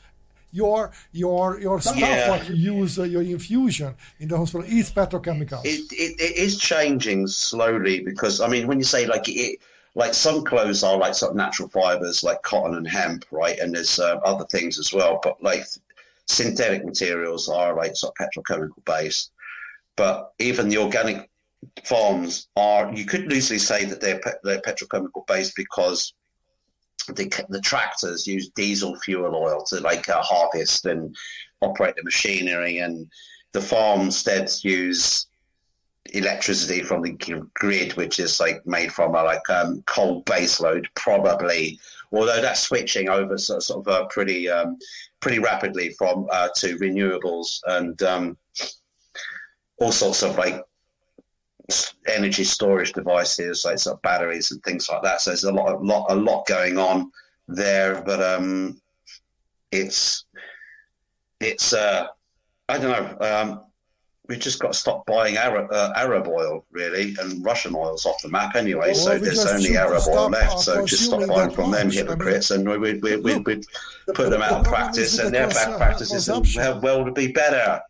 Your 0.61 0.92
your 1.12 1.61
your 1.61 1.80
stuff 1.80 1.98
yeah. 1.98 2.30
what 2.30 2.48
you 2.48 2.54
use 2.74 2.98
uh, 2.98 3.04
your 3.04 3.22
infusion 3.22 3.94
in 4.20 4.28
the 4.28 4.36
hospital 4.36 4.66
is 4.66 4.90
petrochemicals. 4.90 5.64
It, 5.64 5.92
it, 5.92 6.12
it 6.20 6.36
is 6.46 6.59
changing 6.59 7.26
slowly 7.26 8.00
because 8.00 8.40
I 8.40 8.48
mean 8.48 8.66
when 8.66 8.78
you 8.78 8.84
say 8.84 9.07
like 9.07 9.28
it 9.28 9.61
like 9.94 10.14
some 10.14 10.44
clothes 10.44 10.82
are 10.82 10.98
like 10.98 11.14
sort 11.14 11.30
of 11.32 11.36
natural 11.36 11.68
fibers 11.68 12.22
like 12.22 12.40
cotton 12.42 12.74
and 12.76 12.88
hemp 12.88 13.24
right 13.30 13.59
and 13.59 13.74
there's 13.74 13.98
uh, 13.98 14.16
other 14.30 14.46
things 14.46 14.78
as 14.78 14.92
well 14.92 15.20
but 15.22 15.42
like 15.42 15.64
synthetic 16.26 16.84
materials 16.84 17.48
are 17.48 17.74
like 17.76 17.94
sort 17.96 18.14
of 18.14 18.18
petrochemical 18.26 18.84
based 18.84 19.32
but 19.96 20.32
even 20.38 20.68
the 20.68 20.78
organic 20.78 21.28
farms 21.84 22.48
are, 22.57 22.92
you 22.94 23.04
could 23.04 23.30
loosely 23.30 23.59
say 23.59 23.84
that 23.84 24.00
they're, 24.00 24.20
they're 24.44 24.61
petrochemical 24.61 25.26
based 25.26 25.54
because 25.57 26.12
the, 27.07 27.44
the 27.48 27.61
tractors 27.61 28.26
use 28.26 28.50
diesel 28.50 28.96
fuel 29.00 29.34
oil 29.34 29.62
to 29.64 29.80
like 29.80 30.09
uh, 30.09 30.20
harvest 30.22 30.86
and 30.86 31.16
operate 31.61 31.96
the 31.96 32.04
machinery, 32.04 32.78
and 32.78 33.09
the 33.52 33.61
farmsteads 33.61 34.64
use 34.64 35.26
electricity 36.12 36.82
from 36.82 37.02
the 37.02 37.16
grid, 37.54 37.94
which 37.94 38.18
is 38.20 38.40
like 38.40 38.64
made 38.66 38.92
from 38.92 39.14
a 39.14 39.22
like 39.22 39.48
um, 39.50 39.82
coal 39.86 40.22
baseload, 40.24 40.86
probably. 40.94 41.78
Although 42.12 42.40
that's 42.40 42.61
switching 42.61 43.09
over 43.09 43.36
sort, 43.36 43.62
sort 43.62 43.86
of 43.86 43.92
uh, 43.92 44.07
pretty 44.07 44.48
um, 44.48 44.78
pretty 45.20 45.39
rapidly 45.39 45.90
from 45.98 46.26
uh, 46.31 46.48
to 46.56 46.78
renewables 46.78 47.60
and 47.66 48.01
um, 48.02 48.36
all 49.78 49.93
sorts 49.93 50.22
of 50.22 50.36
like 50.36 50.62
energy 52.06 52.44
storage 52.44 52.93
devices, 52.93 53.64
like 53.64 53.78
sort 53.78 53.97
of 53.97 54.02
batteries 54.02 54.51
and 54.51 54.62
things 54.62 54.88
like 54.88 55.02
that. 55.02 55.20
So 55.20 55.30
there's 55.30 55.44
a 55.44 55.52
lot, 55.52 55.74
a 55.74 55.78
lot, 55.78 56.06
a 56.10 56.14
lot 56.14 56.47
going 56.47 56.78
on 56.78 57.10
there. 57.48 58.02
But 58.02 58.22
um, 58.22 58.80
it's 59.72 60.24
it's 61.40 61.72
uh, 61.72 62.06
I 62.68 62.78
don't 62.78 62.90
know. 63.20 63.26
Um, 63.26 63.62
we 64.28 64.36
just 64.36 64.59
got 64.59 64.72
to 64.72 64.78
stop 64.78 65.06
buying 65.06 65.36
Arab, 65.36 65.68
uh, 65.70 65.93
Arab 65.94 66.26
oil, 66.26 66.64
really, 66.72 67.14
and 67.20 67.44
Russian 67.44 67.76
oil's 67.76 68.06
off 68.06 68.20
the 68.22 68.28
map 68.28 68.56
anyway. 68.56 68.88
Well, 68.88 68.94
so 68.94 69.18
there's 69.18 69.47
only 69.47 69.76
Arab 69.76 70.02
oil 70.09 70.30
left. 70.30 70.60
So 70.60 70.84
just 70.84 71.05
stop 71.05 71.26
buying 71.28 71.51
from 71.51 71.70
them 71.70 71.86
much. 71.88 71.97
I 71.97 72.01
mean, 72.01 72.09
hypocrites, 72.09 72.51
and 72.51 72.68
we 72.68 72.78
we 72.78 72.94
we 72.94 73.16
we 73.16 73.34
look, 73.34 73.47
we'd 73.47 73.64
the- 74.06 74.12
put 74.14 74.30
them 74.30 74.40
the 74.40 74.47
out 74.47 74.60
of 74.60 74.66
practice, 74.66 75.18
and 75.18 75.32
their 75.34 75.48
bad 75.48 75.76
practices, 75.76 76.28
and 76.28 76.44
consumption. 76.44 76.80
well 76.80 77.05
to 77.05 77.12
be 77.12 77.28
better. 77.28 77.80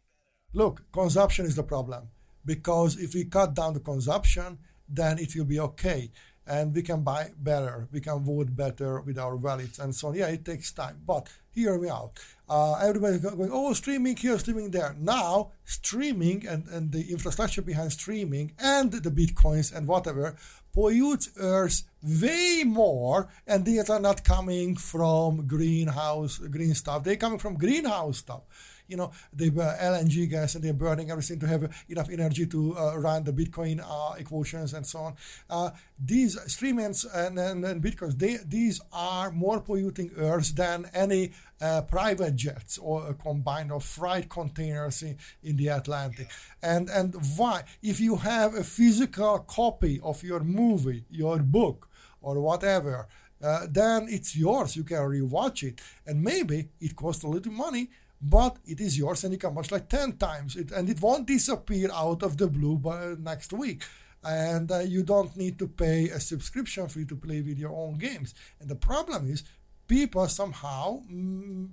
Look, 0.53 0.83
consumption 0.93 1.47
is 1.47 1.55
the 1.57 1.63
problem 1.63 2.09
because 2.47 2.97
if 2.97 3.15
we 3.15 3.25
cut 3.25 3.55
down 3.55 3.75
the 3.75 3.81
consumption, 3.81 4.59
then 4.89 5.19
it 5.19 5.35
will 5.37 5.45
be 5.45 5.61
okay. 5.61 6.11
And 6.49 6.73
we 6.73 6.83
can 6.83 7.03
buy 7.03 7.31
better, 7.37 7.89
we 7.91 8.01
can 8.01 8.25
vote 8.25 8.55
better 8.55 9.01
with 9.01 9.19
our 9.19 9.35
wallets 9.35 9.81
and 9.81 9.93
so 9.93 10.09
on. 10.09 10.15
Yeah, 10.15 10.29
it 10.29 10.45
takes 10.45 10.71
time, 10.71 11.03
but 11.05 11.29
hear 11.51 11.77
me 11.77 11.89
out. 11.89 12.13
Uh, 12.49 12.75
everybody's 12.75 13.19
going, 13.19 13.51
oh, 13.53 13.73
streaming 13.73 14.17
here, 14.17 14.39
streaming 14.39 14.71
there. 14.71 14.95
Now, 14.97 15.51
streaming 15.65 16.47
and, 16.47 16.69
and 16.69 16.93
the 16.93 17.11
infrastructure 17.11 17.63
behind 17.63 17.91
streaming 17.91 18.53
and 18.61 18.93
the 18.93 19.11
bitcoins 19.11 19.75
and 19.75 19.89
whatever 19.89 20.37
pollutes 20.73 21.31
Earth 21.39 21.83
way 22.03 22.63
more, 22.65 23.29
and 23.47 23.65
these 23.65 23.91
are 23.91 23.99
not 23.99 24.23
coming 24.23 24.77
from 24.77 25.49
greenhouse 25.49 26.39
green 26.39 26.75
stuff. 26.75 27.03
They're 27.03 27.17
coming 27.17 27.39
from 27.41 27.57
greenhouse 27.57 28.19
stuff 28.19 28.43
you 28.89 28.97
know, 28.97 29.11
they 29.33 29.49
burn 29.49 29.77
LNG 29.79 30.29
gas 30.31 30.55
and 30.55 30.65
they're 30.65 30.73
burning 30.73 31.11
everything 31.11 31.39
to 31.41 31.47
have 31.47 31.85
enough 31.89 32.11
energy 32.11 32.47
to 32.47 32.77
uh, 32.77 32.97
run 32.99 33.25
the 33.25 33.33
Bitcoin 33.33 33.83
uh, 33.85 34.15
equations 34.15 34.75
and 34.75 34.87
so 34.87 34.99
on. 35.01 35.17
Uh, 35.49 35.71
these 35.99 36.37
streamings 36.47 37.07
and, 37.15 37.39
and, 37.39 37.65
and 37.65 37.83
Bitcoins, 37.83 38.19
they, 38.19 38.39
these 38.47 38.81
are 38.93 39.31
more 39.31 39.61
polluting 39.61 40.11
Earth 40.17 40.55
than 40.55 40.89
any 40.95 41.33
uh, 41.61 41.83
private 41.83 42.37
jets 42.37 42.79
or 42.79 43.09
a 43.09 43.15
combined 43.15 43.73
of 43.73 43.85
freight 43.85 44.29
containers 44.29 45.03
in, 45.03 45.17
in 45.43 45.57
the 45.57 45.69
Atlantic. 45.69 46.31
And, 46.63 46.89
and 46.91 47.15
why? 47.37 47.65
If 47.83 48.01
you 48.01 48.17
have 48.17 48.55
a 48.55 48.65
physical 48.65 49.39
copy 49.41 50.01
of 50.03 50.23
your 50.23 50.41
movie, 50.41 51.05
your 51.11 51.39
book, 51.39 51.89
or 52.21 52.41
whatever, 52.41 53.07
uh, 53.43 53.67
then 53.71 54.07
it's 54.09 54.37
yours. 54.37 54.77
You 54.77 54.85
can 54.85 54.99
rewatch 54.99 55.63
it, 55.63 55.81
and 56.07 56.23
maybe 56.23 56.69
it 56.81 56.97
costs 56.97 57.23
a 57.23 57.29
little 57.29 57.53
money, 57.53 57.91
but 58.21 58.57
it 58.67 58.81
is 58.81 58.99
yours, 58.99 59.25
and 59.25 59.33
you 59.33 59.39
can 59.39 59.55
watch 59.55 59.71
like 59.71 59.89
ten 59.89 60.17
times 60.17 60.57
it, 60.57 60.73
and 60.73 60.89
it 60.89 61.01
won't 61.01 61.27
disappear 61.27 61.91
out 61.93 62.23
of 62.23 62.37
the 62.37 62.49
blue 62.49 62.79
by 62.79 63.15
next 63.19 63.53
week. 63.53 63.83
And 64.25 64.73
uh, 64.73 64.81
you 64.81 65.05
don't 65.05 65.37
need 65.37 65.59
to 65.61 65.69
pay 65.69 66.09
a 66.09 66.19
subscription 66.19 66.89
fee 66.89 67.05
to 67.05 67.17
play 67.17 67.43
with 67.43 67.59
your 67.59 67.71
own 67.73 67.95
games. 67.99 68.35
And 68.61 68.69
the 68.69 68.75
problem 68.75 69.31
is, 69.31 69.45
people 69.87 70.27
somehow 70.27 71.03
mm, 71.11 71.69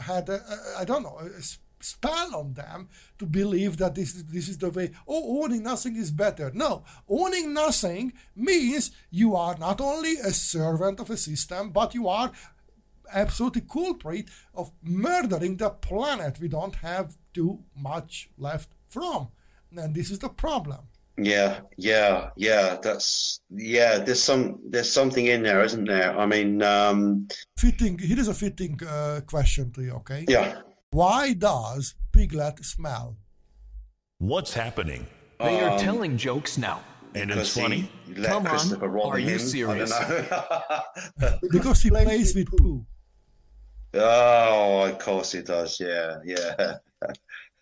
had 0.00 0.30
I 0.78 0.84
don't 0.84 1.02
know 1.02 1.18
a 1.18 1.42
spell 1.84 2.34
on 2.34 2.54
them 2.54 2.88
to 3.18 3.26
believe 3.26 3.76
that 3.76 3.94
this 3.94 4.14
is 4.14 4.24
this 4.26 4.48
is 4.48 4.58
the 4.58 4.70
way. 4.70 4.90
Oh, 5.06 5.42
owning 5.42 5.62
nothing 5.62 5.96
is 5.96 6.10
better. 6.10 6.50
No, 6.54 6.84
owning 7.08 7.52
nothing 7.52 8.12
means 8.34 8.90
you 9.10 9.36
are 9.36 9.56
not 9.58 9.80
only 9.80 10.16
a 10.16 10.30
servant 10.32 11.00
of 11.00 11.10
a 11.10 11.16
system, 11.16 11.70
but 11.70 11.94
you 11.94 12.08
are 12.08 12.32
absolutely 13.12 13.62
culprit 13.62 14.28
of 14.54 14.72
murdering 14.82 15.56
the 15.56 15.70
planet 15.70 16.38
we 16.40 16.48
don't 16.48 16.74
have 16.76 17.16
too 17.32 17.60
much 17.76 18.30
left 18.38 18.70
from. 18.88 19.28
And 19.76 19.94
this 19.94 20.10
is 20.10 20.18
the 20.20 20.28
problem. 20.28 20.80
Yeah, 21.16 21.60
yeah, 21.76 22.30
yeah. 22.36 22.76
That's 22.82 23.40
yeah. 23.50 23.98
There's 23.98 24.22
some 24.22 24.58
there's 24.68 24.90
something 24.90 25.26
in 25.26 25.42
there, 25.44 25.62
isn't 25.62 25.84
there? 25.84 26.18
I 26.18 26.26
mean, 26.26 26.60
um, 26.62 27.28
Fitting. 27.56 27.98
Here 27.98 28.18
is 28.18 28.26
a 28.28 28.34
fitting 28.34 28.80
uh, 28.84 29.20
question 29.26 29.70
to 29.72 29.82
you. 29.82 29.92
Okay. 29.92 30.24
yeah. 30.28 30.62
Why 30.90 31.32
does 31.34 31.94
piglet 32.12 32.64
smell? 32.64 33.16
What's 34.18 34.54
happening? 34.54 35.06
They 35.38 35.60
are 35.60 35.72
Um, 35.72 35.78
telling 35.78 36.16
jokes 36.16 36.56
now. 36.58 36.80
And 37.14 37.30
it's 37.30 37.54
funny. 37.56 37.88
Come 38.24 38.46
on, 38.46 38.50
Christopher 38.50 38.88
Robin 38.88 39.10
are 39.12 39.18
you 39.20 39.38
serious? 39.38 39.92
I 39.92 40.08
don't 40.08 40.30
know. 41.20 41.38
Because 41.52 41.82
he 41.82 41.90
plays 41.90 42.34
with 42.34 42.48
poo. 42.56 42.84
Oh, 43.94 44.90
of 44.90 44.98
course 44.98 45.32
he 45.32 45.42
does. 45.42 45.80
Yeah, 45.80 46.16
yeah. 46.24 46.76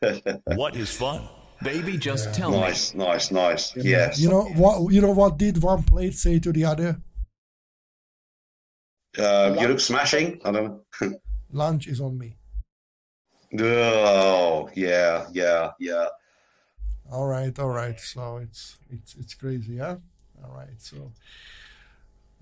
What 0.57 0.75
is 0.77 0.91
fun? 0.91 1.29
Baby, 1.63 1.97
just 1.97 2.35
tell 2.35 2.51
me. 2.51 2.59
nice, 2.59 2.93
nice, 2.95 3.31
nice. 3.31 3.77
Yes. 3.77 4.19
You 4.19 4.29
know 4.31 4.43
what? 4.57 4.93
You 4.93 5.01
know 5.01 5.13
what 5.13 5.39
did 5.39 5.63
one 5.63 5.85
plate 5.85 6.15
say 6.15 6.41
to 6.41 6.53
the 6.53 6.65
other? 6.65 7.01
Uh, 9.17 9.57
you 9.61 9.69
look 9.69 9.81
smashing. 9.81 10.41
I 10.45 10.51
don't. 10.51 10.83
know. 11.01 11.15
Lunch 11.53 11.87
is 11.87 12.01
on 12.01 12.19
me. 12.19 12.37
oh, 13.61 14.71
yeah, 14.75 15.27
yeah, 15.33 15.71
yeah. 15.79 16.07
All 17.13 17.27
right, 17.27 17.57
all 17.59 17.69
right. 17.69 18.01
So 18.01 18.39
it's 18.39 18.79
it's 18.91 19.15
it's 19.17 19.35
crazy, 19.35 19.75
yeah. 19.75 19.97
All 20.43 20.55
right, 20.57 20.79
so 20.79 21.13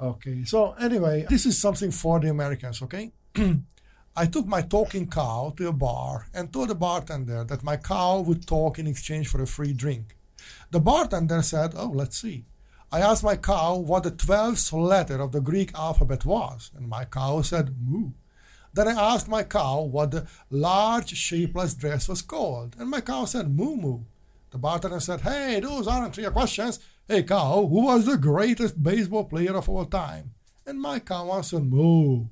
okay. 0.00 0.44
So 0.44 0.72
anyway, 0.80 1.26
this 1.28 1.44
is 1.44 1.58
something 1.58 1.90
for 1.90 2.20
the 2.20 2.30
Americans, 2.30 2.80
okay? 2.82 3.10
I 4.16 4.26
took 4.26 4.46
my 4.46 4.62
talking 4.62 5.08
cow 5.08 5.54
to 5.56 5.68
a 5.68 5.72
bar 5.72 6.26
and 6.34 6.52
told 6.52 6.68
the 6.68 6.74
bartender 6.74 7.44
that 7.44 7.62
my 7.62 7.76
cow 7.76 8.20
would 8.20 8.46
talk 8.46 8.78
in 8.78 8.86
exchange 8.86 9.28
for 9.28 9.42
a 9.42 9.46
free 9.46 9.72
drink. 9.72 10.16
The 10.70 10.80
bartender 10.80 11.42
said, 11.42 11.74
"Oh, 11.76 11.92
let's 11.94 12.18
see." 12.18 12.44
I 12.92 13.00
asked 13.00 13.22
my 13.22 13.36
cow 13.36 13.76
what 13.76 14.02
the 14.02 14.10
twelfth 14.10 14.72
letter 14.72 15.20
of 15.20 15.32
the 15.32 15.40
Greek 15.40 15.74
alphabet 15.74 16.24
was, 16.24 16.70
and 16.76 16.88
my 16.88 17.04
cow 17.04 17.42
said 17.42 17.76
"moo." 17.80 18.10
Then 18.72 18.88
I 18.88 19.14
asked 19.14 19.28
my 19.28 19.42
cow 19.42 19.82
what 19.82 20.10
the 20.10 20.26
large 20.50 21.16
shapeless 21.16 21.74
dress 21.74 22.08
was 22.08 22.22
called, 22.22 22.76
and 22.78 22.88
my 22.90 23.00
cow 23.00 23.24
said 23.24 23.54
moo 23.56 23.76
moo. 23.76 24.00
The 24.50 24.58
bartender 24.58 24.98
said, 25.00 25.20
Hey, 25.20 25.60
those 25.60 25.86
aren't 25.86 26.16
your 26.16 26.32
questions. 26.32 26.80
Hey, 27.06 27.22
cow, 27.22 27.66
who 27.66 27.84
was 27.84 28.06
the 28.06 28.16
greatest 28.16 28.82
baseball 28.82 29.24
player 29.24 29.56
of 29.56 29.68
all 29.68 29.84
time? 29.84 30.34
And 30.66 30.80
my 30.80 30.98
cow 30.98 31.30
answered, 31.32 31.64
Moo. 31.64 32.26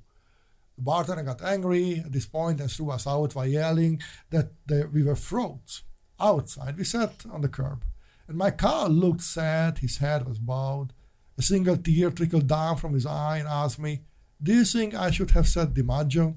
The 0.79 0.85
bartender 0.85 1.25
got 1.25 1.43
angry 1.43 1.99
at 2.05 2.13
this 2.13 2.27
point 2.27 2.61
and 2.61 2.71
threw 2.71 2.91
us 2.93 3.05
out 3.05 3.35
by 3.35 3.47
yelling 3.47 4.01
that 4.31 4.53
we 4.93 5.03
were 5.03 5.17
frauds. 5.17 5.83
Outside, 6.21 6.79
we 6.79 6.85
sat 6.85 7.25
on 7.33 7.41
the 7.41 7.49
curb, 7.49 7.85
and 8.29 8.37
my 8.39 8.53
car 8.53 8.89
looked 8.89 9.23
sad, 9.23 9.79
his 9.79 9.99
head 9.99 10.25
was 10.29 10.39
bowed. 10.39 10.93
A 11.37 11.43
single 11.43 11.77
tear 11.77 12.11
trickled 12.13 12.47
down 12.47 12.77
from 12.77 12.95
his 12.95 13.07
eye 13.07 13.39
and 13.39 13.49
asked 13.49 13.81
me, 13.81 14.03
Do 14.41 14.55
you 14.55 14.65
think 14.65 14.95
I 14.95 15.11
should 15.11 15.33
have 15.33 15.49
said 15.49 15.75
DiMaggio? 15.75 16.37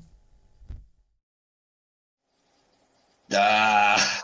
Ah, 3.34 4.24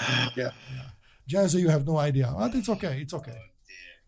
Yeah. 0.36 0.50
Jansen, 1.26 1.60
you 1.60 1.68
have 1.70 1.86
no 1.86 1.98
idea. 1.98 2.32
But 2.36 2.54
it's 2.54 2.68
okay, 2.68 3.00
it's 3.02 3.14
okay. 3.14 3.38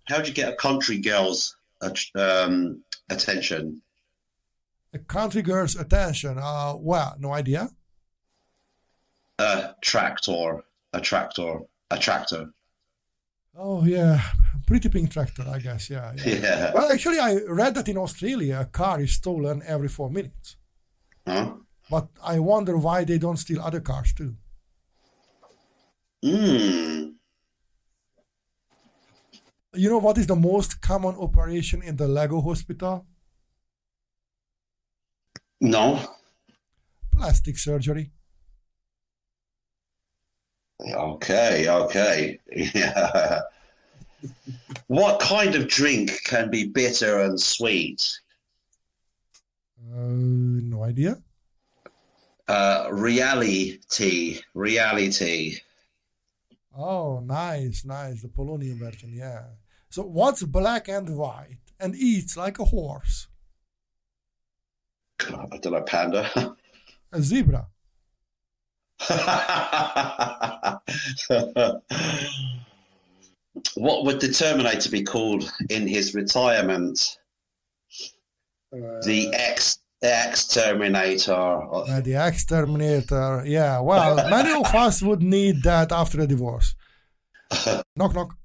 how'd 0.06 0.26
you 0.28 0.32
get 0.34 0.52
a 0.52 0.56
country 0.56 0.98
girl's 0.98 1.56
uh, 1.82 1.90
um, 2.14 2.82
attention? 3.10 3.82
A 4.92 4.98
country 4.98 5.42
girl's 5.42 5.76
attention. 5.76 6.38
Uh, 6.38 6.74
well, 6.76 7.16
no 7.18 7.32
idea. 7.32 7.68
A 9.38 9.74
tractor, 9.80 10.62
a 10.92 11.00
tractor, 11.00 11.60
a 11.90 11.98
tractor. 11.98 12.50
Oh 13.56 13.84
yeah, 13.84 14.20
pretty 14.66 14.88
pink 14.88 15.10
tractor, 15.10 15.44
I 15.48 15.58
guess. 15.58 15.90
Yeah, 15.90 16.12
yeah. 16.16 16.34
Yeah. 16.42 16.72
Well, 16.74 16.90
actually, 16.92 17.18
I 17.18 17.36
read 17.48 17.74
that 17.74 17.88
in 17.88 17.98
Australia, 17.98 18.58
a 18.60 18.64
car 18.66 19.00
is 19.00 19.12
stolen 19.12 19.62
every 19.66 19.88
four 19.88 20.10
minutes. 20.10 20.56
Huh? 21.26 21.54
But 21.90 22.08
I 22.22 22.38
wonder 22.38 22.76
why 22.76 23.04
they 23.04 23.18
don't 23.18 23.36
steal 23.36 23.60
other 23.60 23.80
cars 23.80 24.12
too. 24.12 24.34
Hmm. 26.22 27.10
You 29.74 29.88
know 29.88 29.98
what 29.98 30.18
is 30.18 30.26
the 30.26 30.36
most 30.36 30.80
common 30.80 31.14
operation 31.16 31.82
in 31.82 31.96
the 31.96 32.08
Lego 32.08 32.40
hospital? 32.40 33.06
No. 35.60 36.00
Plastic 37.12 37.58
surgery. 37.58 38.10
Okay, 40.80 41.68
okay. 41.68 42.40
Yeah. 42.74 43.40
what 44.86 45.20
kind 45.20 45.54
of 45.54 45.68
drink 45.68 46.22
can 46.24 46.50
be 46.50 46.66
bitter 46.66 47.20
and 47.20 47.38
sweet? 47.38 48.02
Uh, 49.92 49.98
no 49.98 50.84
idea. 50.84 51.22
Uh, 52.48 52.88
reality, 52.90 54.40
reality. 54.54 55.56
Oh, 56.76 57.20
nice, 57.20 57.84
nice. 57.84 58.22
The 58.22 58.28
Polonian 58.28 58.78
version, 58.78 59.12
yeah. 59.12 59.44
So 59.90 60.02
what's 60.02 60.42
black 60.42 60.88
and 60.88 61.16
white 61.16 61.58
and 61.78 61.94
eats 61.94 62.36
like 62.36 62.58
a 62.58 62.64
horse? 62.64 63.28
I 65.28 65.58
don't 65.58 65.72
know, 65.72 65.82
panda. 65.82 66.54
A 67.12 67.22
zebra. 67.22 67.66
what 73.74 74.04
would 74.04 74.20
the 74.20 74.32
Terminator 74.32 74.90
be 74.90 75.02
called 75.02 75.50
in 75.70 75.86
his 75.86 76.14
retirement? 76.14 77.16
the 78.72 79.30
X 79.34 79.78
Exterminator. 80.02 81.32
Uh, 81.32 82.00
the 82.00 82.14
X 82.14 82.46
Terminator. 82.46 83.42
Yeah, 83.46 83.80
well, 83.80 84.16
many 84.30 84.52
of 84.52 84.74
us 84.74 85.02
would 85.02 85.22
need 85.22 85.62
that 85.64 85.92
after 85.92 86.20
a 86.20 86.26
divorce. 86.26 86.74
knock, 87.96 88.14
knock. 88.14 88.36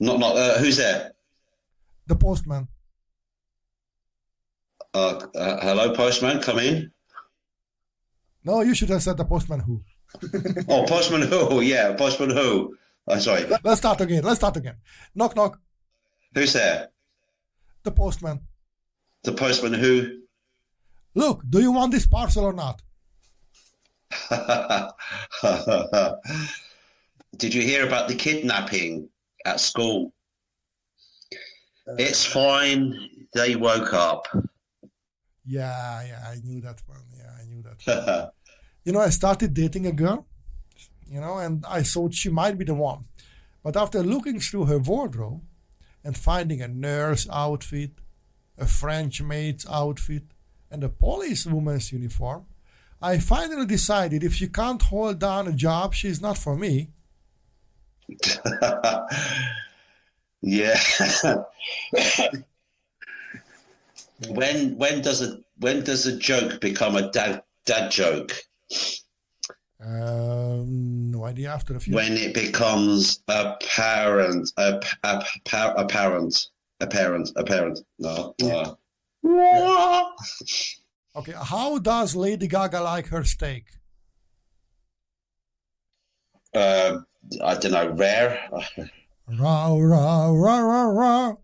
Knock 0.00 0.18
knock. 0.18 0.34
Uh, 0.36 0.58
who's 0.58 0.76
there? 0.76 1.12
The 2.06 2.16
postman. 2.16 2.68
Uh, 4.94 5.20
uh, 5.34 5.60
hello, 5.60 5.94
postman. 5.94 6.40
Come 6.40 6.58
in. 6.58 6.90
No, 8.44 8.62
you 8.62 8.74
should 8.74 8.88
have 8.90 9.02
said 9.02 9.16
the 9.16 9.24
postman 9.24 9.60
who. 9.60 9.82
Oh, 10.68 10.84
postman 10.86 11.22
who? 11.22 11.60
Yeah, 11.60 11.94
postman 11.94 12.30
who? 12.30 12.76
I'm 13.06 13.20
sorry. 13.20 13.44
Let's 13.62 13.80
start 13.80 14.00
again. 14.00 14.24
Let's 14.24 14.38
start 14.38 14.56
again. 14.56 14.76
Knock, 15.14 15.36
knock. 15.36 15.58
Who's 16.34 16.52
there? 16.54 16.88
The 17.82 17.90
postman. 17.90 18.40
The 19.24 19.32
postman 19.32 19.74
who? 19.74 20.20
Look, 21.14 21.42
do 21.48 21.60
you 21.60 21.72
want 21.72 21.92
this 21.92 22.06
parcel 22.06 22.44
or 22.44 22.52
not? 22.52 22.80
Did 27.36 27.54
you 27.54 27.62
hear 27.62 27.86
about 27.86 28.08
the 28.08 28.14
kidnapping 28.14 29.08
at 29.44 29.60
school? 29.60 30.12
It's 31.98 32.24
fine. 32.24 32.94
They 33.34 33.56
woke 33.56 33.92
up. 33.92 34.26
Yeah, 35.48 36.04
yeah, 36.06 36.28
I 36.28 36.36
knew 36.44 36.60
that 36.60 36.82
one. 36.86 37.00
Yeah, 37.16 37.30
I 37.40 37.46
knew 37.46 37.62
that. 37.62 38.32
you 38.84 38.92
know, 38.92 39.00
I 39.00 39.08
started 39.08 39.54
dating 39.54 39.86
a 39.86 39.92
girl, 39.92 40.26
you 41.10 41.20
know, 41.20 41.38
and 41.38 41.64
I 41.66 41.82
thought 41.82 42.12
she 42.12 42.28
might 42.28 42.58
be 42.58 42.66
the 42.66 42.74
one. 42.74 43.06
But 43.62 43.74
after 43.74 44.02
looking 44.02 44.40
through 44.40 44.66
her 44.66 44.78
wardrobe 44.78 45.40
and 46.04 46.14
finding 46.18 46.60
a 46.60 46.68
nurse 46.68 47.26
outfit, 47.32 47.92
a 48.58 48.66
French 48.66 49.22
maid's 49.22 49.66
outfit, 49.70 50.24
and 50.70 50.84
a 50.84 50.90
police 50.90 51.46
woman's 51.46 51.92
uniform, 51.92 52.44
I 53.00 53.18
finally 53.18 53.64
decided 53.64 54.22
if 54.22 54.34
she 54.34 54.48
can't 54.48 54.82
hold 54.82 55.18
down 55.18 55.48
a 55.48 55.52
job, 55.52 55.94
she's 55.94 56.20
not 56.20 56.36
for 56.36 56.56
me. 56.56 56.90
yeah. 60.42 60.78
when 64.28 64.76
when 64.76 65.02
does 65.02 65.22
a 65.22 65.38
when 65.58 65.84
does 65.84 66.06
a 66.06 66.16
joke 66.16 66.60
become 66.60 66.96
a 66.96 67.10
dad 67.10 67.42
dad 67.66 67.90
joke? 67.90 68.32
Um, 69.80 71.10
no 71.12 71.24
idea. 71.24 71.50
After 71.50 71.76
a 71.76 71.80
few. 71.80 71.94
When 71.94 72.16
it 72.16 72.34
becomes 72.34 73.22
apparent, 73.28 74.50
a, 74.56 74.80
a, 75.04 75.24
a, 75.52 75.74
apparent, 75.76 76.48
apparent, 76.80 77.30
apparent. 77.36 77.80
No. 77.98 78.34
no. 79.22 80.12
Okay, 81.16 81.34
how 81.36 81.78
does 81.78 82.14
Lady 82.14 82.46
Gaga 82.46 82.80
like 82.80 83.08
her 83.08 83.24
steak? 83.24 83.64
Uh, 86.54 86.98
I 87.42 87.54
don't 87.56 87.72
know, 87.72 87.90
rare. 87.90 88.48
Rah, 89.28 89.74
rah, 89.74 90.30
rah, 90.30 90.82
rah. 90.84 91.34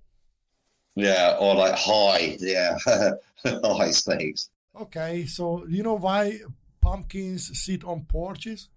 Yeah, 0.97 1.37
or 1.41 1.55
like 1.55 1.75
high. 1.77 2.37
Yeah, 2.41 2.77
high 3.45 3.91
steaks. 3.91 4.51
Okay, 4.81 5.27
so 5.27 5.67
you 5.69 5.83
know 5.83 5.95
why 5.95 6.41
pumpkins 6.81 7.59
sit 7.59 7.85
on 7.85 8.05
porches? 8.05 8.69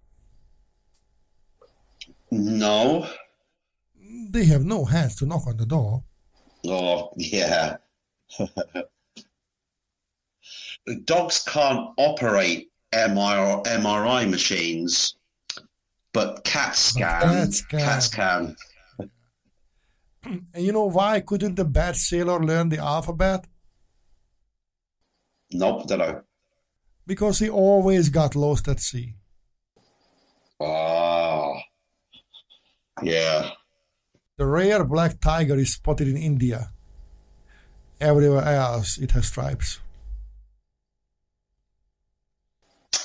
No. 2.32 3.08
They 4.30 4.46
have 4.46 4.64
no 4.64 4.86
hands 4.86 5.16
to 5.18 5.26
knock 5.26 5.48
on 5.48 5.58
the 5.58 5.66
door. 5.66 6.04
Oh, 6.66 7.12
yeah. 7.18 7.78
Dogs 11.06 11.44
can't 11.44 11.90
operate 11.98 12.72
MRI, 12.94 13.64
MRI 13.66 14.30
machines, 14.30 15.16
but 16.14 16.44
cats 16.44 16.94
But 16.94 17.00
cats 17.00 17.62
can. 17.66 17.80
Cats 17.80 18.08
can. 18.08 18.56
And 20.54 20.66
you 20.66 20.72
know 20.72 20.86
why 20.86 21.20
couldn't 21.22 21.56
the 21.56 21.66
bad 21.66 21.96
sailor 21.96 22.40
learn 22.44 22.70
the 22.70 22.80
alphabet? 22.80 23.46
Nope, 25.52 25.88
don't 25.88 26.00
know. 26.00 26.22
Because 27.06 27.40
he 27.40 27.50
always 27.50 28.10
got 28.10 28.36
lost 28.36 28.68
at 28.68 28.80
sea. 28.80 29.16
Ah. 30.62 31.54
Yeah. 33.02 33.52
The 34.38 34.46
rare 34.46 34.84
black 34.84 35.22
tiger 35.22 35.56
is 35.56 35.74
spotted 35.74 36.08
in 36.08 36.18
India. 36.18 36.72
Everywhere 38.00 38.44
else, 38.44 38.98
it 38.98 39.12
has 39.12 39.28
stripes. 39.28 39.80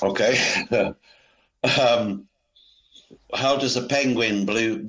Okay. 0.01 0.37
um, 1.79 2.27
how 3.33 3.55
does 3.55 3.77
a 3.77 3.83
penguin 3.87 4.45
blue, 4.45 4.87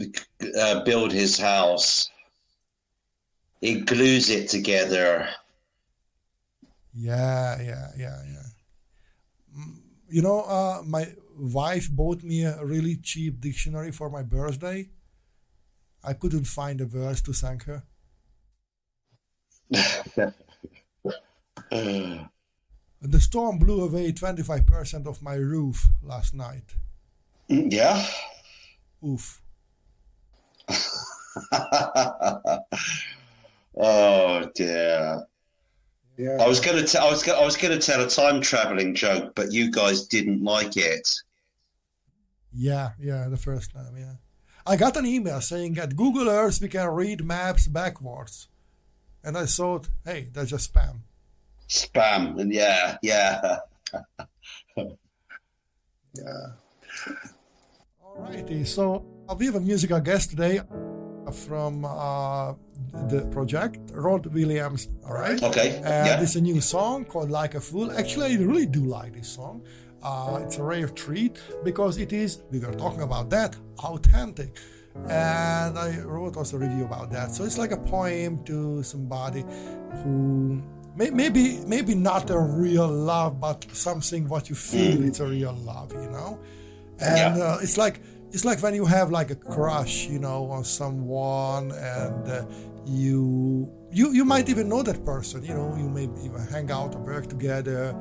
uh, 0.59 0.83
build 0.85 1.13
his 1.13 1.39
house? 1.39 2.11
He 3.61 3.81
glues 3.81 4.31
it 4.31 4.49
together. 4.49 5.29
Yeah, 6.93 7.61
yeah, 7.63 7.89
yeah, 7.97 8.23
yeah. 8.27 8.47
Mm, 9.57 9.81
You 10.09 10.23
know, 10.23 10.41
uh, 10.43 10.83
my 10.85 11.13
wife 11.37 11.91
bought 11.91 12.23
me 12.23 12.45
a 12.45 12.65
really 12.65 12.97
cheap 12.97 13.41
dictionary 13.41 13.91
for 13.93 14.11
my 14.11 14.23
birthday. 14.23 14.91
I 16.05 16.13
couldn't 16.13 16.45
find 16.45 16.81
a 16.81 16.87
verse 16.87 17.21
to 17.23 17.33
thank 17.33 17.65
her. 17.65 17.83
The 23.01 23.21
storm 23.21 23.59
blew 23.59 23.83
away 23.85 24.11
25% 24.13 25.07
of 25.07 25.23
my 25.23 25.35
roof 25.35 25.87
last 26.03 26.35
night. 26.35 26.75
yeah. 27.49 28.07
Oof. 29.05 29.41
oh 33.77 34.51
dear. 34.55 35.25
Yeah. 36.17 36.37
I 36.41 36.47
was 36.47 36.61
gonna 36.61 36.87
tell. 36.87 37.07
I 37.07 37.11
was. 37.11 37.23
Go- 37.23 37.39
I 37.39 37.45
was 37.45 37.57
gonna 37.57 37.79
tell 37.79 38.01
a 38.01 38.09
time 38.09 38.41
traveling 38.41 38.95
joke, 38.95 39.33
but 39.35 39.53
you 39.53 39.71
guys 39.71 40.07
didn't 40.07 40.45
like 40.45 40.77
it. 40.77 41.11
Yeah, 42.53 42.91
yeah, 43.01 43.29
the 43.29 43.37
first 43.37 43.73
time, 43.73 43.97
yeah. 43.97 44.15
I 44.65 44.77
got 44.77 44.97
an 44.97 45.07
email 45.07 45.41
saying 45.41 45.77
at 45.79 45.97
Google 45.97 46.29
Earth 46.29 46.61
we 46.63 46.69
can 46.69 46.89
read 46.89 47.25
maps 47.25 47.67
backwards. 47.67 48.49
And 49.25 49.37
I 49.37 49.47
thought, 49.47 49.89
hey, 50.05 50.29
that's 50.33 50.51
just 50.51 50.73
spam. 50.73 51.01
Spam. 51.69 52.39
And 52.41 52.53
yeah, 52.53 52.97
yeah. 53.03 53.59
Yeah. 56.17 56.47
Alrighty, 58.01 58.65
so 58.65 59.05
uh, 59.29 59.35
we 59.37 59.47
have 59.47 59.57
a 59.57 59.61
musical 59.61 59.99
guest 59.99 60.31
today 60.31 60.61
from 61.33 61.85
uh, 61.85 62.53
the 63.09 63.27
project, 63.31 63.79
Rod 63.93 64.27
Williams. 64.27 64.89
All 65.07 65.15
right. 65.15 65.43
Okay. 65.43 65.77
And 65.77 66.07
yeah. 66.07 66.21
it's 66.23 66.37
a 66.37 66.41
new 66.41 66.61
song 66.61 67.05
called 67.05 67.31
Like 67.31 67.55
a 67.55 67.61
Fool. 67.61 67.91
Actually, 67.93 68.33
I 68.33 68.39
really 68.43 68.67
do 68.67 68.85
like 68.85 69.15
this 69.15 69.29
song. 69.29 69.63
Uh, 70.03 70.41
it's 70.43 70.59
a 70.59 70.63
rare 70.63 70.89
treat 70.89 71.41
because 71.65 71.97
it 71.99 72.13
is, 72.13 72.43
we 72.51 72.59
were 72.61 72.75
talking 72.75 73.01
about 73.03 73.31
that, 73.31 73.57
authentic. 73.79 74.59
And 75.09 75.79
I 75.79 75.99
wrote 76.05 76.37
also 76.37 76.57
a 76.57 76.61
review 76.61 76.85
about 76.85 77.11
that. 77.13 77.33
So 77.33 77.45
it's 77.45 77.59
like 77.59 77.73
a 77.73 77.77
poem 77.79 78.45
to 78.45 78.83
somebody 78.83 79.45
who 80.03 80.63
may, 80.95 81.11
maybe 81.11 81.59
maybe 81.67 81.95
not 81.97 82.31
a 82.31 82.39
real 82.39 82.87
love, 82.87 83.41
but 83.41 83.67
something 83.73 84.29
what 84.29 84.49
you 84.49 84.55
feel 84.55 85.03
it's 85.05 85.19
a 85.21 85.27
real 85.27 85.53
love, 85.55 85.93
you 85.93 86.11
know. 86.11 86.39
And 87.01 87.37
Yeah. 87.39 87.45
uh, 87.45 87.59
it's 87.61 87.77
like 87.77 88.01
it's 88.35 88.45
like 88.45 88.61
when 88.63 88.75
you 88.75 88.85
have 88.85 89.11
like 89.11 89.31
a 89.31 89.37
crush, 89.37 90.07
you 90.09 90.19
know, 90.19 90.51
on 90.51 90.65
someone, 90.65 91.71
and 91.73 92.29
uh, 92.29 92.45
you 92.85 93.71
you 93.93 94.13
you 94.13 94.25
might 94.25 94.49
even 94.49 94.69
know 94.69 94.83
that 94.83 95.05
person, 95.05 95.45
you 95.45 95.55
know, 95.55 95.75
you 95.83 95.89
may 95.89 96.05
even 96.27 96.41
hang 96.55 96.71
out 96.71 96.95
or 96.97 97.01
work 97.13 97.27
together, 97.29 97.95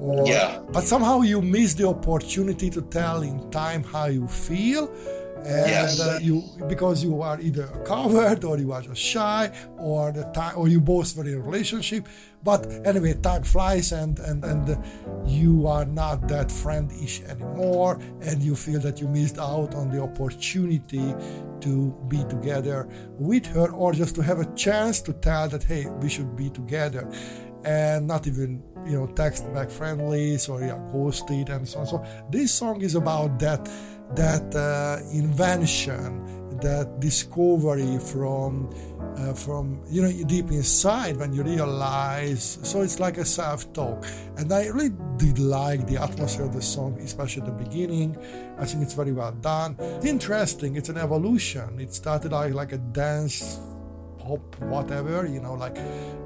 or 0.00 0.26
Yeah. 0.26 0.58
but 0.74 0.82
somehow 0.84 1.20
you 1.22 1.40
miss 1.40 1.74
the 1.74 1.86
opportunity 1.88 2.68
to 2.70 2.82
tell 2.82 3.22
in 3.22 3.36
time 3.50 3.82
how 3.84 4.06
you 4.06 4.26
feel 4.26 4.84
and 5.44 5.70
Yes. 5.70 6.00
uh, 6.00 6.18
you 6.22 6.42
because 6.68 7.02
you 7.04 7.22
are 7.22 7.40
either 7.40 7.64
a 7.64 7.84
coward 7.84 8.44
or 8.44 8.58
you 8.58 8.72
are 8.72 8.82
just 8.82 9.00
shy 9.00 9.50
or 9.78 10.12
the 10.12 10.24
time 10.34 10.54
or 10.56 10.68
you 10.68 10.80
both 10.80 11.16
were 11.16 11.24
in 11.24 11.34
a 11.34 11.40
relationship. 11.40 12.08
But 12.42 12.66
anyway 12.84 13.14
time 13.14 13.42
flies 13.42 13.92
and 13.92 14.18
and 14.20 14.44
and 14.44 14.70
uh, 14.70 14.76
you 15.26 15.66
are 15.66 15.84
not 15.84 16.28
that 16.28 16.48
friendish 16.48 17.20
anymore 17.28 17.98
and 18.22 18.42
you 18.42 18.54
feel 18.54 18.80
that 18.80 19.00
you 19.00 19.08
missed 19.08 19.38
out 19.38 19.74
on 19.74 19.90
the 19.90 20.00
opportunity 20.02 21.14
to 21.60 21.94
be 22.08 22.22
together 22.24 22.88
with 23.18 23.46
her 23.46 23.70
or 23.72 23.92
just 23.92 24.14
to 24.16 24.22
have 24.22 24.38
a 24.40 24.46
chance 24.54 25.00
to 25.00 25.12
tell 25.14 25.48
that 25.48 25.64
hey 25.64 25.86
we 26.02 26.08
should 26.08 26.36
be 26.36 26.50
together. 26.50 27.08
And 27.64 28.06
not 28.06 28.28
even 28.28 28.62
you 28.86 28.92
know 28.92 29.06
text 29.08 29.52
back 29.52 29.70
friendlies 29.70 30.48
or 30.48 30.60
yeah, 30.60 30.78
ghosted 30.92 31.48
and 31.48 31.66
so 31.66 31.80
on. 31.80 31.86
So 31.86 32.04
this 32.30 32.52
song 32.54 32.80
is 32.80 32.94
about 32.94 33.40
that 33.40 33.68
that 34.14 34.54
uh, 34.54 34.98
invention 35.12 36.36
that 36.60 37.00
discovery 37.00 37.98
from 37.98 38.70
uh, 39.18 39.32
from 39.32 39.80
you 39.88 40.02
know 40.02 40.12
deep 40.24 40.50
inside 40.50 41.16
when 41.16 41.32
you 41.32 41.42
realize 41.42 42.58
so 42.62 42.82
it's 42.82 43.00
like 43.00 43.18
a 43.18 43.24
self-talk. 43.24 44.06
And 44.36 44.52
i 44.52 44.66
really 44.66 44.92
did 45.16 45.38
like 45.38 45.86
the 45.86 45.96
atmosphere 46.02 46.46
of 46.46 46.52
the 46.52 46.62
song 46.62 46.98
especially 47.00 47.42
at 47.42 47.46
the 47.46 47.64
beginning. 47.64 48.16
I 48.58 48.64
think 48.64 48.82
it's 48.82 48.94
very 48.94 49.12
well 49.12 49.32
done. 49.32 49.76
It's 49.78 50.06
interesting. 50.06 50.76
It's 50.76 50.88
an 50.88 50.98
evolution. 50.98 51.80
It 51.80 51.94
started 51.94 52.32
out 52.32 52.52
like 52.52 52.72
a 52.72 52.78
dance 52.78 53.60
pop 54.18 54.56
whatever 54.62 55.26
you 55.26 55.40
know 55.40 55.54
like 55.54 55.78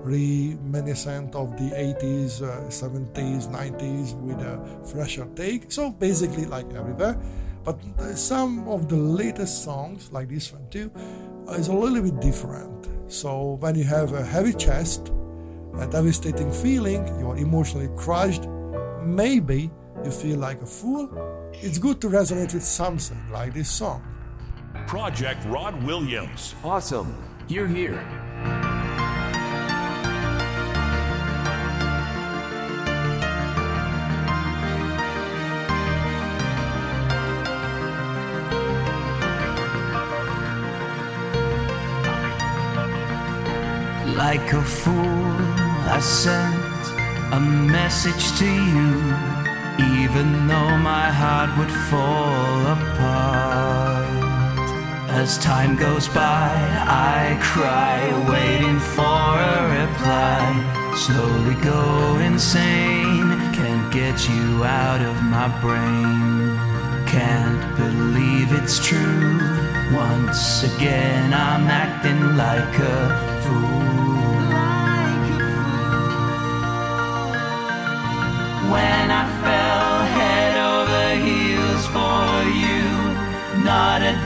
reminiscent 0.02 1.34
of 1.34 1.50
the 1.58 1.70
80s 1.74 2.40
uh, 2.40 2.66
70s 2.68 3.48
90s 3.48 4.18
with 4.20 4.40
a 4.40 4.86
fresher 4.86 5.26
take. 5.34 5.70
So 5.70 5.90
basically 5.90 6.46
like 6.46 6.72
everywhere 6.74 7.20
but 7.64 7.78
some 8.16 8.66
of 8.68 8.88
the 8.88 8.96
latest 8.96 9.64
songs 9.64 10.10
like 10.12 10.28
this 10.28 10.52
one 10.52 10.68
too 10.70 10.90
uh, 11.48 11.52
is 11.52 11.68
a 11.68 11.72
little 11.72 12.02
bit 12.02 12.20
different. 12.20 12.88
So 13.08 13.58
when 13.60 13.74
you 13.74 13.84
have 13.84 14.12
a 14.12 14.24
heavy 14.24 14.52
chest, 14.52 15.12
a 15.78 15.86
devastating 15.86 16.52
feeling, 16.52 17.06
you 17.18 17.30
are 17.30 17.36
emotionally 17.36 17.88
crushed, 17.96 18.46
maybe 19.02 19.70
you 20.04 20.10
feel 20.10 20.38
like 20.38 20.62
a 20.62 20.66
fool, 20.66 21.10
it's 21.52 21.78
good 21.78 22.00
to 22.00 22.08
resonate 22.08 22.54
with 22.54 22.64
something 22.64 23.20
like 23.30 23.54
this 23.54 23.68
song. 23.68 24.02
Project 24.86 25.44
Rod 25.46 25.82
Williams. 25.84 26.54
Awesome. 26.64 27.14
You're 27.48 27.66
here. 27.66 28.79
Like 44.50 44.62
a 44.62 44.66
fool, 44.66 45.36
I 45.96 46.00
sent 46.00 46.82
a 47.32 47.38
message 47.38 48.36
to 48.40 48.44
you, 48.44 48.90
even 49.94 50.48
though 50.48 50.76
my 50.76 51.08
heart 51.08 51.56
would 51.56 51.70
fall 51.88 52.66
apart. 52.66 54.08
As 55.08 55.38
time 55.38 55.76
goes 55.76 56.08
by, 56.08 56.50
I 56.88 57.38
cry, 57.40 58.00
waiting 58.28 58.80
for 58.80 59.22
a 59.54 59.58
reply. 59.78 60.42
Slowly 60.96 61.54
go 61.62 62.18
insane, 62.18 63.30
can't 63.54 63.92
get 63.92 64.28
you 64.28 64.64
out 64.64 65.00
of 65.00 65.22
my 65.22 65.46
brain. 65.60 66.58
Can't 67.06 67.76
believe 67.76 68.52
it's 68.52 68.84
true. 68.84 69.38
Once 69.94 70.64
again, 70.64 71.32
I'm 71.32 71.68
acting 71.68 72.36
like 72.36 72.78
a 72.80 73.42
fool. 73.44 74.19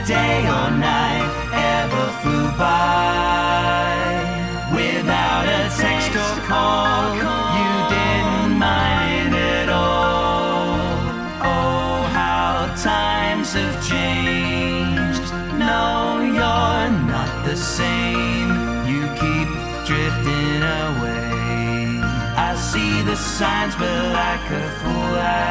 Day 0.07 0.45
or 0.45 0.69
night 0.69 1.29
ever 1.51 2.05
flew 2.21 2.47
by 2.59 3.89
without 4.71 5.45
a 5.47 5.63
text 5.81 6.11
or 6.13 6.35
call. 6.45 7.15
You 7.15 7.71
didn't 7.89 8.59
mind 8.59 9.33
it 9.33 9.65
at 9.65 9.69
all. 9.69 10.77
Oh, 11.41 12.03
how 12.13 12.69
times 12.83 13.53
have 13.53 13.77
changed. 13.83 15.25
No, 15.57 16.21
you're 16.21 16.89
not 17.13 17.31
the 17.43 17.57
same. 17.57 18.49
You 18.85 19.01
keep 19.21 19.49
drifting 19.89 20.61
away. 20.85 22.01
I 22.47 22.53
see 22.55 23.01
the 23.01 23.15
signs, 23.15 23.75
but 23.75 23.95
like 24.21 24.45
a 24.51 24.65
fool, 24.79 25.15
I 25.17 25.44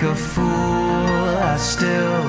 Like 0.00 0.12
a 0.12 0.16
fool, 0.16 0.46
I 0.46 1.58
still 1.58 2.24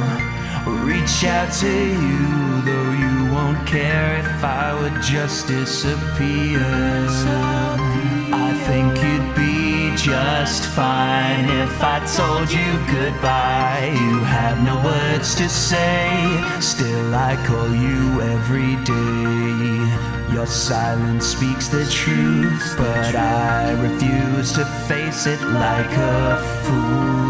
reach 0.83 1.23
out 1.23 1.53
to 1.61 1.71
you, 1.71 2.61
though 2.65 2.91
you 2.91 3.31
won't 3.31 3.65
care 3.65 4.17
if 4.17 4.43
I 4.43 4.77
would 4.77 5.01
just 5.01 5.47
disappear. 5.47 6.59
I 8.33 8.51
think 8.67 9.01
you'd 9.01 9.35
be 9.35 9.95
just 9.95 10.65
fine 10.65 11.45
if 11.45 11.81
I 11.81 11.99
told 12.13 12.51
you 12.51 12.71
goodbye. 12.91 13.89
You 13.93 14.19
have 14.19 14.61
no 14.65 14.75
words 14.83 15.33
to 15.35 15.47
say, 15.47 16.43
still 16.59 17.15
I 17.15 17.41
call 17.47 17.73
you 17.73 18.19
every 18.19 18.75
day. 18.83 20.33
Your 20.33 20.45
silence 20.45 21.25
speaks 21.25 21.69
the 21.69 21.85
truth, 21.85 22.75
but 22.77 23.15
I 23.15 23.71
refuse 23.79 24.51
to 24.57 24.65
face 24.89 25.25
it 25.25 25.39
like 25.39 25.91
a 25.95 26.37
fool. 26.65 27.20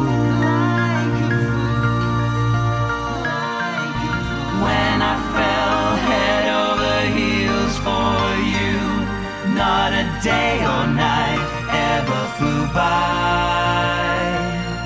Day 10.23 10.59
or 10.63 10.85
night 10.85 11.41
ever 11.71 12.21
flew 12.37 12.67
by 12.73 14.05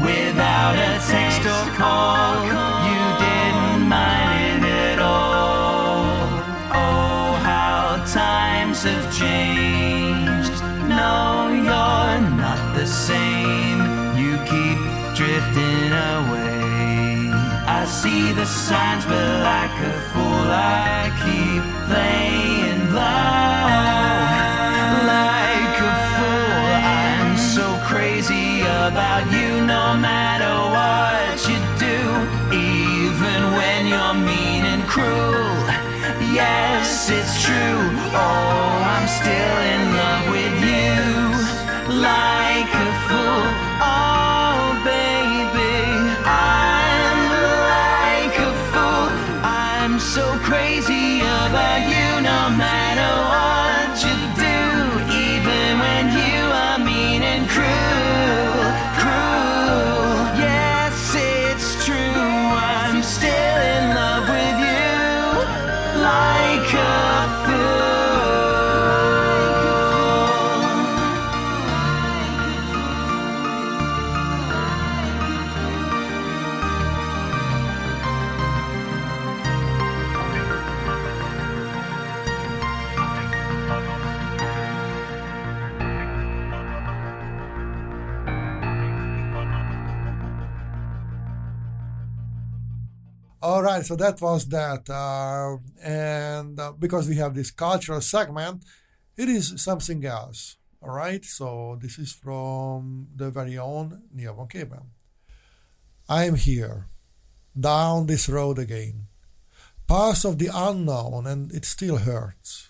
without 0.02 0.76
a 0.76 0.94
text 1.12 1.41
or 1.44 1.66
call. 1.76 2.36
You 2.88 3.02
didn't 3.26 3.90
mind 3.90 4.64
it 4.64 4.95
at 4.95 4.99
all. 4.99 6.06
Oh, 6.72 7.34
how 7.44 8.02
times 8.14 8.84
have 8.84 9.07
changed. 9.14 10.56
No, 10.88 11.52
you're 11.52 12.22
not 12.40 12.62
the 12.74 12.88
same. 12.88 13.80
You 14.16 14.38
keep 14.52 14.80
drifting 15.20 15.91
away. 16.16 17.30
I 17.68 17.84
see 17.86 18.32
the 18.32 18.45
signs, 18.45 19.03
but 19.06 19.26
like 19.52 19.76
a 19.91 19.94
fool, 20.12 20.48
I 20.49 21.12
keep 21.26 21.44
matter 30.07 30.56
what 30.76 31.36
you 31.49 31.57
do, 31.88 31.99
even 32.53 33.40
when 33.57 33.82
you're 33.94 34.18
mean 34.30 34.64
and 34.73 34.84
cruel. 34.94 35.57
Yes, 36.41 37.10
it's 37.18 37.36
true. 37.45 37.80
Oh, 38.23 38.94
I'm 38.94 39.07
still 39.19 39.57
in 39.73 39.82
love 40.02 40.26
with 40.36 40.57
you. 40.72 40.95
Like 42.06 42.35
Like 66.06 66.73
a 66.76 67.05
so 93.86 93.95
that 93.95 94.20
was 94.22 94.48
that. 94.48 94.90
Uh, 94.90 95.57
and 95.84 96.60
uh, 96.60 96.72
because 96.74 97.07
we 97.07 97.16
have 97.18 97.34
this 97.36 97.52
cultural 97.52 98.02
segment, 98.02 98.64
it 99.18 99.30
is 99.30 99.62
something 99.62 100.06
else. 100.06 100.57
All 100.82 100.91
right, 100.91 101.24
so 101.26 101.78
this 101.82 101.98
is 101.98 102.14
from 102.14 103.07
the 103.16 103.32
very 103.32 103.57
own 103.57 104.03
Neoborn 104.16 104.49
Caveman. 104.49 104.91
I'm 106.07 106.36
here, 106.36 106.88
down 107.60 108.06
this 108.06 108.30
road 108.30 108.60
again, 108.60 109.07
past 109.88 110.26
of 110.26 110.38
the 110.38 110.49
unknown, 110.53 111.26
and 111.26 111.52
it 111.52 111.66
still 111.66 111.98
hurts. 111.98 112.70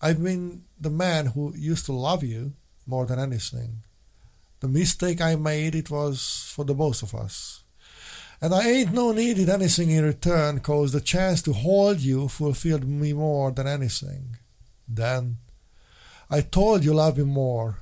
I've 0.00 0.22
been 0.22 0.64
the 0.78 0.90
man 0.90 1.26
who 1.26 1.54
used 1.56 1.86
to 1.86 1.92
love 1.92 2.22
you 2.22 2.52
more 2.86 3.06
than 3.06 3.18
anything. 3.18 3.82
The 4.60 4.68
mistake 4.68 5.20
I 5.20 5.34
made, 5.36 5.74
it 5.74 5.90
was 5.90 6.52
for 6.54 6.64
the 6.64 6.74
both 6.74 7.02
of 7.02 7.14
us. 7.14 7.64
And 8.40 8.54
I 8.54 8.68
ain't 8.68 8.92
no 8.92 9.12
needed 9.12 9.48
anything 9.48 9.90
in 9.90 10.04
return, 10.04 10.60
cause 10.60 10.92
the 10.92 11.00
chance 11.00 11.40
to 11.42 11.52
hold 11.52 12.00
you 12.00 12.28
fulfilled 12.28 12.84
me 12.84 13.12
more 13.12 13.50
than 13.50 13.66
anything. 13.66 14.36
Then 14.86 15.38
I 16.28 16.42
told 16.42 16.84
you 16.84 16.92
love 16.92 17.16
me 17.16 17.24
more, 17.24 17.78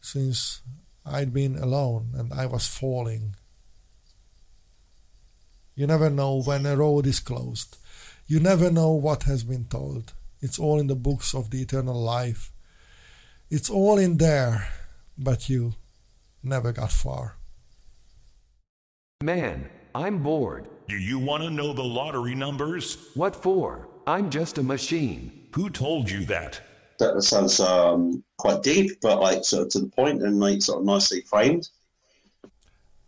since 0.00 0.62
I'd 1.04 1.32
been 1.32 1.56
alone 1.56 2.12
and 2.14 2.32
I 2.32 2.46
was 2.46 2.66
falling. 2.66 3.34
You 5.74 5.86
never 5.86 6.10
know 6.10 6.42
when 6.42 6.66
a 6.66 6.76
road 6.76 7.06
is 7.06 7.20
closed. 7.20 7.78
You 8.26 8.38
never 8.38 8.70
know 8.70 8.92
what 8.92 9.24
has 9.24 9.44
been 9.44 9.64
told. 9.64 10.12
It's 10.40 10.58
all 10.58 10.78
in 10.78 10.86
the 10.86 10.94
books 10.94 11.34
of 11.34 11.50
the 11.50 11.62
eternal 11.62 12.00
life. 12.00 12.52
It's 13.50 13.68
all 13.68 13.98
in 13.98 14.18
there, 14.18 14.68
but 15.18 15.48
you 15.48 15.74
never 16.42 16.72
got 16.72 16.92
far. 16.92 17.36
Man, 19.22 19.68
I'm 19.94 20.22
bored. 20.22 20.68
Do 20.88 20.96
you 20.96 21.18
want 21.18 21.42
to 21.42 21.50
know 21.50 21.72
the 21.72 21.82
lottery 21.82 22.34
numbers? 22.34 23.10
What 23.14 23.34
for? 23.34 23.88
I'm 24.06 24.30
just 24.30 24.58
a 24.58 24.62
machine. 24.62 25.48
Who 25.54 25.70
told 25.70 26.10
you 26.10 26.24
that? 26.26 26.60
That 26.98 27.22
sounds 27.22 27.60
um, 27.60 28.22
quite 28.36 28.62
deep, 28.62 29.00
but 29.00 29.20
like 29.20 29.44
sort 29.44 29.66
of 29.66 29.68
to 29.70 29.78
the 29.80 29.88
point 29.88 30.22
and 30.22 30.38
like 30.38 30.62
sort 30.62 30.80
of 30.80 30.84
nicely 30.84 31.22
framed. 31.22 31.68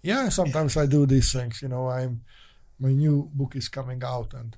Yeah, 0.03 0.29
sometimes 0.29 0.77
I 0.77 0.87
do 0.87 1.07
these 1.07 1.33
things. 1.33 1.63
You 1.63 1.69
know, 1.69 1.89
I'm 1.89 2.23
my 2.81 2.93
new 2.93 3.31
book 3.33 3.55
is 3.55 3.69
coming 3.69 4.03
out, 4.03 4.35
and 4.35 4.57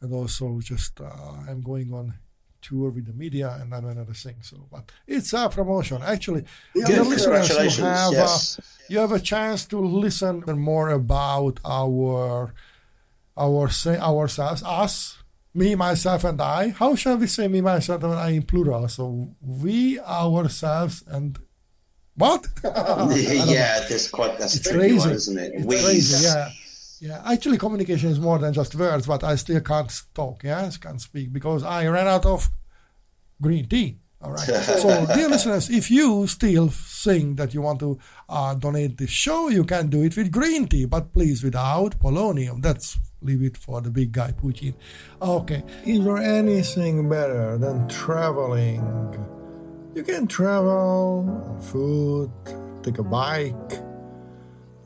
and 0.00 0.12
also 0.12 0.60
just 0.60 1.00
uh, 1.00 1.34
I'm 1.48 1.62
going 1.62 1.92
on 1.94 2.14
tour 2.62 2.90
with 2.90 3.06
the 3.06 3.12
media 3.12 3.56
and 3.60 3.72
then 3.72 3.84
another 3.84 4.12
thing. 4.14 4.36
So, 4.42 4.66
but 4.70 4.90
it's 5.06 5.32
a 5.32 5.48
promotion. 5.48 6.02
Actually, 6.02 6.44
Yeah, 6.74 7.02
listeners, 7.02 7.48
you 7.78 7.84
have 7.84 8.12
yes. 8.12 8.58
uh, 8.58 8.62
you 8.88 8.98
have 8.98 9.12
a 9.12 9.20
chance 9.20 9.66
to 9.66 9.78
listen 9.80 10.42
more 10.58 10.90
about 10.90 11.60
our 11.64 12.52
our 13.36 13.68
say 13.68 13.96
ourselves, 13.98 14.62
us, 14.64 15.18
me, 15.54 15.74
myself, 15.74 16.24
and 16.24 16.40
I. 16.40 16.70
How 16.70 16.94
shall 16.96 17.16
we 17.16 17.26
say 17.26 17.46
me, 17.48 17.60
myself, 17.60 18.02
and 18.02 18.14
I 18.14 18.30
in 18.30 18.42
plural? 18.42 18.88
So 18.88 19.34
we, 19.40 20.00
ourselves, 20.00 21.04
and 21.06 21.38
what? 22.16 22.46
I 22.64 22.68
don't 22.96 23.08
know. 23.10 23.14
yeah, 23.16 23.80
that's 23.88 24.08
quite 24.10 24.38
that's 24.38 24.56
It's 24.56 24.70
crazy. 24.70 24.98
one, 24.98 25.10
isn't 25.12 25.38
it? 25.38 25.52
It's 25.54 25.64
We- 25.66 25.82
crazy, 25.82 26.24
yeah. 26.24 26.50
Yeah, 27.00 27.22
actually, 27.24 27.58
communication 27.58 28.10
is 28.10 28.18
more 28.18 28.38
than 28.38 28.52
just 28.52 28.74
words, 28.74 29.06
but 29.06 29.22
I 29.22 29.36
still 29.36 29.60
can't 29.60 29.92
talk, 30.14 30.42
yes, 30.42 30.76
can't 30.76 31.00
speak 31.00 31.32
because 31.32 31.62
I 31.62 31.86
ran 31.86 32.08
out 32.08 32.26
of 32.26 32.50
green 33.40 33.68
tea. 33.68 33.98
All 34.20 34.32
right. 34.32 34.40
so, 34.82 35.06
dear 35.14 35.28
listeners, 35.28 35.70
if 35.70 35.90
you 35.90 36.26
still 36.26 36.68
think 36.68 37.36
that 37.36 37.54
you 37.54 37.62
want 37.62 37.78
to 37.80 37.98
uh, 38.28 38.54
donate 38.54 38.98
this 38.98 39.10
show, 39.10 39.48
you 39.48 39.64
can 39.64 39.88
do 39.88 40.02
it 40.02 40.16
with 40.16 40.32
green 40.32 40.66
tea, 40.66 40.86
but 40.86 41.12
please 41.12 41.44
without 41.44 41.98
polonium. 42.00 42.60
That's 42.60 42.98
leave 43.20 43.42
it 43.42 43.56
for 43.56 43.80
the 43.80 43.90
big 43.90 44.12
guy 44.12 44.32
Putin. 44.32 44.74
Okay. 45.22 45.62
Is 45.84 46.04
there 46.04 46.18
anything 46.18 47.08
better 47.08 47.58
than 47.58 47.88
traveling? 47.88 48.82
You 49.94 50.02
can 50.02 50.26
travel 50.26 51.26
on 51.28 51.60
foot, 51.60 52.30
take 52.82 52.98
a 52.98 53.02
bike, 53.02 53.72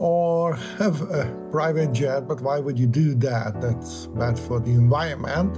or 0.02 0.56
have 0.78 1.00
a 1.12 1.32
private 1.52 1.92
jet, 1.92 2.26
but 2.26 2.40
why 2.40 2.58
would 2.58 2.76
you 2.76 2.88
do 2.88 3.14
that? 3.14 3.60
That's 3.60 4.08
bad 4.08 4.36
for 4.36 4.58
the 4.58 4.72
environment. 4.72 5.56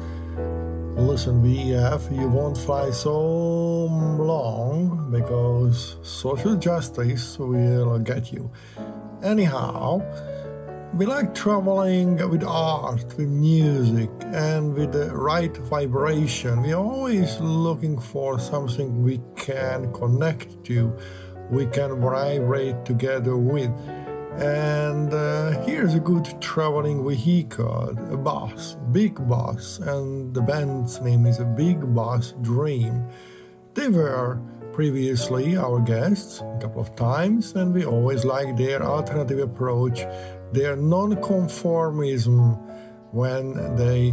Listen, 0.98 1.42
WEF, 1.42 2.14
you 2.14 2.28
won't 2.28 2.58
fly 2.58 2.90
so 2.90 3.16
long 3.16 5.10
because 5.10 5.96
social 6.02 6.56
justice 6.56 7.38
will 7.38 7.98
get 7.98 8.32
you. 8.32 8.50
Anyhow, 9.22 10.02
we 10.92 11.06
like 11.06 11.34
traveling 11.34 12.16
with 12.28 12.44
art, 12.44 13.16
with 13.16 13.28
music, 13.28 14.10
and 14.26 14.74
with 14.74 14.92
the 14.92 15.10
right 15.16 15.56
vibration. 15.56 16.60
We 16.60 16.74
are 16.74 16.84
always 16.84 17.40
looking 17.40 17.98
for 17.98 18.38
something 18.38 19.02
we 19.02 19.22
can 19.36 19.90
connect 19.94 20.62
to, 20.64 20.94
we 21.50 21.64
can 21.64 21.98
vibrate 21.98 22.84
together 22.84 23.38
with. 23.38 23.72
And 24.39 25.15
uh, 25.15 25.62
here's 25.62 25.94
a 25.94 26.01
good 26.01 26.40
traveling 26.40 27.06
vehicle, 27.09 27.97
a 28.11 28.16
bus, 28.16 28.77
big 28.90 29.28
bus, 29.28 29.78
and 29.78 30.35
the 30.35 30.43
band's 30.43 31.01
name 31.01 31.24
is 31.27 31.39
a 31.39 31.44
Big 31.44 31.94
Bus 31.94 32.35
Dream. 32.43 33.06
They 33.74 33.89
were 33.89 34.40
previously 34.73 35.56
our 35.56 35.78
guests 35.78 36.40
a 36.40 36.59
couple 36.61 36.82
of 36.82 36.97
times, 36.97 37.52
and 37.52 37.73
we 37.73 37.85
always 37.85 38.24
liked 38.24 38.56
their 38.59 38.82
alternative 38.82 39.39
approach, 39.39 40.05
their 40.52 40.74
non-conformism, 40.74 42.59
when 43.12 43.77
they 43.77 44.12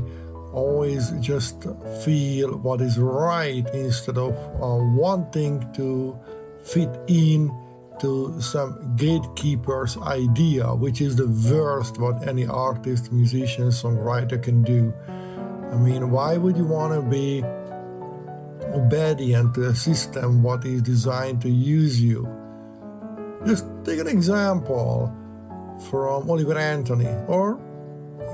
always 0.53 1.09
just 1.19 1.65
feel 2.03 2.57
what 2.57 2.81
is 2.81 2.99
right 2.99 3.67
instead 3.73 4.19
of 4.19 4.33
uh, 4.61 4.83
wanting 4.93 5.67
to 5.73 6.15
fit 6.63 6.89
in 7.07 7.49
to 8.01 8.41
some 8.41 8.95
gatekeeper's 8.95 9.97
idea, 9.97 10.73
which 10.73 11.01
is 11.01 11.15
the 11.15 11.27
worst 11.49 11.99
what 11.99 12.27
any 12.27 12.47
artist, 12.47 13.11
musician, 13.11 13.67
songwriter 13.67 14.41
can 14.41 14.63
do. 14.63 14.93
I 15.71 15.77
mean, 15.77 16.09
why 16.09 16.37
would 16.37 16.57
you 16.57 16.65
want 16.65 16.93
to 16.93 17.01
be 17.01 17.43
obedient 18.73 19.53
to 19.55 19.67
a 19.67 19.75
system 19.75 20.41
what 20.41 20.65
is 20.65 20.81
designed 20.81 21.41
to 21.43 21.49
use 21.49 22.01
you? 22.01 22.27
Just 23.45 23.65
take 23.85 23.99
an 23.99 24.07
example 24.07 25.13
from 25.89 26.29
Oliver 26.29 26.57
Anthony, 26.57 27.13
or 27.27 27.59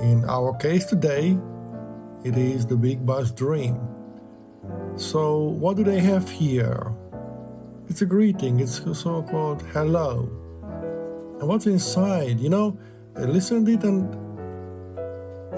in 0.02 0.24
our 0.24 0.56
case 0.56 0.86
today, 0.86 1.36
it 2.24 2.36
is 2.36 2.66
the 2.66 2.76
Big 2.76 3.04
Bus 3.04 3.30
Dream. 3.30 3.78
So, 4.96 5.38
what 5.38 5.76
do 5.76 5.84
they 5.84 6.00
have 6.00 6.28
here? 6.28 6.92
It's 7.88 8.02
a 8.02 8.06
greeting, 8.06 8.60
it's 8.60 8.80
a 8.80 8.94
so 8.94 9.22
called 9.22 9.62
hello. 9.72 10.28
And 11.40 11.48
what's 11.48 11.66
inside? 11.66 12.38
You 12.38 12.50
know, 12.50 12.78
I 13.16 13.22
listened 13.22 13.66
it 13.66 13.82
and 13.82 14.14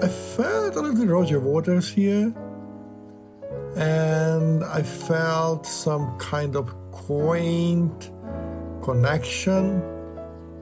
I 0.01 0.07
felt 0.07 0.77
a 0.77 0.81
little 0.81 1.05
Roger 1.07 1.41
Waters 1.41 1.91
here. 1.91 2.33
And 3.75 4.63
I 4.63 4.81
felt 4.81 5.65
some 5.65 6.17
kind 6.19 6.55
of 6.55 6.73
quaint 6.91 8.11
connection, 8.81 9.83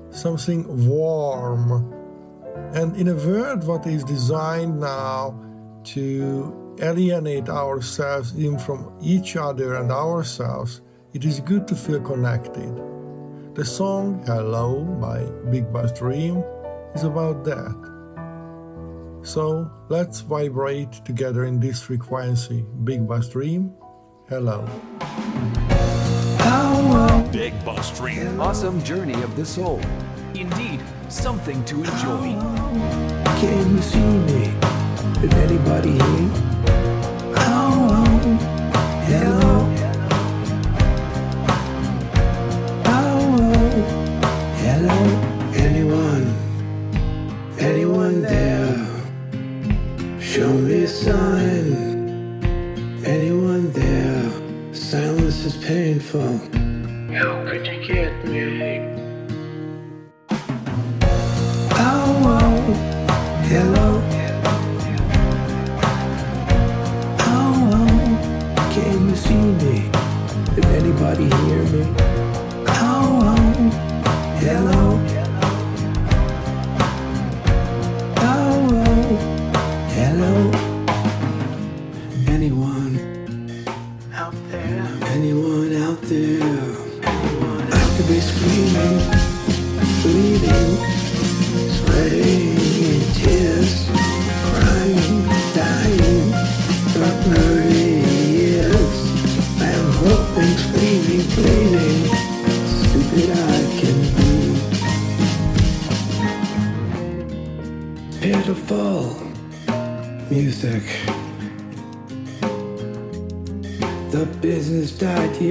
something 0.10 0.88
warm. 0.88 1.94
And 2.74 2.96
in 2.96 3.10
a 3.10 3.16
world 3.16 3.68
what 3.68 3.86
is 3.86 4.04
designed 4.04 4.80
now 4.80 5.40
to 5.84 6.76
alienate 6.82 7.48
ourselves 7.48 8.34
in 8.34 8.58
from 8.58 8.91
each 9.02 9.36
other 9.36 9.76
and 9.76 9.91
ourselves, 9.91 10.82
it 11.14 11.26
is 11.26 11.40
good 11.40 11.68
to 11.68 11.76
feel 11.76 11.99
connected. 11.99 12.76
The 13.56 13.65
song 13.65 14.23
Hello 14.26 14.84
by 15.02 15.23
Big 15.49 15.72
Bus 15.73 15.91
Dream 15.98 16.44
is 16.94 17.03
about 17.03 17.44
that. 17.45 17.76
So 19.23 19.69
let's 19.90 20.22
vibrate 20.22 20.91
together 21.06 21.45
in 21.45 21.60
this 21.60 21.81
frequency. 21.81 22.65
Big 22.84 23.07
Bus 23.07 23.27
Dream, 23.30 23.73
hello. 24.30 24.68
Big 27.31 27.53
Bus 27.64 27.98
Dream. 27.98 28.41
Awesome 28.41 28.84
journey 28.84 29.22
of 29.23 29.36
the 29.36 29.45
soul. 29.45 29.80
Indeed, 30.34 30.81
something 31.10 31.64
to 31.65 31.76
enjoy. 31.76 32.36
Can 33.40 33.76
you 33.76 33.81
see 33.81 33.99
me? 33.99 34.53
Is 35.23 35.34
anybody 35.34 35.91
here? 35.91 36.31
Oh, 37.36 37.88
oh, 37.91 38.36
hello. 39.06 39.78
Hello, 44.80 45.03
anyone, 45.56 46.26
anyone 47.60 48.22
there? 48.22 48.88
Show 50.22 50.53
me 50.53 50.84
a 50.84 50.88
sign. 50.88 51.76
Anyone 53.03 53.73
there? 53.73 54.31
Silence 54.73 55.43
is 55.43 55.57
painful. 55.57 56.38
How 57.11 57.43
could 57.43 57.68
you 57.68 57.85
get 57.85 58.26
me? 58.26 58.80
Oh, 61.72 62.23
oh. 62.38 62.73
hello. 63.51 64.01
Oh, 67.19 67.69
oh, 67.73 68.72
can 68.72 69.10
you 69.10 69.15
see 69.18 69.45
me? 69.60 69.91
Did 70.56 70.65
anybody 70.68 71.26
hear 71.26 71.64
me? 71.73 72.09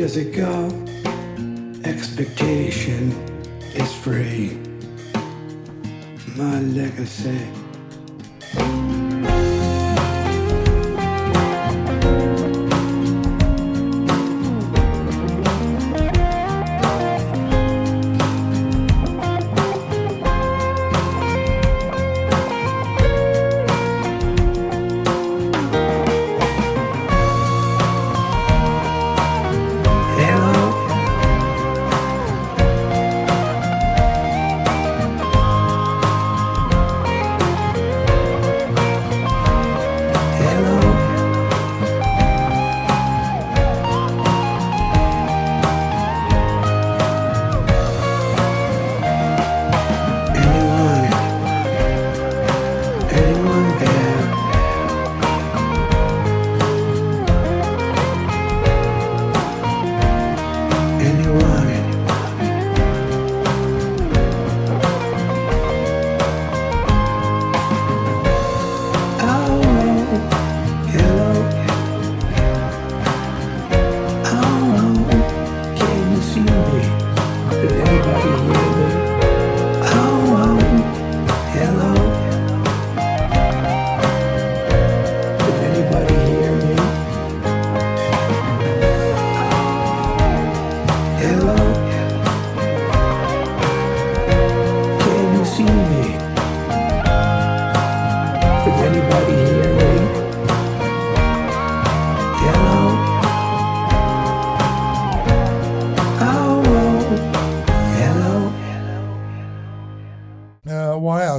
Years 0.09 0.27
ago. 0.29 0.69
Expectation 1.85 3.13
is 3.75 3.93
free. 3.97 4.59
My 6.37 6.61
legacy. 6.61 7.68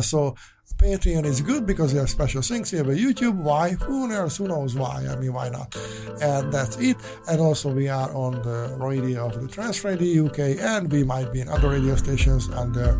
So 0.09 0.35
Patreon 0.79 1.25
is 1.25 1.41
good 1.41 1.65
because 1.65 1.91
we 1.93 1.99
have 1.99 2.09
special 2.09 2.41
things. 2.41 2.71
We 2.71 2.77
have 2.77 2.87
a 2.87 2.95
YouTube. 2.95 3.35
Why? 3.35 3.71
Who 3.71 4.07
knows? 4.07 4.37
Who 4.37 4.47
knows 4.47 4.75
why? 4.75 5.05
I 5.09 5.15
mean, 5.17 5.33
why 5.33 5.49
not? 5.49 5.75
And 6.21 6.53
that's 6.53 6.77
it. 6.77 6.95
And 7.27 7.41
also 7.41 7.69
we 7.69 7.89
are 7.89 8.09
on 8.15 8.41
the 8.43 8.77
radio 8.79 9.27
of 9.27 9.41
the 9.41 9.47
Trans 9.49 9.83
Radio 9.83 10.27
UK, 10.27 10.39
and 10.57 10.89
we 10.89 11.03
might 11.03 11.33
be 11.33 11.41
in 11.41 11.49
other 11.49 11.69
radio 11.69 11.97
stations 11.97 12.49
under 12.51 12.97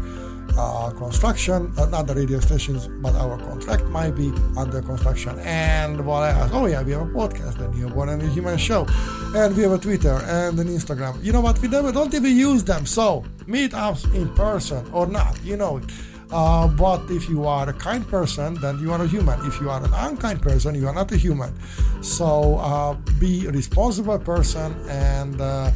uh, 0.57 0.91
construction. 0.91 1.71
Uh, 1.77 1.85
not 1.85 2.07
the 2.07 2.15
radio 2.15 2.41
stations, 2.41 2.89
but 3.01 3.15
our 3.15 3.37
contract 3.37 3.85
might 3.85 4.11
be 4.11 4.33
under 4.57 4.81
construction. 4.81 5.39
And 5.39 6.05
what 6.05 6.35
else? 6.35 6.51
Oh 6.53 6.65
yeah, 6.65 6.83
we 6.83 6.91
have 6.91 7.03
a 7.03 7.05
podcast, 7.05 7.59
the 7.59 7.69
Neoborn 7.69 8.09
and 8.11 8.21
the 8.21 8.27
Human 8.27 8.57
Show, 8.57 8.87
and 9.33 9.55
we 9.55 9.63
have 9.63 9.71
a 9.71 9.77
Twitter 9.77 10.19
and 10.25 10.59
an 10.59 10.67
Instagram. 10.67 11.23
You 11.23 11.31
know 11.31 11.41
what? 11.41 11.61
We 11.61 11.69
never 11.69 11.93
don't 11.93 12.13
even 12.13 12.35
use 12.35 12.65
them. 12.65 12.85
So 12.85 13.23
meet 13.47 13.73
us 13.73 14.03
in 14.07 14.27
person 14.35 14.85
or 14.91 15.07
not. 15.07 15.41
You 15.45 15.55
know 15.55 15.77
it. 15.77 15.85
Uh, 16.31 16.67
but 16.67 17.01
if 17.09 17.27
you 17.27 17.45
are 17.45 17.67
a 17.69 17.73
kind 17.73 18.07
person, 18.07 18.53
then 18.55 18.79
you 18.79 18.91
are 18.91 19.01
a 19.01 19.07
human. 19.07 19.39
If 19.45 19.59
you 19.59 19.69
are 19.69 19.83
an 19.83 19.93
unkind 19.93 20.41
person, 20.41 20.75
you 20.75 20.87
are 20.87 20.93
not 20.93 21.11
a 21.11 21.17
human. 21.17 21.53
So 22.01 22.57
uh, 22.57 22.93
be 23.19 23.47
a 23.47 23.51
responsible 23.51 24.19
person 24.19 24.75
and 24.87 25.41
uh, 25.41 25.71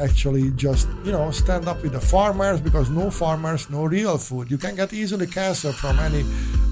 actually 0.00 0.50
just 0.52 0.88
you 1.04 1.12
know 1.12 1.30
stand 1.30 1.68
up 1.68 1.82
with 1.82 1.92
the 1.92 2.00
farmers 2.00 2.60
because 2.60 2.90
no 2.90 3.10
farmers, 3.10 3.68
no 3.68 3.84
real 3.84 4.18
food. 4.18 4.50
You 4.50 4.58
can 4.58 4.74
get 4.74 4.92
easily 4.92 5.26
cancer 5.26 5.72
from 5.72 5.98
any 5.98 6.24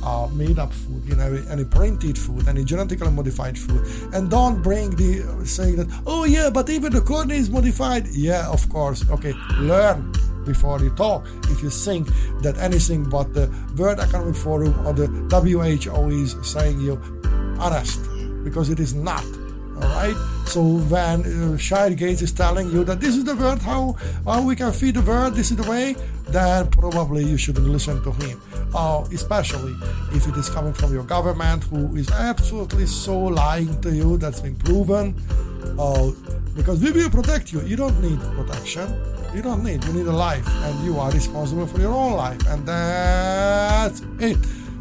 uh, 0.02 0.28
made-up 0.32 0.72
food, 0.72 1.02
you 1.04 1.16
know, 1.16 1.44
any 1.50 1.64
printed 1.64 2.16
food, 2.16 2.46
any 2.48 2.64
genetically 2.64 3.10
modified 3.10 3.58
food. 3.58 3.84
And 4.14 4.30
don't 4.30 4.62
bring 4.62 4.90
the 4.90 5.44
saying 5.44 5.76
that 5.76 5.88
oh 6.06 6.24
yeah, 6.24 6.50
but 6.50 6.70
even 6.70 6.92
the 6.92 7.00
corn 7.00 7.30
is 7.30 7.50
modified. 7.50 8.06
Yeah, 8.08 8.48
of 8.48 8.68
course. 8.68 9.08
Okay, 9.10 9.34
learn 9.58 10.12
before 10.46 10.80
you 10.80 10.90
talk. 10.90 11.26
If 11.50 11.62
you 11.62 11.70
think 11.70 12.08
that 12.42 12.56
anything 12.58 13.04
but 13.08 13.34
the 13.34 13.52
World 13.76 14.00
Economic 14.00 14.36
Forum 14.36 14.74
or 14.86 14.92
the 14.92 15.06
WHO 15.30 16.08
is 16.10 16.36
saying 16.42 16.80
you 16.80 17.00
arrest 17.60 18.00
because 18.44 18.70
it 18.70 18.80
is 18.80 18.94
not. 18.94 19.24
All 19.76 19.82
right. 19.82 20.16
So 20.46 20.62
when 20.62 21.20
uh, 21.24 21.58
Shire 21.58 21.94
Gates 21.94 22.22
is 22.22 22.32
telling 22.32 22.70
you 22.70 22.84
that 22.84 23.00
this 23.00 23.16
is 23.16 23.24
the 23.24 23.36
world, 23.36 23.60
how 23.60 23.96
how 24.24 24.42
we 24.42 24.56
can 24.56 24.72
feed 24.72 24.94
the 24.94 25.02
world, 25.02 25.34
this 25.34 25.50
is 25.50 25.56
the 25.56 25.68
way, 25.68 25.96
then 26.28 26.70
probably 26.70 27.24
you 27.24 27.36
shouldn't 27.36 27.66
listen 27.66 28.02
to 28.04 28.12
him. 28.12 28.40
Uh, 28.74 29.04
especially 29.12 29.74
if 30.12 30.26
it 30.28 30.36
is 30.36 30.48
coming 30.48 30.72
from 30.72 30.92
your 30.94 31.04
government, 31.04 31.64
who 31.64 31.94
is 31.96 32.10
absolutely 32.10 32.86
so 32.86 33.18
lying 33.18 33.78
to 33.82 33.90
you. 33.90 34.16
That's 34.16 34.40
been 34.40 34.56
proven. 34.56 35.14
Uh, 35.78 36.12
because 36.54 36.80
we 36.80 36.90
will 36.90 37.10
protect 37.10 37.52
you. 37.52 37.60
You 37.62 37.76
don't 37.76 38.00
need 38.00 38.18
protection. 38.34 38.88
You 39.36 39.42
don't 39.42 39.62
need. 39.62 39.84
You 39.84 39.92
need 39.92 40.06
a 40.06 40.12
life, 40.12 40.48
and 40.48 40.82
you 40.82 40.98
are 40.98 41.10
responsible 41.10 41.66
for 41.66 41.78
your 41.78 41.92
own 41.92 42.14
life, 42.14 42.40
and 42.46 42.64
that's 42.64 44.00
it. 44.18 44.38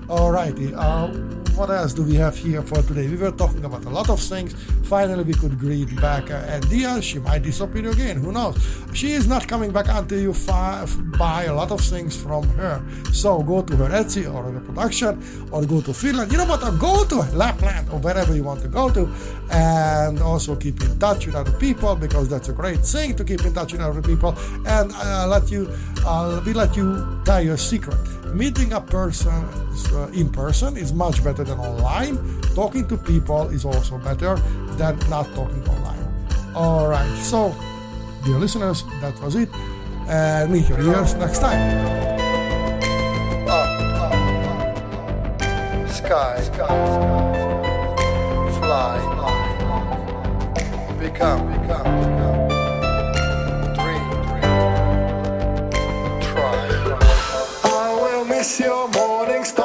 Alrighty. 0.08 0.72
Uh, 0.74 1.45
what 1.56 1.70
else 1.70 1.94
do 1.94 2.04
we 2.04 2.16
have 2.16 2.36
here 2.38 2.62
for 2.62 2.82
today? 2.82 3.08
We 3.08 3.16
were 3.16 3.32
talking 3.32 3.64
about 3.64 3.86
a 3.86 3.90
lot 3.90 4.10
of 4.10 4.20
things. 4.20 4.54
Finally, 4.84 5.24
we 5.24 5.34
could 5.34 5.58
greet 5.58 5.96
back 6.02 6.30
uh, 6.30 6.44
Andia. 6.48 7.02
She 7.02 7.20
might 7.20 7.44
disappear 7.44 7.90
again. 7.90 8.18
Who 8.18 8.32
knows? 8.32 8.58
She 8.94 9.12
is 9.12 9.26
not 9.28 9.48
coming 9.48 9.72
back 9.72 9.86
until 9.88 10.20
you 10.20 10.34
fi- 10.34 10.86
buy 11.18 11.46
a 11.46 11.54
lot 11.54 11.72
of 11.72 11.80
things 11.80 12.16
from 12.22 12.44
her. 12.50 12.82
So 13.14 13.42
go 13.42 13.62
to 13.62 13.76
her 13.78 13.90
Etsy 13.90 14.32
or 14.32 14.44
her 14.52 14.60
production 14.60 15.24
or 15.52 15.66
go 15.66 15.82
to 15.82 15.94
Finland. 15.94 16.32
You 16.32 16.40
know 16.40 16.46
what? 16.46 16.64
Or 16.64 16.72
go 16.72 17.06
to 17.06 17.16
Lapland 17.36 17.90
or 17.90 18.00
wherever 18.00 18.36
you 18.36 18.44
want 18.44 18.62
to 18.62 18.68
go 18.68 18.90
to. 18.90 19.10
And 19.52 20.20
also 20.20 20.56
keep 20.56 20.82
in 20.82 21.00
touch 21.00 21.26
with 21.26 21.36
other 21.36 21.54
people 21.54 21.96
because 21.96 22.28
that's 22.30 22.50
a 22.50 22.54
great 22.54 22.82
thing 22.86 23.16
to 23.16 23.24
keep 23.24 23.46
in 23.46 23.54
touch 23.54 23.72
with 23.72 23.82
other 23.82 24.02
people. 24.02 24.36
And 24.66 24.92
uh, 24.94 25.28
let 25.28 25.50
you, 25.50 25.72
uh, 26.06 26.42
we 26.46 26.54
let 26.54 26.76
you 26.76 27.22
tell 27.24 27.42
your 27.42 27.58
secret 27.58 27.98
meeting 28.36 28.74
a 28.74 28.82
person 28.82 29.32
uh, 29.94 30.08
in 30.14 30.30
person 30.30 30.76
is 30.76 30.94
much 30.94 31.24
better 31.24 31.44
than 31.44 31.58
online. 31.58 32.18
Talking 32.54 32.86
to 32.90 32.98
people 32.98 33.48
is 33.48 33.64
also 33.64 33.98
better 33.98 34.36
than 34.78 35.00
not 35.10 35.26
talking 35.34 35.64
online. 35.70 36.04
All 36.54 36.88
right, 36.90 37.16
so 37.18 37.56
dear 38.26 38.38
listeners, 38.38 38.84
that 39.02 39.18
was 39.22 39.36
it. 39.36 39.50
And 40.08 40.52
meet 40.52 40.68
your 40.70 40.82
ears 40.82 41.16
next 41.16 41.40
time. 41.40 41.62
Up, 43.48 43.70
up, 44.02 44.14
up, 45.42 45.90
Sky, 45.90 46.42
sky, 46.42 46.68
fly, 48.60 49.00
become, 51.00 51.00
become, 51.00 51.48
become. 51.52 51.65
Your 58.60 58.88
morning 58.90 59.44
star 59.44 59.65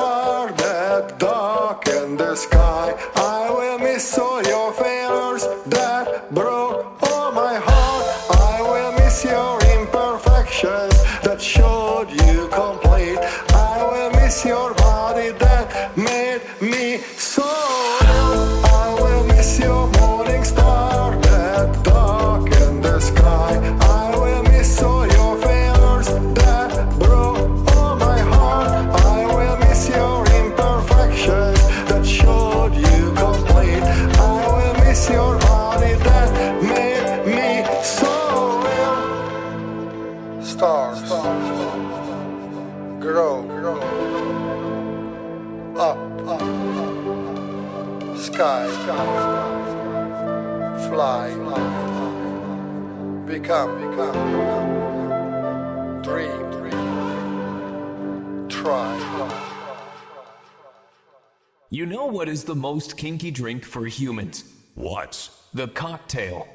You 61.80 61.86
know 61.86 62.04
what 62.04 62.28
is 62.28 62.44
the 62.44 62.54
most 62.54 62.98
kinky 62.98 63.30
drink 63.30 63.64
for 63.64 63.86
humans? 63.86 64.44
What? 64.74 65.30
The 65.54 65.68
cocktail. 65.68 66.46